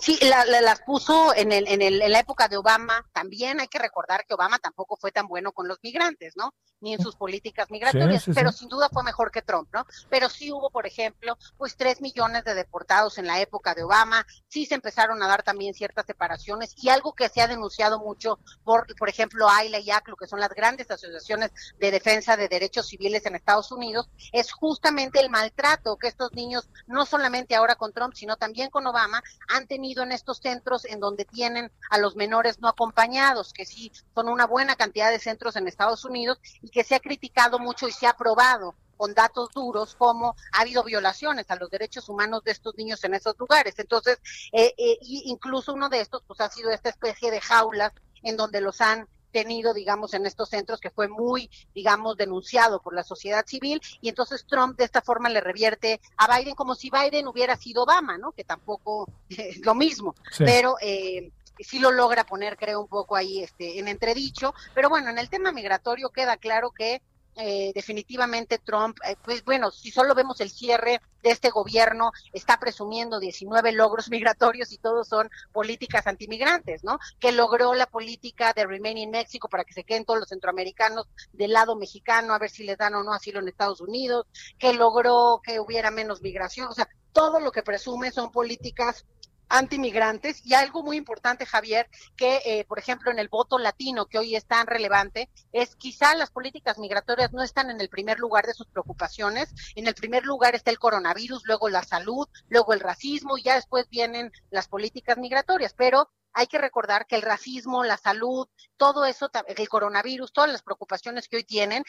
Sí, 0.00 0.18
las 0.22 0.80
puso 0.82 1.34
en, 1.34 1.52
el, 1.52 1.68
en, 1.68 1.82
el, 1.82 2.00
en 2.00 2.12
la 2.12 2.20
época 2.20 2.48
de 2.48 2.56
Obama. 2.56 3.06
También 3.12 3.60
hay 3.60 3.68
que 3.68 3.78
recordar 3.78 4.24
que 4.26 4.34
Obama 4.34 4.58
tampoco 4.58 4.96
fue 4.96 5.12
tan 5.12 5.26
bueno 5.26 5.52
con 5.52 5.68
los 5.68 5.78
migrantes, 5.82 6.34
¿no? 6.36 6.54
Ni 6.80 6.94
en 6.94 7.00
sus 7.00 7.14
políticas 7.14 7.70
migratorias, 7.70 8.24
pero 8.34 8.50
sin 8.50 8.68
duda 8.68 8.88
fue 8.90 9.04
mejor 9.04 9.30
que 9.30 9.42
Trump, 9.42 9.68
¿no? 9.72 9.86
Pero 10.08 10.28
sí 10.28 10.50
hubo, 10.50 10.70
por 10.70 10.86
ejemplo, 10.86 11.36
pues 11.56 11.76
tres 11.76 12.00
millones 12.00 12.44
de 12.44 12.54
deportados 12.54 13.18
en 13.18 13.26
la 13.26 13.40
época 13.40 13.74
de 13.74 13.84
Obama. 13.84 14.26
Sí 14.48 14.66
se 14.66 14.74
empezaron 14.74 15.22
a 15.22 15.28
dar 15.28 15.42
también 15.42 15.74
ciertas 15.74 16.06
separaciones 16.06 16.74
y 16.82 16.88
algo 16.88 17.12
que 17.12 17.28
se 17.28 17.42
ha 17.42 17.46
denunciado 17.46 18.00
mucho 18.00 18.38
por, 18.64 18.86
por 18.96 19.08
ejemplo, 19.08 19.48
AILA 19.48 19.78
y 19.78 19.90
ACLU, 19.90 20.16
que 20.16 20.26
son 20.26 20.40
las 20.40 20.50
grandes 20.50 20.90
asociaciones 20.90 21.50
de 21.78 21.90
defensa 21.90 22.36
de 22.36 22.48
derechos 22.48 22.88
civiles 22.88 23.26
en 23.26 23.36
Estados 23.36 23.70
Unidos, 23.70 24.08
es 24.32 24.52
justamente 24.52 25.20
el 25.20 25.30
maltrato 25.30 25.96
que 25.96 26.08
estos 26.08 26.32
niños, 26.32 26.68
no 26.86 27.06
solamente 27.06 27.54
ahora 27.54 27.76
con 27.76 27.92
Trump, 27.92 28.14
sino 28.14 28.36
también 28.36 28.70
con 28.70 28.86
Obama, 28.86 29.22
han 29.48 29.66
tenido 29.66 29.81
en 29.82 30.12
estos 30.12 30.38
centros 30.38 30.84
en 30.84 31.00
donde 31.00 31.24
tienen 31.24 31.70
a 31.90 31.98
los 31.98 32.14
menores 32.14 32.60
no 32.60 32.68
acompañados, 32.68 33.52
que 33.52 33.66
sí 33.66 33.90
son 34.14 34.28
una 34.28 34.46
buena 34.46 34.76
cantidad 34.76 35.10
de 35.10 35.18
centros 35.18 35.56
en 35.56 35.66
Estados 35.66 36.04
Unidos 36.04 36.38
y 36.62 36.70
que 36.70 36.84
se 36.84 36.94
ha 36.94 37.00
criticado 37.00 37.58
mucho 37.58 37.88
y 37.88 37.92
se 37.92 38.06
ha 38.06 38.12
probado 38.12 38.74
con 38.96 39.12
datos 39.14 39.48
duros 39.52 39.96
como 39.96 40.36
ha 40.52 40.60
habido 40.60 40.84
violaciones 40.84 41.50
a 41.50 41.56
los 41.56 41.68
derechos 41.68 42.08
humanos 42.08 42.44
de 42.44 42.52
estos 42.52 42.76
niños 42.76 43.02
en 43.02 43.14
esos 43.14 43.36
lugares. 43.36 43.74
Entonces, 43.78 44.18
eh, 44.52 44.72
eh, 44.78 44.98
incluso 45.00 45.74
uno 45.74 45.88
de 45.88 46.00
estos 46.00 46.22
pues 46.26 46.40
ha 46.40 46.48
sido 46.48 46.70
esta 46.70 46.90
especie 46.90 47.32
de 47.32 47.40
jaulas 47.40 47.92
en 48.22 48.36
donde 48.36 48.60
los 48.60 48.80
han 48.80 49.08
tenido, 49.32 49.74
digamos, 49.74 50.14
en 50.14 50.26
estos 50.26 50.50
centros 50.50 50.80
que 50.80 50.90
fue 50.90 51.08
muy, 51.08 51.50
digamos, 51.74 52.16
denunciado 52.16 52.80
por 52.80 52.94
la 52.94 53.02
sociedad 53.02 53.44
civil 53.46 53.80
y 54.00 54.08
entonces 54.08 54.44
Trump 54.46 54.78
de 54.78 54.84
esta 54.84 55.02
forma 55.02 55.28
le 55.28 55.40
revierte 55.40 56.00
a 56.16 56.38
Biden 56.38 56.54
como 56.54 56.74
si 56.74 56.90
Biden 56.90 57.26
hubiera 57.26 57.56
sido 57.56 57.82
Obama, 57.82 58.18
¿no? 58.18 58.32
Que 58.32 58.44
tampoco 58.44 59.08
es 59.28 59.64
lo 59.64 59.74
mismo, 59.74 60.14
pero 60.38 60.76
eh, 60.80 61.32
sí 61.58 61.78
lo 61.78 61.90
logra 61.90 62.24
poner, 62.24 62.56
creo, 62.56 62.80
un 62.80 62.88
poco 62.88 63.16
ahí 63.16 63.42
este, 63.42 63.78
en 63.78 63.88
entredicho. 63.88 64.54
Pero 64.74 64.88
bueno, 64.88 65.10
en 65.10 65.18
el 65.18 65.28
tema 65.28 65.52
migratorio 65.52 66.10
queda 66.10 66.36
claro 66.36 66.70
que 66.70 67.02
eh, 67.36 67.72
definitivamente 67.74 68.58
Trump, 68.58 68.98
eh, 69.06 69.16
pues 69.24 69.42
bueno, 69.44 69.70
si 69.70 69.90
solo 69.90 70.14
vemos 70.14 70.40
el 70.40 70.50
cierre 70.50 71.00
de 71.22 71.30
este 71.30 71.50
gobierno, 71.50 72.12
está 72.32 72.58
presumiendo 72.58 73.20
19 73.20 73.72
logros 73.72 74.10
migratorios 74.10 74.72
y 74.72 74.78
todos 74.78 75.08
son 75.08 75.30
políticas 75.52 76.06
antimigrantes, 76.06 76.84
¿no? 76.84 76.98
Que 77.18 77.32
logró 77.32 77.74
la 77.74 77.86
política 77.86 78.52
de 78.52 78.66
Remain 78.66 78.98
in 78.98 79.10
México 79.10 79.48
para 79.48 79.64
que 79.64 79.72
se 79.72 79.84
queden 79.84 80.04
todos 80.04 80.20
los 80.20 80.28
centroamericanos 80.28 81.08
del 81.32 81.52
lado 81.52 81.74
mexicano, 81.76 82.34
a 82.34 82.38
ver 82.38 82.50
si 82.50 82.64
les 82.64 82.76
dan 82.76 82.94
o 82.94 83.02
no 83.02 83.12
asilo 83.12 83.40
en 83.40 83.48
Estados 83.48 83.80
Unidos, 83.80 84.26
que 84.58 84.74
logró 84.74 85.40
que 85.42 85.58
hubiera 85.58 85.90
menos 85.90 86.20
migración, 86.20 86.68
o 86.68 86.72
sea, 86.72 86.88
todo 87.12 87.40
lo 87.40 87.52
que 87.52 87.62
presume 87.62 88.10
son 88.10 88.32
políticas 88.32 89.04
antimigrantes 89.48 90.44
y 90.44 90.54
algo 90.54 90.82
muy 90.82 90.96
importante, 90.96 91.46
Javier, 91.46 91.88
que 92.16 92.40
eh, 92.44 92.64
por 92.66 92.78
ejemplo 92.78 93.10
en 93.10 93.18
el 93.18 93.28
voto 93.28 93.58
latino 93.58 94.06
que 94.06 94.18
hoy 94.18 94.36
es 94.36 94.46
tan 94.46 94.66
relevante, 94.66 95.30
es 95.52 95.76
quizá 95.76 96.14
las 96.14 96.30
políticas 96.30 96.78
migratorias 96.78 97.32
no 97.32 97.42
están 97.42 97.70
en 97.70 97.80
el 97.80 97.88
primer 97.88 98.18
lugar 98.18 98.46
de 98.46 98.54
sus 98.54 98.66
preocupaciones. 98.66 99.52
En 99.74 99.86
el 99.86 99.94
primer 99.94 100.24
lugar 100.24 100.54
está 100.54 100.70
el 100.70 100.78
coronavirus, 100.78 101.42
luego 101.44 101.68
la 101.68 101.82
salud, 101.82 102.28
luego 102.48 102.72
el 102.72 102.80
racismo 102.80 103.38
y 103.38 103.42
ya 103.42 103.54
después 103.54 103.88
vienen 103.88 104.32
las 104.50 104.68
políticas 104.68 105.18
migratorias. 105.18 105.74
Pero 105.74 106.10
hay 106.32 106.46
que 106.46 106.58
recordar 106.58 107.06
que 107.06 107.16
el 107.16 107.22
racismo, 107.22 107.84
la 107.84 107.96
salud, 107.96 108.48
todo 108.76 109.04
eso, 109.04 109.30
el 109.46 109.68
coronavirus, 109.68 110.32
todas 110.32 110.50
las 110.50 110.62
preocupaciones 110.62 111.28
que 111.28 111.36
hoy 111.36 111.44
tienen, 111.44 111.84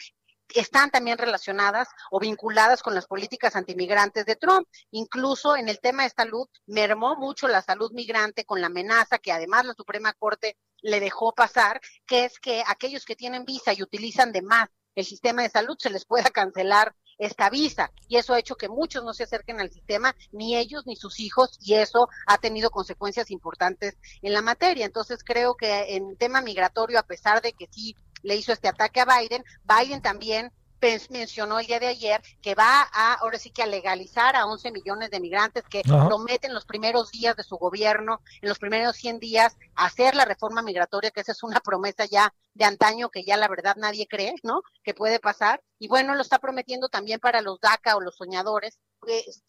están 0.54 0.90
también 0.90 1.18
relacionadas 1.18 1.88
o 2.10 2.20
vinculadas 2.20 2.82
con 2.82 2.94
las 2.94 3.06
políticas 3.06 3.56
antimigrantes 3.56 4.26
de 4.26 4.36
Trump. 4.36 4.66
Incluso 4.90 5.56
en 5.56 5.68
el 5.68 5.80
tema 5.80 6.04
de 6.04 6.10
salud, 6.10 6.48
mermó 6.66 7.16
mucho 7.16 7.48
la 7.48 7.62
salud 7.62 7.90
migrante 7.92 8.44
con 8.44 8.60
la 8.60 8.66
amenaza 8.66 9.18
que 9.18 9.32
además 9.32 9.64
la 9.64 9.74
Suprema 9.74 10.12
Corte 10.12 10.56
le 10.82 11.00
dejó 11.00 11.32
pasar, 11.32 11.80
que 12.06 12.24
es 12.24 12.38
que 12.38 12.62
aquellos 12.66 13.04
que 13.04 13.16
tienen 13.16 13.44
visa 13.44 13.72
y 13.72 13.82
utilizan 13.82 14.32
de 14.32 14.42
más 14.42 14.68
el 14.94 15.04
sistema 15.04 15.42
de 15.42 15.50
salud 15.50 15.76
se 15.78 15.90
les 15.90 16.04
pueda 16.04 16.30
cancelar 16.30 16.94
esta 17.18 17.50
visa 17.50 17.92
y 18.08 18.16
eso 18.16 18.34
ha 18.34 18.38
hecho 18.38 18.56
que 18.56 18.68
muchos 18.68 19.04
no 19.04 19.14
se 19.14 19.24
acerquen 19.24 19.60
al 19.60 19.70
sistema, 19.70 20.14
ni 20.32 20.56
ellos 20.56 20.84
ni 20.86 20.96
sus 20.96 21.20
hijos, 21.20 21.58
y 21.60 21.74
eso 21.74 22.08
ha 22.26 22.38
tenido 22.38 22.70
consecuencias 22.70 23.30
importantes 23.30 23.96
en 24.22 24.32
la 24.32 24.42
materia. 24.42 24.84
Entonces 24.84 25.22
creo 25.24 25.56
que 25.56 25.96
en 25.96 26.16
tema 26.16 26.40
migratorio, 26.40 26.98
a 26.98 27.04
pesar 27.04 27.40
de 27.42 27.52
que 27.52 27.68
sí 27.70 27.96
le 28.24 28.36
hizo 28.36 28.52
este 28.52 28.66
ataque 28.66 29.00
a 29.00 29.04
Biden, 29.04 29.44
Biden 29.64 30.02
también 30.02 30.50
mencionó 31.08 31.58
el 31.58 31.66
día 31.66 31.80
de 31.80 31.86
ayer 31.86 32.20
que 32.42 32.54
va 32.54 32.86
a, 32.92 33.14
ahora 33.14 33.38
sí 33.38 33.50
que 33.50 33.62
a 33.62 33.66
legalizar 33.66 34.36
a 34.36 34.46
11 34.46 34.70
millones 34.70 35.10
de 35.10 35.18
migrantes 35.18 35.64
que 35.64 35.82
prometen 35.82 36.52
los 36.52 36.66
primeros 36.66 37.10
días 37.10 37.34
de 37.36 37.42
su 37.42 37.56
gobierno, 37.56 38.20
en 38.42 38.50
los 38.50 38.58
primeros 38.58 38.96
100 38.96 39.18
días, 39.18 39.56
hacer 39.74 40.14
la 40.14 40.26
reforma 40.26 40.60
migratoria, 40.60 41.10
que 41.10 41.22
esa 41.22 41.32
es 41.32 41.42
una 41.42 41.60
promesa 41.60 42.04
ya 42.04 42.34
de 42.52 42.66
antaño 42.66 43.08
que 43.08 43.24
ya 43.24 43.36
la 43.36 43.48
verdad 43.48 43.76
nadie 43.76 44.06
cree, 44.06 44.34
¿no? 44.42 44.62
Que 44.82 44.92
puede 44.92 45.20
pasar. 45.20 45.62
Y 45.78 45.88
bueno, 45.88 46.14
lo 46.14 46.22
está 46.22 46.38
prometiendo 46.38 46.88
también 46.88 47.18
para 47.18 47.40
los 47.40 47.60
DACA 47.60 47.96
o 47.96 48.00
los 48.00 48.16
soñadores, 48.16 48.78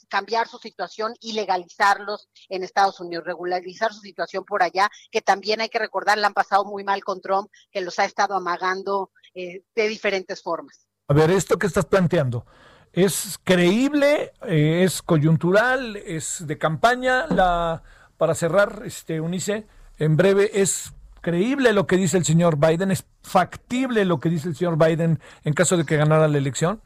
cambiar 0.08 0.48
su 0.48 0.58
situación 0.58 1.14
y 1.20 1.34
legalizarlos 1.34 2.30
en 2.50 2.64
Estados 2.64 3.00
Unidos, 3.00 3.26
regularizar 3.26 3.94
su 3.94 4.02
situación 4.02 4.44
por 4.46 4.64
allá, 4.64 4.90
que 5.12 5.22
también 5.22 5.62
hay 5.62 5.70
que 5.70 5.80
recordar, 5.80 6.18
la 6.18 6.28
han 6.28 6.34
pasado 6.34 6.66
muy 6.66 6.84
mal 6.84 7.04
con 7.04 7.22
Trump, 7.22 7.50
que 7.72 7.82
los 7.82 8.00
ha 8.00 8.06
estado 8.06 8.36
amagando 8.36 9.12
eh, 9.34 9.64
de 9.76 9.88
diferentes 9.88 10.42
formas. 10.42 10.88
A 11.08 11.14
ver, 11.14 11.32
esto 11.32 11.58
que 11.58 11.68
estás 11.68 11.86
planteando, 11.86 12.46
¿es 12.94 13.40
creíble? 13.44 14.34
Eh, 14.48 14.84
¿Es 14.84 15.02
coyuntural? 15.02 15.98
¿Es 15.98 16.46
de 16.48 16.58
campaña? 16.58 17.28
La, 17.28 17.84
para 18.18 18.36
cerrar, 18.36 18.84
este, 18.86 19.22
Unice, 19.22 19.68
en 19.98 20.18
breve, 20.18 20.50
¿es 20.54 20.94
creíble 21.22 21.74
lo 21.74 21.88
que 21.88 21.98
dice 21.98 22.18
el 22.18 22.26
señor 22.26 22.58
Biden? 22.58 22.92
¿Es 22.92 23.06
factible 23.22 24.06
lo 24.06 24.20
que 24.20 24.30
dice 24.30 24.48
el 24.48 24.56
señor 24.56 24.78
Biden 24.78 25.20
en 25.44 25.54
caso 25.54 25.78
de 25.78 25.86
que 25.86 25.98
ganara 25.98 26.28
la 26.28 26.38
elección? 26.38 26.82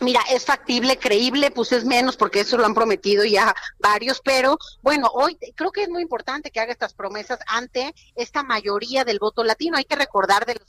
Mira, 0.00 0.20
es 0.30 0.44
factible, 0.44 0.98
creíble, 0.98 1.50
pues 1.50 1.72
es 1.72 1.84
menos 1.84 2.16
porque 2.16 2.40
eso 2.40 2.58
lo 2.58 2.66
han 2.66 2.74
prometido 2.74 3.24
ya 3.24 3.54
varios, 3.78 4.20
pero 4.22 4.58
bueno, 4.82 5.08
hoy 5.12 5.38
creo 5.54 5.72
que 5.72 5.84
es 5.84 5.88
muy 5.88 6.02
importante 6.02 6.50
que 6.50 6.60
haga 6.60 6.72
estas 6.72 6.92
promesas 6.92 7.38
ante 7.46 7.94
esta 8.14 8.42
mayoría 8.42 9.04
del 9.04 9.18
voto 9.18 9.42
latino. 9.42 9.78
Hay 9.78 9.84
que 9.84 9.96
recordar 9.96 10.44
de 10.44 10.54
los 10.54 10.66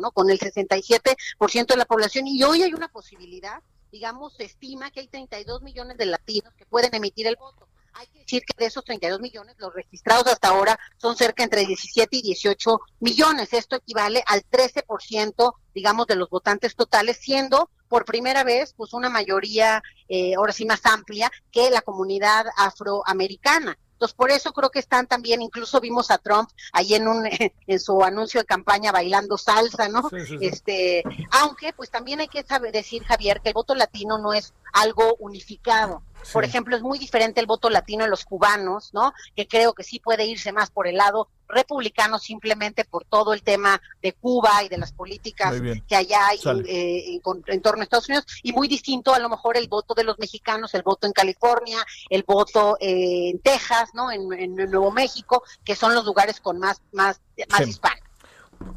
¿no? 0.00 0.10
Con 0.10 0.30
el 0.30 0.40
67% 0.40 1.66
de 1.66 1.76
la 1.76 1.84
población 1.84 2.26
y 2.26 2.42
hoy 2.42 2.62
hay 2.62 2.74
una 2.74 2.88
posibilidad 2.88 3.62
digamos, 3.94 4.34
se 4.34 4.42
estima 4.42 4.90
que 4.90 4.98
hay 4.98 5.06
32 5.06 5.62
millones 5.62 5.96
de 5.96 6.06
latinos 6.06 6.52
que 6.54 6.66
pueden 6.66 6.92
emitir 6.96 7.28
el 7.28 7.36
voto. 7.36 7.68
Hay 7.92 8.08
que 8.08 8.18
decir 8.18 8.42
que 8.44 8.54
de 8.58 8.66
esos 8.66 8.84
32 8.84 9.20
millones, 9.20 9.54
los 9.58 9.72
registrados 9.72 10.26
hasta 10.26 10.48
ahora 10.48 10.76
son 10.96 11.16
cerca 11.16 11.44
entre 11.44 11.64
17 11.64 12.16
y 12.16 12.22
18 12.22 12.80
millones. 12.98 13.52
Esto 13.52 13.76
equivale 13.76 14.24
al 14.26 14.42
13%, 14.50 15.54
digamos, 15.72 16.08
de 16.08 16.16
los 16.16 16.28
votantes 16.28 16.74
totales, 16.74 17.18
siendo 17.18 17.70
por 17.94 18.04
primera 18.04 18.42
vez, 18.42 18.74
pues 18.76 18.92
una 18.92 19.08
mayoría, 19.08 19.80
eh, 20.08 20.34
ahora 20.34 20.52
sí 20.52 20.64
más 20.64 20.84
amplia, 20.84 21.30
que 21.52 21.70
la 21.70 21.80
comunidad 21.80 22.44
afroamericana. 22.56 23.78
Entonces, 23.92 24.16
por 24.16 24.32
eso 24.32 24.52
creo 24.52 24.68
que 24.70 24.80
están 24.80 25.06
también, 25.06 25.42
incluso 25.42 25.80
vimos 25.80 26.10
a 26.10 26.18
Trump 26.18 26.50
ahí 26.72 26.94
en 26.94 27.06
un 27.06 27.24
en 27.68 27.78
su 27.78 28.02
anuncio 28.02 28.40
de 28.40 28.46
campaña 28.46 28.90
bailando 28.90 29.38
salsa, 29.38 29.88
¿no? 29.88 30.10
Este, 30.40 31.04
aunque 31.30 31.72
pues 31.72 31.88
también 31.88 32.18
hay 32.18 32.26
que 32.26 32.42
saber 32.42 32.72
decir 32.72 33.04
Javier 33.04 33.40
que 33.40 33.50
el 33.50 33.54
voto 33.54 33.76
latino 33.76 34.18
no 34.18 34.32
es 34.32 34.54
algo 34.72 35.14
unificado. 35.20 36.02
Por 36.32 36.44
ejemplo, 36.44 36.76
es 36.76 36.82
muy 36.82 36.98
diferente 36.98 37.40
el 37.40 37.46
voto 37.46 37.70
latino 37.70 38.04
de 38.04 38.10
los 38.10 38.24
cubanos, 38.24 38.92
¿no? 38.92 39.12
Que 39.36 39.46
creo 39.46 39.72
que 39.72 39.82
sí 39.82 40.00
puede 40.00 40.24
irse 40.24 40.52
más 40.52 40.70
por 40.70 40.86
el 40.86 40.96
lado 40.96 41.28
republicano 41.48 42.18
simplemente 42.18 42.84
por 42.84 43.04
todo 43.04 43.34
el 43.34 43.42
tema 43.42 43.80
de 44.02 44.12
Cuba 44.12 44.64
y 44.64 44.68
de 44.68 44.78
las 44.78 44.92
políticas 44.92 45.54
que 45.86 45.96
allá 45.96 46.28
hay 46.28 46.38
eh, 46.66 47.20
en, 47.46 47.60
torno 47.60 47.82
a 47.82 47.84
Estados 47.84 48.08
Unidos 48.08 48.26
y 48.42 48.52
muy 48.52 48.66
distinto 48.66 49.14
a 49.14 49.18
lo 49.18 49.28
mejor 49.28 49.56
el 49.56 49.68
voto 49.68 49.94
de 49.94 50.04
los 50.04 50.18
mexicanos, 50.18 50.74
el 50.74 50.82
voto 50.82 51.06
en 51.06 51.12
California, 51.12 51.84
el 52.08 52.22
voto 52.22 52.76
eh, 52.80 53.30
en 53.30 53.38
Texas, 53.40 53.90
¿no? 53.94 54.10
En, 54.10 54.54
Nuevo 54.54 54.90
México, 54.90 55.42
que 55.64 55.76
son 55.76 55.94
los 55.94 56.04
lugares 56.04 56.40
con 56.40 56.58
más 56.58 56.80
más 56.92 57.20
más 57.50 57.68
hispanos. 57.68 58.00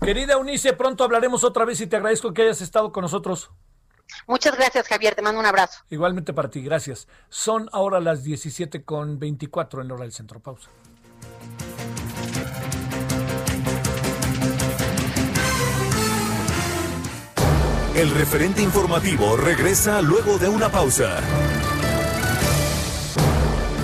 Querida 0.01 0.37
Unice, 0.37 0.73
pronto 0.73 1.03
hablaremos 1.03 1.43
otra 1.43 1.65
vez 1.65 1.79
y 1.81 1.87
te 1.87 1.95
agradezco 1.95 2.33
que 2.33 2.43
hayas 2.43 2.61
estado 2.61 2.91
con 2.91 3.03
nosotros. 3.03 3.51
Muchas 4.27 4.55
gracias, 4.55 4.87
Javier. 4.87 5.15
Te 5.15 5.21
mando 5.21 5.39
un 5.39 5.45
abrazo. 5.45 5.79
Igualmente 5.89 6.33
para 6.33 6.49
ti, 6.49 6.61
gracias. 6.61 7.07
Son 7.29 7.69
ahora 7.71 7.99
las 7.99 8.23
17 8.23 8.83
con 8.83 9.19
24 9.19 9.81
en 9.81 9.91
hora 9.91 10.03
del 10.03 10.11
centro. 10.13 10.39
Pausa. 10.39 10.69
El 17.97 18.11
referente 18.11 18.61
informativo 18.61 19.37
regresa 19.37 20.03
luego 20.03 20.37
de 20.37 20.47
una 20.47 20.69
pausa. 20.69 21.19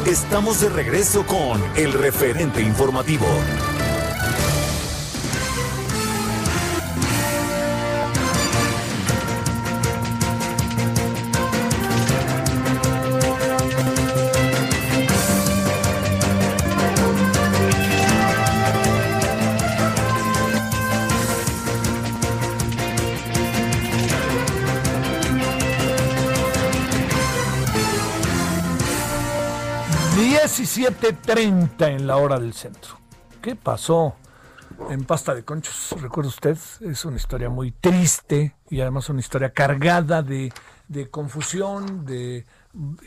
Estamos 0.05 0.61
de 0.61 0.69
regreso 0.69 1.25
con 1.25 1.63
el 1.75 1.93
referente 1.93 2.61
informativo. 2.61 3.25
17.30 30.53 31.95
en 31.95 32.05
la 32.05 32.17
hora 32.17 32.39
del 32.39 32.53
centro. 32.53 32.99
¿Qué 33.41 33.55
pasó 33.55 34.13
en 34.87 35.03
Pasta 35.03 35.33
de 35.33 35.43
Conchos? 35.43 35.95
¿Recuerda 35.99 36.29
usted? 36.29 36.55
Es 36.81 37.05
una 37.05 37.15
historia 37.15 37.49
muy 37.49 37.71
triste 37.71 38.55
y 38.69 38.79
además 38.81 39.09
una 39.09 39.19
historia 39.19 39.51
cargada 39.51 40.21
de, 40.21 40.53
confusión, 41.09 42.05
de 42.05 42.45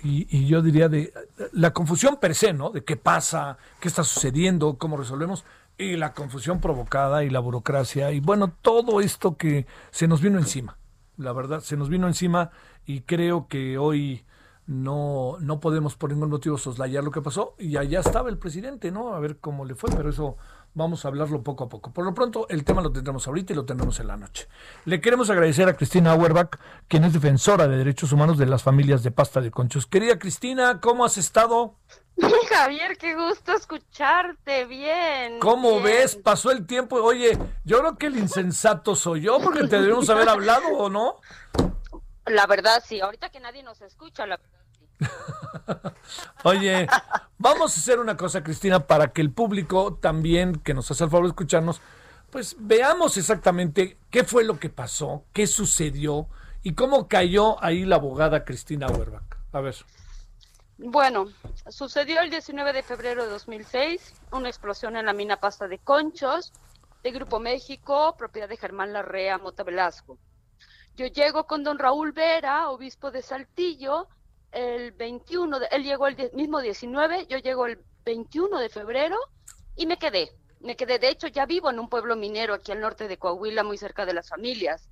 y, 0.03 0.49
yo 0.49 0.61
diría 0.61 0.89
de 0.89 1.15
la 1.53 1.73
confusión 1.73 2.17
per 2.17 2.35
se, 2.35 2.53
¿no? 2.53 2.71
De 2.71 2.83
qué 2.83 2.97
pasa, 2.97 3.59
qué 3.79 3.87
está 3.87 4.03
sucediendo, 4.03 4.77
cómo 4.77 4.97
resolvemos, 4.97 5.45
y 5.79 5.95
la 5.95 6.15
confusión 6.15 6.61
provocada 6.61 7.23
y 7.23 7.31
la 7.31 7.39
burocracia, 7.39 8.11
y 8.11 8.19
bueno, 8.19 8.55
todo 8.61 9.01
esto 9.01 9.37
que 9.37 9.67
se 9.93 10.09
nos 10.09 10.21
vino 10.21 10.39
encima, 10.39 10.79
la 11.17 11.33
verdad, 11.33 11.61
se 11.61 11.77
nos 11.77 11.91
vino 11.91 12.09
encima 12.09 12.51
y 12.87 13.03
creo 13.03 13.47
que 13.47 13.79
hoy 13.79 14.26
no, 14.67 15.37
no 15.41 15.61
podemos 15.61 15.95
por 15.95 16.11
ningún 16.11 16.31
motivo 16.31 16.59
soslayar 16.59 17.05
lo 17.05 17.13
que 17.13 17.23
pasó 17.23 17.55
y 17.59 17.77
allá 17.77 18.01
estaba 18.01 18.29
el 18.31 18.39
presidente, 18.39 18.91
¿no? 18.91 19.15
A 19.15 19.21
ver 19.21 19.39
cómo 19.39 19.65
le 19.65 19.77
fue, 19.77 19.91
pero 19.91 20.11
eso 20.11 20.37
vamos 20.75 21.05
a 21.05 21.09
hablarlo 21.09 21.43
poco 21.43 21.65
a 21.65 21.69
poco. 21.69 21.93
Por 21.93 22.05
lo 22.05 22.15
pronto, 22.15 22.47
el 22.49 22.65
tema 22.65 22.83
lo 22.83 22.91
tendremos 22.91 23.27
ahorita 23.29 23.53
y 23.53 23.57
lo 23.57 23.65
tendremos 23.65 24.01
en 24.01 24.09
la 24.09 24.17
noche. 24.17 24.49
Le 24.85 25.01
queremos 25.01 25.31
agradecer 25.31 25.69
a 25.69 25.77
Cristina 25.77 26.13
Auerbach, 26.13 26.59
quien 26.89 27.05
es 27.05 27.13
defensora 27.13 27.69
de 27.69 27.77
derechos 27.77 28.13
humanos 28.13 28.39
de 28.39 28.47
las 28.47 28.63
familias 28.63 29.03
de 29.05 29.13
pasta 29.13 29.41
de 29.41 29.53
conchos. 29.53 29.87
Querida 29.87 30.19
Cristina, 30.19 30.81
¿cómo 30.81 31.05
has 31.05 31.17
estado? 31.17 31.77
Javier, 32.49 32.97
qué 32.99 33.15
gusto 33.15 33.53
escucharte, 33.53 34.65
bien. 34.65 35.39
¿Cómo 35.39 35.81
ves? 35.81 36.17
Pasó 36.17 36.51
el 36.51 36.67
tiempo. 36.67 36.97
Oye, 36.97 37.39
yo 37.65 37.79
creo 37.79 37.97
que 37.97 38.07
el 38.07 38.19
insensato 38.19 38.97
soy 38.97 39.23
yo, 39.23 39.39
porque 39.39 39.69
te 39.69 39.81
debemos 39.81 40.11
haber 40.11 40.29
hablado, 40.29 40.69
¿o 40.77 40.91
no? 40.91 41.21
La 42.27 42.47
verdad, 42.47 42.83
sí. 42.85 43.01
Ahorita 43.01 43.31
que 43.31 43.39
nadie 43.39 43.63
nos 43.63 43.81
escucha, 43.81 44.27
la 44.27 44.39
verdad 44.39 44.56
Oye, 46.45 46.87
vamos 47.39 47.77
a 47.77 47.81
hacer 47.81 47.99
una 47.99 48.17
cosa, 48.17 48.43
Cristina, 48.43 48.87
para 48.87 49.09
que 49.09 49.21
el 49.21 49.31
público 49.31 49.95
también, 49.95 50.57
que 50.57 50.75
nos 50.75 50.91
hace 50.91 51.05
el 51.05 51.11
favor 51.11 51.27
de 51.27 51.31
escucharnos, 51.31 51.81
pues 52.31 52.57
veamos 52.59 53.17
exactamente 53.17 53.99
qué 54.11 54.25
fue 54.25 54.45
lo 54.45 54.59
que 54.59 54.69
pasó, 54.69 55.25
qué 55.33 55.47
sucedió 55.47 56.29
y 56.63 56.75
cómo 56.75 57.09
cayó 57.09 57.63
ahí 57.63 57.85
la 57.85 57.97
abogada 57.97 58.45
Cristina 58.45 58.87
Auerbach. 58.87 59.37
A 59.53 59.61
ver. 59.61 59.77
Bueno, 60.79 61.27
sucedió 61.69 62.21
el 62.21 62.31
19 62.31 62.73
de 62.73 62.83
febrero 62.83 63.25
de 63.25 63.31
2006 63.31 64.15
una 64.33 64.49
explosión 64.49 64.97
en 64.97 65.07
la 65.07 65.15
mina 65.15 65.39
Pasta 65.39 65.69
de 65.69 65.79
Conchos 65.79 66.53
de 67.03 67.13
Grupo 67.13 67.41
México, 67.41 68.15
propiedad 68.19 68.49
de 68.49 68.57
Germán 68.57 68.93
Larrea 68.93 69.39
Mota 69.39 69.63
Velasco. 69.63 70.19
Yo 70.97 71.07
llego 71.07 71.47
con 71.47 71.63
don 71.63 71.79
Raúl 71.79 72.13
Vera, 72.13 72.69
obispo 72.69 73.11
de 73.11 73.23
Saltillo, 73.23 74.09
el 74.57 74.93
21, 74.93 75.59
él 75.71 75.85
llegó 75.85 76.07
el 76.07 76.31
mismo 76.33 76.61
19, 76.61 77.27
yo 77.27 77.37
llego 77.37 77.67
el 77.67 77.79
21 78.07 78.59
de 78.59 78.71
febrero 78.71 79.19
y 79.77 79.87
me 79.87 79.99
quedé. 79.99 80.33
Me 80.61 80.77
quedé, 80.77 80.99
de 80.99 81.11
hecho 81.11 81.27
ya 81.29 81.45
vivo 81.45 81.69
en 81.69 81.79
un 81.79 81.91
pueblo 81.91 82.17
minero 82.17 82.55
aquí 82.55 82.73
al 82.73 82.81
norte 82.81 83.07
de 83.07 83.19
Coahuila, 83.19 83.63
muy 83.63 83.77
cerca 83.77 84.07
de 84.07 84.15
las 84.15 84.31
familias. 84.31 84.89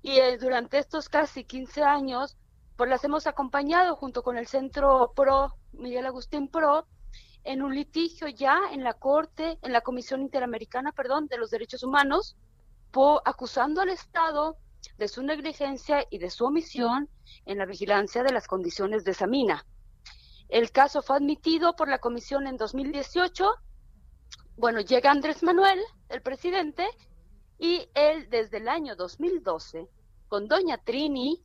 Y 0.00 0.12
eh, 0.18 0.38
durante 0.38 0.78
estos 0.78 1.10
casi 1.10 1.44
15 1.44 1.82
años, 1.82 2.38
pues 2.76 2.88
las 2.88 3.04
hemos 3.04 3.26
acompañado 3.26 3.96
junto 3.96 4.22
con 4.22 4.38
el 4.38 4.46
Centro 4.46 5.12
PRO, 5.14 5.54
Miguel 5.72 6.06
Agustín 6.06 6.48
PRO, 6.48 6.86
en 7.44 7.62
un 7.62 7.74
litigio 7.74 8.28
ya 8.28 8.58
en 8.72 8.82
la 8.82 8.94
Corte, 8.94 9.58
en 9.60 9.72
la 9.72 9.82
Comisión 9.82 10.22
Interamericana, 10.22 10.92
perdón, 10.92 11.26
de 11.26 11.36
los 11.36 11.50
Derechos 11.50 11.82
Humanos, 11.82 12.36
acusando 13.26 13.82
al 13.82 13.90
Estado 13.90 14.56
de 14.98 15.08
su 15.08 15.22
negligencia 15.22 16.04
y 16.10 16.18
de 16.18 16.30
su 16.30 16.44
omisión 16.44 17.08
en 17.44 17.58
la 17.58 17.66
vigilancia 17.66 18.22
de 18.22 18.32
las 18.32 18.46
condiciones 18.46 19.04
de 19.04 19.12
esa 19.12 19.26
mina. 19.26 19.66
El 20.48 20.70
caso 20.70 21.02
fue 21.02 21.16
admitido 21.16 21.74
por 21.74 21.88
la 21.88 21.98
comisión 21.98 22.46
en 22.46 22.56
2018. 22.56 23.50
Bueno, 24.56 24.80
llega 24.80 25.10
Andrés 25.10 25.42
Manuel, 25.42 25.80
el 26.08 26.22
presidente, 26.22 26.86
y 27.58 27.88
él 27.94 28.28
desde 28.30 28.58
el 28.58 28.68
año 28.68 28.96
2012, 28.96 29.88
con 30.28 30.46
doña 30.46 30.78
Trini, 30.78 31.42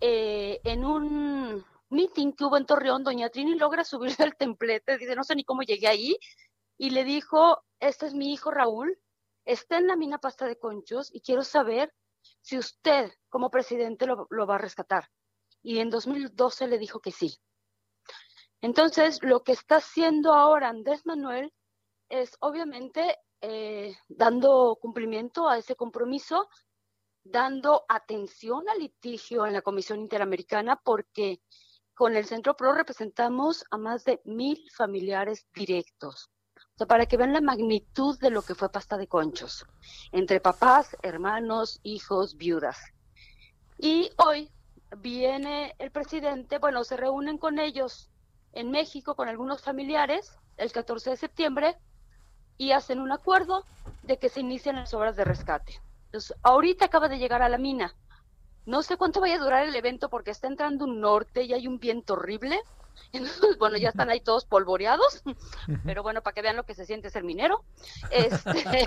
eh, 0.00 0.60
en 0.64 0.84
un 0.84 1.64
meeting 1.90 2.32
que 2.32 2.44
hubo 2.44 2.56
en 2.56 2.66
Torreón, 2.66 3.04
doña 3.04 3.28
Trini 3.28 3.54
logra 3.54 3.84
subirse 3.84 4.22
al 4.22 4.36
templete, 4.36 4.98
dice, 4.98 5.14
no 5.14 5.24
sé 5.24 5.34
ni 5.36 5.44
cómo 5.44 5.62
llegué 5.62 5.88
ahí, 5.88 6.16
y 6.78 6.90
le 6.90 7.04
dijo, 7.04 7.62
este 7.78 8.06
es 8.06 8.14
mi 8.14 8.32
hijo 8.32 8.50
Raúl, 8.50 8.98
está 9.44 9.78
en 9.78 9.86
la 9.86 9.96
mina 9.96 10.18
pasta 10.18 10.46
de 10.46 10.58
conchos 10.58 11.10
y 11.12 11.20
quiero 11.20 11.42
saber 11.42 11.92
si 12.40 12.58
usted 12.58 13.12
como 13.28 13.50
presidente 13.50 14.06
lo, 14.06 14.46
va 14.46 14.54
a 14.56 14.58
rescatar. 14.58 15.08
Y 15.62 15.78
en 15.78 15.90
2012 15.90 16.68
le 16.68 16.78
dijo 16.78 17.00
que 17.00 17.12
sí. 17.12 17.38
Entonces, 18.60 19.22
lo 19.22 19.42
que 19.42 19.52
está 19.52 19.76
haciendo 19.76 20.34
ahora 20.34 20.68
Andrés 20.68 21.06
Manuel 21.06 21.52
es 22.08 22.36
obviamente 22.40 23.18
eh, 23.40 23.94
dando 24.08 24.76
cumplimiento 24.80 25.48
a 25.48 25.58
ese 25.58 25.76
compromiso, 25.76 26.48
dando 27.22 27.84
atención 27.88 28.68
al 28.68 28.78
litigio 28.78 29.46
en 29.46 29.52
la 29.52 29.62
Comisión 29.62 30.00
Interamericana, 30.00 30.80
porque 30.82 31.40
con 31.94 32.16
el 32.16 32.26
Centro 32.26 32.56
PRO 32.56 32.72
representamos 32.72 33.64
a 33.70 33.78
más 33.78 34.04
de 34.04 34.20
mil 34.24 34.70
familiares 34.74 35.46
directos 35.54 36.30
para 36.86 37.06
que 37.06 37.16
vean 37.16 37.32
la 37.32 37.40
magnitud 37.40 38.18
de 38.20 38.30
lo 38.30 38.42
que 38.42 38.54
fue 38.54 38.70
pasta 38.70 38.96
de 38.96 39.06
conchos, 39.06 39.66
entre 40.12 40.40
papás, 40.40 40.96
hermanos, 41.02 41.80
hijos, 41.82 42.36
viudas. 42.36 42.78
Y 43.78 44.10
hoy 44.16 44.50
viene 44.98 45.74
el 45.78 45.90
presidente, 45.90 46.58
bueno, 46.58 46.84
se 46.84 46.96
reúnen 46.96 47.38
con 47.38 47.58
ellos 47.58 48.10
en 48.52 48.70
México, 48.70 49.14
con 49.14 49.28
algunos 49.28 49.62
familiares, 49.62 50.36
el 50.56 50.72
14 50.72 51.10
de 51.10 51.16
septiembre, 51.16 51.76
y 52.58 52.72
hacen 52.72 53.00
un 53.00 53.12
acuerdo 53.12 53.64
de 54.02 54.18
que 54.18 54.28
se 54.28 54.40
inicien 54.40 54.76
las 54.76 54.92
obras 54.92 55.16
de 55.16 55.24
rescate. 55.24 55.80
Entonces, 56.06 56.36
ahorita 56.42 56.86
acaba 56.86 57.08
de 57.08 57.18
llegar 57.18 57.40
a 57.40 57.48
la 57.48 57.56
mina 57.56 57.94
No 58.66 58.82
sé 58.82 58.96
cuánto 58.96 59.20
vaya 59.20 59.36
a 59.36 59.38
durar 59.38 59.66
el 59.66 59.76
evento 59.76 60.08
porque 60.10 60.32
está 60.32 60.48
entrando 60.48 60.84
un 60.84 61.00
norte 61.00 61.44
y 61.44 61.52
hay 61.52 61.66
un 61.68 61.78
viento 61.78 62.14
horrible. 62.14 62.60
Entonces, 63.12 63.58
bueno, 63.58 63.76
ya 63.76 63.88
están 63.88 64.10
ahí 64.10 64.20
todos 64.20 64.44
polvoreados, 64.44 65.22
pero 65.84 66.02
bueno, 66.02 66.22
para 66.22 66.34
que 66.34 66.42
vean 66.42 66.56
lo 66.56 66.64
que 66.64 66.74
se 66.74 66.86
siente 66.86 67.10
ser 67.10 67.24
minero. 67.24 67.64
Este, 68.10 68.86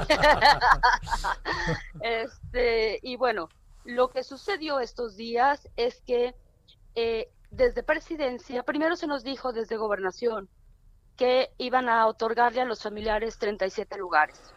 este, 2.02 3.00
y 3.02 3.16
bueno, 3.16 3.50
lo 3.84 4.10
que 4.10 4.24
sucedió 4.24 4.80
estos 4.80 5.16
días 5.16 5.70
es 5.76 6.02
que 6.02 6.36
eh, 6.96 7.30
desde 7.52 7.84
presidencia, 7.84 8.64
primero 8.64 8.96
se 8.96 9.08
nos 9.08 9.24
dijo 9.24 9.54
desde 9.54 9.78
gobernación 9.78 10.50
que 11.16 11.52
iban 11.58 11.90
a 11.90 12.08
otorgarle 12.08 12.62
a 12.62 12.66
los 12.66 12.82
familiares 12.82 13.38
37 13.38 13.98
lugares. 13.98 14.54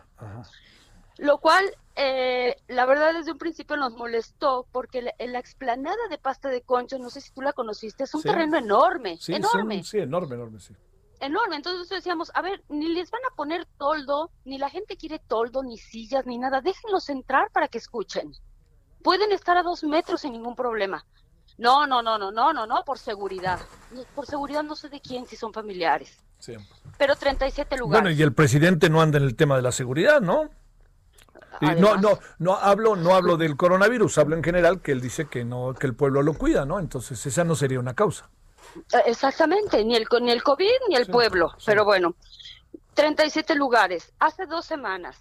Lo 1.19 1.39
cual, 1.39 1.65
eh, 1.95 2.57
la 2.69 2.85
verdad, 2.85 3.15
desde 3.15 3.33
un 3.33 3.39
principio 3.39 3.77
nos 3.77 3.95
molestó 3.95 4.67
porque 4.71 5.03
la, 5.03 5.15
la, 5.19 5.39
explanada 5.39 5.97
de 6.11 6.19
pasta 6.19 6.51
de 6.51 6.61
conchos, 6.61 7.01
no 7.01 7.11
sé 7.11 7.21
si 7.21 7.31
tú 7.33 7.41
la 7.41 7.53
conociste, 7.53 8.05
es 8.05 8.15
un 8.15 8.23
terreno 8.23 8.59
enorme, 8.59 9.17
sí, 9.19 9.35
enorme. 9.35 9.83
sí, 9.83 9.99
enorme, 9.99 10.35
enorme, 10.35 10.61
sí. 10.61 10.75
Enorme, 11.21 11.57
entonces 11.57 11.89
decíamos, 11.89 12.31
a 12.35 12.43
ver, 12.43 12.63
ni 12.69 12.89
les 12.89 13.11
van 13.11 13.23
a 13.31 13.35
poner 13.35 13.67
toldo, 13.79 14.31
ni 14.45 14.59
la 14.59 14.69
gente 14.69 14.99
quiere 14.99 15.19
toldo, 15.19 15.63
ni 15.63 15.79
sillas, 15.79 16.27
ni 16.27 16.37
nada, 16.37 16.61
déjenlos 16.61 17.09
entrar 17.09 17.51
para 17.51 17.69
que 17.69 17.79
escuchen. 17.79 18.33
Pueden 19.03 19.33
estar 19.33 19.57
a 19.57 19.63
dos 19.63 19.83
metros 19.83 20.21
sin 20.21 20.33
ningún 20.33 20.55
problema. 20.55 21.07
No, 21.57 21.87
no, 21.87 22.03
no, 22.03 22.19
no, 22.19 22.31
no, 22.31 22.53
no, 22.53 22.67
no, 22.67 22.85
por 22.85 22.99
seguridad. 22.99 23.59
Por 24.15 24.27
seguridad 24.27 24.63
no 24.63 24.77
sé 24.77 24.91
de 24.91 25.01
quién, 25.01 25.27
si 25.27 25.37
son 25.37 25.55
familiares. 25.55 26.19
Sí. 26.39 26.55
Pero 26.99 27.17
37 27.17 27.79
lugares. 27.79 28.03
Bueno, 28.03 28.15
y 28.15 28.23
el 28.23 28.35
presidente 28.35 28.91
no 28.91 29.01
anda 29.01 29.17
en 29.17 29.25
el 29.25 29.37
tema 29.37 29.57
de 29.57 29.63
la 29.63 29.73
seguridad, 29.73 30.21
¿no? 30.21 30.51
Y 31.61 31.67
no, 31.81 31.97
no, 31.97 32.19
no 32.39 32.55
hablo, 32.57 32.97
no 32.97 33.15
hablo 33.15 33.37
del 33.37 33.57
coronavirus, 33.57 34.19
hablo 34.19 34.37
en 34.37 34.45
general 34.45 34.81
que 34.81 34.93
él 34.93 35.01
dice 35.01 35.27
que 35.29 35.45
no, 35.45 35.75
que 35.75 35.87
el 35.87 35.95
pueblo 35.95 36.23
lo 36.23 36.35
cuida, 36.35 36.65
¿no? 36.65 36.79
Entonces 36.79 37.25
esa 37.27 37.45
no 37.45 37.55
sería 37.55 37.81
una 37.81 37.95
causa. 37.95 38.29
Exactamente, 39.07 39.85
ni 39.85 39.95
el 39.97 40.07
ni 40.21 40.31
el 40.31 40.43
COVID 40.43 40.71
ni 40.89 40.97
el 40.97 41.07
Sí, 41.07 41.13
pueblo. 41.13 41.51
sí. 41.59 41.65
Pero 41.67 41.85
bueno, 41.85 42.15
37 42.95 43.55
lugares. 43.55 44.13
Hace 44.19 44.47
dos 44.47 44.65
semanas, 44.67 45.17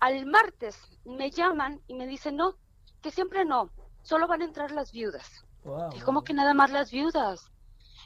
al 0.00 0.26
martes 0.26 0.78
me 1.04 1.30
llaman 1.30 1.80
y 1.86 1.94
me 1.94 2.06
dicen 2.06 2.36
no, 2.36 2.56
que 3.02 3.10
siempre 3.10 3.44
no, 3.44 3.70
solo 4.02 4.26
van 4.28 4.42
a 4.42 4.44
entrar 4.44 4.70
las 4.70 4.92
viudas. 4.92 5.44
Y 5.94 6.00
como 6.00 6.22
que 6.22 6.32
nada 6.32 6.54
más 6.54 6.70
las 6.70 6.92
viudas. 6.92 7.50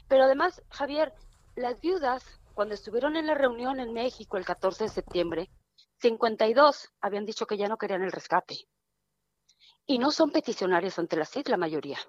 Pero 0.07 0.23
además, 0.23 0.63
Javier, 0.69 1.13
las 1.55 1.79
viudas, 1.79 2.23
cuando 2.55 2.73
estuvieron 2.73 3.15
en 3.15 3.27
la 3.27 3.35
reunión 3.35 3.79
en 3.79 3.93
México 3.93 4.37
el 4.37 4.45
14 4.45 4.85
de 4.85 4.89
septiembre, 4.89 5.49
52 6.01 6.89
habían 7.01 7.25
dicho 7.25 7.45
que 7.45 7.57
ya 7.57 7.67
no 7.67 7.77
querían 7.77 8.01
el 8.01 8.11
rescate. 8.11 8.67
Y 9.85 9.99
no 9.99 10.11
son 10.11 10.31
peticionarias 10.31 10.97
ante 10.99 11.15
la 11.15 11.25
CID 11.25 11.47
la 11.47 11.57
mayoría. 11.57 11.99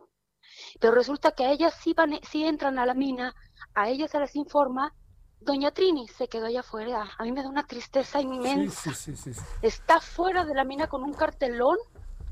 Pero 0.80 0.94
resulta 0.94 1.32
que 1.32 1.44
a 1.44 1.52
ellas 1.52 1.74
sí, 1.82 1.94
van, 1.94 2.18
sí 2.22 2.44
entran 2.44 2.78
a 2.78 2.86
la 2.86 2.94
mina, 2.94 3.34
a 3.74 3.88
ellas 3.88 4.10
se 4.10 4.18
les 4.18 4.34
informa. 4.36 4.94
Doña 5.40 5.72
Trini 5.72 6.06
se 6.08 6.28
quedó 6.28 6.46
allá 6.46 6.60
afuera. 6.60 7.10
A 7.18 7.24
mí 7.24 7.32
me 7.32 7.42
da 7.42 7.48
una 7.48 7.66
tristeza 7.66 8.20
inmensa. 8.20 8.94
sí, 8.94 9.14
sí, 9.14 9.16
sí, 9.16 9.34
sí. 9.34 9.40
Está 9.60 10.00
fuera 10.00 10.44
de 10.44 10.54
la 10.54 10.64
mina 10.64 10.86
con 10.86 11.02
un 11.02 11.12
cartelón 11.12 11.78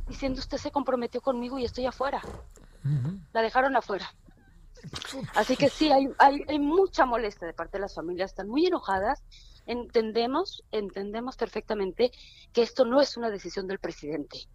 diciendo 0.09 0.41
usted 0.41 0.59
se 0.59 0.71
comprometió 0.71 1.21
conmigo 1.21 1.59
y 1.59 1.65
estoy 1.65 1.87
afuera. 1.87 2.23
La 3.33 3.43
dejaron 3.43 3.77
afuera. 3.77 4.13
Así 5.35 5.57
que 5.57 5.69
sí, 5.69 5.91
hay, 5.93 6.09
hay, 6.19 6.43
hay 6.49 6.59
mucha 6.59 7.05
molestia 7.05 7.47
de 7.47 7.53
parte 7.53 7.77
de 7.77 7.83
las 7.83 7.95
familias, 7.95 8.31
están 8.31 8.49
muy 8.49 8.67
enojadas. 8.67 9.23
Entendemos, 9.71 10.65
entendemos 10.73 11.37
perfectamente 11.37 12.11
que 12.53 12.63
esto 12.63 12.85
no 12.85 13.01
es 13.01 13.17
una 13.17 13.31
decisión 13.31 13.69
del 13.69 13.79
presidente, 13.79 14.49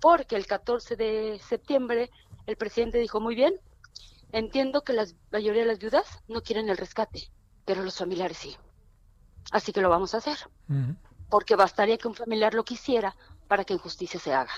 porque 0.00 0.36
el 0.36 0.46
14 0.46 0.96
de 0.96 1.40
septiembre 1.42 2.10
el 2.44 2.56
presidente 2.56 2.98
dijo, 2.98 3.20
muy 3.20 3.34
bien, 3.34 3.54
entiendo 4.32 4.82
que 4.84 4.92
la 4.92 5.06
mayoría 5.32 5.62
de 5.62 5.68
las 5.68 5.78
viudas 5.78 6.22
no 6.28 6.42
quieren 6.42 6.68
el 6.68 6.76
rescate, 6.76 7.30
pero 7.64 7.82
los 7.82 7.96
familiares 7.96 8.36
sí. 8.36 8.54
Así 9.50 9.72
que 9.72 9.80
lo 9.80 9.88
vamos 9.88 10.12
a 10.14 10.18
hacer, 10.18 10.36
porque 11.30 11.56
bastaría 11.56 11.96
que 11.96 12.08
un 12.08 12.14
familiar 12.14 12.52
lo 12.52 12.64
quisiera 12.64 13.16
para 13.48 13.64
que 13.64 13.78
justicia 13.78 14.20
se 14.20 14.34
haga. 14.34 14.52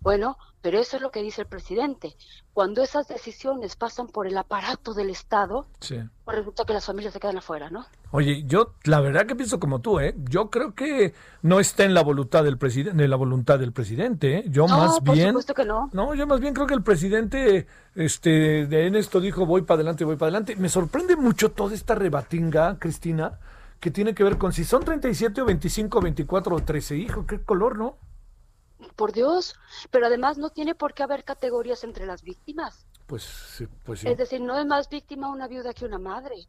Bueno, 0.00 0.38
pero 0.62 0.78
eso 0.78 0.96
es 0.96 1.02
lo 1.02 1.10
que 1.10 1.22
dice 1.22 1.42
el 1.42 1.46
presidente. 1.46 2.16
Cuando 2.52 2.82
esas 2.82 3.08
decisiones 3.08 3.76
pasan 3.76 4.08
por 4.08 4.26
el 4.26 4.36
aparato 4.36 4.92
del 4.94 5.10
Estado, 5.10 5.66
Sí. 5.80 5.98
pues 6.24 6.38
resulta 6.38 6.64
que 6.64 6.72
las 6.72 6.84
familias 6.84 7.12
se 7.12 7.20
quedan 7.20 7.38
afuera, 7.38 7.70
¿no? 7.70 7.86
Oye, 8.10 8.42
yo 8.46 8.74
la 8.84 9.00
verdad 9.00 9.26
que 9.26 9.36
pienso 9.36 9.60
como 9.60 9.80
tú, 9.80 10.00
¿eh? 10.00 10.14
Yo 10.28 10.50
creo 10.50 10.74
que 10.74 11.14
no 11.42 11.60
está 11.60 11.84
en 11.84 11.94
la 11.94 12.02
voluntad 12.02 12.44
del 12.44 12.58
presidente, 12.58 13.02
en 13.04 13.10
la 13.10 13.16
voluntad 13.16 13.58
del 13.58 13.72
presidente, 13.72 14.38
¿eh? 14.38 14.44
Yo 14.48 14.66
No, 14.66 14.78
más 14.78 15.00
por 15.00 15.14
bien 15.14 15.28
supuesto 15.28 15.54
que 15.54 15.64
no. 15.64 15.88
No, 15.92 16.14
yo 16.14 16.26
más 16.26 16.40
bien 16.40 16.52
creo 16.54 16.66
que 16.66 16.74
el 16.74 16.82
presidente 16.82 17.66
este 17.94 18.66
de 18.66 18.86
en 18.86 18.96
esto 18.96 19.20
dijo 19.20 19.46
voy 19.46 19.62
para 19.62 19.76
adelante, 19.76 20.04
voy 20.04 20.16
para 20.16 20.28
adelante. 20.28 20.56
Me 20.56 20.68
sorprende 20.68 21.16
mucho 21.16 21.52
toda 21.52 21.74
esta 21.74 21.94
rebatinga, 21.94 22.78
Cristina, 22.78 23.38
que 23.78 23.90
tiene 23.90 24.14
que 24.14 24.24
ver 24.24 24.38
con 24.38 24.52
si 24.52 24.64
son 24.64 24.82
37 24.84 25.40
o 25.40 25.44
25, 25.44 26.00
24 26.00 26.56
o 26.56 26.60
13, 26.62 26.96
hijo, 26.96 27.26
qué 27.26 27.40
color, 27.40 27.78
¿no? 27.78 27.96
Por 28.96 29.12
Dios. 29.12 29.54
Pero 29.90 30.06
además 30.06 30.38
no 30.38 30.50
tiene 30.50 30.74
por 30.74 30.94
qué 30.94 31.02
haber 31.02 31.24
categorías 31.24 31.84
entre 31.84 32.06
las 32.06 32.22
víctimas. 32.22 32.86
Pues 33.06 33.22
sí, 33.24 33.66
pues 33.84 34.00
sí. 34.00 34.08
Es 34.08 34.16
decir, 34.18 34.40
no 34.40 34.58
es 34.58 34.66
más 34.66 34.88
víctima 34.88 35.28
una 35.30 35.48
viuda 35.48 35.74
que 35.74 35.84
una 35.84 35.98
madre, 35.98 36.46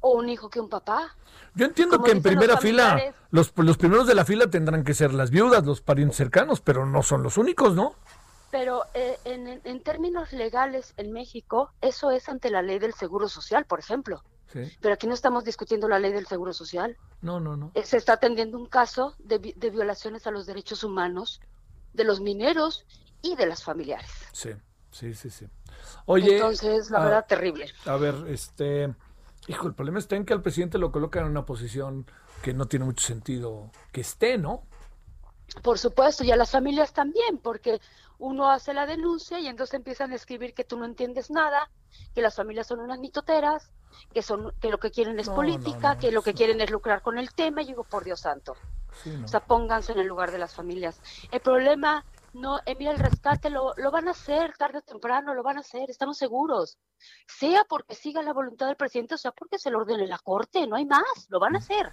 o 0.00 0.12
un 0.12 0.28
hijo 0.28 0.48
que 0.50 0.60
un 0.60 0.68
papá. 0.68 1.14
Yo 1.54 1.66
entiendo 1.66 1.96
Como 1.96 2.04
que 2.06 2.10
en 2.12 2.16
los 2.18 2.22
primera 2.24 2.56
fila 2.58 3.14
los, 3.30 3.52
los 3.56 3.76
primeros 3.76 4.06
de 4.06 4.14
la 4.14 4.24
fila 4.24 4.46
tendrán 4.48 4.84
que 4.84 4.94
ser 4.94 5.12
las 5.14 5.30
viudas, 5.30 5.64
los 5.64 5.80
parientes 5.80 6.16
cercanos, 6.16 6.60
pero 6.60 6.86
no 6.86 7.02
son 7.02 7.22
los 7.22 7.36
únicos, 7.38 7.74
¿no? 7.74 7.94
Pero 8.50 8.82
eh, 8.94 9.18
en- 9.24 9.60
en 9.64 9.82
términos 9.82 10.32
legales 10.32 10.94
en 10.96 11.12
México, 11.12 11.72
eso 11.80 12.10
es 12.10 12.28
ante 12.28 12.50
la 12.50 12.62
ley 12.62 12.78
del 12.78 12.94
Seguro 12.94 13.28
Social, 13.28 13.64
por 13.64 13.78
ejemplo. 13.80 14.22
Sí. 14.52 14.70
Pero 14.80 14.94
aquí 14.94 15.06
no 15.06 15.14
estamos 15.14 15.44
discutiendo 15.44 15.88
la 15.88 15.98
ley 15.98 16.12
del 16.12 16.26
Seguro 16.26 16.52
Social. 16.52 16.96
No, 17.22 17.40
no, 17.40 17.56
no. 17.56 17.72
Eh, 17.74 17.82
Se 17.84 17.96
está 17.96 18.14
atendiendo 18.14 18.58
un 18.58 18.66
caso 18.66 19.14
de, 19.18 19.38
de 19.38 19.70
violaciones 19.70 20.26
a 20.26 20.30
los 20.30 20.46
derechos 20.46 20.84
humanos 20.84 21.40
de 21.92 22.04
los 22.04 22.20
mineros 22.20 22.86
y 23.22 23.36
de 23.36 23.46
las 23.46 23.64
familiares. 23.64 24.10
Sí, 24.32 24.50
sí, 24.90 25.14
sí, 25.14 25.30
sí. 25.30 25.46
Oye, 26.06 26.36
Entonces, 26.36 26.90
la 26.90 26.98
ah, 26.98 27.04
verdad, 27.04 27.26
terrible. 27.26 27.70
A 27.86 27.96
ver, 27.96 28.14
este, 28.28 28.94
hijo, 29.46 29.66
el 29.66 29.74
problema 29.74 29.98
está 29.98 30.16
en 30.16 30.24
que 30.24 30.34
al 30.34 30.42
presidente 30.42 30.78
lo 30.78 30.92
colocan 30.92 31.24
en 31.24 31.30
una 31.30 31.46
posición 31.46 32.06
que 32.42 32.52
no 32.52 32.66
tiene 32.66 32.84
mucho 32.84 33.06
sentido 33.06 33.70
que 33.90 34.02
esté, 34.02 34.36
¿no? 34.36 34.66
Por 35.62 35.78
supuesto, 35.78 36.24
y 36.24 36.30
a 36.30 36.36
las 36.36 36.50
familias 36.50 36.92
también, 36.92 37.38
porque 37.38 37.80
uno 38.18 38.50
hace 38.50 38.74
la 38.74 38.86
denuncia 38.86 39.38
y 39.38 39.46
entonces 39.46 39.74
empiezan 39.74 40.12
a 40.12 40.16
escribir 40.16 40.54
que 40.54 40.64
tú 40.64 40.78
no 40.78 40.84
entiendes 40.84 41.30
nada, 41.30 41.70
que 42.14 42.22
las 42.22 42.34
familias 42.34 42.66
son 42.66 42.80
unas 42.80 42.98
mitoteras, 42.98 43.70
que 44.12 44.22
son 44.22 44.52
que 44.60 44.70
lo 44.70 44.78
que 44.78 44.90
quieren 44.90 45.20
es 45.20 45.28
No, 45.28 45.34
política, 45.34 45.88
no, 45.88 45.94
no, 45.94 46.00
que 46.00 46.12
lo 46.12 46.22
que 46.22 46.34
quieren 46.34 46.60
es 46.60 46.70
lucrar 46.70 47.02
con 47.02 47.18
el 47.18 47.32
tema, 47.34 47.62
y 47.62 47.66
digo, 47.66 47.84
por 47.84 48.04
Dios 48.04 48.20
santo. 48.20 48.56
Sí. 49.02 49.14
O 49.24 49.28
sea, 49.28 49.40
pónganse 49.40 49.92
en 49.92 49.98
el 49.98 50.06
lugar 50.06 50.30
de 50.30 50.38
las 50.38 50.54
familias. 50.54 51.00
El 51.30 51.40
problema, 51.40 52.04
no, 52.32 52.60
eh, 52.64 52.76
mira, 52.78 52.92
el 52.92 52.98
rescate 52.98 53.50
lo, 53.50 53.74
lo 53.76 53.90
van 53.90 54.08
a 54.08 54.12
hacer 54.12 54.56
tarde 54.56 54.78
o 54.78 54.82
temprano, 54.82 55.34
lo 55.34 55.42
van 55.42 55.56
a 55.56 55.60
hacer, 55.60 55.90
estamos 55.90 56.16
seguros. 56.16 56.78
Sea 57.26 57.64
porque 57.68 57.94
siga 57.94 58.22
la 58.22 58.32
voluntad 58.32 58.66
del 58.66 58.76
presidente, 58.76 59.14
o 59.14 59.18
sea 59.18 59.32
porque 59.32 59.58
se 59.58 59.70
lo 59.70 59.78
ordene 59.78 60.06
la 60.06 60.18
corte, 60.18 60.66
no 60.66 60.76
hay 60.76 60.86
más, 60.86 61.26
lo 61.28 61.40
van 61.40 61.56
a 61.56 61.58
hacer. 61.58 61.92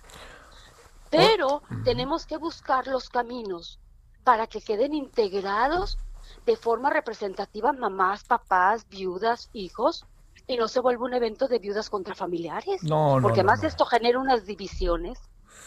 Pero 1.12 1.62
tenemos 1.84 2.26
que 2.26 2.38
buscar 2.38 2.88
los 2.88 3.10
caminos 3.10 3.80
para 4.24 4.48
que 4.48 4.62
queden 4.62 4.94
integrados 4.94 5.98
de 6.46 6.56
forma 6.56 6.90
representativa 6.90 7.74
mamás, 7.74 8.24
papás, 8.24 8.88
viudas, 8.90 9.50
hijos, 9.54 10.06
y 10.48 10.58
no 10.58 10.68
se 10.68 10.80
vuelva 10.80 11.06
un 11.06 11.14
evento 11.14 11.48
de 11.48 11.60
viudas 11.60 11.90
contra 11.90 12.16
familiares. 12.16 12.84
No, 12.84 13.18
no, 13.18 13.22
porque 13.22 13.44
no, 13.44 13.50
además 13.52 13.62
no. 13.62 13.68
esto 13.68 13.86
genera 13.86 14.20
unas 14.20 14.46
divisiones 14.46 15.20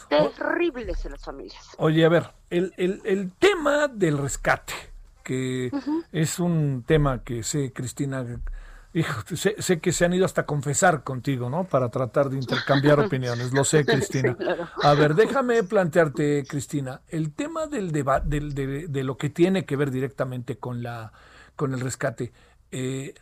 terribles 0.08 1.04
en 1.04 1.12
las 1.12 1.24
familias. 1.24 1.64
Oye, 1.78 2.04
a 2.04 2.08
ver, 2.08 2.32
el, 2.50 2.74
el, 2.76 3.00
el 3.04 3.32
tema 3.32 3.88
del 3.88 4.18
rescate, 4.18 4.74
que 5.22 5.70
es 6.12 6.38
un 6.38 6.84
tema 6.86 7.22
que 7.22 7.42
sé, 7.42 7.72
Cristina, 7.72 8.24
hijo, 8.94 9.22
sé, 9.36 9.56
sé 9.58 9.80
que 9.80 9.92
se 9.92 10.04
han 10.04 10.14
ido 10.14 10.24
hasta 10.24 10.42
a 10.42 10.46
confesar 10.46 11.02
contigo, 11.04 11.50
¿no? 11.50 11.64
Para 11.64 11.90
tratar 11.90 12.30
de 12.30 12.38
intercambiar 12.38 13.00
opiniones, 13.00 13.52
lo 13.52 13.64
sé, 13.64 13.84
Cristina. 13.84 14.36
A 14.82 14.94
ver, 14.94 15.14
déjame 15.14 15.62
plantearte, 15.64 16.46
Cristina, 16.48 17.02
el 17.08 17.32
tema 17.32 17.66
del 17.66 17.92
debate, 17.92 18.28
del, 18.28 18.54
de, 18.54 18.88
de 18.88 19.04
lo 19.04 19.16
que 19.16 19.30
tiene 19.30 19.64
que 19.66 19.76
ver 19.76 19.90
directamente 19.90 20.56
con 20.58 20.82
la, 20.82 21.12
con 21.56 21.74
el 21.74 21.80
rescate. 21.80 22.32
eh, 22.70 23.14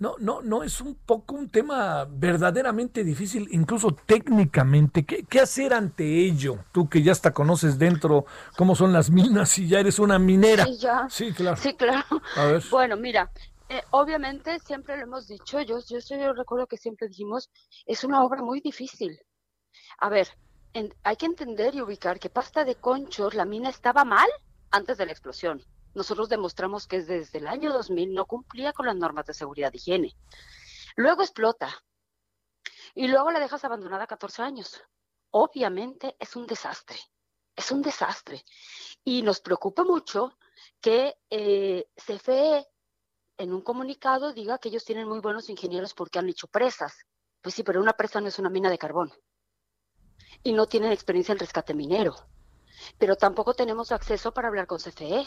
no, 0.00 0.14
no, 0.20 0.42
no 0.42 0.62
es 0.62 0.80
un 0.80 0.94
poco 0.94 1.34
un 1.34 1.48
tema 1.50 2.06
verdaderamente 2.08 3.02
difícil, 3.02 3.48
incluso 3.50 3.90
técnicamente. 4.06 5.04
¿Qué, 5.04 5.24
qué 5.24 5.40
hacer 5.40 5.74
ante 5.74 6.04
ello? 6.24 6.64
Tú 6.70 6.88
que 6.88 7.02
ya 7.02 7.10
hasta 7.10 7.32
conoces 7.32 7.78
dentro 7.80 8.24
cómo 8.56 8.76
son 8.76 8.92
las 8.92 9.10
minas 9.10 9.58
y 9.58 9.66
ya 9.66 9.80
eres 9.80 9.98
una 9.98 10.20
minera. 10.20 10.66
Sí, 10.66 10.78
ya. 10.78 11.06
Sí, 11.10 11.32
claro. 11.32 11.56
Sí, 11.56 11.74
claro. 11.74 12.04
A 12.36 12.44
ver. 12.44 12.62
Bueno, 12.70 12.96
mira, 12.96 13.32
eh, 13.68 13.82
obviamente 13.90 14.58
siempre 14.60 14.96
lo 14.96 15.02
hemos 15.04 15.26
dicho, 15.28 15.60
yo, 15.60 15.78
yo, 15.88 15.98
yo 15.98 16.32
recuerdo 16.32 16.66
que 16.66 16.76
siempre 16.76 17.08
dijimos, 17.08 17.50
es 17.86 18.04
una 18.04 18.24
obra 18.24 18.42
muy 18.42 18.60
difícil. 18.60 19.20
A 19.98 20.08
ver, 20.08 20.28
en- 20.72 20.94
hay 21.02 21.16
que 21.16 21.26
entender 21.26 21.74
y 21.74 21.80
ubicar 21.82 22.18
que 22.18 22.30
pasta 22.30 22.64
de 22.64 22.76
conchos, 22.76 23.34
la 23.34 23.44
mina 23.44 23.68
estaba 23.70 24.04
mal 24.04 24.28
antes 24.70 24.98
de 24.98 25.06
la 25.06 25.12
explosión. 25.12 25.62
nosotros 25.94 26.28
demostramos 26.28 26.86
que 26.86 27.02
desde 27.02 27.38
el 27.38 27.48
año 27.48 27.72
2000 27.72 28.14
no 28.14 28.26
cumplía 28.26 28.72
con 28.72 28.86
las 28.86 28.94
normas 28.94 29.26
de 29.26 29.34
seguridad 29.34 29.72
y 29.72 29.78
higiene. 29.78 30.14
Luego 30.96 31.22
explota 31.22 31.68
y 32.94 33.08
luego 33.08 33.30
la 33.32 33.40
dejas 33.40 33.64
abandonada 33.64 34.06
14 34.06 34.42
años. 34.42 34.80
Obviamente 35.30 36.14
es 36.20 36.36
un 36.36 36.46
desastre, 36.46 36.98
es 37.56 37.70
un 37.72 37.82
desastre. 37.82 38.44
Y 39.02 39.22
nos 39.22 39.40
preocupa 39.40 39.82
mucho 39.82 40.36
que 40.80 41.16
eh, 41.30 41.88
CFE 41.96 42.66
en 43.38 43.52
un 43.52 43.62
comunicado 43.62 44.32
diga 44.32 44.58
que 44.58 44.68
ellos 44.68 44.84
tienen 44.84 45.08
muy 45.08 45.20
buenos 45.20 45.48
ingenieros 45.48 45.94
porque 45.94 46.18
han 46.18 46.28
hecho 46.28 46.48
presas. 46.48 47.06
Pues 47.40 47.54
sí, 47.54 47.62
pero 47.62 47.80
una 47.80 47.92
presa 47.92 48.20
no 48.20 48.26
es 48.26 48.38
una 48.38 48.50
mina 48.50 48.68
de 48.68 48.78
carbón. 48.78 49.12
Y 50.42 50.52
no 50.52 50.66
tienen 50.66 50.92
experiencia 50.92 51.32
en 51.32 51.38
rescate 51.38 51.72
minero. 51.72 52.16
Pero 52.98 53.16
tampoco 53.16 53.54
tenemos 53.54 53.92
acceso 53.92 54.34
para 54.34 54.48
hablar 54.48 54.66
con 54.66 54.78
CFE. 54.78 55.26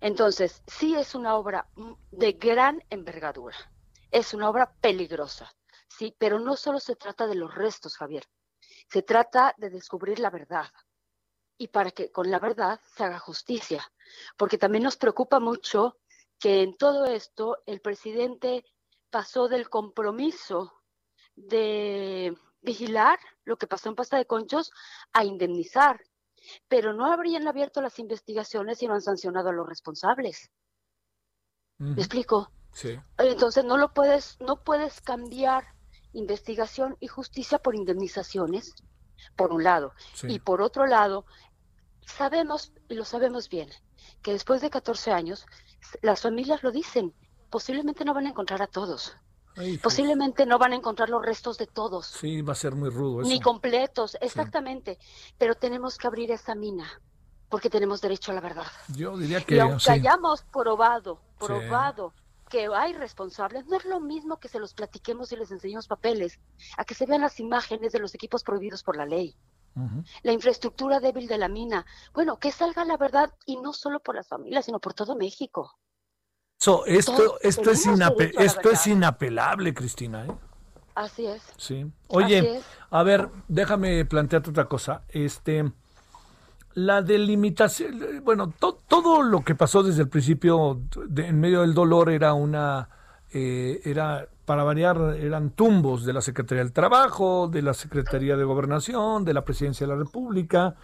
Entonces, 0.00 0.62
sí 0.66 0.94
es 0.94 1.14
una 1.14 1.36
obra 1.36 1.68
de 2.10 2.32
gran 2.32 2.82
envergadura. 2.88 3.56
Es 4.10 4.32
una 4.32 4.48
obra 4.48 4.72
peligrosa. 4.80 5.52
Sí, 5.86 6.16
pero 6.18 6.38
no 6.38 6.56
solo 6.56 6.80
se 6.80 6.96
trata 6.96 7.26
de 7.26 7.34
los 7.34 7.54
restos, 7.54 7.96
Javier. 7.96 8.24
Se 8.88 9.02
trata 9.02 9.54
de 9.58 9.68
descubrir 9.68 10.18
la 10.18 10.30
verdad 10.30 10.66
y 11.58 11.68
para 11.68 11.90
que 11.90 12.10
con 12.10 12.30
la 12.30 12.38
verdad 12.38 12.80
se 12.96 13.04
haga 13.04 13.18
justicia. 13.18 13.92
Porque 14.38 14.56
también 14.56 14.82
nos 14.82 14.96
preocupa 14.96 15.40
mucho 15.40 15.98
que 16.40 16.62
en 16.62 16.76
todo 16.76 17.04
esto 17.04 17.58
el 17.66 17.80
presidente 17.80 18.64
pasó 19.10 19.48
del 19.48 19.68
compromiso 19.68 20.72
de 21.36 22.36
vigilar 22.62 23.18
lo 23.44 23.56
que 23.56 23.66
pasó 23.66 23.90
en 23.90 23.94
Pasta 23.94 24.16
de 24.16 24.26
Conchos 24.26 24.72
a 25.12 25.24
indemnizar, 25.24 26.00
pero 26.66 26.94
no 26.94 27.12
habrían 27.12 27.46
abierto 27.46 27.82
las 27.82 27.98
investigaciones 27.98 28.82
y 28.82 28.88
no 28.88 28.94
han 28.94 29.02
sancionado 29.02 29.50
a 29.50 29.52
los 29.52 29.68
responsables. 29.68 30.50
¿Me 31.78 31.94
explico? 31.94 32.50
Sí. 32.72 32.98
Entonces 33.18 33.64
no 33.64 33.76
lo 33.76 33.92
puedes, 33.94 34.38
no 34.40 34.62
puedes 34.62 35.00
cambiar 35.00 35.64
investigación 36.12 36.96
y 37.00 37.06
justicia 37.06 37.58
por 37.58 37.74
indemnizaciones, 37.74 38.74
por 39.36 39.52
un 39.52 39.64
lado. 39.64 39.92
Y 40.22 40.40
por 40.40 40.60
otro 40.60 40.86
lado, 40.86 41.24
sabemos, 42.10 42.72
y 42.88 42.94
lo 42.94 43.04
sabemos 43.04 43.48
bien, 43.48 43.70
que 44.22 44.32
después 44.32 44.60
de 44.60 44.70
14 44.70 45.12
años, 45.12 45.46
las 46.02 46.20
familias 46.20 46.62
lo 46.62 46.70
dicen, 46.70 47.14
posiblemente 47.50 48.04
no 48.04 48.14
van 48.14 48.26
a 48.26 48.30
encontrar 48.30 48.62
a 48.62 48.66
todos. 48.66 49.16
Posiblemente 49.82 50.46
no 50.46 50.58
van 50.58 50.72
a 50.72 50.76
encontrar 50.76 51.10
los 51.10 51.24
restos 51.24 51.58
de 51.58 51.66
todos. 51.66 52.06
Sí, 52.06 52.40
va 52.40 52.52
a 52.52 52.56
ser 52.56 52.74
muy 52.74 52.88
rudo 52.88 53.20
eso. 53.20 53.28
Ni 53.28 53.40
completos, 53.40 54.16
exactamente. 54.20 54.98
Pero 55.38 55.54
tenemos 55.54 55.98
que 55.98 56.06
abrir 56.06 56.30
esa 56.30 56.54
mina, 56.54 56.88
porque 57.48 57.68
tenemos 57.68 58.00
derecho 58.00 58.30
a 58.30 58.34
la 58.34 58.40
verdad. 58.40 58.66
Yo 58.94 59.16
diría 59.18 59.40
que... 59.42 59.56
Y 59.56 59.58
aunque 59.58 59.90
hayamos 59.90 60.42
probado, 60.42 61.20
probado 61.38 62.14
que 62.48 62.68
hay 62.74 62.92
responsables, 62.94 63.66
no 63.66 63.76
es 63.76 63.84
lo 63.84 64.00
mismo 64.00 64.38
que 64.38 64.48
se 64.48 64.58
los 64.58 64.74
platiquemos 64.74 65.30
y 65.32 65.36
les 65.36 65.50
enseñemos 65.50 65.86
papeles, 65.86 66.40
a 66.76 66.84
que 66.84 66.94
se 66.94 67.06
vean 67.06 67.20
las 67.20 67.38
imágenes 67.38 67.92
de 67.92 68.00
los 68.00 68.14
equipos 68.14 68.42
prohibidos 68.42 68.82
por 68.82 68.96
la 68.96 69.06
ley. 69.06 69.36
La 70.22 70.32
infraestructura 70.32 71.00
débil 71.00 71.26
de 71.26 71.38
la 71.38 71.48
mina. 71.48 71.86
Bueno, 72.12 72.38
que 72.38 72.52
salga 72.52 72.84
la 72.84 72.96
verdad 72.96 73.32
y 73.46 73.56
no 73.56 73.72
solo 73.72 74.00
por 74.00 74.14
las 74.14 74.28
familias, 74.28 74.66
sino 74.66 74.78
por 74.78 74.94
todo 74.94 75.16
México. 75.16 75.78
esto 76.58 76.84
esto, 76.86 77.38
es, 77.40 77.56
esto 78.36 78.70
es 78.70 78.86
inapelable, 78.86 79.72
Cristina. 79.72 80.26
¿eh? 80.26 80.32
Así 80.94 81.26
es. 81.26 81.42
Sí. 81.56 81.86
Oye, 82.08 82.60
a 82.90 83.02
ver, 83.02 83.28
déjame 83.48 84.04
plantearte 84.04 84.50
otra 84.50 84.66
cosa. 84.66 85.04
Este, 85.08 85.72
la 86.74 87.02
delimitación, 87.02 88.22
bueno, 88.22 88.52
todo 88.58 89.22
lo 89.22 89.42
que 89.42 89.54
pasó 89.54 89.82
desde 89.82 90.02
el 90.02 90.08
principio 90.08 90.80
en 91.16 91.40
medio 91.40 91.62
del 91.62 91.74
dolor 91.74 92.10
era 92.10 92.34
una, 92.34 92.88
eh, 93.32 93.80
era, 93.84 94.28
para 94.50 94.64
variar, 94.64 95.16
eran 95.20 95.50
tumbos 95.50 96.04
de 96.04 96.12
la 96.12 96.20
Secretaría 96.20 96.64
del 96.64 96.72
Trabajo, 96.72 97.46
de 97.46 97.62
la 97.62 97.72
Secretaría 97.72 98.36
de 98.36 98.42
Gobernación, 98.42 99.24
de 99.24 99.32
la 99.32 99.44
Presidencia 99.44 99.86
de 99.86 99.92
la 99.92 99.96
República. 99.96 100.74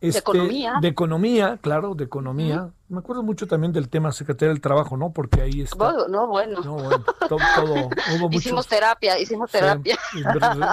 de 0.00 0.10
economía. 0.10 0.74
De 0.80 0.86
economía, 0.86 1.58
claro, 1.60 1.96
de 1.96 2.04
economía. 2.04 2.70
Me 2.88 3.00
acuerdo 3.00 3.24
mucho 3.24 3.48
también 3.48 3.72
del 3.72 3.88
tema 3.88 4.12
Secretaría 4.12 4.50
del 4.52 4.60
Trabajo, 4.60 4.96
¿no? 4.96 5.12
Porque 5.12 5.40
ahí 5.40 5.60
está. 5.62 5.92
no, 6.08 6.28
bueno. 6.28 6.60
No, 6.60 6.74
bueno 6.74 7.04
todo, 7.28 7.90
hicimos 8.30 8.68
terapia, 8.68 9.18
hicimos 9.18 9.50
terapia. 9.50 9.98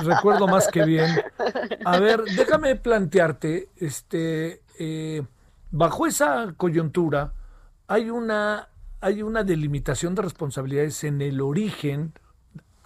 recuerdo 0.03 0.47
más 0.47 0.67
que 0.67 0.85
bien. 0.85 1.09
A 1.85 1.97
ver, 1.97 2.23
déjame 2.23 2.75
plantearte, 2.75 3.69
este, 3.77 4.61
eh, 4.77 5.25
bajo 5.71 6.05
esa 6.05 6.53
coyuntura, 6.55 7.33
hay 7.87 8.11
una, 8.11 8.69
hay 9.01 9.23
una 9.23 9.43
delimitación 9.43 10.13
de 10.13 10.21
responsabilidades 10.21 11.03
en 11.03 11.23
el 11.23 11.41
origen, 11.41 12.13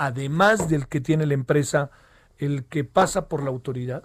además 0.01 0.67
del 0.67 0.87
que 0.87 0.99
tiene 0.99 1.27
la 1.27 1.35
empresa, 1.35 1.91
el 2.39 2.65
que 2.65 2.83
pasa 2.83 3.27
por 3.27 3.43
la 3.43 3.51
autoridad. 3.51 4.03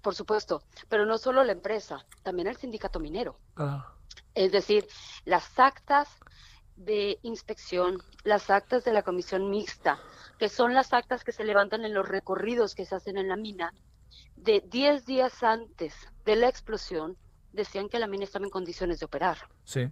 Por 0.00 0.14
supuesto, 0.14 0.62
pero 0.88 1.04
no 1.04 1.18
solo 1.18 1.44
la 1.44 1.52
empresa, 1.52 2.06
también 2.22 2.48
el 2.48 2.56
sindicato 2.56 2.98
minero. 2.98 3.36
Ah. 3.56 3.92
Es 4.34 4.52
decir, 4.52 4.88
las 5.26 5.58
actas 5.58 6.08
de 6.76 7.18
inspección, 7.20 7.98
las 8.22 8.48
actas 8.48 8.84
de 8.84 8.94
la 8.94 9.02
comisión 9.02 9.50
mixta, 9.50 9.98
que 10.38 10.48
son 10.48 10.72
las 10.72 10.94
actas 10.94 11.24
que 11.24 11.32
se 11.32 11.44
levantan 11.44 11.84
en 11.84 11.92
los 11.92 12.08
recorridos 12.08 12.74
que 12.74 12.86
se 12.86 12.94
hacen 12.94 13.18
en 13.18 13.28
la 13.28 13.36
mina, 13.36 13.74
de 14.34 14.64
10 14.66 15.04
días 15.04 15.42
antes 15.42 15.94
de 16.24 16.36
la 16.36 16.48
explosión, 16.48 17.18
decían 17.52 17.90
que 17.90 17.98
la 17.98 18.06
mina 18.06 18.24
estaba 18.24 18.46
en 18.46 18.50
condiciones 18.50 18.98
de 18.98 19.04
operar. 19.04 19.36
Sí. 19.64 19.90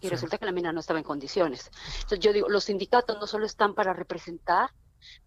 Y 0.00 0.08
resulta 0.08 0.38
que 0.38 0.44
la 0.44 0.52
mina 0.52 0.72
no 0.72 0.80
estaba 0.80 0.98
en 0.98 1.04
condiciones. 1.04 1.70
Entonces 1.94 2.20
yo 2.20 2.32
digo, 2.32 2.48
los 2.48 2.64
sindicatos 2.64 3.18
no 3.18 3.26
solo 3.26 3.46
están 3.46 3.74
para 3.74 3.92
representar, 3.92 4.70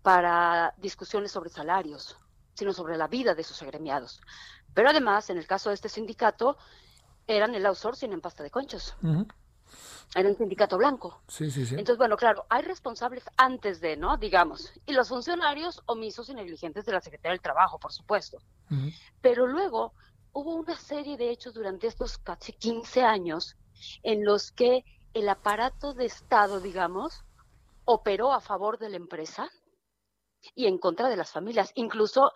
para 0.02 0.74
discusiones 0.78 1.32
sobre 1.32 1.50
salarios, 1.50 2.18
sino 2.54 2.74
sobre 2.74 2.98
la 2.98 3.08
vida 3.08 3.34
de 3.36 3.44
sus 3.44 3.62
agremiados. 3.62 4.22
Pero 4.74 4.90
además, 4.90 5.30
en 5.30 5.38
el 5.38 5.48
caso 5.48 5.70
de 5.70 5.76
este 5.76 5.90
sindicato, 5.90 6.58
eran 7.26 7.56
el 7.56 7.66
outsourcing 7.66 8.12
en 8.12 8.22
pasta 8.22 8.44
de 8.44 8.52
conchos. 8.52 8.96
Era 10.16 10.30
un 10.30 10.38
sindicato 10.38 10.78
blanco. 10.78 11.22
Sí, 11.28 11.52
sí, 11.52 11.66
sí. 11.66 11.76
Entonces, 11.76 11.98
bueno, 11.98 12.18
claro, 12.18 12.46
hay 12.50 12.64
responsables 12.64 13.24
antes 13.38 13.80
de, 13.80 13.96
¿no? 13.96 14.18
Digamos. 14.18 14.74
Y 14.88 14.94
los 14.94 15.10
funcionarios 15.10 15.84
omisos 15.86 16.30
y 16.30 16.34
negligentes 16.34 16.86
de 16.86 16.94
la 16.94 17.02
Secretaría 17.02 17.34
del 17.34 17.42
Trabajo, 17.42 17.80
por 17.80 17.94
supuesto. 17.94 18.40
Pero 19.22 19.46
luego 19.46 19.94
hubo 20.32 20.56
una 20.56 20.76
serie 20.76 21.18
de 21.18 21.30
hechos 21.30 21.54
durante 21.54 21.88
estos 21.88 22.18
casi 22.18 22.54
15 22.54 23.04
años 23.04 23.56
en 24.04 24.26
los 24.26 24.52
que 24.52 24.84
el 25.14 25.30
aparato 25.30 25.94
de 25.94 26.06
Estado, 26.06 26.60
digamos, 26.60 27.24
operó 27.86 28.32
a 28.34 28.42
favor 28.42 28.78
de 28.78 28.90
la 28.90 28.98
empresa 28.98 29.50
y 30.56 30.68
en 30.68 30.78
contra 30.78 31.10
de 31.10 31.18
las 31.18 31.32
familias. 31.32 31.72
Incluso, 31.76 32.32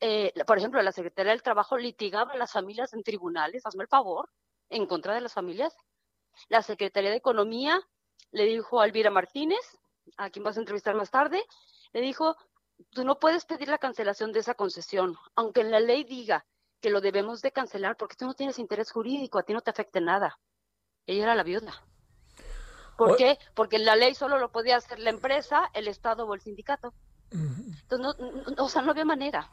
eh, 0.00 0.32
por 0.46 0.58
ejemplo, 0.58 0.82
la 0.82 0.92
Secretaría 0.92 1.32
del 1.32 1.42
Trabajo 1.42 1.76
litigaba 1.78 2.32
a 2.32 2.36
las 2.36 2.52
familias 2.52 2.92
en 2.92 3.02
tribunales, 3.02 3.64
hazme 3.64 3.84
el 3.84 3.88
favor, 3.88 4.28
en 4.68 4.86
contra 4.86 5.14
de 5.14 5.20
las 5.20 5.32
familias. 5.32 5.74
La 6.48 6.62
Secretaría 6.62 7.10
de 7.10 7.16
Economía 7.16 7.80
le 8.30 8.44
dijo 8.44 8.80
a 8.80 8.86
Elvira 8.86 9.10
Martínez, 9.10 9.78
a 10.16 10.30
quien 10.30 10.44
vas 10.44 10.56
a 10.56 10.60
entrevistar 10.60 10.94
más 10.94 11.10
tarde, 11.10 11.42
le 11.92 12.00
dijo, 12.00 12.36
tú 12.90 13.04
no 13.04 13.18
puedes 13.18 13.44
pedir 13.44 13.68
la 13.68 13.78
cancelación 13.78 14.32
de 14.32 14.40
esa 14.40 14.54
concesión, 14.54 15.16
aunque 15.34 15.62
en 15.62 15.70
la 15.70 15.80
ley 15.80 16.04
diga 16.04 16.46
que 16.80 16.90
lo 16.90 17.00
debemos 17.00 17.42
de 17.42 17.52
cancelar 17.52 17.96
porque 17.96 18.16
tú 18.16 18.26
no 18.26 18.34
tienes 18.34 18.58
interés 18.58 18.92
jurídico, 18.92 19.38
a 19.38 19.42
ti 19.42 19.52
no 19.52 19.60
te 19.60 19.70
afecte 19.70 20.00
nada. 20.00 20.38
Ella 21.08 21.24
era 21.24 21.34
la 21.34 21.42
viuda. 21.42 21.74
¿Por 22.96 23.16
qué? 23.16 23.38
Porque 23.54 23.78
la 23.78 23.96
ley 23.96 24.14
solo 24.14 24.38
lo 24.38 24.52
podía 24.52 24.76
hacer 24.76 24.98
la 24.98 25.10
empresa, 25.10 25.70
el 25.72 25.88
Estado 25.88 26.26
o 26.26 26.34
el 26.34 26.40
sindicato. 26.40 26.92
Entonces, 27.30 27.98
no, 27.98 28.64
o 28.64 28.68
sea, 28.68 28.82
no 28.82 28.90
había 28.90 29.04
manera. 29.04 29.50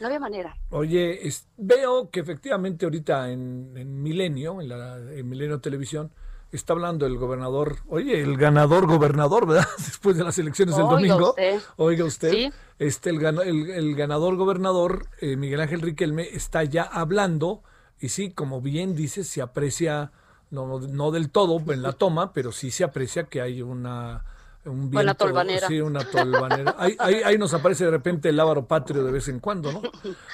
No 0.00 0.06
había 0.06 0.18
manera. 0.18 0.56
Oye, 0.70 1.20
veo 1.56 2.10
que 2.10 2.20
efectivamente 2.20 2.84
ahorita 2.84 3.30
en, 3.30 4.02
Milenio, 4.02 4.60
en, 4.60 4.68
la, 4.68 4.96
en 4.96 5.28
Milenio 5.28 5.60
Televisión, 5.60 6.10
está 6.50 6.72
hablando 6.72 7.06
el 7.06 7.16
gobernador, 7.18 7.78
oye, 7.88 8.20
el 8.20 8.36
ganador 8.36 8.86
gobernador, 8.86 9.46
¿verdad? 9.46 9.68
Después 9.78 10.16
de 10.16 10.24
las 10.24 10.38
elecciones 10.38 10.76
del 10.76 10.86
domingo. 10.86 11.36
Oiga 11.76 12.04
usted, 12.04 12.52
este, 12.78 13.10
el, 13.10 13.70
el, 13.70 13.94
ganador 13.94 14.36
gobernador, 14.36 15.06
eh, 15.20 15.36
Miguel 15.36 15.60
Ángel 15.60 15.82
Riquelme, 15.82 16.28
está 16.32 16.64
ya 16.64 16.82
hablando, 16.82 17.62
y 18.00 18.08
sí, 18.08 18.32
como 18.32 18.60
bien 18.60 18.96
dice, 18.96 19.22
se 19.22 19.42
aprecia, 19.42 20.12
no, 20.54 20.78
no 20.80 21.10
del 21.10 21.30
todo 21.30 21.60
en 21.72 21.82
la 21.82 21.92
toma, 21.92 22.32
pero 22.32 22.52
sí 22.52 22.70
se 22.70 22.84
aprecia 22.84 23.24
que 23.24 23.40
hay 23.42 23.60
una 23.60 24.24
un 24.70 24.90
viento, 24.90 25.14
tolvanera. 25.14 25.68
Sí, 25.68 25.80
una 25.80 26.04
tolvanera. 26.04 26.74
ahí, 26.78 26.96
ahí, 26.98 27.38
nos 27.38 27.52
aparece 27.54 27.84
de 27.84 27.90
repente 27.90 28.28
el 28.28 28.36
lábaro 28.36 28.66
patrio 28.66 29.04
de 29.04 29.12
vez 29.12 29.28
en 29.28 29.40
cuando, 29.40 29.72
¿no? 29.72 29.82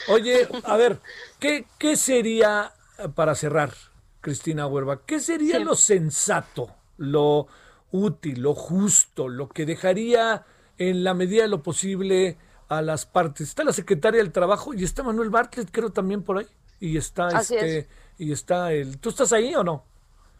Oye, 0.08 0.46
a 0.64 0.76
ver, 0.76 1.00
¿qué, 1.38 1.66
qué 1.78 1.96
sería, 1.96 2.72
para 3.14 3.34
cerrar, 3.34 3.72
Cristina 4.20 4.66
Huerva, 4.66 5.00
qué 5.04 5.20
sería 5.20 5.58
lo 5.58 5.74
sensato, 5.74 6.70
lo 6.96 7.48
útil, 7.90 8.42
lo 8.42 8.54
justo, 8.54 9.28
lo 9.28 9.48
que 9.48 9.66
dejaría 9.66 10.44
en 10.78 11.02
la 11.02 11.14
medida 11.14 11.42
de 11.42 11.48
lo 11.48 11.62
posible 11.62 12.38
a 12.68 12.82
las 12.82 13.06
partes? 13.06 13.48
Está 13.48 13.64
la 13.64 13.72
secretaria 13.72 14.22
del 14.22 14.32
Trabajo 14.32 14.74
y 14.74 14.84
está 14.84 15.02
Manuel 15.02 15.30
Bartlett, 15.30 15.70
creo 15.72 15.90
también 15.90 16.22
por 16.22 16.38
ahí. 16.38 16.46
y 16.78 16.96
está 16.96 17.28
este 17.40 17.88
y 18.18 18.32
está 18.32 18.72
el 18.72 18.98
¿Tú 18.98 19.08
estás 19.08 19.32
ahí 19.32 19.54
o 19.54 19.64
no? 19.64 19.89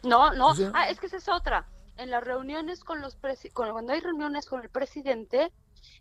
No, 0.03 0.33
no. 0.33 0.53
Ah, 0.73 0.89
es 0.89 0.99
que 0.99 1.07
esa 1.07 1.17
es 1.17 1.29
otra. 1.29 1.65
En 1.97 2.09
las 2.09 2.23
reuniones 2.23 2.83
con 2.83 3.01
los 3.01 3.17
cuando 3.53 3.93
hay 3.93 3.99
reuniones 3.99 4.45
con 4.45 4.61
el 4.61 4.69
presidente 4.69 5.51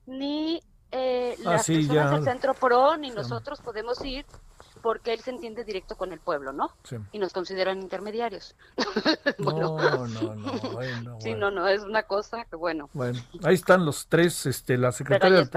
ni 0.06 0.62
eh, 0.92 1.36
ah, 1.40 1.52
las 1.52 1.66
personas 1.66 2.10
del 2.12 2.24
Centro 2.24 2.54
Pro 2.54 2.96
ni 2.96 3.10
nosotros 3.10 3.60
podemos 3.60 4.04
ir 4.04 4.24
porque 4.82 5.12
él 5.12 5.20
se 5.20 5.30
entiende 5.30 5.64
directo 5.64 5.96
con 5.96 6.12
el 6.12 6.20
pueblo, 6.20 6.52
¿no? 6.52 6.70
Sí. 6.84 6.96
Y 7.12 7.18
nos 7.18 7.32
consideran 7.32 7.80
intermediarios. 7.80 8.56
no, 9.38 9.76
no, 9.76 10.06
no, 10.06 11.20
Sí, 11.20 11.34
no, 11.34 11.50
no, 11.50 11.68
es 11.68 11.82
una 11.82 12.04
cosa 12.04 12.44
que 12.44 12.56
bueno. 12.56 12.88
Bueno, 12.92 13.20
ahí 13.42 13.54
están 13.54 13.84
los 13.84 14.06
tres, 14.06 14.46
este, 14.46 14.78
la 14.78 14.92
secretaria, 14.92 15.48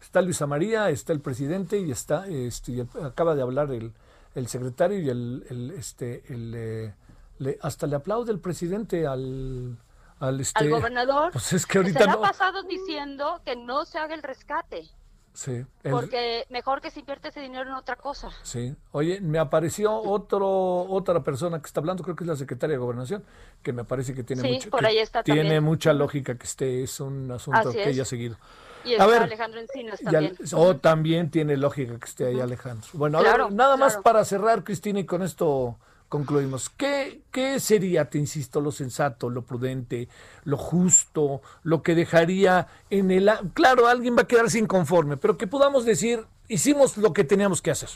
está 0.00 0.22
Luisa 0.22 0.46
María, 0.46 0.88
está 0.88 1.12
el 1.12 1.20
presidente 1.20 1.78
y 1.78 1.90
está, 1.90 2.26
este, 2.26 2.86
acaba 3.02 3.34
de 3.34 3.42
hablar 3.42 3.70
el, 3.70 3.92
el 4.34 4.46
secretario 4.48 4.98
y 4.98 5.10
el, 5.10 5.46
el 5.50 5.70
este, 5.72 6.24
el, 6.32 6.54
eh, 6.56 6.94
le, 7.40 7.58
hasta 7.60 7.86
le 7.86 7.96
aplaude 7.96 8.30
el 8.30 8.38
presidente 8.38 9.06
al 9.06 9.76
al, 10.20 10.40
este, 10.40 10.64
al 10.64 10.70
gobernador. 10.70 11.32
Pues 11.32 11.52
es 11.54 11.66
que 11.66 11.78
ahorita 11.78 12.00
se 12.00 12.06
no... 12.06 12.12
ha 12.12 12.20
pasado 12.20 12.62
diciendo 12.62 13.40
que 13.44 13.56
no 13.56 13.84
se 13.84 13.98
haga 13.98 14.14
el 14.14 14.22
rescate. 14.22 14.88
Sí. 15.32 15.64
Porque 15.82 16.44
mejor 16.50 16.80
que 16.80 16.90
se 16.90 17.00
invierte 17.00 17.28
ese 17.28 17.40
dinero 17.40 17.70
en 17.70 17.76
otra 17.76 17.96
cosa. 17.96 18.30
Sí. 18.42 18.74
Oye, 18.90 19.20
me 19.20 19.38
apareció 19.38 19.94
otro 19.94 20.48
otra 20.48 21.22
persona 21.22 21.60
que 21.60 21.66
está 21.66 21.80
hablando, 21.80 22.02
creo 22.02 22.16
que 22.16 22.24
es 22.24 22.28
la 22.28 22.36
secretaria 22.36 22.74
de 22.74 22.78
Gobernación, 22.78 23.24
que 23.62 23.72
me 23.72 23.84
parece 23.84 24.12
que 24.12 24.24
tiene, 24.24 24.42
mucha, 24.42 25.22
tiene 25.22 25.60
mucha 25.60 25.92
lógica 25.92 26.36
que 26.36 26.44
este 26.44 26.82
es 26.82 27.00
un 27.00 27.30
asunto 27.30 27.72
que 27.72 27.88
ella 27.88 28.02
ha 28.02 28.06
seguido. 28.06 28.36
Y 28.84 28.92
está 28.94 29.22
Alejandro 29.22 29.60
Encinas 29.60 30.00
también. 30.00 30.36
o 30.54 30.76
también 30.76 31.30
tiene 31.30 31.56
lógica 31.56 31.98
que 31.98 32.06
esté 32.06 32.26
ahí 32.26 32.40
Alejandro. 32.40 32.88
Bueno, 32.94 33.22
nada 33.50 33.76
más 33.76 33.96
para 33.98 34.24
cerrar, 34.24 34.64
Cristina, 34.64 35.00
y 35.00 35.06
con 35.06 35.22
esto 35.22 35.78
concluimos. 36.10 36.68
¿Qué, 36.68 37.22
¿Qué 37.30 37.60
sería, 37.60 38.10
te 38.10 38.18
insisto, 38.18 38.60
lo 38.60 38.72
sensato, 38.72 39.30
lo 39.30 39.46
prudente, 39.46 40.08
lo 40.44 40.58
justo, 40.58 41.40
lo 41.62 41.82
que 41.82 41.94
dejaría 41.94 42.66
en 42.90 43.10
el... 43.12 43.30
Claro, 43.54 43.86
alguien 43.86 44.16
va 44.16 44.22
a 44.22 44.26
quedarse 44.26 44.58
inconforme, 44.58 45.16
pero 45.16 45.38
que 45.38 45.46
podamos 45.46 45.86
decir, 45.86 46.26
hicimos 46.48 46.98
lo 46.98 47.12
que 47.12 47.24
teníamos 47.24 47.62
que 47.62 47.70
hacer. 47.70 47.88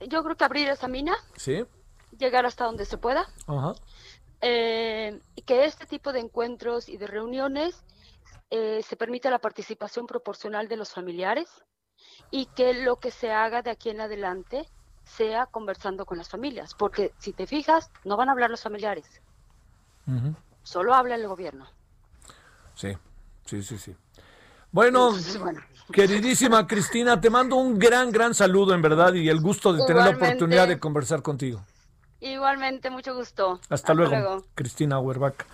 Yo 0.00 0.22
creo 0.22 0.36
que 0.36 0.44
abrir 0.44 0.68
esa 0.68 0.86
mina. 0.86 1.16
Sí. 1.36 1.64
Llegar 2.18 2.44
hasta 2.44 2.66
donde 2.66 2.84
se 2.84 2.98
pueda. 2.98 3.26
Ajá. 3.46 3.72
Eh, 4.42 5.18
que 5.46 5.64
este 5.64 5.86
tipo 5.86 6.12
de 6.12 6.20
encuentros 6.20 6.90
y 6.90 6.98
de 6.98 7.06
reuniones 7.06 7.82
eh, 8.50 8.82
se 8.86 8.96
permita 8.96 9.30
la 9.30 9.38
participación 9.38 10.06
proporcional 10.06 10.68
de 10.68 10.76
los 10.76 10.90
familiares 10.90 11.48
y 12.30 12.46
que 12.46 12.74
lo 12.74 12.96
que 12.96 13.10
se 13.10 13.32
haga 13.32 13.62
de 13.62 13.70
aquí 13.70 13.88
en 13.88 14.02
adelante 14.02 14.68
sea 15.04 15.46
conversando 15.46 16.06
con 16.06 16.18
las 16.18 16.28
familias, 16.28 16.74
porque 16.74 17.12
si 17.18 17.32
te 17.32 17.46
fijas, 17.46 17.90
no 18.04 18.16
van 18.16 18.28
a 18.28 18.32
hablar 18.32 18.50
los 18.50 18.62
familiares, 18.62 19.04
solo 20.62 20.94
habla 20.94 21.14
el 21.14 21.26
gobierno. 21.26 21.66
Sí, 22.74 22.96
sí, 23.44 23.62
sí, 23.62 23.78
sí. 23.78 23.94
Bueno, 24.70 25.12
queridísima 25.92 26.66
Cristina, 26.66 27.20
te 27.20 27.28
mando 27.28 27.56
un 27.56 27.78
gran, 27.78 28.10
gran 28.10 28.34
saludo 28.34 28.74
en 28.74 28.80
verdad 28.80 29.12
y 29.14 29.28
el 29.28 29.40
gusto 29.40 29.72
de 29.72 29.84
tener 29.84 30.04
la 30.04 30.10
oportunidad 30.10 30.68
de 30.68 30.78
conversar 30.78 31.20
contigo. 31.20 31.62
Igualmente, 32.20 32.88
mucho 32.88 33.14
gusto. 33.14 33.60
Hasta, 33.68 33.92
luego, 33.92 34.44
Cristina 34.54 34.96
Auerbach 34.96 35.44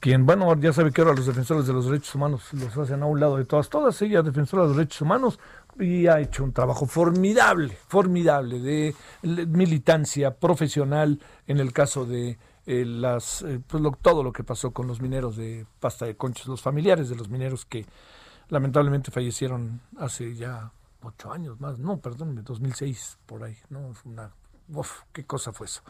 quien, 0.00 0.26
bueno, 0.26 0.54
ya 0.56 0.72
sabe 0.72 0.92
que 0.92 1.00
ahora 1.00 1.14
los 1.14 1.26
defensores 1.26 1.66
de 1.66 1.72
los 1.72 1.86
derechos 1.86 2.14
humanos 2.14 2.42
los 2.52 2.76
hacen 2.76 3.02
a 3.02 3.06
un 3.06 3.18
lado 3.18 3.36
de 3.36 3.44
todas, 3.44 3.68
todas, 3.68 4.00
ella 4.02 4.22
defensora 4.22 4.62
de 4.62 4.68
los 4.68 4.76
derechos 4.76 5.00
humanos, 5.00 5.40
y 5.78 6.06
ha 6.06 6.20
hecho 6.20 6.44
un 6.44 6.52
trabajo 6.52 6.86
formidable, 6.86 7.76
formidable 7.88 8.60
de 8.60 8.94
militancia 9.22 10.34
profesional 10.34 11.20
en 11.46 11.58
el 11.58 11.72
caso 11.72 12.04
de 12.04 12.38
eh, 12.66 12.84
las 12.84 13.42
eh, 13.42 13.60
pues 13.66 13.82
todo 14.02 14.22
lo 14.22 14.32
que 14.32 14.44
pasó 14.44 14.72
con 14.72 14.86
los 14.86 15.00
mineros 15.00 15.36
de 15.36 15.66
pasta 15.80 16.04
de 16.04 16.16
conchos, 16.16 16.46
los 16.46 16.60
familiares 16.60 17.08
de 17.08 17.16
los 17.16 17.28
mineros 17.28 17.64
que 17.64 17.86
lamentablemente 18.48 19.10
fallecieron 19.10 19.80
hace 19.98 20.34
ya 20.34 20.70
ocho 21.02 21.32
años 21.32 21.60
más, 21.60 21.78
no, 21.78 21.98
perdón, 21.98 22.42
2006 22.44 23.18
por 23.24 23.44
ahí, 23.44 23.56
no, 23.70 23.94
qué 25.12 25.24
cosa 25.24 25.52
fue 25.52 25.66
eso. 25.66 25.82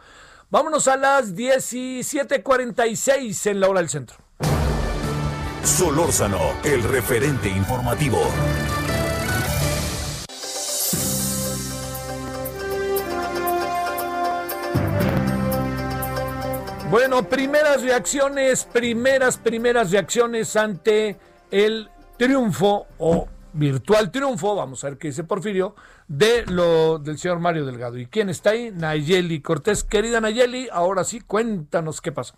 Vámonos 0.51 0.86
a 0.89 0.97
las 0.97 1.35
17:46 1.35 3.51
en 3.51 3.60
la 3.60 3.69
hora 3.69 3.81
del 3.81 3.89
centro. 3.89 4.19
Solórzano, 5.65 6.39
el 6.65 6.82
referente 6.85 7.48
informativo. 7.48 8.20
Bueno, 16.98 17.22
primeras 17.22 17.82
reacciones, 17.82 18.64
primeras, 18.64 19.36
primeras 19.36 19.92
reacciones 19.92 20.56
ante 20.56 21.16
el 21.48 21.88
triunfo 22.16 22.88
o 22.98 23.28
virtual 23.52 24.10
triunfo, 24.10 24.56
vamos 24.56 24.82
a 24.82 24.88
ver 24.88 24.98
qué 24.98 25.06
dice 25.06 25.22
Porfirio, 25.22 25.76
de 26.08 26.44
lo 26.46 26.98
del 26.98 27.16
señor 27.16 27.38
Mario 27.38 27.64
Delgado. 27.66 27.98
¿Y 27.98 28.06
quién 28.06 28.28
está 28.30 28.50
ahí? 28.50 28.72
Nayeli 28.72 29.40
Cortés. 29.40 29.84
Querida 29.84 30.20
Nayeli, 30.20 30.68
ahora 30.72 31.04
sí, 31.04 31.20
cuéntanos 31.20 32.00
qué 32.00 32.10
pasó. 32.10 32.34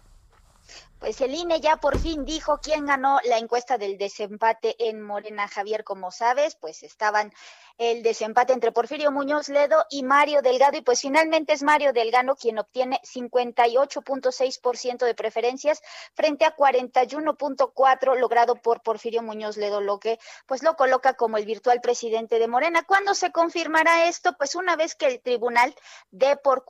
Pues 0.99 1.19
el 1.23 1.35
INE 1.35 1.63
ya 1.63 1.79
por 1.79 1.99
fin 1.99 2.27
dijo 2.27 2.61
quién 2.63 2.85
ganó 2.85 3.19
la 3.25 3.39
encuesta 3.39 3.79
del 3.79 3.97
desempate 3.97 4.77
en 4.79 5.01
Morena, 5.01 5.49
Javier, 5.49 5.85
como 5.85 6.11
sabes, 6.11 6.57
pues 6.57 6.83
estaban 6.83 7.33
el 7.81 8.03
desempate 8.03 8.53
entre 8.53 8.73
Porfirio 8.73 9.11
Muñoz 9.11 9.49
Ledo 9.49 9.87
y 9.89 10.03
Mario 10.03 10.43
Delgado. 10.43 10.77
Y 10.77 10.83
pues 10.83 11.01
finalmente 11.01 11.55
es 11.55 11.63
Mario 11.63 11.95
Delgado 11.95 12.37
quien 12.37 12.59
obtiene 12.59 13.01
58.6% 13.03 15.07
de 15.07 15.15
preferencias 15.15 15.81
frente 16.13 16.45
a 16.45 16.55
41.4% 16.55 18.19
logrado 18.19 18.57
por 18.57 18.83
Porfirio 18.83 19.23
Muñoz 19.23 19.57
Ledo, 19.57 19.81
lo 19.81 19.99
que 19.99 20.19
pues 20.47 20.63
lo 20.63 20.77
coloca 20.77 21.15
como 21.15 21.39
el 21.39 21.47
virtual 21.47 21.81
presidente 21.81 22.39
de 22.39 22.49
Morena. 22.49 22.83
¿Cuándo 22.83 23.15
se 23.15 23.33
confirmará 23.33 24.09
esto? 24.09 24.35
Pues 24.37 24.57
una 24.57 24.77
vez 24.77 24.95
que 24.95 25.07
el 25.07 25.23
tribunal 25.23 25.75
dé 26.11 26.37
por 26.37 26.67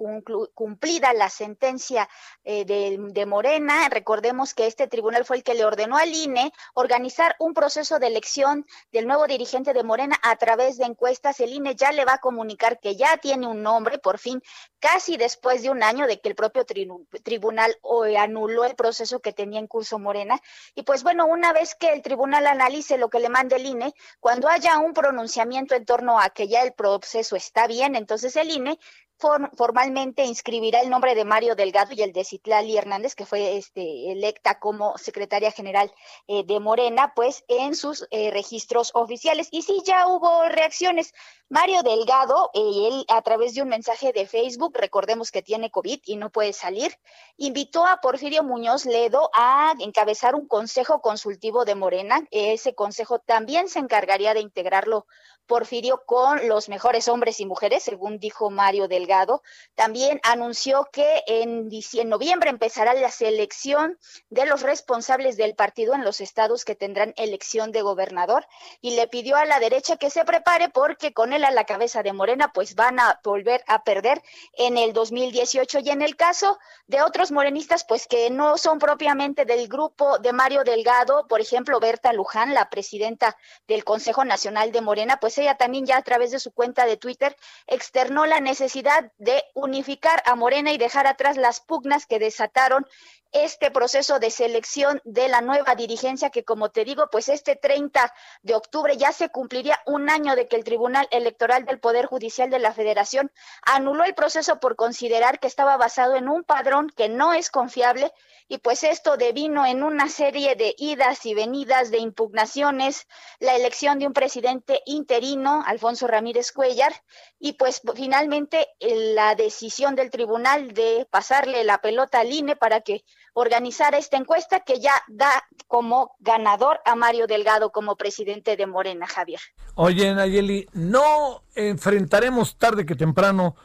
cumplida 0.55 1.13
la 1.13 1.29
sentencia 1.29 2.09
eh, 2.45 2.65
de, 2.65 2.99
de 3.01 3.27
Morena, 3.27 3.89
recordemos 3.89 4.55
que 4.55 4.69
este 4.69 4.87
tribunal 4.87 5.25
fue 5.25 5.39
el 5.39 5.43
que 5.43 5.55
le 5.55 5.65
ordenó 5.65 5.97
al 5.97 6.15
INE 6.15 6.53
organizar 6.75 7.35
un 7.41 7.53
proceso 7.53 7.99
de 7.99 8.07
elección 8.07 8.65
del 8.93 9.09
nuevo 9.09 9.27
dirigente 9.27 9.73
de 9.73 9.83
Morena 9.83 10.17
a 10.23 10.37
través 10.37 10.79
de 10.79 10.85
encuestas, 11.01 11.41
el 11.41 11.55
INE 11.55 11.75
ya 11.77 11.93
le 11.93 12.05
va 12.05 12.15
a 12.15 12.19
comunicar 12.19 12.79
que 12.79 12.95
ya 12.95 13.17
tiene 13.17 13.47
un 13.47 13.63
nombre, 13.63 13.99
por 13.99 14.19
fin, 14.19 14.43
casi 14.81 15.17
después 15.17 15.63
de 15.63 15.71
un 15.71 15.83
año 15.83 16.07
de 16.07 16.21
que 16.21 16.29
el 16.29 16.35
propio 16.35 16.67
tribunal 16.67 17.75
anuló 18.19 18.67
el 18.67 18.75
proceso 18.75 19.21
que 19.21 19.33
tenía 19.33 19.61
en 19.61 19.67
curso 19.67 19.99
Morena. 19.99 20.39
Y 20.75 20.83
pues 20.83 21.03
bueno, 21.03 21.25
una 21.25 21.55
vez 21.55 21.75
que 21.75 21.95
el 21.95 22.03
tribunal 22.03 22.47
analice 22.47 22.99
lo 22.99 23.09
que 23.09 23.19
le 23.19 23.31
mande 23.31 23.57
el 23.57 23.65
INE, 23.65 23.95
cuando 24.21 24.49
haya 24.49 24.77
un 24.79 24.93
pronunciamiento 24.93 25.75
en 25.75 25.87
torno 25.87 26.21
a 26.21 26.29
que 26.29 26.49
ya 26.49 26.63
el 26.63 26.75
proceso 26.75 27.35
está 27.35 27.67
bien, 27.67 27.97
entonces 27.97 28.37
el 28.37 28.51
INE 28.51 28.79
formalmente 29.21 30.25
inscribirá 30.25 30.81
el 30.81 30.91
nombre 30.91 31.15
de 31.15 31.25
Mario 31.25 31.55
Delgado 31.55 31.93
y 31.95 32.03
el 32.03 32.13
de 32.13 32.25
Citlali 32.25 32.77
Hernández, 32.77 33.15
que 33.15 33.27
fue 33.27 33.57
este, 33.57 34.11
electa 34.11 34.59
como 34.59 34.97
secretaria 34.99 35.53
general 35.53 35.93
eh, 36.27 36.45
de 36.45 36.61
Morena, 36.61 37.13
pues 37.15 37.45
en 37.49 37.75
sus 37.75 38.07
eh, 38.11 38.31
registros 38.31 38.91
oficiales. 38.95 39.49
Y 39.51 39.63
sí, 39.63 39.83
ya 39.85 40.07
hubo 40.09 40.49
reacciones. 40.49 41.13
Mario 41.49 41.83
Delgado, 41.83 42.51
eh, 42.55 42.89
él 42.89 43.05
a 43.09 43.23
través 43.23 43.55
de 43.55 43.63
un 43.63 43.69
mensaje 43.69 44.13
de 44.13 44.27
Facebook, 44.27 44.77
recordemos 44.77 45.31
que 45.31 45.43
tiene 45.43 45.71
COVID 45.71 46.01
y 46.05 46.17
no 46.17 46.31
puede 46.31 46.53
salir, 46.53 46.95
invitó 47.37 47.87
a 47.87 48.01
Porfirio 48.01 48.45
Muñoz 48.45 48.87
Ledo 48.87 49.31
a 49.35 49.75
encabezar 49.81 50.35
un 50.35 50.47
consejo 50.47 51.01
consultivo 51.01 51.65
de 51.65 51.75
Morena. 51.75 52.27
Ese 52.31 52.75
consejo 52.75 53.19
también 53.19 53.69
se 53.69 53.81
encargaría 53.81 54.33
de 54.33 54.41
integrarlo 54.41 55.07
Porfirio 55.47 56.03
con 56.07 56.47
los 56.49 56.69
mejores 56.69 57.09
hombres 57.09 57.41
y 57.41 57.47
mujeres, 57.47 57.83
según 57.83 58.19
dijo 58.19 58.51
Mario 58.51 58.89
Delgado. 58.89 59.43
También 59.75 60.21
anunció 60.23 60.89
que 60.93 61.23
en, 61.27 61.69
en, 61.71 62.09
noviembre 62.09 62.51
empezará 62.51 62.95
la 62.95 63.11
selección 63.11 63.99
de 64.29 64.47
los 64.47 64.63
responsables 64.63 65.37
del 65.37 65.55
partido 65.55 65.95
en 65.95 66.05
los 66.05 66.21
estados 66.21 66.65
que 66.65 66.75
tendrán 66.75 67.15
elección 67.17 67.73
de 67.73 67.83
gobernador 67.83 68.47
y 68.81 68.97
le 68.97 69.09
pidió 69.09 69.37
a 69.37 69.45
la 69.45 69.61
derecha 69.61 69.97
que 69.97 70.11
se 70.11 70.25
prepare 70.25 70.69
porque 70.69 71.13
con 71.13 71.33
él 71.33 71.45
a 71.45 71.51
la 71.51 71.65
cabeza 71.65 72.03
de 72.03 72.13
Morena 72.13 72.53
pues 72.53 72.75
van 72.75 73.01
a 73.01 73.21
volver 73.25 73.65
a 73.67 73.83
perder 73.85 74.23
en 74.55 74.77
el 74.77 74.93
2018 74.93 75.81
y 75.81 75.91
en 75.91 76.03
el 76.03 76.17
caso 76.17 76.59
de 76.87 77.03
otros 77.03 77.33
morenistas 77.33 77.85
pues 77.85 78.07
que 78.07 78.31
no 78.31 78.57
son 78.59 78.79
propiamente 78.79 79.45
del 79.45 79.69
grupo 79.69 80.19
de 80.19 80.33
Mario 80.33 80.65
Delgado, 80.65 81.27
por 81.29 81.41
ejemplo 81.41 81.81
Berta 81.81 82.13
Luján, 82.13 82.55
la 82.55 82.71
presidenta 82.71 83.37
del 83.67 83.85
Consejo 83.85 84.25
Nacional 84.25 84.73
de 84.73 84.81
Morena, 84.81 85.19
pues 85.21 85.30
ella 85.39 85.57
también 85.57 85.87
ya 85.87 85.97
a 85.97 86.03
través 86.03 86.31
de 86.31 86.41
su 86.41 86.53
cuenta 86.53 86.87
de 86.87 86.97
Twitter 86.97 87.37
externó 87.67 88.27
la 88.27 88.41
necesidad 88.41 89.13
de 89.19 89.45
unificar 89.55 90.23
a 90.27 90.35
Morena 90.35 90.73
y 90.73 90.79
dejar 90.79 91.07
atrás 91.07 91.37
las 91.37 91.61
pugnas 91.61 92.07
que 92.07 92.19
desataron 92.19 92.87
este 93.33 93.71
proceso 93.71 94.19
de 94.19 94.31
selección 94.31 95.01
de 95.05 95.29
la 95.29 95.41
nueva 95.41 95.75
dirigencia 95.75 96.31
que 96.31 96.45
como 96.45 96.71
te 96.71 96.85
digo, 96.85 97.09
pues 97.11 97.29
este 97.29 97.57
30 97.57 98.13
de 98.43 98.55
octubre 98.55 98.97
ya 98.97 99.13
se 99.13 99.29
cumpliría 99.29 99.81
un 99.87 100.11
año 100.11 100.37
de 100.37 100.49
que 100.49 100.57
el 100.57 100.65
Tribunal 100.65 101.09
Electoral 101.11 101.65
del 101.65 101.81
Poder 101.81 102.07
Judicial 102.07 102.51
de 102.51 102.59
la 102.59 102.73
Federación 102.73 103.31
anuló 103.63 104.05
el 104.05 104.15
proceso 104.15 104.61
por 104.61 104.77
considerar 104.77 105.39
que 105.39 105.47
estaba 105.47 105.77
basado 105.77 106.17
en 106.17 106.29
un 106.29 106.45
padrón 106.45 106.91
que 106.97 107.09
no 107.09 107.33
es 107.33 107.51
confiable 107.51 108.13
y 108.49 108.59
pues 108.59 108.83
esto 108.83 109.17
devino 109.17 109.65
en 109.65 109.85
una 109.85 110.09
serie 110.09 110.57
de 110.57 110.75
idas 110.77 111.25
y 111.25 111.35
venidas 111.35 111.93
de 111.93 111.99
impugnaciones, 111.99 113.07
la 113.39 113.55
elección 113.55 114.01
de 114.01 114.09
un 114.09 114.13
presidente 114.13 114.83
interino, 114.87 115.63
Alfonso 115.65 116.09
Ramírez 116.09 116.51
Cuellar, 116.51 116.93
y 117.39 117.53
pues 117.53 117.81
finalmente 117.95 118.67
eh, 118.81 119.15
la 119.15 119.37
decisión 119.37 119.95
del 119.95 120.11
tribunal 120.11 120.75
de 120.75 121.07
pasarle 121.11 121.63
la 121.63 121.79
pelota 121.79 122.19
al 122.19 122.33
INE 122.33 122.57
para 122.57 122.81
que 122.81 123.05
organizara 123.41 123.99
esta 123.99 124.17
encuesta 124.17 124.61
que 124.61 124.81
ya 124.81 124.93
da 125.09 125.45
como 125.67 126.17
ganador 126.21 126.81
a 126.85 126.95
Mario 126.95 127.27
Delgado 127.27 127.71
como 127.71 127.97
presidente 127.97 128.57
de 128.57 128.67
Morena, 128.67 129.07
Javier. 129.07 129.41
Oye, 129.75 130.15
Nayeli, 130.15 130.69
no 130.73 131.43
enfrentaremos 131.55 132.57
tarde 132.57 132.85
que 132.85 132.95
temprano 132.95 133.57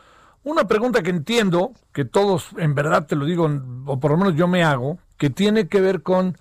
una 0.46 0.68
pregunta 0.68 1.02
que 1.02 1.10
entiendo, 1.10 1.74
que 1.92 2.06
todos 2.06 2.50
en 2.58 2.76
verdad 2.76 3.08
te 3.08 3.16
lo 3.16 3.26
digo, 3.26 3.50
o 3.88 4.00
por 4.00 4.12
lo 4.12 4.18
menos 4.18 4.36
yo 4.36 4.48
me 4.48 4.64
hago, 4.64 5.00
que 5.18 5.30
tiene 5.30 5.68
que 5.68 5.82
ver 5.82 6.04
con 6.04 6.38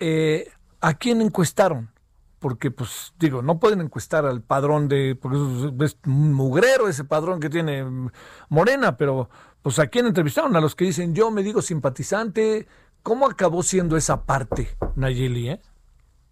eh, 0.00 0.50
a 0.80 0.94
quién 0.94 1.20
encuestaron. 1.20 1.91
Porque, 2.42 2.70
pues, 2.70 3.14
digo, 3.18 3.40
no 3.40 3.58
pueden 3.58 3.80
encuestar 3.80 4.26
al 4.26 4.42
padrón 4.42 4.88
de, 4.88 5.16
porque 5.18 5.38
es 5.84 5.96
un 6.04 6.34
mugrero 6.34 6.88
ese 6.88 7.04
padrón 7.04 7.40
que 7.40 7.48
tiene 7.48 7.86
Morena, 8.50 8.98
pero, 8.98 9.30
pues, 9.62 9.78
¿a 9.78 9.86
quién 9.86 10.06
entrevistaron? 10.06 10.54
A 10.56 10.60
los 10.60 10.74
que 10.74 10.84
dicen, 10.84 11.14
yo 11.14 11.30
me 11.30 11.42
digo 11.42 11.62
simpatizante. 11.62 12.66
¿Cómo 13.02 13.26
acabó 13.26 13.62
siendo 13.62 13.96
esa 13.96 14.24
parte, 14.24 14.76
Nayeli, 14.96 15.48
eh? 15.50 15.60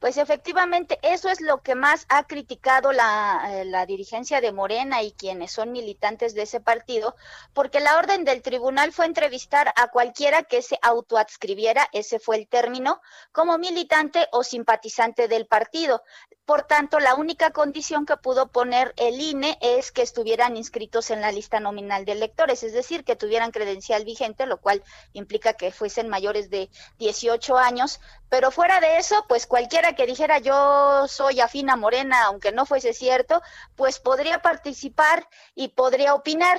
Pues 0.01 0.17
efectivamente, 0.17 0.99
eso 1.03 1.29
es 1.29 1.43
lo 1.43 1.61
que 1.61 1.75
más 1.75 2.07
ha 2.09 2.27
criticado 2.27 2.91
la, 2.91 3.43
eh, 3.51 3.67
la, 3.67 3.85
dirigencia 3.85 4.41
de 4.41 4.51
Morena 4.51 5.03
y 5.03 5.13
quienes 5.13 5.53
son 5.53 5.73
militantes 5.73 6.35
de 6.35 6.43
ese 6.43 6.59
partido, 6.59 7.17
porque 7.53 7.81
la 7.81 7.99
orden 7.99 8.25
del 8.25 8.41
tribunal 8.41 8.93
fue 8.93 9.05
entrevistar 9.05 9.75
a 9.77 9.89
cualquiera 9.89 10.43
que 10.45 10.63
se 10.63 10.79
autoadscribiera, 10.81 11.87
ese 11.93 12.19
fue 12.19 12.37
el 12.37 12.49
término, 12.49 13.03
como 13.31 13.59
militante 13.59 14.27
o 14.33 14.43
simpatizante 14.43 15.29
del 15.29 15.47
partido. 15.47 16.03
Por 16.47 16.63
tanto, 16.63 16.99
la 16.99 17.15
única 17.15 17.51
condición 17.51 18.07
que 18.07 18.17
pudo 18.17 18.51
poner 18.51 18.95
el 18.97 19.21
INE 19.21 19.59
es 19.61 19.93
que 19.93 20.03
estuvieran 20.03 20.57
inscritos 20.57 21.11
en 21.11 21.21
la 21.21 21.31
lista 21.31 21.61
nominal 21.61 22.07
de 22.07 22.13
electores, 22.13 22.63
es 22.63 22.73
decir, 22.73 23.05
que 23.05 23.17
tuvieran 23.17 23.53
credencial 23.53 24.05
vigente, 24.05 24.47
lo 24.47 24.61
cual 24.61 24.83
implica 25.13 25.53
que 25.53 25.71
fuesen 25.71 26.09
mayores 26.09 26.49
de 26.49 26.71
18 26.99 27.57
años, 27.57 28.01
pero 28.31 28.51
fuera 28.51 28.81
de 28.81 28.97
eso, 28.99 29.27
pues 29.29 29.47
cualquiera 29.47 29.95
que 29.95 30.07
dijera 30.07 30.39
yo 30.39 31.07
soy 31.09 31.41
afina 31.41 31.77
morena, 31.77 32.25
aunque 32.25 32.53
no 32.53 32.65
fuese 32.65 32.95
cierto, 32.95 33.43
pues 33.77 33.99
podría 34.01 34.41
participar 34.41 35.29
y 35.55 35.69
podría 35.69 36.15
opinar. 36.15 36.59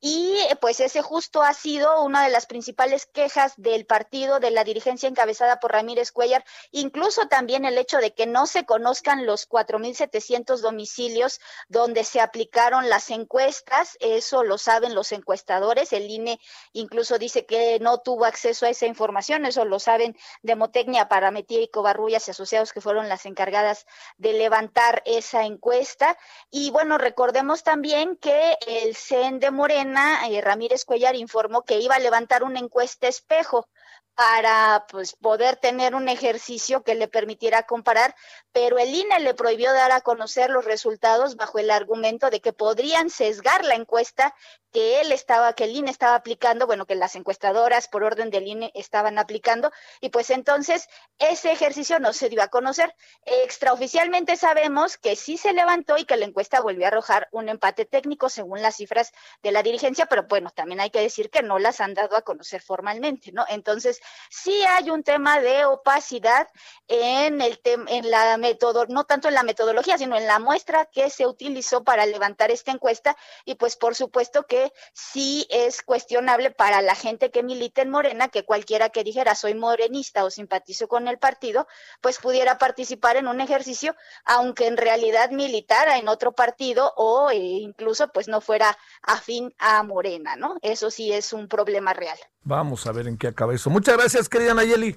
Y 0.00 0.38
eh, 0.50 0.56
pues 0.58 0.80
ese 0.80 1.02
justo 1.02 1.42
ha 1.42 1.52
sido 1.52 2.02
una 2.02 2.24
de 2.24 2.30
las 2.30 2.46
principales 2.46 3.04
quejas 3.04 3.52
del 3.58 3.84
partido, 3.84 4.40
de 4.40 4.50
la 4.50 4.64
dirigencia 4.64 5.10
encabezada 5.10 5.60
por 5.60 5.72
Ramírez 5.72 6.10
Cuellar, 6.10 6.42
incluso 6.70 7.28
también 7.28 7.66
el 7.66 7.76
hecho 7.76 7.98
de 7.98 8.14
que 8.14 8.26
no 8.26 8.46
se 8.46 8.64
conozcan 8.64 9.26
los 9.26 9.46
4.700 9.46 10.60
domicilios 10.60 11.40
donde 11.68 12.04
se 12.04 12.20
aplicaron 12.20 12.88
las 12.88 13.10
encuestas, 13.10 13.98
eso 14.00 14.42
lo 14.42 14.56
saben 14.56 14.94
los 14.94 15.12
encuestadores, 15.12 15.92
el 15.92 16.10
INE 16.10 16.40
incluso 16.72 17.18
dice 17.18 17.44
que 17.44 17.78
no 17.80 17.98
tuvo 17.98 18.24
acceso 18.24 18.64
a 18.64 18.70
esa 18.70 18.86
información, 18.86 19.44
eso 19.44 19.66
lo 19.66 19.78
saben 19.80 20.16
Demotecnia, 20.42 21.08
Parametía 21.08 21.60
y 21.60 21.68
Covarrullas 21.68 22.26
y 22.26 22.30
asociados 22.30 22.72
que 22.72 22.80
fueron 22.80 23.10
las 23.10 23.26
encargadas 23.26 23.86
de 24.16 24.32
levantar 24.32 25.02
esa 25.04 25.44
encuesta. 25.44 26.16
Y 26.50 26.70
bueno, 26.70 26.96
recordemos 26.96 27.62
también 27.62 28.16
que 28.16 28.56
el 28.66 28.96
CEN 28.96 29.40
de 29.40 29.50
Morena 29.50 29.89
eh, 29.96 30.40
Ramírez 30.40 30.84
Cuellar 30.84 31.16
informó 31.16 31.62
que 31.62 31.78
iba 31.78 31.94
a 31.94 32.00
levantar 32.00 32.42
una 32.42 32.58
encuesta 32.58 33.08
espejo 33.08 33.68
para 34.14 34.86
pues 34.90 35.14
poder 35.16 35.56
tener 35.56 35.94
un 35.94 36.08
ejercicio 36.08 36.82
que 36.82 36.94
le 36.94 37.08
permitiera 37.08 37.62
comparar, 37.62 38.14
pero 38.52 38.78
el 38.78 38.94
INE 38.94 39.20
le 39.20 39.34
prohibió 39.34 39.72
dar 39.72 39.92
a 39.92 40.02
conocer 40.02 40.50
los 40.50 40.64
resultados 40.64 41.36
bajo 41.36 41.58
el 41.58 41.70
argumento 41.70 42.28
de 42.28 42.40
que 42.40 42.52
podrían 42.52 43.08
sesgar 43.08 43.64
la 43.64 43.76
encuesta 43.76 44.34
que 44.72 45.00
él 45.00 45.10
estaba, 45.10 45.52
que 45.54 45.64
el 45.64 45.74
INE 45.74 45.90
estaba 45.90 46.14
aplicando, 46.14 46.66
bueno, 46.66 46.86
que 46.86 46.94
las 46.94 47.16
encuestadoras 47.16 47.88
por 47.88 48.04
orden 48.04 48.30
del 48.30 48.46
INE 48.46 48.70
estaban 48.74 49.18
aplicando, 49.18 49.72
y 50.00 50.10
pues 50.10 50.30
entonces 50.30 50.88
ese 51.18 51.50
ejercicio 51.50 51.98
no 51.98 52.12
se 52.12 52.28
dio 52.28 52.42
a 52.42 52.48
conocer. 52.48 52.94
Extraoficialmente 53.24 54.36
sabemos 54.36 54.96
que 54.96 55.16
sí 55.16 55.36
se 55.36 55.52
levantó 55.52 55.96
y 55.96 56.04
que 56.04 56.16
la 56.16 56.26
encuesta 56.26 56.60
volvió 56.60 56.84
a 56.84 56.88
arrojar 56.88 57.28
un 57.32 57.48
empate 57.48 57.84
técnico 57.84 58.28
según 58.28 58.62
las 58.62 58.76
cifras 58.76 59.12
de 59.42 59.50
la 59.50 59.62
dirigencia, 59.62 60.06
pero 60.06 60.24
bueno, 60.28 60.50
también 60.50 60.80
hay 60.80 60.90
que 60.90 61.00
decir 61.00 61.30
que 61.30 61.42
no 61.42 61.58
las 61.58 61.80
han 61.80 61.94
dado 61.94 62.16
a 62.16 62.22
conocer 62.22 62.62
formalmente, 62.62 63.32
¿no? 63.32 63.44
Entonces, 63.48 64.00
sí 64.30 64.62
hay 64.68 64.90
un 64.90 65.02
tema 65.02 65.40
de 65.40 65.64
opacidad 65.64 66.48
en 66.88 67.40
el 67.40 67.60
en 67.64 68.10
la 68.10 68.36
método, 68.36 68.86
no 68.86 69.04
tanto 69.04 69.28
en 69.28 69.34
la 69.34 69.42
metodología, 69.42 69.98
sino 69.98 70.16
en 70.16 70.26
la 70.26 70.38
muestra 70.38 70.86
que 70.86 71.10
se 71.10 71.26
utilizó 71.26 71.84
para 71.84 72.06
levantar 72.06 72.50
esta 72.50 72.72
encuesta 72.72 73.16
y 73.44 73.54
pues 73.54 73.76
por 73.76 73.94
supuesto 73.94 74.44
que 74.46 74.72
sí 74.92 75.46
es 75.50 75.82
cuestionable 75.82 76.50
para 76.50 76.82
la 76.82 76.94
gente 76.94 77.30
que 77.30 77.42
milita 77.42 77.82
en 77.82 77.90
Morena 77.90 78.28
que 78.28 78.44
cualquiera 78.44 78.90
que 78.90 79.04
dijera 79.04 79.34
soy 79.34 79.54
morenista 79.54 80.24
o 80.24 80.30
simpatizo 80.30 80.88
con 80.88 81.08
el 81.08 81.18
partido, 81.18 81.66
pues 82.00 82.18
pudiera 82.18 82.58
participar 82.58 83.16
en 83.16 83.28
un 83.28 83.40
ejercicio 83.40 83.94
aunque 84.24 84.66
en 84.66 84.76
realidad 84.76 85.30
militara 85.30 85.98
en 85.98 86.08
otro 86.08 86.32
partido 86.32 86.92
o 86.96 87.30
eh, 87.30 87.36
incluso 87.36 88.08
pues 88.08 88.28
no 88.28 88.40
fuera 88.40 88.76
afín 89.02 89.54
a 89.58 89.82
Morena, 89.82 90.36
¿no? 90.36 90.56
Eso 90.62 90.90
sí 90.90 91.12
es 91.12 91.32
un 91.32 91.48
problema 91.48 91.92
real. 91.92 92.18
Vamos 92.42 92.86
a 92.86 92.92
ver 92.92 93.06
en 93.06 93.18
qué 93.18 93.28
acaba 93.28 93.54
eso. 93.54 93.68
Muchas 93.68 93.89
gracias, 93.96 94.28
querida 94.28 94.54
Nayeli. 94.54 94.96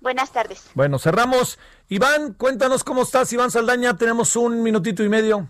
Buenas 0.00 0.32
tardes. 0.32 0.70
Bueno, 0.74 0.98
cerramos. 0.98 1.58
Iván, 1.88 2.34
cuéntanos 2.34 2.84
cómo 2.84 3.02
estás, 3.02 3.32
Iván 3.32 3.50
Saldaña. 3.50 3.96
Tenemos 3.96 4.36
un 4.36 4.62
minutito 4.62 5.02
y 5.02 5.08
medio. 5.08 5.48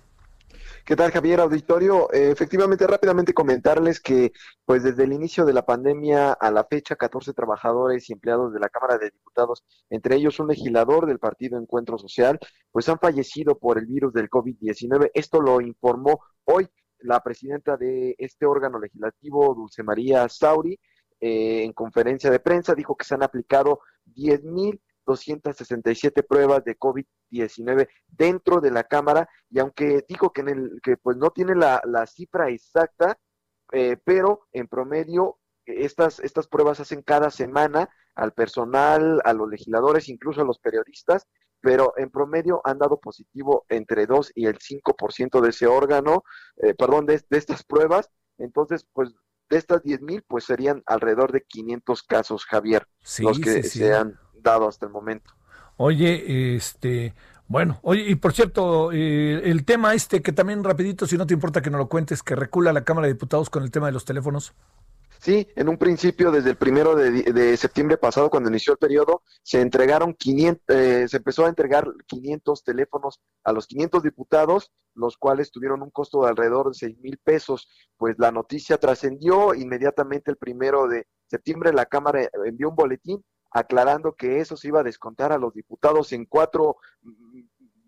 ¿Qué 0.89 0.97
tal, 0.97 1.11
Javier 1.11 1.41
Auditorio? 1.41 2.11
Eh, 2.15 2.31
efectivamente, 2.31 2.87
rápidamente 2.87 3.35
comentarles 3.35 4.01
que, 4.01 4.33
pues 4.65 4.83
desde 4.83 5.05
el 5.05 5.13
inicio 5.13 5.45
de 5.45 5.53
la 5.53 5.67
pandemia 5.67 6.33
a 6.33 6.51
la 6.51 6.65
fecha, 6.65 6.97
14 6.97 7.35
trabajadores 7.35 8.09
y 8.09 8.15
empleados 8.15 8.55
de 8.55 8.61
la 8.61 8.71
Cámara 8.71 8.97
de 8.97 9.11
Diputados, 9.11 9.63
entre 9.91 10.17
ellos 10.17 10.41
un 10.41 10.49
legislador 10.49 11.05
del 11.05 11.19
Partido 11.19 11.59
Encuentro 11.59 11.99
Social, 11.99 12.39
pues 12.73 12.89
han 12.89 12.99
fallecido 12.99 13.59
por 13.59 13.77
el 13.77 13.85
virus 13.85 14.15
del 14.15 14.31
COVID-19. 14.31 15.11
Esto 15.13 15.43
lo 15.43 15.61
informó 15.61 16.21
hoy 16.45 16.67
la 17.01 17.21
presidenta 17.23 17.77
de 17.77 18.15
este 18.17 18.47
órgano 18.47 18.79
legislativo, 18.79 19.55
Dulce 19.55 19.83
María 19.83 20.27
Sauri, 20.31 20.81
eh, 21.21 21.65
en 21.65 21.73
conferencia 21.73 22.31
de 22.31 22.41
prensa, 22.41 22.75
dijo 22.75 22.97
que 22.97 23.05
se 23.05 23.15
han 23.15 23.23
aplicado 23.23 23.81
10.267 24.15 26.27
pruebas 26.27 26.65
de 26.65 26.79
COVID-19 26.79 27.89
dentro 28.07 28.61
de 28.61 28.71
la 28.71 28.85
Cámara 28.85 29.29
y 29.51 29.59
aunque 29.59 30.05
dijo 30.09 30.33
que, 30.33 30.43
en 30.43 30.49
el, 30.49 30.81
que 30.83 30.97
pues 30.97 31.17
no 31.17 31.31
tiene 31.31 31.55
la, 31.55 32.07
cifra 32.07 32.51
exacta, 32.51 33.19
eh, 33.73 33.97
pero 34.03 34.47
en 34.53 34.69
promedio 34.69 35.39
estas, 35.67 36.21
estas 36.21 36.49
pruebas 36.49 36.81
hacen 36.81 37.03
cada 37.03 37.31
semana 37.31 37.91
al 38.15 38.33
personal, 38.33 39.21
a 39.25 39.33
los 39.33 39.49
legisladores, 39.49 40.09
incluso 40.09 40.41
a 40.41 40.45
los 40.45 40.59
periodistas, 40.59 41.27
pero 41.61 41.95
en 41.97 42.11
promedio 42.11 42.61
han 42.65 42.79
dado 42.79 42.99
positivo 42.99 43.65
entre 43.69 44.07
2 44.07 44.33
y 44.35 44.47
el 44.47 44.59
5% 44.59 45.41
de 45.41 45.51
ese 45.51 45.67
órgano, 45.67 46.25
eh, 46.57 46.75
perdón, 46.75 47.07
de, 47.07 47.23
estas 47.31 47.65
pruebas. 47.65 48.11
Entonces, 48.39 48.87
pues 48.93 49.13
de 49.49 49.57
estas 49.57 49.83
10 49.83 50.03
mil, 50.03 50.23
pues 50.27 50.45
serían 50.45 50.83
alrededor 50.87 51.33
de 51.33 51.43
500 51.43 52.03
casos, 52.03 52.45
Javier, 52.45 52.87
los 53.21 53.39
que 53.39 53.63
se 53.63 53.95
han 53.95 54.19
dado 54.35 54.69
hasta 54.69 54.87
el 54.87 54.93
momento. 54.93 55.33
Oye, 55.77 56.57
este, 56.57 57.15
bueno, 57.47 57.79
oye, 57.83 58.03
y 58.03 58.15
por 58.17 58.33
cierto, 58.33 58.93
eh, 58.93 59.41
el 59.45 59.65
tema 59.65 59.95
este 59.95 60.21
que 60.23 60.33
también 60.33 60.63
rapidito, 60.65 61.07
si 61.07 61.17
no 61.17 61.27
te 61.27 61.35
importa 61.35 61.63
que 61.63 61.71
nos 61.71 61.79
lo 61.79 61.89
cuentes, 61.89 62.23
que 62.23 62.37
recula 62.37 62.73
la 62.73 62.85
Cámara 62.85 63.07
de 63.07 63.15
Diputados 63.15 63.49
con 63.49 63.63
el 63.63 63.71
tema 63.71 63.87
de 63.87 63.93
los 63.93 64.05
teléfonos. 64.05 64.55
Sí, 65.21 65.49
en 65.57 65.69
un 65.69 65.77
principio, 65.79 66.31
desde 66.31 66.51
el 66.51 66.57
primero 66.57 66.95
de, 66.95 67.57
septiembre 67.57 67.99
pasado, 67.99 68.31
cuando 68.31 68.51
inició 68.51 68.73
el 68.73 68.79
periodo, 68.79 69.23
se 69.43 69.61
entregaron 69.61 70.15
500, 70.15 70.63
eh, 70.69 71.09
se 71.09 71.17
empezó 71.17 71.45
a 71.45 71.49
entregar 71.49 71.87
500 72.07 72.63
teléfonos 72.63 73.21
a 73.43 73.53
los 73.53 73.67
500 73.67 74.05
diputados, 74.05 74.71
los 74.95 75.17
cuales 75.17 75.51
tuvieron 75.51 75.83
un 75.83 75.91
costo 75.91 76.23
de 76.23 76.29
alrededor 76.29 76.69
de 76.69 76.75
6 76.75 76.99
mil 77.01 77.19
pesos. 77.19 77.69
Pues 77.97 78.15
la 78.19 78.31
noticia 78.31 78.79
trascendió 78.79 79.55
inmediatamente 79.55 80.31
el 80.31 80.37
primero 80.37 80.87
de 80.87 81.07
septiembre, 81.27 81.73
la 81.73 81.87
Cámara 81.87 82.29
envió 82.45 82.71
un 82.71 82.77
boletín 82.77 83.25
aclarando 83.51 84.15
que 84.15 84.39
eso 84.39 84.57
se 84.57 84.69
iba 84.69 84.81
a 84.81 84.85
descontar 84.85 85.33
a 85.33 85.39
los 85.39 85.53
diputados 85.53 86.13
en 86.13 86.27
cuatro, 86.27 86.77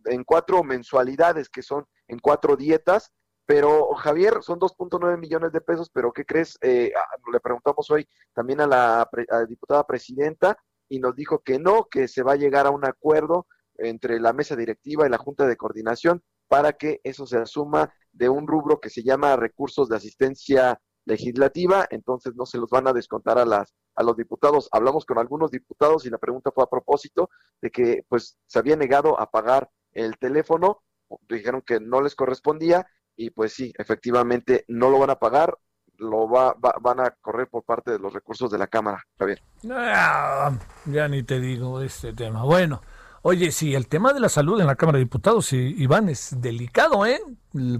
en 0.06 0.24
cuatro 0.24 0.64
mensualidades, 0.64 1.48
que 1.48 1.62
son 1.62 1.86
en 2.08 2.18
cuatro 2.18 2.56
dietas, 2.56 3.12
Pero 3.50 3.96
Javier, 3.96 4.44
son 4.44 4.60
2.9 4.60 5.18
millones 5.18 5.50
de 5.50 5.60
pesos, 5.60 5.90
pero 5.92 6.12
¿qué 6.12 6.24
crees? 6.24 6.56
Eh, 6.62 6.92
le 7.32 7.40
preguntamos 7.40 7.90
hoy 7.90 8.08
también 8.32 8.60
a 8.60 8.66
la, 8.68 9.10
diputada 9.48 9.84
presidenta 9.84 10.56
y 10.88 11.00
nos 11.00 11.16
dijo 11.16 11.40
que 11.40 11.58
no, 11.58 11.88
que 11.90 12.06
se 12.06 12.22
va 12.22 12.34
a 12.34 12.36
llegar 12.36 12.68
a 12.68 12.70
un 12.70 12.84
acuerdo 12.84 13.48
entre 13.74 14.20
la 14.20 14.32
mesa 14.32 14.54
directiva 14.54 15.04
y 15.04 15.10
la 15.10 15.18
junta 15.18 15.48
de 15.48 15.56
coordinación 15.56 16.22
para 16.46 16.74
que 16.74 17.00
eso 17.02 17.26
se 17.26 17.38
asuma 17.38 17.92
de 18.12 18.28
un 18.28 18.46
rubro 18.46 18.78
que 18.78 18.88
se 18.88 19.02
llama 19.02 19.34
recursos 19.34 19.88
de 19.88 19.96
asistencia 19.96 20.80
legislativa, 21.04 21.88
entonces 21.90 22.36
no 22.36 22.46
se 22.46 22.58
los 22.58 22.70
van 22.70 22.86
a 22.86 22.92
descontar 22.92 23.36
a 23.36 23.44
las 23.44 23.74
a 23.96 24.04
los 24.04 24.16
diputados. 24.16 24.68
Hablamos 24.70 25.04
con 25.04 25.18
algunos 25.18 25.50
diputados 25.50 26.06
y 26.06 26.10
la 26.10 26.18
pregunta 26.18 26.52
fue 26.54 26.62
a 26.62 26.68
propósito 26.68 27.30
de 27.60 27.72
que 27.72 28.04
pues 28.08 28.38
se 28.46 28.60
había 28.60 28.76
negado 28.76 29.18
a 29.18 29.28
pagar 29.28 29.68
el 29.90 30.18
teléfono, 30.18 30.84
dijeron 31.28 31.62
que 31.62 31.80
no 31.80 32.00
les 32.00 32.14
correspondía 32.14 32.86
y 33.20 33.28
pues 33.28 33.52
sí, 33.52 33.70
efectivamente 33.76 34.64
no 34.68 34.88
lo 34.88 34.98
van 34.98 35.10
a 35.10 35.16
pagar, 35.16 35.58
lo 35.98 36.26
va, 36.26 36.56
van 36.80 37.00
a 37.00 37.10
correr 37.20 37.48
por 37.48 37.64
parte 37.64 37.90
de 37.90 37.98
los 37.98 38.14
recursos 38.14 38.50
de 38.50 38.56
la 38.56 38.66
Cámara, 38.66 39.04
Javier. 39.18 39.42
Ah, 39.70 40.52
ya 40.86 41.06
ni 41.06 41.22
te 41.22 41.38
digo 41.38 41.82
este 41.82 42.14
tema. 42.14 42.44
Bueno, 42.44 42.80
oye, 43.20 43.52
sí, 43.52 43.74
el 43.74 43.88
tema 43.88 44.14
de 44.14 44.20
la 44.20 44.30
salud 44.30 44.58
en 44.58 44.66
la 44.66 44.76
Cámara 44.76 44.96
de 44.96 45.04
Diputados, 45.04 45.52
Iván, 45.52 46.08
es 46.08 46.40
delicado, 46.40 47.04
¿eh? 47.04 47.20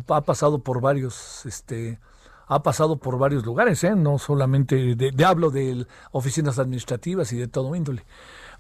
Ha 0.09 0.21
pasado 0.21 0.63
por 0.63 0.83
varios, 0.83 1.47
este, 1.47 1.99
ha 2.47 2.63
pasado 2.63 2.99
por 2.99 3.17
varios 3.17 3.47
lugares, 3.47 3.83
¿eh? 3.85 3.97
No 3.97 4.19
solamente 4.19 4.95
de, 4.95 5.25
hablo 5.25 5.49
de 5.49 5.87
oficinas 6.13 6.59
administrativas 6.59 7.33
y 7.33 7.39
de 7.39 7.49
todo 7.49 7.75
índole. 7.75 8.05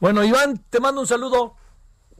Bueno, 0.00 0.24
Iván, 0.24 0.64
te 0.70 0.80
mando 0.80 1.02
un 1.02 1.06
saludo. 1.06 1.56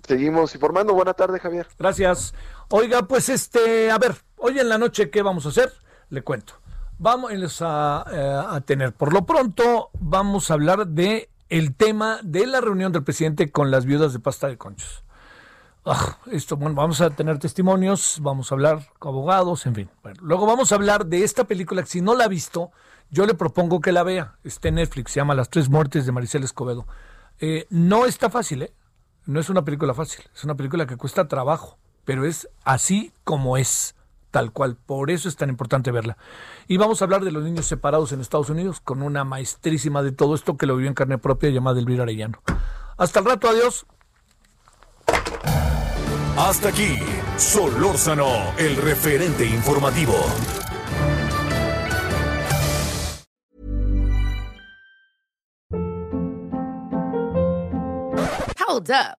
Seguimos 0.06 0.54
informando. 0.54 0.94
Buena 0.94 1.14
tarde, 1.14 1.38
Javier. 1.38 1.66
Gracias. 1.78 2.34
Oiga, 2.68 3.02
pues 3.02 3.28
este, 3.28 3.90
a 3.90 3.98
ver, 3.98 4.14
hoy 4.40 4.58
en 4.58 4.68
la 4.68 4.78
noche, 4.78 5.10
¿qué 5.10 5.22
vamos 5.22 5.46
a 5.46 5.50
hacer? 5.50 5.72
Le 6.08 6.22
cuento. 6.22 6.54
Vamos 6.98 7.62
a, 7.62 8.04
eh, 8.12 8.42
a 8.48 8.60
tener, 8.60 8.92
por 8.92 9.12
lo 9.12 9.24
pronto, 9.24 9.90
vamos 9.98 10.50
a 10.50 10.54
hablar 10.54 10.86
de 10.86 11.30
el 11.48 11.74
tema 11.74 12.20
de 12.22 12.46
la 12.46 12.60
reunión 12.60 12.92
del 12.92 13.04
presidente 13.04 13.50
con 13.50 13.70
las 13.70 13.86
viudas 13.86 14.12
de 14.12 14.18
pasta 14.18 14.48
de 14.48 14.58
conchos. 14.58 15.02
Ah, 15.84 16.18
esto, 16.30 16.56
bueno, 16.56 16.74
vamos 16.74 17.00
a 17.00 17.10
tener 17.10 17.38
testimonios, 17.38 18.18
vamos 18.20 18.52
a 18.52 18.54
hablar 18.54 18.86
con 18.98 19.12
abogados, 19.12 19.64
en 19.64 19.74
fin. 19.74 19.90
Bueno, 20.02 20.20
luego 20.22 20.46
vamos 20.46 20.72
a 20.72 20.74
hablar 20.74 21.06
de 21.06 21.24
esta 21.24 21.44
película 21.44 21.82
que 21.82 21.88
si 21.88 22.02
no 22.02 22.14
la 22.14 22.24
ha 22.24 22.28
visto, 22.28 22.70
yo 23.10 23.24
le 23.24 23.34
propongo 23.34 23.80
que 23.80 23.92
la 23.92 24.02
vea. 24.02 24.36
Está 24.44 24.68
en 24.68 24.74
Netflix, 24.74 25.12
se 25.12 25.20
llama 25.20 25.34
Las 25.34 25.48
tres 25.48 25.70
muertes 25.70 26.04
de 26.04 26.12
Maricel 26.12 26.44
Escobedo. 26.44 26.86
Eh, 27.38 27.66
no 27.70 28.04
está 28.04 28.28
fácil, 28.28 28.62
¿eh? 28.62 28.74
no 29.26 29.40
es 29.40 29.48
una 29.48 29.64
película 29.64 29.94
fácil, 29.94 30.24
es 30.34 30.44
una 30.44 30.54
película 30.54 30.86
que 30.86 30.96
cuesta 30.96 31.28
trabajo, 31.28 31.78
pero 32.04 32.24
es 32.24 32.48
así 32.64 33.12
como 33.24 33.56
es, 33.56 33.94
tal 34.30 34.52
cual. 34.52 34.76
Por 34.76 35.10
eso 35.10 35.28
es 35.28 35.36
tan 35.36 35.48
importante 35.48 35.90
verla. 35.90 36.16
Y 36.66 36.76
vamos 36.76 37.00
a 37.00 37.04
hablar 37.04 37.24
de 37.24 37.32
los 37.32 37.44
niños 37.44 37.66
separados 37.66 38.12
en 38.12 38.20
Estados 38.20 38.50
Unidos 38.50 38.80
con 38.80 39.02
una 39.02 39.24
maestrísima 39.24 40.02
de 40.02 40.12
todo 40.12 40.34
esto 40.34 40.56
que 40.56 40.66
lo 40.66 40.76
vivió 40.76 40.88
en 40.88 40.94
carne 40.94 41.18
propia 41.18 41.50
llamada 41.50 41.78
Elvira 41.78 42.04
Arellano. 42.04 42.42
Hasta 42.96 43.20
el 43.20 43.26
rato, 43.26 43.48
adiós. 43.48 43.86
Hasta 46.36 46.68
aquí, 46.70 46.98
Solórzano, 47.36 48.28
el 48.56 48.76
referente 48.76 49.44
informativo. 49.44 50.14
Hold 58.70 58.90
up. 58.90 59.19